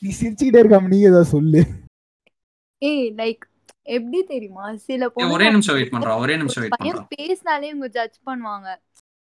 நீ 0.00 0.14
சிரிச்சுக்கிட்டே 0.20 0.56
இருக்காம 0.56 0.86
நீ 0.86 1.00
ஏதாவது 1.00 1.24
சொல்லு. 1.24 1.66
ஏய் 2.78 3.12
லைக் 3.16 3.40
எப்படி 3.82 4.22
தெரியுமா? 4.22 4.76
சில 4.76 5.10
ஒரே 5.14 5.50
நிமிஷம் 5.50 5.74
வெயிட் 5.74 5.92
பண்றா 5.92 6.18
ஒரே 6.18 6.36
நிமிஷம் 6.36 6.68
வெயிட் 6.68 6.78
பையன் 6.78 6.98
பண்றா. 6.98 7.26
பேசினாலே 7.26 7.66
இவங்க 7.66 7.88
ஜட்ஜ் 7.88 8.16
பண்ணுவாங்க. 8.26 8.76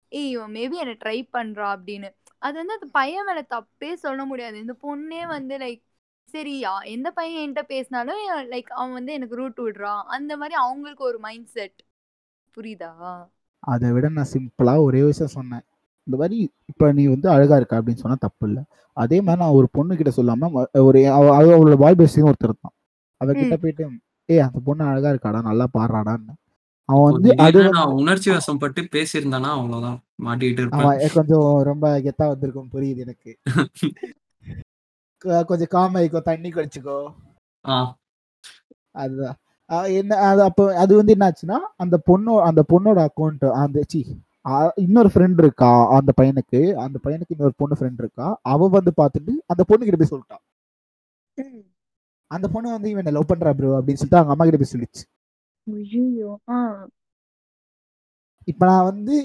ஏய் 0.09 0.31
இவன் 0.31 0.51
மேபி 0.51 0.71
என்ன 0.71 0.97
ட்ரை 1.05 1.27
பண்றா 1.33 1.79
அப்படின்னு. 1.79 2.09
அது 2.37 2.57
வந்து 2.57 2.73
அந்த 2.73 2.87
பையன் 2.91 3.25
மேல 3.25 3.45
தப்பே 3.49 3.93
சொல்ல 3.93 4.25
முடியாது. 4.25 4.59
இந்த 4.59 4.73
பொண்ணே 4.73 5.27
வந்து 5.27 5.57
லைக் 5.57 5.81
சரி 6.25 6.61
யா- 6.61 6.85
எந்த 6.85 7.11
பையன் 7.11 7.51
என்கிட்ட 7.51 7.61
பேசினாலும் 7.61 8.15
லைக் 8.51 8.63
அவன் 8.63 8.93
வந்து 8.93 9.13
எனக்கு 9.13 9.35
ரூட் 9.35 9.57
விடுறான் 9.57 10.03
அந்த 10.03 10.37
மாதிரி 10.37 10.55
அவங்களுக்கு 10.55 11.03
ஒரு 11.03 11.19
மைண்ட் 11.19 11.47
செட் 11.47 11.81
புரியுதா? 12.57 13.25
அதை 13.59 13.91
விட 13.91 14.09
நான் 14.09 14.27
சிம்பிளா 14.33 14.81
ஒரே 14.81 15.03
விஷயம் 15.03 15.31
சொன்னேன். 15.31 15.61
இந்த 16.09 16.23
மாதிரி 16.23 16.51
இப்போ 16.65 16.91
நீ 16.91 17.05
வந்து 17.05 17.29
அழகா 17.29 17.55
இருக்க 17.55 17.81
அப்படின்னு 17.81 17.95
சொன்னா 17.95 18.17
தப்பு 18.19 18.47
இல்லை. 18.47 18.63
அதே 18.93 19.21
மாதிரி 19.21 19.43
நான் 19.43 19.53
ஒரு 19.53 19.67
பொண்ணு 19.71 19.95
கிட்ட 19.95 20.21
சொல்லாம 20.21 20.65
ஒரு 20.71 21.09
அவ- 21.09 21.35
அவ- 21.35 21.45
அவளோட 21.45 21.77
பாய் 21.77 21.95
பெஸ்டின்னு 21.97 22.31
ஒருத்தர் 22.31 22.47
இருக்கான். 22.47 22.77
அவகிட்ட 23.25 23.53
போயிட்டு 23.53 23.89
ஏய் 24.25 24.39
அந்த 24.39 24.59
பொண்ணு 24.63 24.83
அழகா 24.83 25.09
இருக்காடா 25.09 25.41
நல்லா 25.41 25.67
பாடுறாடான்னு. 25.77 26.33
அவன் 26.85 27.11
வந்து 27.11 27.37
அது 27.37 27.69
உணர்ச்சி 27.93 28.31
வசப்பட்டு 28.31 28.87
பேசியிருந்தானா 28.91 29.43
அவ்வளவுதான். 29.43 30.01
மாட்டிக்கிட்டு 30.23 30.51
இருப்பேன். 30.51 31.09
கொஞ்சம் 31.13 31.61
ரொம்ப 31.63 31.99
கெத்தா 31.99 32.27
வந்திருக்கும் 32.27 32.69
புரியுது 32.73 32.97
எனக்கு. 32.97 33.37
கொஞ்சம் 35.17 35.67
காமாயிக்கோ 35.71 36.21
தண்ணி 36.21 36.49
குடிச்சுக்கோ. 36.49 37.13
அதுதான். 38.91 39.35
என்ன 39.85 40.15
அது 40.15 40.41
அப்போ 40.41 40.77
அது 40.77 40.95
வந்து 40.95 41.15
என்னாச்சுன்னா 41.15 41.57
அந்த 41.77 41.97
பொண்ணு 41.97 42.41
அந்த 42.41 42.63
பொண்ணோட 42.73 43.07
அக்கௌண்ட் 43.07 43.51
அந்த 43.51 43.83
சி 43.87 44.21
இன்னொரு 44.83 45.09
ஃப்ரெண்ட் 45.13 45.39
இருக்கா 45.43 45.69
அந்த 45.97 46.11
பையனுக்கு 46.19 46.59
அந்த 46.85 46.97
பையனுக்கு 47.05 47.35
இன்னொரு 47.35 47.55
பொண்ணு 47.61 47.77
ஃப்ரெண்ட் 47.79 48.01
இருக்கா 48.03 48.27
அவ 48.53 48.69
வந்து 48.77 48.93
பார்த்துட்டு 49.01 49.33
அந்த 49.51 49.63
பொண்ணு 49.69 49.85
கிட்ட 49.85 49.99
போய் 50.01 50.13
சொல்லிட்டான் 50.13 50.43
அந்த 52.31 52.47
பொண்ணு 52.53 52.69
வந்து 52.75 52.89
இவன் 52.93 53.15
லவ் 53.17 53.31
பண்றா 53.31 53.51
ப்ரோ 53.57 53.69
அப்படின்னு 53.79 54.01
சொல்லிட்டு 54.01 54.21
அவங்க 54.21 54.33
அம்மா 54.35 54.45
கிட்ட 54.47 54.59
போய் 54.61 54.73
சொல்லிச்சு. 54.73 55.03
இப்ப 58.47 58.63
நான் 58.69 58.87
வந்து 58.89 59.15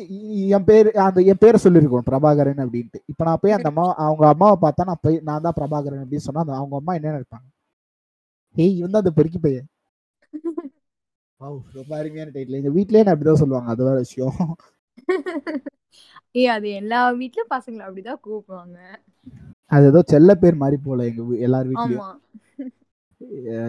என் 0.57 0.67
பேர் 0.69 0.89
அந்த 1.07 1.21
என் 1.33 1.41
பேரை 1.43 1.59
சொல்லியிருக்கோம் 1.65 2.07
பிரபாகரன் 2.09 2.63
அப்படின்ட்டு. 2.65 2.99
இப்ப 3.13 3.25
நான் 3.29 3.41
போய் 3.43 3.57
அந்த 3.59 3.69
அம்மா 3.73 3.87
அவங்க 4.07 4.25
அம்மாவை 4.33 4.57
பார்த்தா 4.65 4.89
நான் 4.91 5.03
போய் 5.05 5.19
நான் 5.29 5.45
தான் 5.47 5.57
பிரபாகரன் 5.61 6.03
அப்படின்னு 6.05 6.27
சொன்னா 6.29 6.43
அவங்க 6.61 6.77
அம்மா 6.81 6.95
என்ன 6.99 7.13
நினைப்பாங்க? 7.15 7.47
ஏய் 8.57 8.75
இவன் 8.79 8.95
தான் 8.95 9.05
அந்த 9.05 9.15
பெருக்கி 9.19 9.41
பையன். 9.41 9.69
ரொம்ப 11.79 11.93
அருமையான 11.99 12.33
டைட்டில் 12.35 12.59
எங்க 12.61 12.73
வீட்லயே 12.77 13.05
நான் 13.05 13.15
அப்படிதான் 13.15 13.43
சொல்லுவாங்க 13.43 13.71
அது 13.75 13.83
வேற 13.89 13.99
விஷயம். 14.05 14.37
ஏய் 16.31 16.47
அது 16.47 16.71
எல்லா 16.71 17.13
வீட்லயும் 17.13 17.53
பசங்களை 17.55 17.83
அப்படிதான் 17.85 18.21
கூப்பிடுவாங்க. 18.21 19.01
அது 19.67 19.87
ஏதோ 19.87 20.03
செல்ல 20.07 20.35
பேர் 20.35 20.55
மாதிரி 20.55 20.83
போல 20.85 21.05
எங்க 21.05 21.23
வீ- 21.23 21.39
எல்லார் 21.39 21.69
வீட்லயும். 21.69 22.01
ஆமா. 22.01 22.23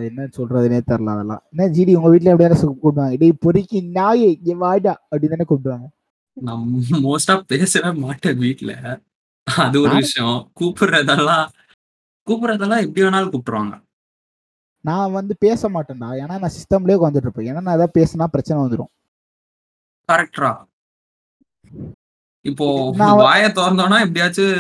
என்ன 0.03 0.23
சொல்றதுனே 0.37 0.81
தெரியல 0.87 1.09
அதெல்லாம். 1.09 1.43
என்ன 1.51 1.75
ஜிடி 1.77 1.95
உங்க 1.95 2.09
வீட்ல 2.09 2.35
எப்படியான 2.35 2.73
கூப்பிடுவாங்க? 2.73 3.17
டேய் 3.17 3.33
பொறுக்கி 3.39 3.81
நாயே 3.81 4.37
இங்க 4.43 4.55
வாடா 4.55 5.07
அப்படின்னு 5.11 5.35
தானே 5.35 5.45
கூப்பிடுவாங்க. 5.49 5.87
நான் 6.33 6.81
மோஸ்டா 6.91 7.41
பேசவே 7.47 7.99
மாட்டேன் 7.99 8.37
வீட்ல. 8.37 8.99
அது 9.43 9.79
ஒரு 9.79 9.87
நானும் 9.87 10.01
விஷயம். 10.01 10.51
கூப்பிடுறதெல்லாம் 10.59 11.47
கூப்பிடுறதெல்லாம் 12.27 12.81
எப்படி 12.81 13.01
வேணாலும் 13.01 13.31
கூப்பிட்டுருவாங்க. 13.31 13.83
நான் 14.81 15.11
வந்து 15.11 15.35
பேச 15.39 15.69
மாட்டேன்டா. 15.69 16.09
ஏன்னா 16.11 16.27
நான் 16.27 16.41
சிஸ்டம்லயே 16.41 16.97
உட்காந்துட்டு 17.01 17.15
இருப்பேன். 17.15 17.45
ஏன்னா 17.45 17.61
நான் 17.61 17.75
ஏதாவது 17.75 18.01
பேசினா 18.01 18.25
பிரச்சனை 18.25 18.63
வந்துடும் 18.63 18.91
கரெக்டா 20.11 20.65
இப்போ 22.45 22.65
வாயை 23.23 23.47
திறந்தோம்னா 23.51 23.99
எப்படியாச்சும் 24.05 24.57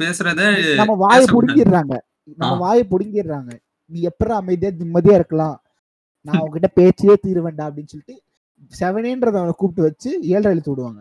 பேசுறத 0.00 0.42
நம்ம 0.80 0.94
வாயை 1.04 1.24
புடுங்கிடுறாங்க. 1.34 1.94
நம்ம. 2.40 2.54
வாயை 2.64 2.82
புடுங்கிடுறாங்க. 2.92 3.52
நீ 3.90 4.00
எப்படி 4.10 4.32
அமைதியா 4.38 4.70
நிம்மதியா 4.80 5.16
இருக்கலாம். 5.20 5.56
நான் 6.26 6.42
உங்ககிட்ட 6.42 6.68
பேச்சியே 6.78 7.14
தீருவேன்டா 7.24 7.64
அப்படின்னு 7.68 7.92
சொல்லிட்டு 7.92 8.16
செவனேன்றத 8.72 9.38
அவனை 9.40 9.54
கூப்பிட்டு 9.56 9.86
வச்சு 9.86 10.10
ஏழரை 10.32 10.50
எழுத்து 10.54 10.72
விடுவாங்க. 10.72 11.00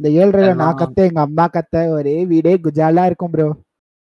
இந்த 0.00 0.08
ஏழரைல 0.20 0.52
நான் 0.60 0.78
கத்த 0.80 1.08
எங்க 1.08 1.20
அம்மா 1.26 1.44
கத்த 1.56 1.82
ஒரே 1.96 2.14
வீடே 2.32 2.52
குஜாலா 2.66 3.02
இருக்கும் 3.10 3.32
ப்ரோ 3.34 3.48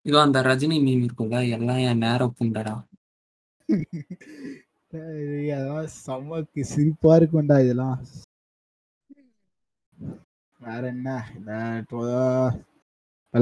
இதோ 0.05 0.17
அந்த 0.25 0.39
ரஜினி 0.47 0.77
மீம் 0.83 1.03
இருக்குல்ல 1.05 1.39
எல்லாம் 1.55 1.81
என் 1.89 2.03
நேரம் 2.05 2.35
புண்டடா. 2.37 2.75
செம்மக்கு 5.97 6.61
சிரிப்பா 6.71 7.11
இருக்கும்டா 7.19 7.57
இதெல்லாம். 7.65 7.97
வேற 10.67 10.81
என்ன? 10.93 11.09
இந்த 11.37 11.51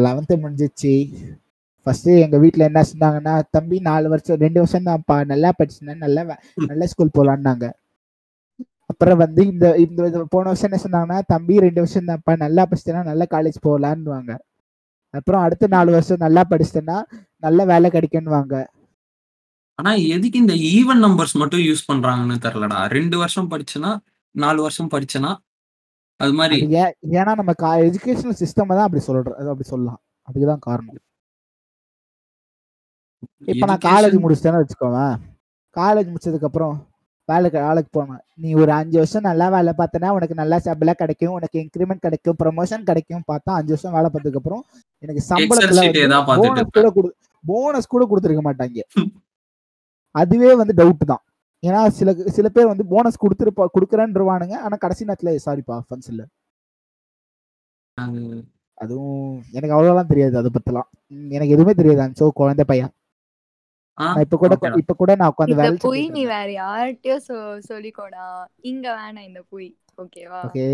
லெவன்த்து 0.06 0.36
முடிஞ்சிச்சு. 0.44 0.94
ஃபர்ஸ்ட் 1.86 2.10
எங்க 2.26 2.38
வீட்ல 2.44 2.64
என்ன 2.70 2.82
சொன்னாங்கன்னா 2.92 3.34
தம்பி 3.56 3.78
நாலு 3.90 4.08
வருஷம் 4.14 4.42
ரெண்டு 4.46 4.60
வருஷம் 4.62 4.88
தான்ப்பா. 4.90 5.18
நல்லா 5.32 5.50
படிச்சுனா 5.60 5.94
நல்லா 6.06 6.24
நல்ல 6.72 6.88
ஸ்கூல் 6.92 7.16
போலான்னாங்க 7.18 7.68
அப்புறம் 8.92 9.22
வந்து 9.24 9.42
இந்த 9.54 9.68
இந்த 9.86 10.02
போன 10.34 10.46
வருஷம் 10.50 10.70
என்ன 10.70 10.80
சொன்னாங்கன்னா 10.84 11.18
தம்பி 11.34 11.56
ரெண்டு 11.66 11.82
வருஷம் 11.84 12.10
தான்ப்பா. 12.12 12.36
நல்லா 12.46 12.64
படிச்சுனா 12.70 13.02
நல்ல 13.12 13.24
காலேஜ் 13.36 13.66
போகலான்னுவாங்க 13.68 14.34
அப்புறம் 15.14 15.44
அடுத்த 15.46 15.68
நாலு 15.76 15.90
வருஷம் 15.96 16.24
நல்லா 16.26 16.42
படிச்சிட்டேன்னா 16.52 16.98
நல்ல 17.46 17.60
வேலை 17.72 17.88
கிடைக்கும்னுவாங்க. 17.96 18.56
ஆனா 19.80 19.92
எதுக்கு 20.16 20.38
இந்த 20.44 20.56
ஈவன் 20.76 21.04
நம்பர்ஸ் 21.06 21.36
மட்டும் 21.42 21.64
யூஸ் 21.68 21.88
பண்றாங்கன்னு 21.90 22.38
தெரியலடா. 22.46 22.80
ரெண்டு 22.98 23.16
வருஷம் 23.24 23.50
படிச்சுனா 23.52 23.92
நாலு 24.36 24.60
வருஷம் 24.66 24.92
படிச்சுனா 24.94 25.32
அது 26.20 26.34
மாதிரி 26.40 26.58
ஏன்னா 27.20 27.32
நம்ம 27.40 27.54
எஜுகேஷனல் 27.88 28.40
சிஸ்டம் 28.44 28.76
தான் 28.78 28.88
அப்படி 28.88 29.04
சொல்ற 29.08 29.34
அது 29.40 29.50
அப்படி 29.54 29.68
சொல்லலாம். 29.74 30.00
அதுக்குதான் 30.28 30.64
காரணம். 30.68 31.04
இப்ப 33.52 33.66
நான் 33.70 33.86
காலேஜ் 33.90 34.16
முடிச்சிட்டேன்னு 34.24 34.62
வச்சுக்கோவேன் 34.62 35.16
காலேஜ் 35.76 36.10
முடிச்சதுக்கு 36.12 36.48
அப்புறம் 36.50 36.76
வேலைக்கு 37.30 37.58
வேலைக்கு 37.68 37.90
போனேன். 37.98 38.22
நீ 38.42 38.50
ஒரு 38.62 38.72
அஞ்சு 38.80 38.98
வருஷம் 39.00 39.28
நல்லா 39.30 39.48
வேலை 39.56 39.72
பார்த்தனா 39.80 40.10
உனக்கு 40.18 40.36
நல்லா 40.42 40.58
சம்பளம் 40.68 41.00
கிடைக்கும் 41.02 41.36
உனக்கு 41.38 41.58
இன்க்ரிமெண்ட் 41.64 42.06
கிடைக்கும் 42.06 42.38
ப்ரமோஷன் 42.42 42.88
கிடைக்கும் 42.90 43.24
பார்த்தா 43.32 43.58
அஞ்சு 43.60 43.74
வருஷம் 43.76 43.96
வேலை 43.98 44.10
பார்த்ததுக்கு 44.14 44.42
அப்புறம் 44.42 44.64
எனக்கு 45.04 45.24
சம்பளத்துல 45.32 45.84
பார்த்துட்டு 46.30 46.68
போனஸ் 46.74 46.76
கூட 46.78 46.90
கொடு 46.98 47.10
போனஸ் 47.44 47.94
கூட 47.94 48.04
கொடுத்துருக்க 48.12 48.44
மாட்டாங்க. 48.50 48.86
அதுவே 50.16 50.52
வந்து 50.62 50.74
டவுட் 50.82 51.10
தான். 51.14 51.24
ஏன்னா 51.64 51.80
சில 51.98 52.10
சில 52.36 52.48
பேர் 52.50 52.72
வந்து 52.72 52.86
போனஸ் 52.88 53.24
கொடுத்துருப்பா 53.24 53.66
கொடுக்குறேன்றவானுங்க. 53.76 54.56
ஆனா 54.66 54.76
கடைசி 54.78 55.08
நேரத்துல 55.08 55.34
சாரிப்பா 55.46 55.78
ஃபண்ட்ஸ் 55.88 56.12
இல்ல. 56.14 56.24
அது 57.98 58.22
அதுவும் 58.78 59.22
எனக்கு 59.54 59.76
அவ்வளோலாம் 59.76 60.12
தெரியாது 60.12 60.36
அதை 60.38 60.50
பத்திலாம். 60.52 60.88
ம், 61.12 61.30
எனக்கு 61.32 61.56
எதுவுமே 61.56 61.74
தெரியாது. 61.74 62.18
சோ 62.20 62.26
குழந்தை 62.42 62.66
பையன். 62.66 62.94
இப்ப 64.24 64.38
கூட. 64.38 64.54
இப்ப 64.82 64.94
கூட 64.94 65.12
நான் 65.20 65.32
உட்காந்து 65.32 65.54
இந்த 65.54 65.62
வேலை 65.62 65.78
பொய் 65.86 66.04
நீ 66.16 66.24
வேற 66.34 66.48
யார்கிட்டயோ 66.58 67.16
சொ 67.28 67.36
சொல்லிக்கோடா. 67.70 68.26
இங்க 68.72 68.86
வேணாம் 68.98 69.28
இந்த 69.30 69.42
பொய். 69.50 69.70
ஓகேவா? 69.98 70.42
ஓகே 70.48 70.66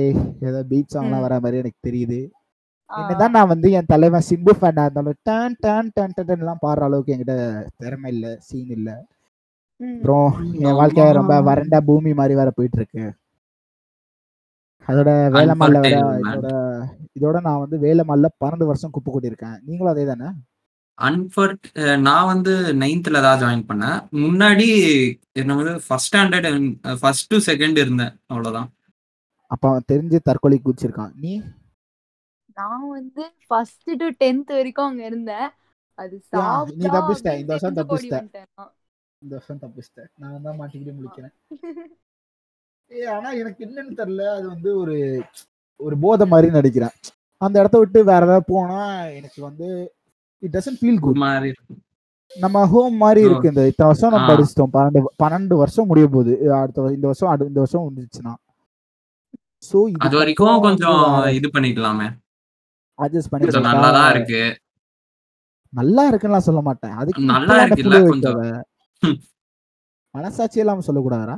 ஏதோ 0.48 0.62
பீச் 0.72 0.94
சாங்லாம். 0.96 1.24
வர 1.26 1.36
மாதிரி 1.40 1.62
எனக்கு 1.64 1.88
தெரியுது. 1.88 2.20
என்னதான் 2.90 3.36
நான் 3.36 3.52
வந்து 3.52 3.68
என் 3.72 3.90
தலைவன் 3.92 4.28
சிம்பு 4.28 4.54
ஃபேனா 4.58 4.84
இருந்தாலும் 4.88 5.18
டான் 5.24 5.56
டான் 5.60 5.92
டான் 5.96 6.16
டான் 6.18 6.34
எல்லாம் 6.38 6.62
பாடுற 6.62 6.88
அளவுக்கு 6.90 7.14
என்கிட்ட 7.16 7.36
திறமை 7.82 8.10
இல்ல 8.16 8.26
சீன் 8.48 8.74
இல்ல. 8.78 8.90
அப்புறம் 9.80 10.32
என் 10.66 10.78
வாழ்க்கை 10.80 11.06
ரொம்ப 11.20 11.34
வறண்ட 11.42 11.78
பூமி 11.82 12.14
மாதிரி 12.20 12.34
வேற 12.40 12.50
போயிட்டு 12.52 12.80
இருக்கு 12.82 13.06
அதோட 14.88 15.10
வேலைமல்ல 15.36 15.80
வேற. 15.84 15.98
இதோட 16.24 16.48
இதோட 17.18 17.38
நான் 17.42 17.62
வந்து 17.64 17.78
வேலைமல்ல 17.86 18.30
பன்னெண்டு 18.42 18.66
வருஷம் 18.70 18.94
குப்பை 18.96 19.12
கொட்டியிருக்கேன். 19.12 19.58
நீங்களும் 19.68 19.94
அதே 19.94 20.06
தானே? 20.06 20.30
அன்ஃபர்ட் 20.98 21.68
நான் 22.08 22.30
வந்து 22.32 22.54
நைன்த்ல 22.82 23.22
தான் 23.26 23.40
ஜாயின் 23.44 23.68
பண்ணேன். 23.70 24.00
முன்னாடி 24.24 24.68
என்ன 25.32 25.56
வந்து 25.56 25.74
first 25.88 26.10
standard 26.10 26.50
first 27.02 27.30
to 27.32 27.38
second 27.50 27.78
இருந்தேன். 27.84 28.14
அவ்வளவுதான். 28.26 28.70
அப்ப 29.52 29.64
அவன் 29.70 29.90
தெரிஞ்சு 29.92 30.20
தற்கொலை 30.24 30.60
குதிச்சிருக்கான். 30.66 31.14
நீ? 31.16 31.34
நான் 32.58 32.88
வந்து 32.90 33.24
ஃபர்ஸ்ட் 33.48 33.92
டு 33.98 34.08
டென்த் 34.22 34.52
வரைக்கும் 34.58 34.90
அங்க 34.90 35.04
இருந்தேன். 35.06 35.48
அது 35.98 36.16
யா, 36.16 36.20
நீ 36.20 36.30
சாப்பிட்டா 36.30 36.94
தப்பிச்சிட்ட. 36.96 37.34
இந்த 37.42 37.52
வருஷம் 37.54 37.78
தப்பிச்சிட்ட. 37.80 38.20
இந்த 39.24 39.42
வருஷம் 39.42 39.60
தப்பிச்சிட்டேன் 39.62 40.08
நான் 40.18 40.42
தான் 40.42 40.60
மாட்டிக்கிட்டு 40.60 40.94
முடிக்கிறேன். 40.96 41.34
ஏ 42.92 43.06
ஆனா 43.06 43.32
எனக்கு 43.32 43.66
என்னன்னு 43.66 43.98
தெரியல. 43.98 44.34
அது 44.34 44.48
வந்து 44.48 44.78
ஒரு 44.78 45.24
ஒரு 45.76 45.98
போதை 45.98 46.28
மாதிரி 46.28 46.60
நடிக்கிறேன். 46.60 46.90
அந்த 47.38 47.60
இடத்த 47.60 47.78
விட்டு 47.78 48.04
வேற 48.04 48.26
ஏதாவது 48.26 48.44
போனா 48.48 49.06
எனக்கு 49.06 49.42
வந்து 49.42 49.94
இட் 50.40 50.56
டசன்ட் 50.56 50.84
ஃபீல் 50.84 51.00
குட் 51.00 51.16
மாதிரி. 51.16 51.54
நம்ம 52.40 52.66
ஹோம் 52.66 52.96
மாதிரி. 52.96 53.30
இருக்கு. 53.30 53.48
இந்த 53.48 53.68
இத்தனை 53.68 53.96
வருஷம் 53.96 54.10
நம்ம. 54.10 54.34
படிச்சிட்டோம் 54.34 54.74
பன்னெண்டு 54.74 55.24
பன்னெண்டு 55.24 55.58
வருஷம் 55.58 55.86
முடிய 55.86 56.08
போகுது. 56.08 56.54
அடுத்த 56.54 56.82
இந்த 56.82 56.98
வருஷம் 57.02 57.30
அடு- 57.30 57.48
இந்த 57.48 57.60
வருஷம் 57.60 57.92
முடிஞ்சிச்சுன்னா. 57.92 58.34
ஸோ 59.72 59.92
அது 59.98 60.18
வரைக்கும் 60.18 60.62
கொஞ்சம் 60.62 61.26
இது 61.28 61.50
பண்ணிக்கலாமே. 61.54 62.18
அட்ஜஸ்ட் 62.98 63.24
பண்ணி 63.30 63.48
நல்லாதான் 63.48 64.16
இருக்கு. 64.16 64.60
நல்லா 65.70 66.08
இருக்குன்னு 66.08 66.42
சொல்ல 66.42 66.62
மாட்டேன். 66.62 66.92
அதுக்கு 66.92 67.22
நல்லா 67.22 67.64
இருக்குல்ல, 67.64 68.08
கொஞ்சம். 68.08 68.64
மனசாட்சி 70.16 70.62
இல்லாம 70.64 70.84
சொல்லக்கூடாதா 70.88 71.38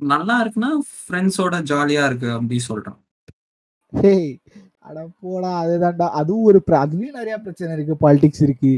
நல்லா 0.00 0.34
இருக்குன்னா 0.42 0.70
ஃப்ரெண்ட்ஸோட 0.94 1.56
ஜாலியா 1.70 2.02
இருக்கு 2.08 2.28
அப்படி 2.36 2.56
சொல்றேன். 2.70 2.98
ஹேய் 3.92 4.30
அட 4.88 4.98
போடா 5.22 5.50
அதுதான்டா. 5.62 6.06
அதுவும் 6.20 6.46
ஒரு 6.48 6.58
அதுலயும் 6.84 7.18
நிறைய 7.20 7.36
பிரச்சனை 7.44 7.70
இருக்கு 7.76 7.94
பாலிடிக்ஸ் 8.04 8.42
இருக்கு. 8.46 8.72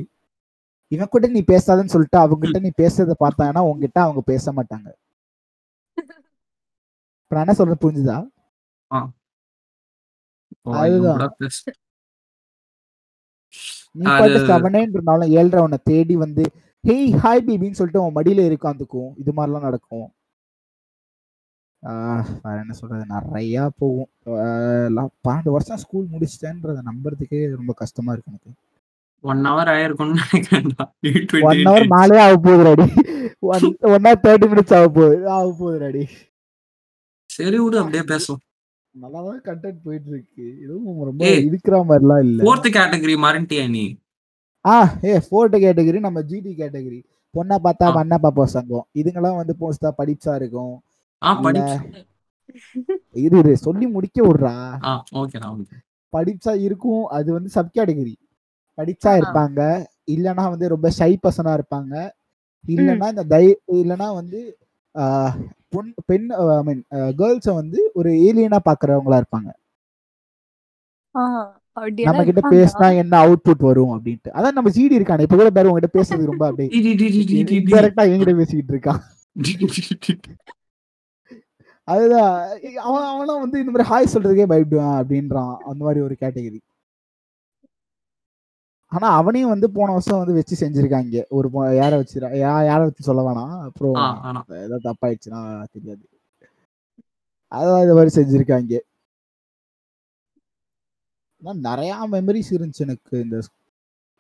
இவன் 0.93 1.13
கூட 1.15 1.27
நீ 1.35 1.41
பேசாதன்னு 1.53 1.95
சொல்லிட்டு 1.95 2.19
அவங்ககிட்ட 2.25 2.61
நீ 2.67 2.71
பேசுறத 2.83 3.15
பார்த்தாங்கன்னா 3.25 3.63
உங்ககிட்ட 3.71 3.99
அவங்க 4.07 4.21
பேச 4.33 4.53
மாட்டாங்க. 4.59 4.89
இப்ப 7.23 7.41
என்ன 7.45 7.55
சொல்றது 7.59 7.83
புரிஞ்சுதா? 7.85 8.19
அதுதான். 10.83 11.21
நீ 13.99 14.05
பாட்டு 14.21 14.39
செவனேன்னு 14.51 14.97
இருந்தாலும் 14.97 15.33
ஏழ்ரை 15.39 15.61
உன்னை 15.67 15.79
தேடி 15.91 16.15
வந்து 16.25 16.45
ஹேய் 16.85 17.11
ஹாய் 17.23 17.45
பேபின்னு 17.47 17.79
சொல்லிட்டு 17.79 18.03
உன் 18.03 18.17
மடியில 18.19 18.45
உட்காந்துக்கும் 18.57 19.11
இது 19.23 19.31
மாதிரிலாம் 19.37 19.67
நடக்கும். 19.69 20.07
வேற 22.45 22.55
என்ன 22.63 22.75
சொல்றது? 22.79 23.05
நிறையா 23.15 23.65
போகும். 23.81 24.09
பன்னெண்டு 25.27 25.51
வருஷம் 25.57 25.81
ஸ்கூல் 25.83 26.07
முடிச்சிட்டேன்றத 26.13 26.83
நம்புறதுக்கே 26.91 27.41
ரொம்ப 27.59 27.73
கஷ்டமா 27.83 28.13
இருக்கு 28.13 28.33
எனக்கு. 28.33 28.51
ஒன் 29.25 29.43
ஹவர் 29.49 29.71
ஆயிருக்கும்னு 29.75 30.25
ஒன் 31.51 31.63
ஹவர் 31.69 31.87
மேலே 31.95 32.17
ஆக 32.25 32.35
போகுது 32.47 32.67
ready 32.71 32.87
one 33.53 33.65
one 33.93 34.05
hour 34.07 34.25
thirty 34.27 34.49
minutes 34.53 34.77
ஆக 34.79 34.89
போகுது 34.99 35.17
ஆக 35.37 35.47
போகுது 35.61 35.79
ரெடி 35.87 36.05
சரி 37.31 37.59
விடு 37.63 37.81
அப்படியே 37.81 38.05
பேசுவோம். 38.13 38.43
நல்லா 38.95 39.21
தான் 39.25 39.43
கண்டென்ட் 39.49 39.81
போயிட்டு 39.87 40.11
இருக்கு. 40.15 40.45
எதுவும் 40.65 41.03
ரொம்ப. 41.09 41.25
இருக்கிற 41.49 41.77
மாதிரிலாம் 41.89 42.23
இல்ல. 42.27 42.41
ஃபோர்த் 42.45 42.69
கேட்டகரி 42.77 43.17
மாறிட்டியா 43.25 43.65
நீ? 43.77 43.85
ஆ 44.65 44.75
ஏ 45.05 45.13
ஃபோர்த் 45.27 45.57
கேட்டகரி 45.57 45.99
நம்ம 46.01 46.21
ஜிடி 46.31 46.53
கேட்டகரி 46.55 47.01
பொண்ணை 47.35 47.57
பார்த்தா. 47.65 47.87
மண்ணை 47.97 48.17
பார்ப்போம் 48.19 48.53
சங்கம். 48.55 48.87
இதுங்கெல்லாம் 48.95 49.41
வந்து 49.41 49.55
போஸ்டா 49.61 49.91
படிச்சா 49.99 50.33
இருக்கும். 50.37 50.75
படி 51.43 51.61
இரு 53.23 53.37
இரு 53.39 53.53
சொல்லி 53.59 53.87
முடிக்க 53.95 54.19
விடுறா. 54.23 54.55
ஆ 54.85 54.93
ஓகேடா 55.21 55.49
ஓகே 55.55 55.77
படிச்சா 56.13 56.53
இருக்கும். 56.67 57.05
அது 57.17 57.29
வந்து 57.33 57.51
சப் 57.51 57.75
கேட்டகரி 57.75 58.15
படிச்சா. 58.79 59.11
இருப்பாங்க. 59.21 59.61
இல்லனா 60.09 60.45
வந்து 60.51 60.67
ரொம்ப 60.69 60.89
ஷை 60.99 61.13
பர்சனா 61.23 61.53
இருப்பாங்க. 61.59 61.95
இல்லனா 62.65 63.07
இந்த 63.15 63.25
தை 63.33 63.45
இல்லனா 63.77 64.09
வந்து 64.21 64.41
ஆஹ், 64.95 65.35
பொன் 65.73 65.91
பெண் 66.07 66.25
ஐ 66.37 66.63
மீன் 66.67 66.81
கேர்ள்ஸை 67.19 67.53
வந்து 67.55 67.81
ஒரு 67.95 68.11
ஏலியனா 68.27 68.59
பாக்குறவங்களா 68.65 69.19
இருப்பாங்க. 69.23 69.51
நம்ம 72.09 72.23
கிட்ட? 72.25 72.41
பேசினா 72.53 72.89
என்ன 73.01 73.15
அவுட்புட் 73.23 73.63
வரும் 73.67 73.93
அப்படின்ட்டு 73.95 74.33
அதான் 74.37 74.57
நம்ம 74.57 74.71
ஜிடி 74.71 74.99
இருக்கானே 74.99 75.25
இப்ப 75.27 75.37
கூட 75.37 75.51
பாரு 75.53 75.71
உங்ககிட்ட 75.71 75.91
பேசுறது 75.97 76.31
ரொம்ப 76.31 76.45
அப்படியே 76.49 76.69
டி, 76.71 76.81
டி, 76.81 76.93
டி, 76.95 77.09
டி, 77.09 77.23
டி, 77.23 77.37
டி, 77.41 77.45
டி. 77.45 77.57
இன்டெரக்டா 77.61 78.05
என்கிட்ட 78.09 78.35
பேசிக்கிட்டு 78.39 78.75
இருக்கான். 78.75 79.01
அதுதான் 81.89 82.33
அவன் 82.83 83.05
அவனும் 83.11 83.43
வந்து 83.43 83.61
இந்த 83.61 83.71
மாதிரி 83.71 83.89
ஹாய் 83.91 84.13
சொல்றதுக்கே 84.13 84.47
பயப்படுவான் 84.51 84.97
அப்படின்றான் 84.99 85.55
அந்த 85.69 85.81
மாதிரி 85.83 86.01
ஒரு 86.03 86.15
கேட்டகரி 86.19 86.59
ஆனா 88.93 89.07
அவனையும் 89.17 89.53
வந்து 89.53 89.69
போன 89.73 89.93
வருஷம் 89.95 90.21
வந்து 90.21 90.37
வச்சு 90.37 90.55
செஞ்சிருக்காங்க 90.61 91.23
ஒரு 91.31 91.49
யாரை 91.75 91.97
வச்சு 91.99 92.17
யாரை 92.67 92.83
வச்சு 92.85 93.09
சொல்ல 93.09 93.23
வேணாம் 93.27 93.55
அப்புறம். 93.67 93.97
ஏதாவது 94.59 94.87
தப்பாயிடுச்சுன்னா 94.87 95.41
தெரியாது 95.75 96.05
அதான் 97.53 97.83
இந்த 97.85 97.95
மாதிரி 97.95 98.13
செஞ்சிருக்காங்க 98.17 98.79
ஆனா 101.43 101.53
நிறைய 101.69 102.09
மெமரிஸ் 102.13 102.51
இருந்துச்சு 102.51 102.85
எனக்கு 102.87 103.21
இந்த 103.21 103.37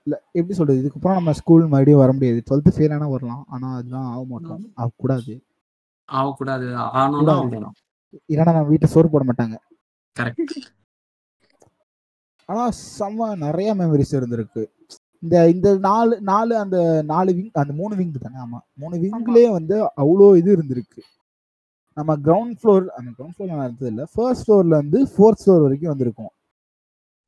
இல்ல 0.07 0.23
எப்படி 0.33 0.55
சொல்றது? 0.55 0.79
இதுக்கப்புறம் 0.83 1.17
நம்ம 1.19 1.33
ஸ்கூல் 1.33 1.63
மறுபடியும் 1.63 1.99
வர 1.99 2.13
முடியாது. 2.13 2.43
டுவெல்த் 2.51 2.75
ஃபெயில் 2.77 2.95
ஆனா 2.95 3.07
வரலாம். 3.09 3.45
ஆனா 3.49 3.75
அதெல்லாம் 3.75 4.11
ஆக 4.11 4.25
மாட்டோம். 4.29 4.63
ஆகக்கூடாது. 4.75 5.33
ஆகக்கூடாது. 6.05 6.67
ஆகணும். 6.77 7.75
இல்லைன்னா 8.29 8.45
நம்ம 8.45 8.63
வீட்டை 8.63 8.89
சோறு 8.89 9.11
போட 9.11 9.25
மாட்டாங்க. 9.25 9.57
கரெக்ட் 10.17 10.57
ஆனா 12.49 12.69
செம்ம 12.99 13.37
நிறைய 13.37 13.75
மெமரிஸ் 13.75 14.15
இருந்திருக்கு. 14.19 14.63
இந்த 15.23 15.51
இந்த 15.51 15.69
நாலு 15.79 16.21
நாலு 16.21 16.57
அந்த 16.59 17.03
நாலு 17.03 17.35
விங் 17.35 17.51
அந்த 17.53 17.73
மூணு 17.73 17.97
விங் 17.97 18.13
தானே? 18.21 18.39
ஆமா. 18.45 18.59
மூணு 18.75 18.97
விங்லயே 18.97 19.51
வந்து 19.51 19.77
அவ்வளோ 19.97 20.37
இது 20.37 20.57
இருந்திருக்கு. 20.57 21.03
நம்ம 21.97 22.17
கிரவுண்ட் 22.17 22.57
ஃப்ளோர் 22.61 22.87
அந்த 22.87 23.11
கிரவுண்ட் 23.19 23.37
ஃப்ளோர் 23.39 23.59
இருந்தது 23.59 23.87
இல்லை. 23.87 24.05
ஃபர்ஸ்ட் 24.15 24.51
ஃப்ளோர்ல 24.51 24.77
இருந்து 24.77 25.05
ஃபோர்த் 25.05 25.43
ஃப்ளோர் 25.45 25.63
வரைக்கும் 25.63 25.89
வந்திருக்கும். 25.89 26.33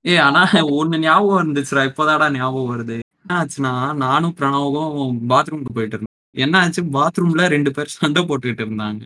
ஏ 0.04 0.16
ஆனா 0.16 0.42
ஒண்ணு 0.52 0.98
ஞாபகம் 0.98 1.40
இருந்துச்சுடா 1.40 1.82
இப்போதாடா 1.90 2.30
ஞாபகம் 2.30 2.70
வருது. 2.70 2.98
என்ன 3.20 3.32
ஆச்சுன்னா 3.40 3.96
நானும் 3.96 4.34
பிரணவும் 4.38 5.18
பாத்ரூமுக்கு 5.28 5.72
போயிட்டு 5.74 5.96
இருந்தோம். 5.96 6.16
என்ன 6.36 6.58
ஆச்சு? 6.58 6.82
பாத்ரூம்ல 6.82 7.46
ரெண்டு 7.46 7.70
பேர் 7.70 7.86
சண்டை 7.86 8.22
போட்டுக்கிட்டு 8.22 8.64
இருந்தாங்க. 8.66 9.02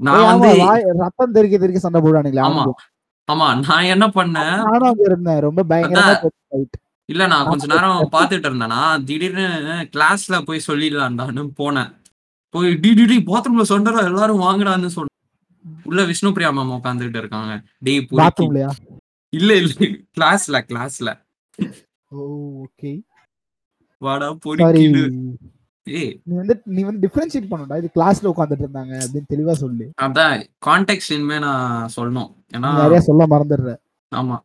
நான் 0.00 0.18
ஏய், 0.18 0.24
ஆமா, 0.24 0.38
வந்து 0.38 0.64
வாய்- 0.64 0.98
ரத்தம் 0.98 1.32
தெறிக்க 1.32 1.58
தெறிக்க 1.58 1.78
சண்டை 1.78 2.00
போடுவானுங்களே 2.00 2.42
ஆமா. 2.42 2.64
ஆமா 3.28 3.66
நான் 3.68 3.82
என்ன 3.84 4.06
பண்ணேன்? 4.08 4.56
நானும் 4.62 4.88
அங்க 4.88 5.02
இருந்தேன். 5.04 5.40
ரொம்ப 5.40 5.64
பயங்கரமா 5.68 6.02
அதான். 6.02 6.22
போச்சு 6.22 6.40
fight. 6.50 6.74
இல்ல 7.08 7.26
நான் 7.26 7.46
கொஞ்ச 7.46 7.66
நேரம் 7.66 8.08
பாத்துட்டு 8.12 8.48
இருந்தேனா 8.48 9.04
திடீர்னு 9.04 9.46
கிளாஸ்ல 9.92 10.44
போய் 10.44 10.60
சொல்லிடலான்டான்னு 10.66 11.50
போனேன். 11.58 11.90
போய் 12.54 12.74
டி 12.74 12.94
டி 12.94 13.04
டி 13.04 13.16
பாத்ரூம்ல 13.26 13.62
சொன்னடா 13.68 14.04
எல்லாரும் 14.04 14.40
வாங்கடான்னு 14.40 14.86
சொன்னேன். 14.86 15.16
உள்ள 15.84 16.04
விஷ்ணு 16.04 16.32
பிரியா 16.32 16.50
மேம் 16.50 16.78
உட்காந்துட்டு 16.78 17.16
இருக்காங்க. 17.16 17.52
டேய் 17.78 18.06
பொறுக்கி 18.06 18.20
பாத்ரூம்லயா 18.22 18.70
இல்ல 19.32 19.56
இல்ல 19.56 19.74
கிளாஸ்ல 20.16 20.56
கிளாஸ்ல 20.68 21.10
ஓ 22.10 22.18
ஓகே 22.64 23.02
வாடா 23.98 24.38
ஏய் 25.86 26.20
நீ 26.24 26.36
வந்து 26.36 26.62
நீ 26.64 26.82
வந்து 26.82 27.08
டிஃபரன்ஷியேட் 27.08 27.48
பண்ணணும்டா. 27.50 27.76
இது 27.76 27.88
கிளாஸ்ல 27.94 28.30
உட்காந்துட்டு 28.32 28.64
இருந்தாங்க 28.66 28.92
அப்படின்னு 29.02 29.30
தெளிவா 29.34 29.52
சொல்லு. 29.52 29.90
அதான் 30.00 30.46
கான்டெக்ட் 30.66 31.12
இனிமே 31.12 31.38
நான் 31.38 31.88
சொல்லணும். 31.96 32.30
ஏன்னா 32.52 32.74
நிறைய 32.76 33.00
சொல்ல 33.00 33.26
மறந்துடுற. 33.26 33.76
ஆமா. 34.14 34.36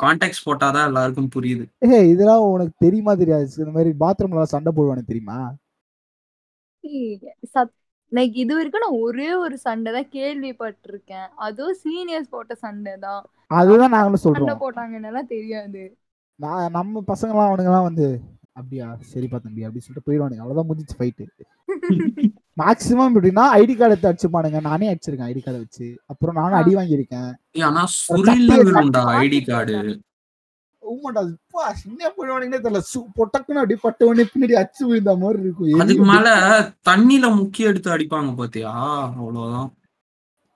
கான்டெக்ட் 0.00 0.44
போட்டாதான் 0.44 0.86
எல்லாருக்கும் 0.86 1.30
புரியுது. 1.34 1.64
ஏ 1.84 2.08
இதெல்லாம் 2.08 2.40
உனக்கு 2.40 2.72
தெரியுமா 2.78 3.14
தெரியாது. 3.14 3.50
இந்த 3.56 3.70
மாதிரி 3.70 3.94
பாத்ரூம்ல 4.00 4.42
சண்டை 4.42 4.72
போடுவானு 4.76 5.04
தெரியுமா? 5.04 5.56
லைக் 8.16 8.34
இது 8.42 8.52
வரைக்கும் 8.56 8.84
நான் 8.84 9.00
ஒரே 9.06 9.28
ஒரு 9.44 9.56
சண்டை 9.66 9.90
தான் 9.96 10.10
கேள்விப்பட்டிருக்கேன். 10.16 11.28
அதுவும் 11.46 11.78
சீனியர்ஸ் 11.84 12.32
போட்ட 12.34 12.54
சண்டை 12.64 12.94
தான். 13.06 13.22
அதுதான் 13.60 13.94
நாங்களும் 13.96 14.22
சண்டை 14.22 14.40
சொல்றோம். 14.40 14.62
போட்டாங்கன்னு 14.64 15.24
தெரியாது. 15.34 15.82
நான் 16.44 16.74
நம்ம 16.78 17.02
பசங்கலாம் 17.12 17.50
அவனுங்கலாம் 17.50 17.88
வந்து 17.88 18.06
அப்படியா 18.58 18.86
சரிப்பா 19.12 19.38
தம்பி 19.44 19.64
அப்படி 19.66 19.82
சொல்லிட்டு 19.84 20.06
போயிடுவானுங்க. 20.08 20.42
அவ்வளவுதான் 20.42 20.68
முடிஞ்சிச்சு 20.70 20.98
ஃபைட்டு 21.00 21.24
மேக்ஸிமம் 22.60 23.14
எப்படின்னா 23.18 23.44
ஐடி 23.60 23.74
கார்டு 23.76 23.94
எடுத்து 23.94 24.10
அடிச்சுப்பானுங்க. 24.10 24.58
நானே 24.68 24.90
அடிச்சிருக்கேன் 24.90 25.30
ஐடி 25.30 25.40
கார்டை 25.42 25.60
வச்சு. 25.62 25.86
அப்புறம் 26.12 26.36
நானும் 26.40 26.58
அடி 26.60 26.72
வாங்கியிருக்கேன். 26.78 27.30
ஐடி 29.22 29.40
கார்டு 29.48 29.76
உமாடா 30.90 31.32
அப்பா, 31.32 31.74
என்ன 31.86 32.08
பண்ணுவானுங்கன்னே 32.08 32.60
தெரியல. 32.60 32.80
சு- 32.94 33.12
பொட்டக்குன்னு 33.16 33.52
அப்படியே 33.52 33.78
பட்ட 33.82 34.06
உடனே 34.06 34.28
பின்னாடி 34.28 34.52
அச்சு 34.52 34.86
விழுந்த 34.86 35.16
மாதிரி 35.16 35.42
இருக்கும். 35.42 35.72
அதுக்கு 35.72 36.02
எலி 36.02 36.12
மேல 36.12 36.58
தண்ணியில 36.88 37.30
முக்கி 37.30 37.58
எடுத்து 37.58 37.90
அடிப்பாங்க 37.90 38.36
பாத்தியா? 38.36 38.72
அவ்வளவுதான். 39.02 39.74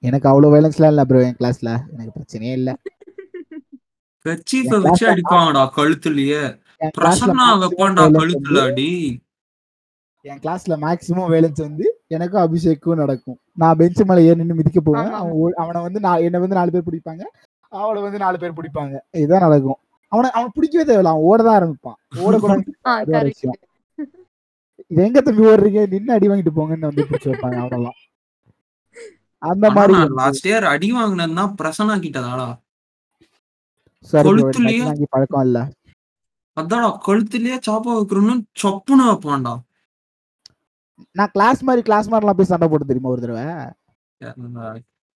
எனக்கு 0.00 0.28
அவ்வளவு 0.28 0.55
வயலன்ஸ்லாம் 0.55 0.86
இல்ல 0.86 1.05
ப்ரோ 1.05 1.24
என் 1.24 1.36
கிளாஸ்ல 1.40 1.78
எனக்கு 1.92 2.20
பிரச்சனையே 2.20 2.52
இல்ல. 2.52 2.76
கச்சீஃப 4.24 4.74
என் 4.74 4.80
வச்சு 4.80 5.06
அடிப்பாங்கடா 5.06 5.68
கழுத்துலயே. 5.76 6.60
கிளாஸ்ல 6.78 7.00
பிரசன்னா 7.00 7.59
வைப்பான்டா 7.59 8.10
கழுத்துல 8.10 8.64
அடி. 8.64 9.20
என் 10.20 10.38
கிளாஸ்ல 10.38 10.76
மேக்ஸிமம் 10.80 11.30
வேலன்ஸ் 11.32 11.60
வந்து 11.60 12.02
எனக்கும் 12.06 12.42
அபிஷேக்கும் 12.42 12.94
நடக்கும். 12.94 13.38
நான் 13.55 13.76
பெஞ்ச் 13.76 14.02
மேல 14.02 14.22
ஏறி 14.22 14.36
நின்று 14.36 14.55
மிதிக்க 14.55 14.80
போவேன். 14.80 15.10
அவன் 15.10 15.52
அவனை 15.56 15.82
வந்து 15.82 16.00
நான் 16.00 16.20
என்னை 16.20 16.40
வந்து 16.40 16.55
நாலு 16.55 16.70
பேர் 16.70 16.82
பிடிப்பாங்க. 16.90 17.22
அவளை 17.68 18.02
வந்து 18.02 18.18
நாலு 18.18 18.38
பேர் 18.38 18.52
பிடிப்பாங்க. 18.52 18.98
இதுதான் 19.10 19.40
நடக்கும். 19.40 19.76
அவனை 20.12 20.28
அவன் 20.30 20.52
பிடிக்கவே 20.55 20.85
தேவையில்ல. 20.85 21.06
அவன் 21.06 21.26
ஓட 21.26 21.43
தான் 21.43 21.56
ஆரம்பிப்பான். 21.59 21.98
ஓடக்கூடாது. 22.20 22.62
இது 24.90 25.02
எங்க 25.02 25.20
தம்பி 25.20 25.43
ஓடுறீங்க? 25.47 25.80
நின்னு 25.89 26.12
அடி 26.12 26.28
வாங்கிட்டு 26.28 26.56
போங்கன்னு 26.56 26.89
வந்து 26.89 27.05
பிடிச்சி 27.05 27.28
வைப்பாங்க 27.30 27.59
அவனெல்லாம் 27.59 27.98
அந்த 29.43 29.66
மாதிரி 29.70 29.93
லாஸ்ட் 30.14 30.47
இயர் 30.48 30.66
அடி 30.66 30.89
வாங்கினதுன்னா 30.93 31.44
பிரசன்னா 31.59 31.97
கிட்டதாடா 31.98 32.47
சாரி 34.09 34.28
கொளுத்துலயே- 34.30 34.85
வாங்கி 34.85 35.06
பழக்கம் 35.10 35.43
இல்ல. 35.43 35.59
அதான்டா 36.56 36.89
கழுத்துலயே 37.06 37.56
சாப்பா 37.66 37.90
வைக்கிறோம்னு 37.97 38.35
சொப்புன்னு 38.62 39.09
வைப்பான்டா. 39.09 39.55
நான் 41.14 41.32
கிளாஸ் 41.32 41.60
மாதிரி 41.62 41.82
கிளாஸ் 41.82 42.10
மாதிரிலாம் 42.10 42.36
போய் 42.36 42.44
சண்டை 42.44 42.68
போட்டு 42.68 42.86
தெரியுமா 42.86 43.09
ஒரு 43.09 43.20
தடவை? 43.20 43.44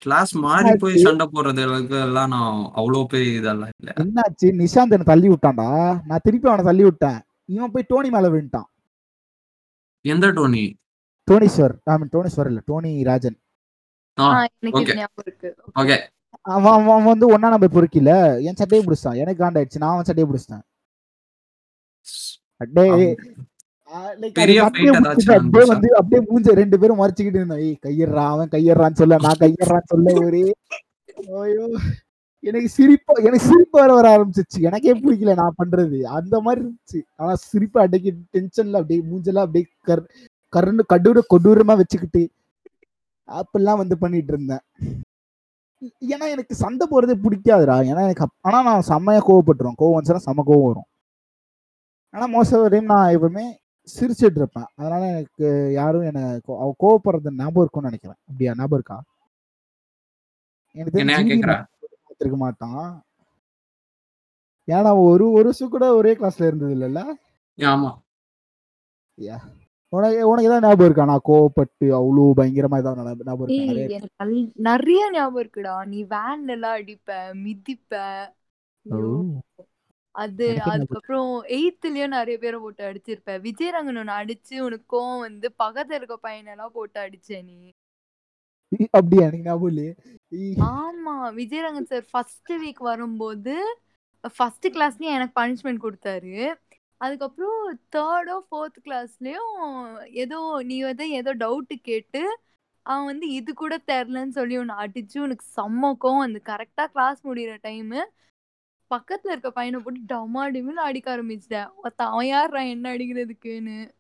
கிளாஸ் 0.02 0.32
மாறி 0.44 0.70
போய் 0.76 0.96
சண்டை 0.96 1.24
போடுறது 1.32 1.62
எல்லாம் 2.02 2.28
நான் 2.28 2.70
அவ்வளவு 2.74 3.06
பெரிய 3.06 3.38
இதெல்லாம் 3.40 3.72
இல்ல. 3.78 3.90
என்னாச்சு? 4.02 4.46
நிஷாந்த் 4.62 4.96
என்ன 4.96 5.08
தள்ளி 5.10 5.28
விட்டான்டா. 5.28 5.68
நான் 6.06 6.24
திருப்பி 6.24 6.48
அவனை 6.48 6.64
தள்ளி 6.64 6.82
விட்டேன். 6.82 7.18
இவன் 7.44 7.70
போய் 7.70 7.88
டோனி 7.88 8.10
மேல 8.10 8.28
விழுந்துட்டான். 8.28 8.68
எந்த 10.04 10.30
டோனி? 10.30 10.64
டோனீஸ்வர். 11.30 11.74
ஐ 11.84 11.96
மீன் 11.98 12.12
டோனீஸ்வர் 12.14 12.50
இல்ல 12.52 12.62
டோனி 12.66 12.92
ராஜன். 13.10 13.38
ஆ 14.18 14.24
ஆ 14.24 14.40
எனக்கு 14.58 14.78
okay. 14.78 14.88
இது 14.88 14.94
ஞாபகம் 14.94 15.26
இருக்கு. 15.26 15.50
ஓகே 15.80 15.96
அவன் 16.54 16.72
அவன் 16.72 16.92
அவன் 16.94 17.10
வந்து 17.12 17.26
ஒன்னா 17.34 17.52
நம்பர் 17.54 17.74
பொறுக்கில. 17.76 18.10
என் 18.42 18.60
சட்டையை 18.60 18.82
பிடிச்சான். 18.86 19.20
எனக்கு 19.22 19.44
காண்டாயிடுச்சு 19.44 19.82
நான் 19.82 19.94
அவன் 19.96 20.08
சட்டையை 20.10 20.26
பிடிச்சிட்டேன். 20.30 20.64
அப்படியே? 23.92 24.90
வந்து 25.72 25.88
அப்படியே 26.00 26.20
மூஞ்ச 26.30 26.54
ரெண்டு 26.60 26.78
பேரும் 26.78 27.00
மறைச்சுக்கிட்டு 27.00 27.40
இருந்தோம். 27.40 27.62
ஏய் 27.66 27.78
அவன் 28.32 28.52
கையறான்னு 28.54 29.00
சொல்ல 29.00 29.18
நான் 29.26 29.40
கையறான்னு 29.40 29.90
சொல்ல 29.92 30.14
ஒரே 30.26 30.42
ஐயோ. 31.42 31.66
எனக்கு 32.44 32.68
சிரிப்பா 32.68 33.12
எனக்கு 33.18 33.46
சிரிப்பு 33.48 33.76
வர 33.80 33.90
வர 33.94 34.06
ஆரம்பிச்சிச்சு 34.14 34.60
எனக்கே 34.60 34.92
பிடிக்கல 35.00 35.34
நான் 35.34 35.58
பண்றது. 35.62 35.98
அந்த 36.18 36.40
மாதிரி 36.40 36.60
இருந்துச்சு. 36.62 37.00
ஆனா 37.16 37.34
சிரிப்பு 37.34 37.80
அடக்கி 37.80 38.10
டென்ஷன்ல 38.34 38.80
அப்படியே 38.82 39.02
மூஞ்செல்லாம் 39.10 39.46
அப்படியே 39.46 39.66
கர் 39.88 40.02
கருண்டு 40.52 40.82
கடூர 40.86 41.18
கொடூரமா 41.32 41.76
வச்சுக்கிட்டு 41.76 42.22
அப்படிலாம் 43.28 43.80
வந்து 43.82 43.98
பண்ணிட்டு 43.98 44.32
இருந்தேன். 44.32 44.64
ஏன்னா 46.12 46.26
எனக்கு 46.34 46.54
சண்டை 46.54 46.86
போறதே 46.90 47.14
பிடிக்காதுடா. 47.24 47.76
ஏன்னா 47.90 48.02
எனக்கு 48.08 48.26
ஆனா 48.40 48.58
நான் 48.62 48.88
செம்மையா 48.90 49.20
கோவப்பட்டுருவேன். 49.28 49.78
கோவம் 49.78 49.96
வந்துச்சுன்னா 49.96 50.26
செம்ம 50.26 50.42
கோவம் 50.50 50.68
வரும். 50.70 50.88
ஆனா 52.14 52.26
மோஸ்ட் 52.34 52.56
ஆஃப் 52.58 52.70
டைம் 52.70 52.84
நான் 52.84 53.12
எப்பவுமே 53.16 53.44
சிரிச்சிட்டு 54.00 54.34
இருப்பேன் 54.34 54.64
அதனால 54.74 55.10
எனக்கு 55.10 55.70
யாரும் 55.72 56.00
என்ன 56.00 56.20
கோ- 56.36 56.58
அவ 56.58 56.74
கோவப்படுறது 56.80 57.30
ஞாபகம் 57.30 57.62
இருக்கும்னு 57.62 57.80
நினைக்கிறேன். 57.82 58.16
அப்படியா? 58.18 58.54
ஞாபகம் 58.56 58.72
இருக்கா? 58.72 59.02
எனக்கு 60.72 60.98
தெரிஞ்சு 60.98 61.00
என்னையா 61.00 61.20
ஜிடி 61.20 61.38
கேக்குற? 61.38 61.64
பார்த்திருக்க 61.86 62.36
மாட்டான். 62.36 63.02
ஏன்னா 64.66 64.86
ஒரு 64.86 65.04
ஒரு 65.04 65.32
வருஷம் 65.32 65.68
கூட 65.68 65.94
ஒரே 65.94 66.14
கிளாஸ்ல 66.14 66.46
இருந்தது 66.46 66.74
இல்லைல்ல? 66.74 67.04
ஆமா. 67.56 68.00
உனக்கு 69.88 70.28
உனக்கு 70.28 70.50
ஏதாவது 70.50 70.66
ஞாபகம் 70.66 70.84
இருக்கா? 70.84 71.04
நான் 71.04 71.20
கோவப்பட்டு 71.24 71.84
அவ்வளோ 71.84 72.30
பயங்கரமா 72.36 72.78
ஏதாவது 72.78 73.24
ஞாபகம் 73.24 73.48
இருக்கா? 73.48 73.98
நிறைய 74.54 75.10
ஞாபகம் 75.10 75.50
இருக்குடா. 75.50 75.86
நீ 75.86 76.04
வேன்ல 76.04 76.46
எல்லாம் 76.46 76.76
அடிப்ப 76.76 77.34
மிதிப்ப. 77.34 78.26
அது 80.14 80.46
அதுக்கப்புறம் 80.72 81.28
எயித்துலயும் 81.56 82.14
நிறைய 82.14 82.36
பேரை 82.38 82.58
போட்டு 82.60 82.82
அடிச்சிருப்ப 82.88 83.36
விஜயரங்கன் 83.46 84.00
உன்னை 84.00 84.14
அடிச்சு 84.20 84.54
உனக்கு 84.60 84.86
கோவம் 84.92 85.22
வந்து 85.22 85.48
பக்கத்துல 85.58 85.98
இருக்க 85.98 86.16
பையனெல்லாம் 86.24 86.74
போட்டு 86.74 86.98
அடிச்ச 87.00 87.30
நீ. 87.42 87.56
அப்படியா? 88.92 89.24
எனக்கு 89.24 89.46
ஞாபகம் 89.46 89.78
ஆமா. 90.74 91.14
விஜயரங்கன் 91.38 91.88
சார் 91.90 92.04
ஃபர்ஸ்ட் 92.10 92.52
வீக் 92.62 92.82
வரும்போது 92.82 93.54
ஃபர்ஸ்ட் 94.36 94.66
கிளாஸ்லயும் 94.74 95.16
எனக்கு 95.16 95.36
பனிஷ்மெண்ட் 95.40 95.84
கொடுத்தாரு. 95.84 96.36
அதுக்கப்புறம் 97.00 97.60
தேர்டோ 97.94 98.36
ஃபோர்த் 98.46 98.78
கிளாஸ்லயும் 98.84 99.54
ஏதோ 100.22 100.38
நீ 100.68 100.76
வந்து 100.82 101.04
ஏதோ 101.20 101.30
டவுட்டு 101.40 101.76
கேட்டு 101.82 102.22
அவன் 102.86 103.06
வந்து 103.06 103.26
இது 103.32 103.50
கூட 103.54 103.74
தெரிலன்னு 103.88 104.36
சொல்லி 104.36 104.54
உன்னை 104.58 104.76
அடிச்சு 104.84 105.16
உனக்கு 105.18 105.44
செம்மக்கம் 105.56 106.20
அந்த 106.24 106.38
கரெக்டா 106.50 106.84
கிளாஸ் 106.94 107.20
முடியிற 107.24 107.54
டைம் 107.62 107.92
பக்கத்துல 108.96 109.30
இருக்க 109.30 109.50
பையனை 109.50 109.80
போட்டு 109.80 110.00
டமா 110.14 110.54
டிமின்னு 110.54 110.80
அடிக்க 110.82 111.16
ஆரம்பிச்சிட்டேன் 111.16 111.68
ஒருத்தன் 111.82 112.06
அவன் 112.06 112.26
யார்ரா 112.26 112.68
என்ன 112.68 112.94
அடிக்கிறதுக்குன்னு? 112.94 113.90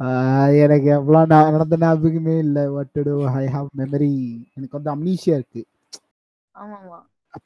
ஆஹ், 0.00 0.62
எனக்கு 0.62 0.84
எவ்வளவு 0.84 1.24
நா- 1.24 1.50
நடந்த 1.50 1.76
ஞாபகமே 1.80 2.38
இல்லை. 2.38 2.68
What 2.68 2.90
do 2.92 3.26
I 3.26 3.46
have 3.46 3.66
memory 3.78 4.12
எனக்கு 4.54 4.82
வந்து 4.82 4.94
அம்னீஷியா 4.96 5.34
இருக்கு. 5.38 5.66
ஆமாமா 6.54 6.98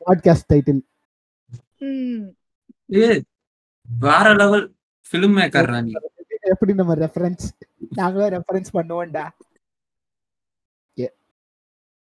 பாட்காஸ்ட் 0.07 0.49
டைட்டில் 0.53 0.81
ஏய் 2.87 3.23
வேற 4.01 4.35
லெவல் 4.35 4.75
ஃபிலிம் 5.13 5.37
மேக்கர் 5.39 5.91
எப்படி 6.41 6.75
நம்ம 6.75 6.95
ரெஃபரன்ஸ் 6.95 7.47
நாங்களும் 7.91 8.43
ரெஃபரன்ஸ் 8.43 8.67
பண்ணுவோம்டா. 8.73 9.29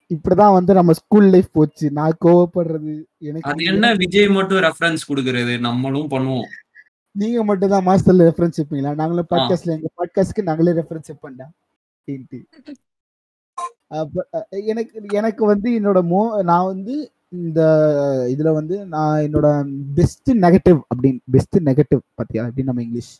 இப்படிதான் 0.10 0.54
வந்து 0.54 0.74
நம்ம 0.74 0.94
ஸ்கூல் 0.94 1.30
லைஃப் 1.30 1.50
போச்சு. 1.52 1.92
நான் 1.92 2.18
கோவப்படுறது 2.26 2.94
எனக்கு 3.22 3.50
அது 3.50 3.64
என்ன 3.64 3.94
விஜய் 3.94 4.28
மட்டும் 4.30 4.58
ரெஃபரன்ஸ் 4.60 5.08
கொடுக்கறது? 5.08 5.60
நம்மளும் 5.60 6.10
பண்ணுவோம். 6.10 6.48
நீங்க 7.16 7.44
மட்டும் 7.44 7.70
தான் 7.70 7.86
மாஸ்டர்ல 7.86 8.28
ரெஃபரன்ஸ் 8.28 8.60
வைப்பீங்களா? 8.60 8.94
நாங்களும் 8.96 9.28
பாட்காஸ்ட்ல 9.30 9.76
எங்க 9.76 9.90
பாட்காஸ்ட்க்கு 9.98 10.44
நாங்களே 10.44 10.72
ரெஃபரன்ஸ் 10.72 11.12
அஹ், 13.92 14.10
எனக்கு 14.66 14.94
எனக்கு 15.14 15.44
வந்து 15.46 15.70
என்னோட 15.72 16.00
மோ 16.08 16.22
நான் 16.44 16.66
வந்து 16.66 16.94
இந்த 17.38 17.62
இதுல 18.30 18.50
வந்து 18.54 18.86
நான் 18.86 19.22
என்னோட 19.22 19.48
பெஸ்ட் 19.96 20.32
நெகட்டிவ் 20.42 20.80
அப்படின்னு 20.90 21.20
பெஸ்ட் 21.32 21.58
நெகட்டிவ் 21.64 22.02
பாத்தியா? 22.16 22.44
அப்படின்னு 22.46 22.64
நம்ம 22.64 22.82
இங்கிலீஷ் 22.82 23.14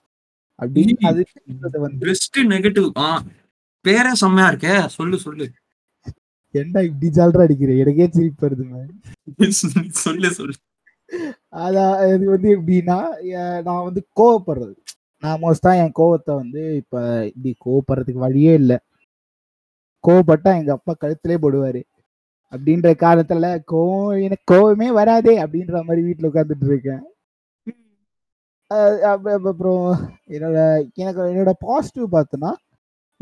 அப்படின்னு. 0.60 0.96
அது 1.64 1.80
வந்து 1.80 2.06
பெஸ்ட் 2.06 2.40
நெகட்டிவ் 2.50 2.88
பேரே 3.86 4.12
செம்மையா 4.14 4.50
இருக்கே. 4.52 4.74
சொல்லு 4.90 5.18
சொல்லு. 5.20 5.46
என்ன 6.54 6.82
இப்படி 6.88 7.08
ஜால்ரா 7.18 7.44
அடிக்கிற? 7.46 7.72
எனக்கே 7.84 8.06
சிரிப்பு 8.16 8.44
வருது. 8.46 8.66
சொல்லு 10.04 10.30
சொல்லு. 10.40 10.56
அதான் 11.66 11.96
இது 12.14 12.26
வந்து 12.34 12.50
எப்படின்னா 12.58 12.98
நான் 13.68 13.86
வந்து 13.88 14.02
கோவப்படுறது. 14.20 14.74
நான் 15.24 15.42
மோஸ்டா 15.42 15.72
என் 15.82 15.98
கோவத்தை 16.00 16.34
வந்து 16.42 16.62
இப்ப 16.82 17.02
இப்படி 17.32 17.52
கோவப்படுறதுக்கு 17.66 18.26
வழியே 18.26 18.54
இல்லை. 18.62 18.78
கோவப்பட்டா 20.04 20.52
எங்க 20.60 20.72
அப்பா 20.78 20.94
கழுத்திலே 20.96 21.38
போடுவாரு. 21.44 21.82
அப்படின்ற 22.54 22.90
காரணத்துல 23.04 23.46
கோவம் 23.72 24.18
எனக்கு 24.26 24.46
கோவமே 24.54 24.88
வராதே 25.00 25.36
அப்படின்ற 25.44 25.78
மாதிரி 25.88 26.02
வீட்டுல 26.08 26.30
உட்காந்துட்டு 26.32 26.68
இருக்கேன். 26.72 27.04
அப்புறம் 29.12 29.86
என்னோட 30.36 30.58
எனக்கு 31.02 31.22
என்னோட 31.32 31.52
பாசிட்டிவ் 31.66 32.14
பார்த்தோன்னா 32.16 32.52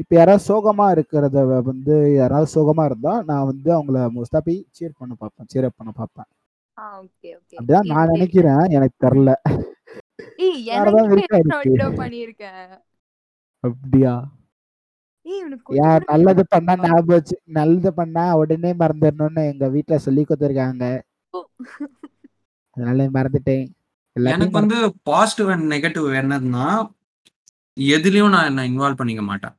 இப்போ 0.02 0.14
யாராவது 0.18 0.44
சோகமா 0.48 0.86
இருக்கிறத 0.96 1.38
வந்து 1.70 1.96
யாராவது 2.20 2.48
சோகமா 2.56 2.84
இருந்தா 2.90 3.14
நான் 3.30 3.50
வந்து 3.52 3.70
அவங்கள 3.78 3.98
மோஸ்டா 4.16 4.40
போய் 4.46 4.60
சேர் 4.78 5.00
பண்ண 5.00 5.14
பார்ப்பேன் 5.16 5.50
சேர் 5.54 5.68
அப் 5.68 5.80
பண்ண 5.80 5.92
பார்ப்பேன். 5.92 6.30
ஆ 6.78 6.86
ஓகே 7.02 7.30
ஓகே 7.38 7.56
அப்படிதான் 7.58 7.90
நான் 7.92 8.12
நினைக்கிறேன். 8.14 8.64
எனக்கு 8.78 8.96
தெரில. 9.06 9.32
அப்படியா? 13.64 14.14
யார் 15.80 16.04
நல்லது 16.12 16.44
பண்ணா 16.54 16.74
ஞாபகம் 16.84 17.16
வச்சு 17.18 17.36
நல்லது 17.58 17.92
பண்ணா 18.00 18.24
உடனே 18.42 18.72
மறந்துடணும்னு 18.74 19.44
எங்க 19.52 19.66
வீட்ல 19.76 20.00
சொல்லி 20.06 20.24
கொடுத்துருக்காங்க. 20.24 20.86
அதனால 22.78 23.08
மறந்துட்டேன். 23.18 23.66
எனக்கு 24.16 24.60
வந்து 24.60 24.78
பாசிட்டிவ் 25.10 25.52
அண்ட் 25.56 25.68
நெகட்டிவ் 25.74 26.08
என்னதுன்னா 26.22 26.66
எதுலயும் 27.96 28.34
நான் 28.36 28.50
என்ன 28.52 28.66
இன்வால்வ் 28.70 29.00
பண்ணிக்க 29.02 29.24
மாட்டேன். 29.30 29.56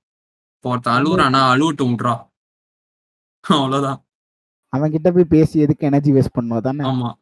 ஒருத்தன் 0.62 1.02
அழுகுறானா 1.02 1.50
அழுவட்டும் 1.54 1.94
விட்றா. 1.94 2.30
அவ்வளவுதான். 3.40 4.04
அவன் 4.68 4.90
கிட்ட 4.90 5.12
போய் 5.12 5.24
பேசி 5.24 5.60
எதுக்கு 5.60 5.86
எனர்ஜி 5.86 6.12
வேஸ்ட் 6.12 6.36
பண்ணுவோம் 6.40 6.60
தானே? 6.60 6.84
ஆமா. 6.84 7.12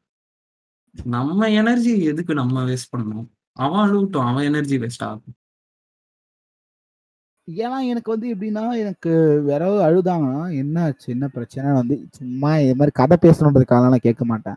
நம்ம 1.05 1.51
எனர்ஜி 1.51 2.03
எதுக்கு 2.03 2.35
நம்ம 2.35 2.63
வேஸ்ட் 2.63 2.93
பண்ணணும்? 2.97 3.27
அவன் 3.53 3.91
அழுவட்டும் 3.91 4.27
அவன் 4.27 4.45
எனர்ஜி 4.45 4.79
வேஸ்ட் 4.79 5.03
ஆகும். 5.03 5.35
ஏன்னா 7.51 7.89
எனக்கு 7.89 8.11
வந்து 8.11 8.35
எப்படின்னா 8.35 8.79
எனக்கு 8.79 9.43
யாராவது 9.47 9.83
அழுதாங்கன்னா 9.83 10.57
என்ன 10.57 10.83
ஆச்சு? 10.83 11.13
என்ன 11.13 11.29
பிரச்சனை? 11.29 11.73
வந்து 11.73 12.07
சும்மா 12.11 12.59
இது 12.59 12.77
மாதிரி 12.77 12.91
கதை 12.91 13.31
பேசணுன்றதுக்காக 13.31 13.89
நான் 13.89 13.99
கேட்க 13.99 14.25
மாட்டேன். 14.25 14.55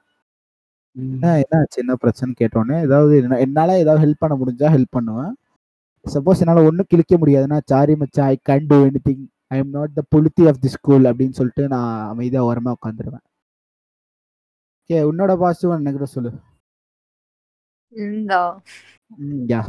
என்ன 0.97 1.27
என்ன 1.27 1.59
ஆச்சு? 1.59 1.79
என்ன 1.79 1.95
பிரச்சனை 1.95 2.33
கேட்டோன்னே 2.39 2.81
ஏதாவது 2.81 3.17
என்ன- 3.17 3.39
என்னால 3.39 3.79
ஏதாவது 3.79 4.07
ஹெல்ப் 4.07 4.15
பண்ண 4.17 4.45
முடிஞ்சா 4.45 4.77
ஹெல்ப் 4.77 4.85
பண்ணுவேன். 4.89 5.35
சப்போஸ் 6.05 6.41
என்னால 6.41 6.63
ஒன்றும் 6.63 6.89
கிழிக்க 6.89 7.13
முடியாதுன்னா 7.17 7.57
சாரி 7.65 7.93
மச்சான் 7.95 8.29
I 8.29 8.37
can 8.43 8.69
do 8.69 8.77
anything 9.03 9.23
I 9.51 9.57
am 9.57 9.73
not 9.73 9.95
the 9.95 10.03
புலித்தி 10.09 10.45
of 10.47 10.61
the 10.61 10.71
school 10.75 11.09
அப்படின்னு 11.11 11.37
சொல்லிட்டு 11.39 11.65
நான் 11.67 11.91
அமைதியாக 12.09 12.49
ஓரமாக 12.49 12.77
உட்காந்துருவேன் 12.77 13.25
ஓகே 14.79 14.97
உன்னோட 15.09 15.31
பாசிட்டிவ் 15.41 15.85
நெகட்டிவ் 15.85 16.15
சொல்லு. 16.15 16.31
யா. 19.49 19.61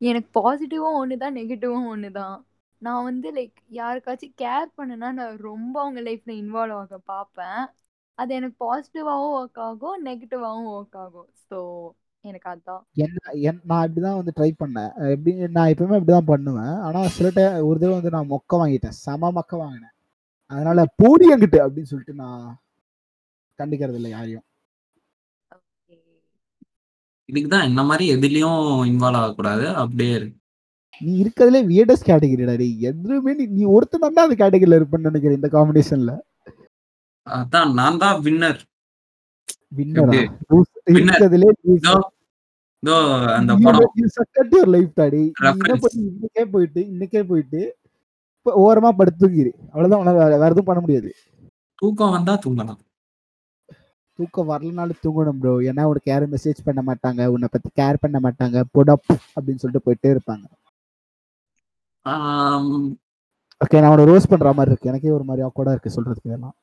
எனக்கு 0.00 0.28
பாசிட்டிவும் 0.36 0.96
ஒண்ணுதான் 1.00 1.36
நெகட்டிவும் 1.36 1.86
ஒண்ணுதான். 1.92 2.36
நான் 2.82 3.04
வந்து 3.04 3.28
லைக் 3.32 3.58
யாருக்காச்சும் 3.76 4.34
கேர் 4.38 4.68
பண்ணனா 4.78 5.08
நான் 5.12 5.36
ரொம்ப 5.46 5.74
அவங்க 5.80 6.00
லைஃப்ல 6.02 6.32
இன்வால்வ் 6.38 6.78
ஆக 6.80 6.98
பார்ப்பேன். 7.06 7.60
அது 8.18 8.30
எனக்கு 8.34 8.56
பாசிட்டிவாவும் 8.64 9.34
ஒர்க் 9.38 9.60
ஆகும் 9.62 9.98
நெகட்டிவாவும் 10.06 10.70
ஒர்க் 10.74 10.98
ஆகும். 10.98 11.28
ஸோ 11.48 11.58
எனக்கு 12.24 12.48
அதான். 12.50 12.82
என்ன 13.42 13.52
நான் 13.64 13.84
இப்படிதான் 13.86 14.18
வந்து 14.18 14.34
ட்ரை 14.36 14.50
பண்ணேன். 14.60 14.90
எப்படி 15.14 15.32
நான் 15.56 15.70
எப்பவுமே 15.72 15.98
இப்படிதான் 15.98 16.30
பண்ணுவேன். 16.32 16.74
ஆனா 16.86 17.00
சில 17.16 17.30
டைம் 17.36 17.66
ஒரு 17.68 17.78
தடவை 17.78 17.94
வந்து 17.96 18.14
நான் 18.16 18.32
மொக்க 18.32 18.60
வாங்கிட்டேன். 18.60 18.96
செம 19.04 19.30
மொக்க 19.38 19.52
வாங்கினேன். 19.56 19.94
அதனால 20.50 20.80
போடி 21.00 21.26
அங்கிட்டு 21.32 21.58
அப்படின்னு 21.64 21.90
சொல்லிட்டு 21.92 22.14
நான் 22.22 22.44
கண்டுக்கிறது 23.58 23.98
இல்லை 24.00 24.10
யாரையும். 24.10 24.44
இதுக்குதான் 27.28 27.66
என்ன 27.68 27.80
மாதிரி 27.82 28.04
எதுலயும் 28.14 28.62
இன்வால்வ் 28.90 29.20
ஆகக்கூடாது. 29.22 29.66
அப்படியே 29.82 30.14
இருக்கு 30.18 30.38
நீ 31.00 31.12
இருக்கிறதுலே 31.22 31.60
வியர்டஸ்ட் 31.68 32.08
கேட்டகரிடா 32.08 32.54
நீ 32.62 32.66
எதுவுமே 32.88 33.32
நீ 33.38 33.44
நீ 33.56 33.62
ஒருத்தன் 33.74 34.02
தான் 34.02 34.26
அந்த 34.26 34.36
கேட்டகரியில 34.42 34.78
இருப்பேன்னு 34.78 35.10
நினைக்கிறேன் 35.10 35.38
இந்த 35.40 35.50
காம்பினேஷன்ல 35.54 36.12
அதான் 37.26 37.72
நான் 37.80 37.98
தான் 37.98 38.18
வின்னர் 38.26 38.60
வின்னரா 39.78 40.20
அந்த 43.34 43.54
இன்னைக்கே 45.94 46.44
போயிட்டு 46.50 46.80
இன்னைக்கே 46.80 47.22
போயிட்டு 47.22 47.76
ஓரமா 48.44 48.88
படுத்து 48.88 49.28
தூங்கிரு. 49.28 49.50
அவ்வளவுதான் 49.64 50.00
உனக்கு 50.00 50.18
வேற- 50.18 50.44
எதுவும் 50.44 50.64
பண்ண 50.64 50.80
முடியாது. 50.80 51.14
தூக்கம் 51.74 52.10
வந்தா 52.10 52.38
தூங்கலாம். 52.46 52.78
தூக்கம் 54.12 54.48
வரலனாலும் 54.48 54.98
தூங்கணும் 55.02 55.38
ப்ரோ 55.40 55.60
ஏன்னா 55.60 55.82
உனக்கு 55.82 56.10
யாரும் 56.10 56.32
மெசேஜ் 56.32 56.56
பண்ண 56.64 56.82
மாட்டாங்க 56.86 57.26
உன்னை 57.26 57.48
பத்தி 57.50 57.82
கேர் 57.82 57.96
பண்ண 58.00 58.20
மாட்டாங்க 58.22 58.62
புடப் 58.70 59.18
அப்படின்னு 59.40 59.54
சொல்லிட்டு 59.54 59.80
போயிட்டே 59.86 60.16
இருப்பாங்க. 60.16 60.44
ஓகே 63.64 63.80
நான் 63.80 63.90
உன 63.90 64.04
ரோஸ் 64.04 64.28
பண்ற 64.28 64.52
மாதிரி 64.52 64.70
இருக்கு. 64.70 64.88
எனக்கே 64.88 65.10
ஒரு 65.10 65.24
மாதிரி 65.24 65.46
ஆக்வர்டா 65.46 65.70
இருக்கு 65.70 65.90
சொல்றதுக்கு 65.96 66.20
இதெல்லாம். 66.22 66.54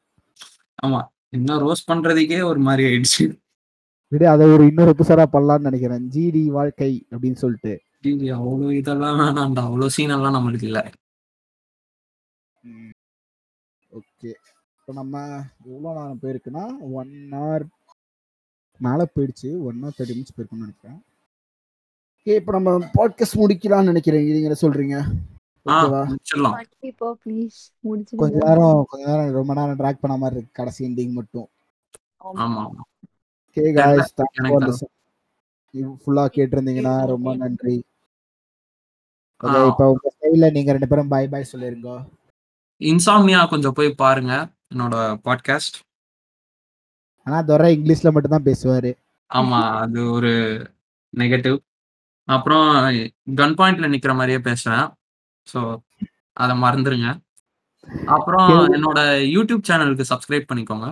ஆமா. 0.86 1.08
இன்னும் 1.30 1.60
ரோஸ் 1.60 1.92
பண்றதுக்கே 1.92 2.44
ஒரு 2.44 2.60
மாதிரி 2.60 2.88
ஆயிடுச்சு. 2.88 3.40
விட 4.12 4.30
அதை 4.32 4.48
ஒரு 4.48 4.66
இன்னொரு 4.66 4.94
எபிசோடா 4.98 5.26
பண்ணலாம்னு 5.34 5.68
நினைக்கிறேன். 5.70 6.10
ஜிடி 6.10 6.46
வாழ்க்கை 6.46 7.06
அப்படின்னு 7.12 7.42
சொல்லிட்டு. 7.44 7.74
அவ்வளவு 8.36 8.76
இதெல்லாம் 8.76 9.20
வேணாம்டா. 9.20 9.64
அவ்வளவு 9.70 9.90
சீன் 9.90 10.10
எல்லாம் 10.10 10.36
நம்மளுக்கு 10.36 10.64
இல்ல. 10.64 10.92
ஓகே 13.92 14.32
இப்போ 14.80 14.94
நம்ம 14.94 15.44
எவ்வளோ 15.66 15.90
நேரம் 15.98 16.20
போயிருக்குன்னா 16.22 16.92
ஒன் 16.92 17.12
ஹவர் 17.32 17.66
மேலே 18.80 19.06
போயிடுச்சு. 19.16 19.50
ஒன் 19.62 19.84
ஹவர் 19.84 19.98
தேர்ட்டி 19.98 20.16
மினிட்ஸ் 20.18 20.36
போயிருக்குன்னு 20.38 20.66
நினைக்கிறேன். 20.66 21.00
ஓகே 22.16 22.36
இப்போ 22.36 22.52
நம்ம 22.52 22.72
பாட்காஸ்ட் 22.98 23.40
முடிக்கலாம்னு 23.42 23.84
நினைக்கிறேன். 23.84 24.26
நீங்க 24.26 24.50
என்ன 24.50 24.60
சொல்றீங்க? 24.62 24.98
கொஞ்ச 28.16 28.38
நேரம் 28.46 28.86
கொஞ்ச 28.88 29.08
நேரம் 29.08 29.34
ரொம்ப 29.34 29.54
நேரம் 29.54 29.78
ட்ராக் 29.80 30.04
பண்ண 30.04 30.18
மாதிரி 30.18 30.38
இருக்கு. 30.38 30.54
கடைசி 30.54 30.88
எண்டிங் 30.88 31.12
மட்டும். 31.12 31.48
ஆமா. 32.24 32.64
ஓகே 33.50 33.64
காய்ஸ் 33.78 34.12
ஃபுல்லா 36.02 36.24
கேட்டிருந்தீங்கன்னா 36.36 36.94
ரொம்ப 37.12 37.30
நன்றி. 37.36 37.76
இப்போ 39.68 39.84
உங்க 39.92 40.08
ஸ்டைல்ல 40.14 40.48
நீங்க 40.52 40.70
ரெண்டு 40.72 40.90
பேரும் 40.92 41.12
பை 41.14 41.24
பை 41.28 41.42
சொல்லிருங்க. 41.52 41.92
இன்சாம்னியா 42.82 43.40
கொஞ்சம் 43.50 43.76
போய் 43.78 43.90
பாருங்க 44.02 44.34
என்னோட 44.74 44.96
பாட்காஸ்ட் 45.26 45.78
ஆனா 47.28 47.40
துரை 47.42 47.70
இங்கிலீஷ்ல 47.76 48.12
மட்டும் 48.12 48.36
தான் 48.36 48.48
பேசுவாரு. 48.48 48.92
ஆமா 49.30 49.60
அது 49.82 50.00
ஒரு 50.12 50.32
நெகட்டிவ் 51.14 51.58
அப்புறம் 52.28 52.68
கன் 53.36 53.56
பாயிண்ட்ல 53.60 53.90
நிக்கிற 53.94 54.14
மாதிரியே 54.16 54.40
பேசுவேன் 54.48 54.88
ஸோ 55.48 55.60
அதை 56.38 56.54
மறந்துருங்க. 56.58 57.10
அப்புறம். 58.10 58.50
என்னோட 58.76 59.00
யூடியூப் 59.36 59.68
சேனலுக்கு 59.70 60.10
சப்ஸ்கிரைப் 60.12 60.50
பண்ணிக்கோங்க. 60.50 60.88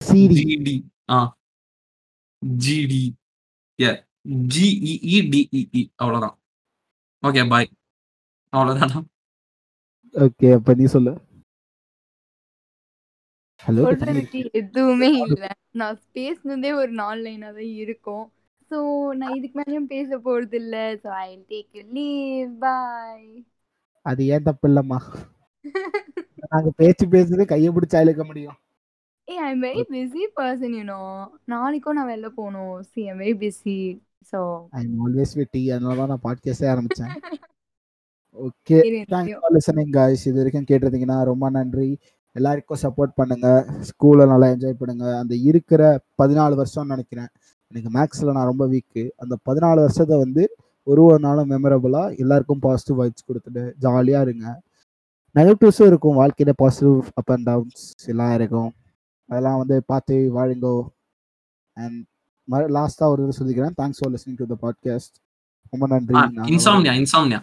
சீரி 0.00 0.36
ஜிடி 0.42 0.76
ஆ. 1.10 1.18
ஜிடி 2.62 3.02
ஏ 3.78 3.90
ஜிஇஇடிஇஇ 4.52 5.62
அவ்வளோதான் 5.98 6.36
ஓகே 7.22 7.42
பாய் 7.48 7.68
அவ்வளோதானா 8.52 9.00
ஓகே 10.14 10.48
அப்ப 10.52 10.74
நீ 10.74 10.84
சொல்லு. 10.86 11.12
ஹலோ 13.60 13.84
சொல்றதுக்கு 13.84 14.40
எதுவுமே 14.60 15.08
இல்ல. 15.20 15.44
நான் 15.80 15.98
பேசினதே 16.14 16.70
ஒரு 16.74 16.92
நாலு 16.94 17.20
லைனா 17.24 17.50
தான் 17.52 17.72
இருக்கும். 17.82 18.26
சோ 18.70 18.76
நான் 19.14 19.36
இதுக்கு 19.36 19.58
மேலயும் 19.60 19.88
பேச 19.88 20.18
போறது 20.20 20.58
இல்ல 20.60 20.74
so 21.02 21.10
I 21.20 21.30
take 21.48 21.78
leave 21.92 22.54
bye 22.60 23.26
அது 24.06 24.22
ஏன் 24.26 24.44
தப்பு 24.44 24.66
இல்லம்மா? 24.68 24.98
நாங்க 26.44 26.70
பேச்சு 26.76 27.04
பேசுறது 27.08 27.44
கையை 27.46 27.70
பிடிச்சா 27.72 28.00
இழுக்க 28.00 28.24
முடியும். 28.24 28.58
ஏய் 29.28 29.38
I 29.44 29.50
am 29.52 29.62
very 29.66 29.82
busy 29.92 30.22
person 30.38 30.74
you 30.78 30.82
know 30.90 30.98
நாளைக்கும் 31.52 31.96
நான் 31.98 32.08
வெளில 32.10 32.28
போகணும். 32.38 32.74
See 32.90 33.00
I 33.12 33.14
very 33.20 33.34
busy 33.42 33.76
so 34.30 34.40
I 34.78 34.80
am 34.86 34.98
always 35.04 35.32
with 35.38 35.50
tea 35.56 35.62
அதனால 35.74 35.94
தான் 36.00 36.10
நான் 36.12 36.24
பாட்காஸ்டே 36.26 36.66
ஆரம்பிச்சேன். 36.72 37.14
Okay 38.46 38.78
thanks 39.12 39.38
for 39.42 39.54
listening 39.56 39.94
guys 39.96 40.24
இது 40.28 40.36
வரைக்கும் 40.40 40.68
கேட்டிருந்தீங்கன்னா 40.70 41.18
ரொம்ப 41.30 41.48
நன்றி. 41.56 41.88
எல்லாருக்கும் 42.36 42.82
சப்போர்ட் 42.84 43.16
பண்ணுங்க. 43.20 43.48
ஸ்கூலை 43.88 44.26
நல்லா 44.32 44.46
என்ஜாய் 44.54 44.78
பண்ணுங்க. 44.82 45.06
அந்த 45.22 45.34
இருக்கிற 45.50 45.82
பதினாலு 46.22 46.54
வருஷம்னு 46.60 46.94
நினைக்கிறேன். 46.94 47.30
எனக்கு 47.70 47.90
மேக்ஸில் 47.98 48.34
நான் 48.36 48.50
ரொம்ப 48.52 48.64
வீக்கு 48.74 49.04
அந்த 49.22 49.34
பதினாலு 49.48 49.80
வருஷத்தை 49.86 50.16
வந்து 50.24 50.42
ஒரு 50.86 51.02
ஒரு 51.08 51.18
நாளும் 51.26 51.50
மெமரபுளாக 51.54 52.16
எல்லாருக்கும் 52.22 52.64
பாசிட்டிவ் 52.68 53.00
வைப்ஸ் 53.02 53.28
கொடுத்துட்டு 53.28 53.62
ஜாலியாக 53.84 54.26
இருங்க. 54.26 54.46
நெகட்டிவ்ஸும் 55.34 55.90
இருக்கும். 55.92 56.18
வாழ்க்கையில 56.22 56.54
பாசிட்டிவ் 56.62 56.98
அப் 57.20 57.32
அண்ட் 57.34 57.46
டவுன்ஸ் 57.50 57.84
எல்லாம் 58.14 58.34
இருக்கும் 58.38 58.70
அதெல்லாம் 59.26 59.56
வந்து 59.56 59.82
பார்த்து 59.82 60.14
வாழுங்கோ 60.36 60.86
அண்ட் 61.72 62.04
லாஸ்ட்டாக 62.50 63.12
ஒரு 63.12 63.28
இது 63.28 63.34
சொல்லிக்கிறேன். 63.38 63.74
Thanks 63.80 63.98
for 63.98 64.12
listening 64.12 64.36
to 64.36 64.46
the 64.46 64.56
podcast 64.62 65.16
ரொம்ப 65.70 65.86
நன்றி. 65.86 66.14
இன்சாம்னியா 66.54 66.94
இன்சாம்னியா 67.00 67.40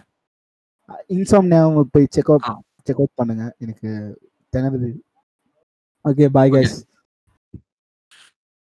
இன்சாம்னியா 1.08 1.82
போய் 1.90 2.06
செக் 2.10 2.30
அவுட். 2.30 2.62
செக் 2.84 2.96
அவுட் 2.96 3.14
பண்ணுங்க. 3.14 3.54
எனக்கு 3.58 3.90
திணறுது. 4.56 4.90
Okay 6.04 6.26
bye. 6.28 6.50
கைஸ் 6.50 6.76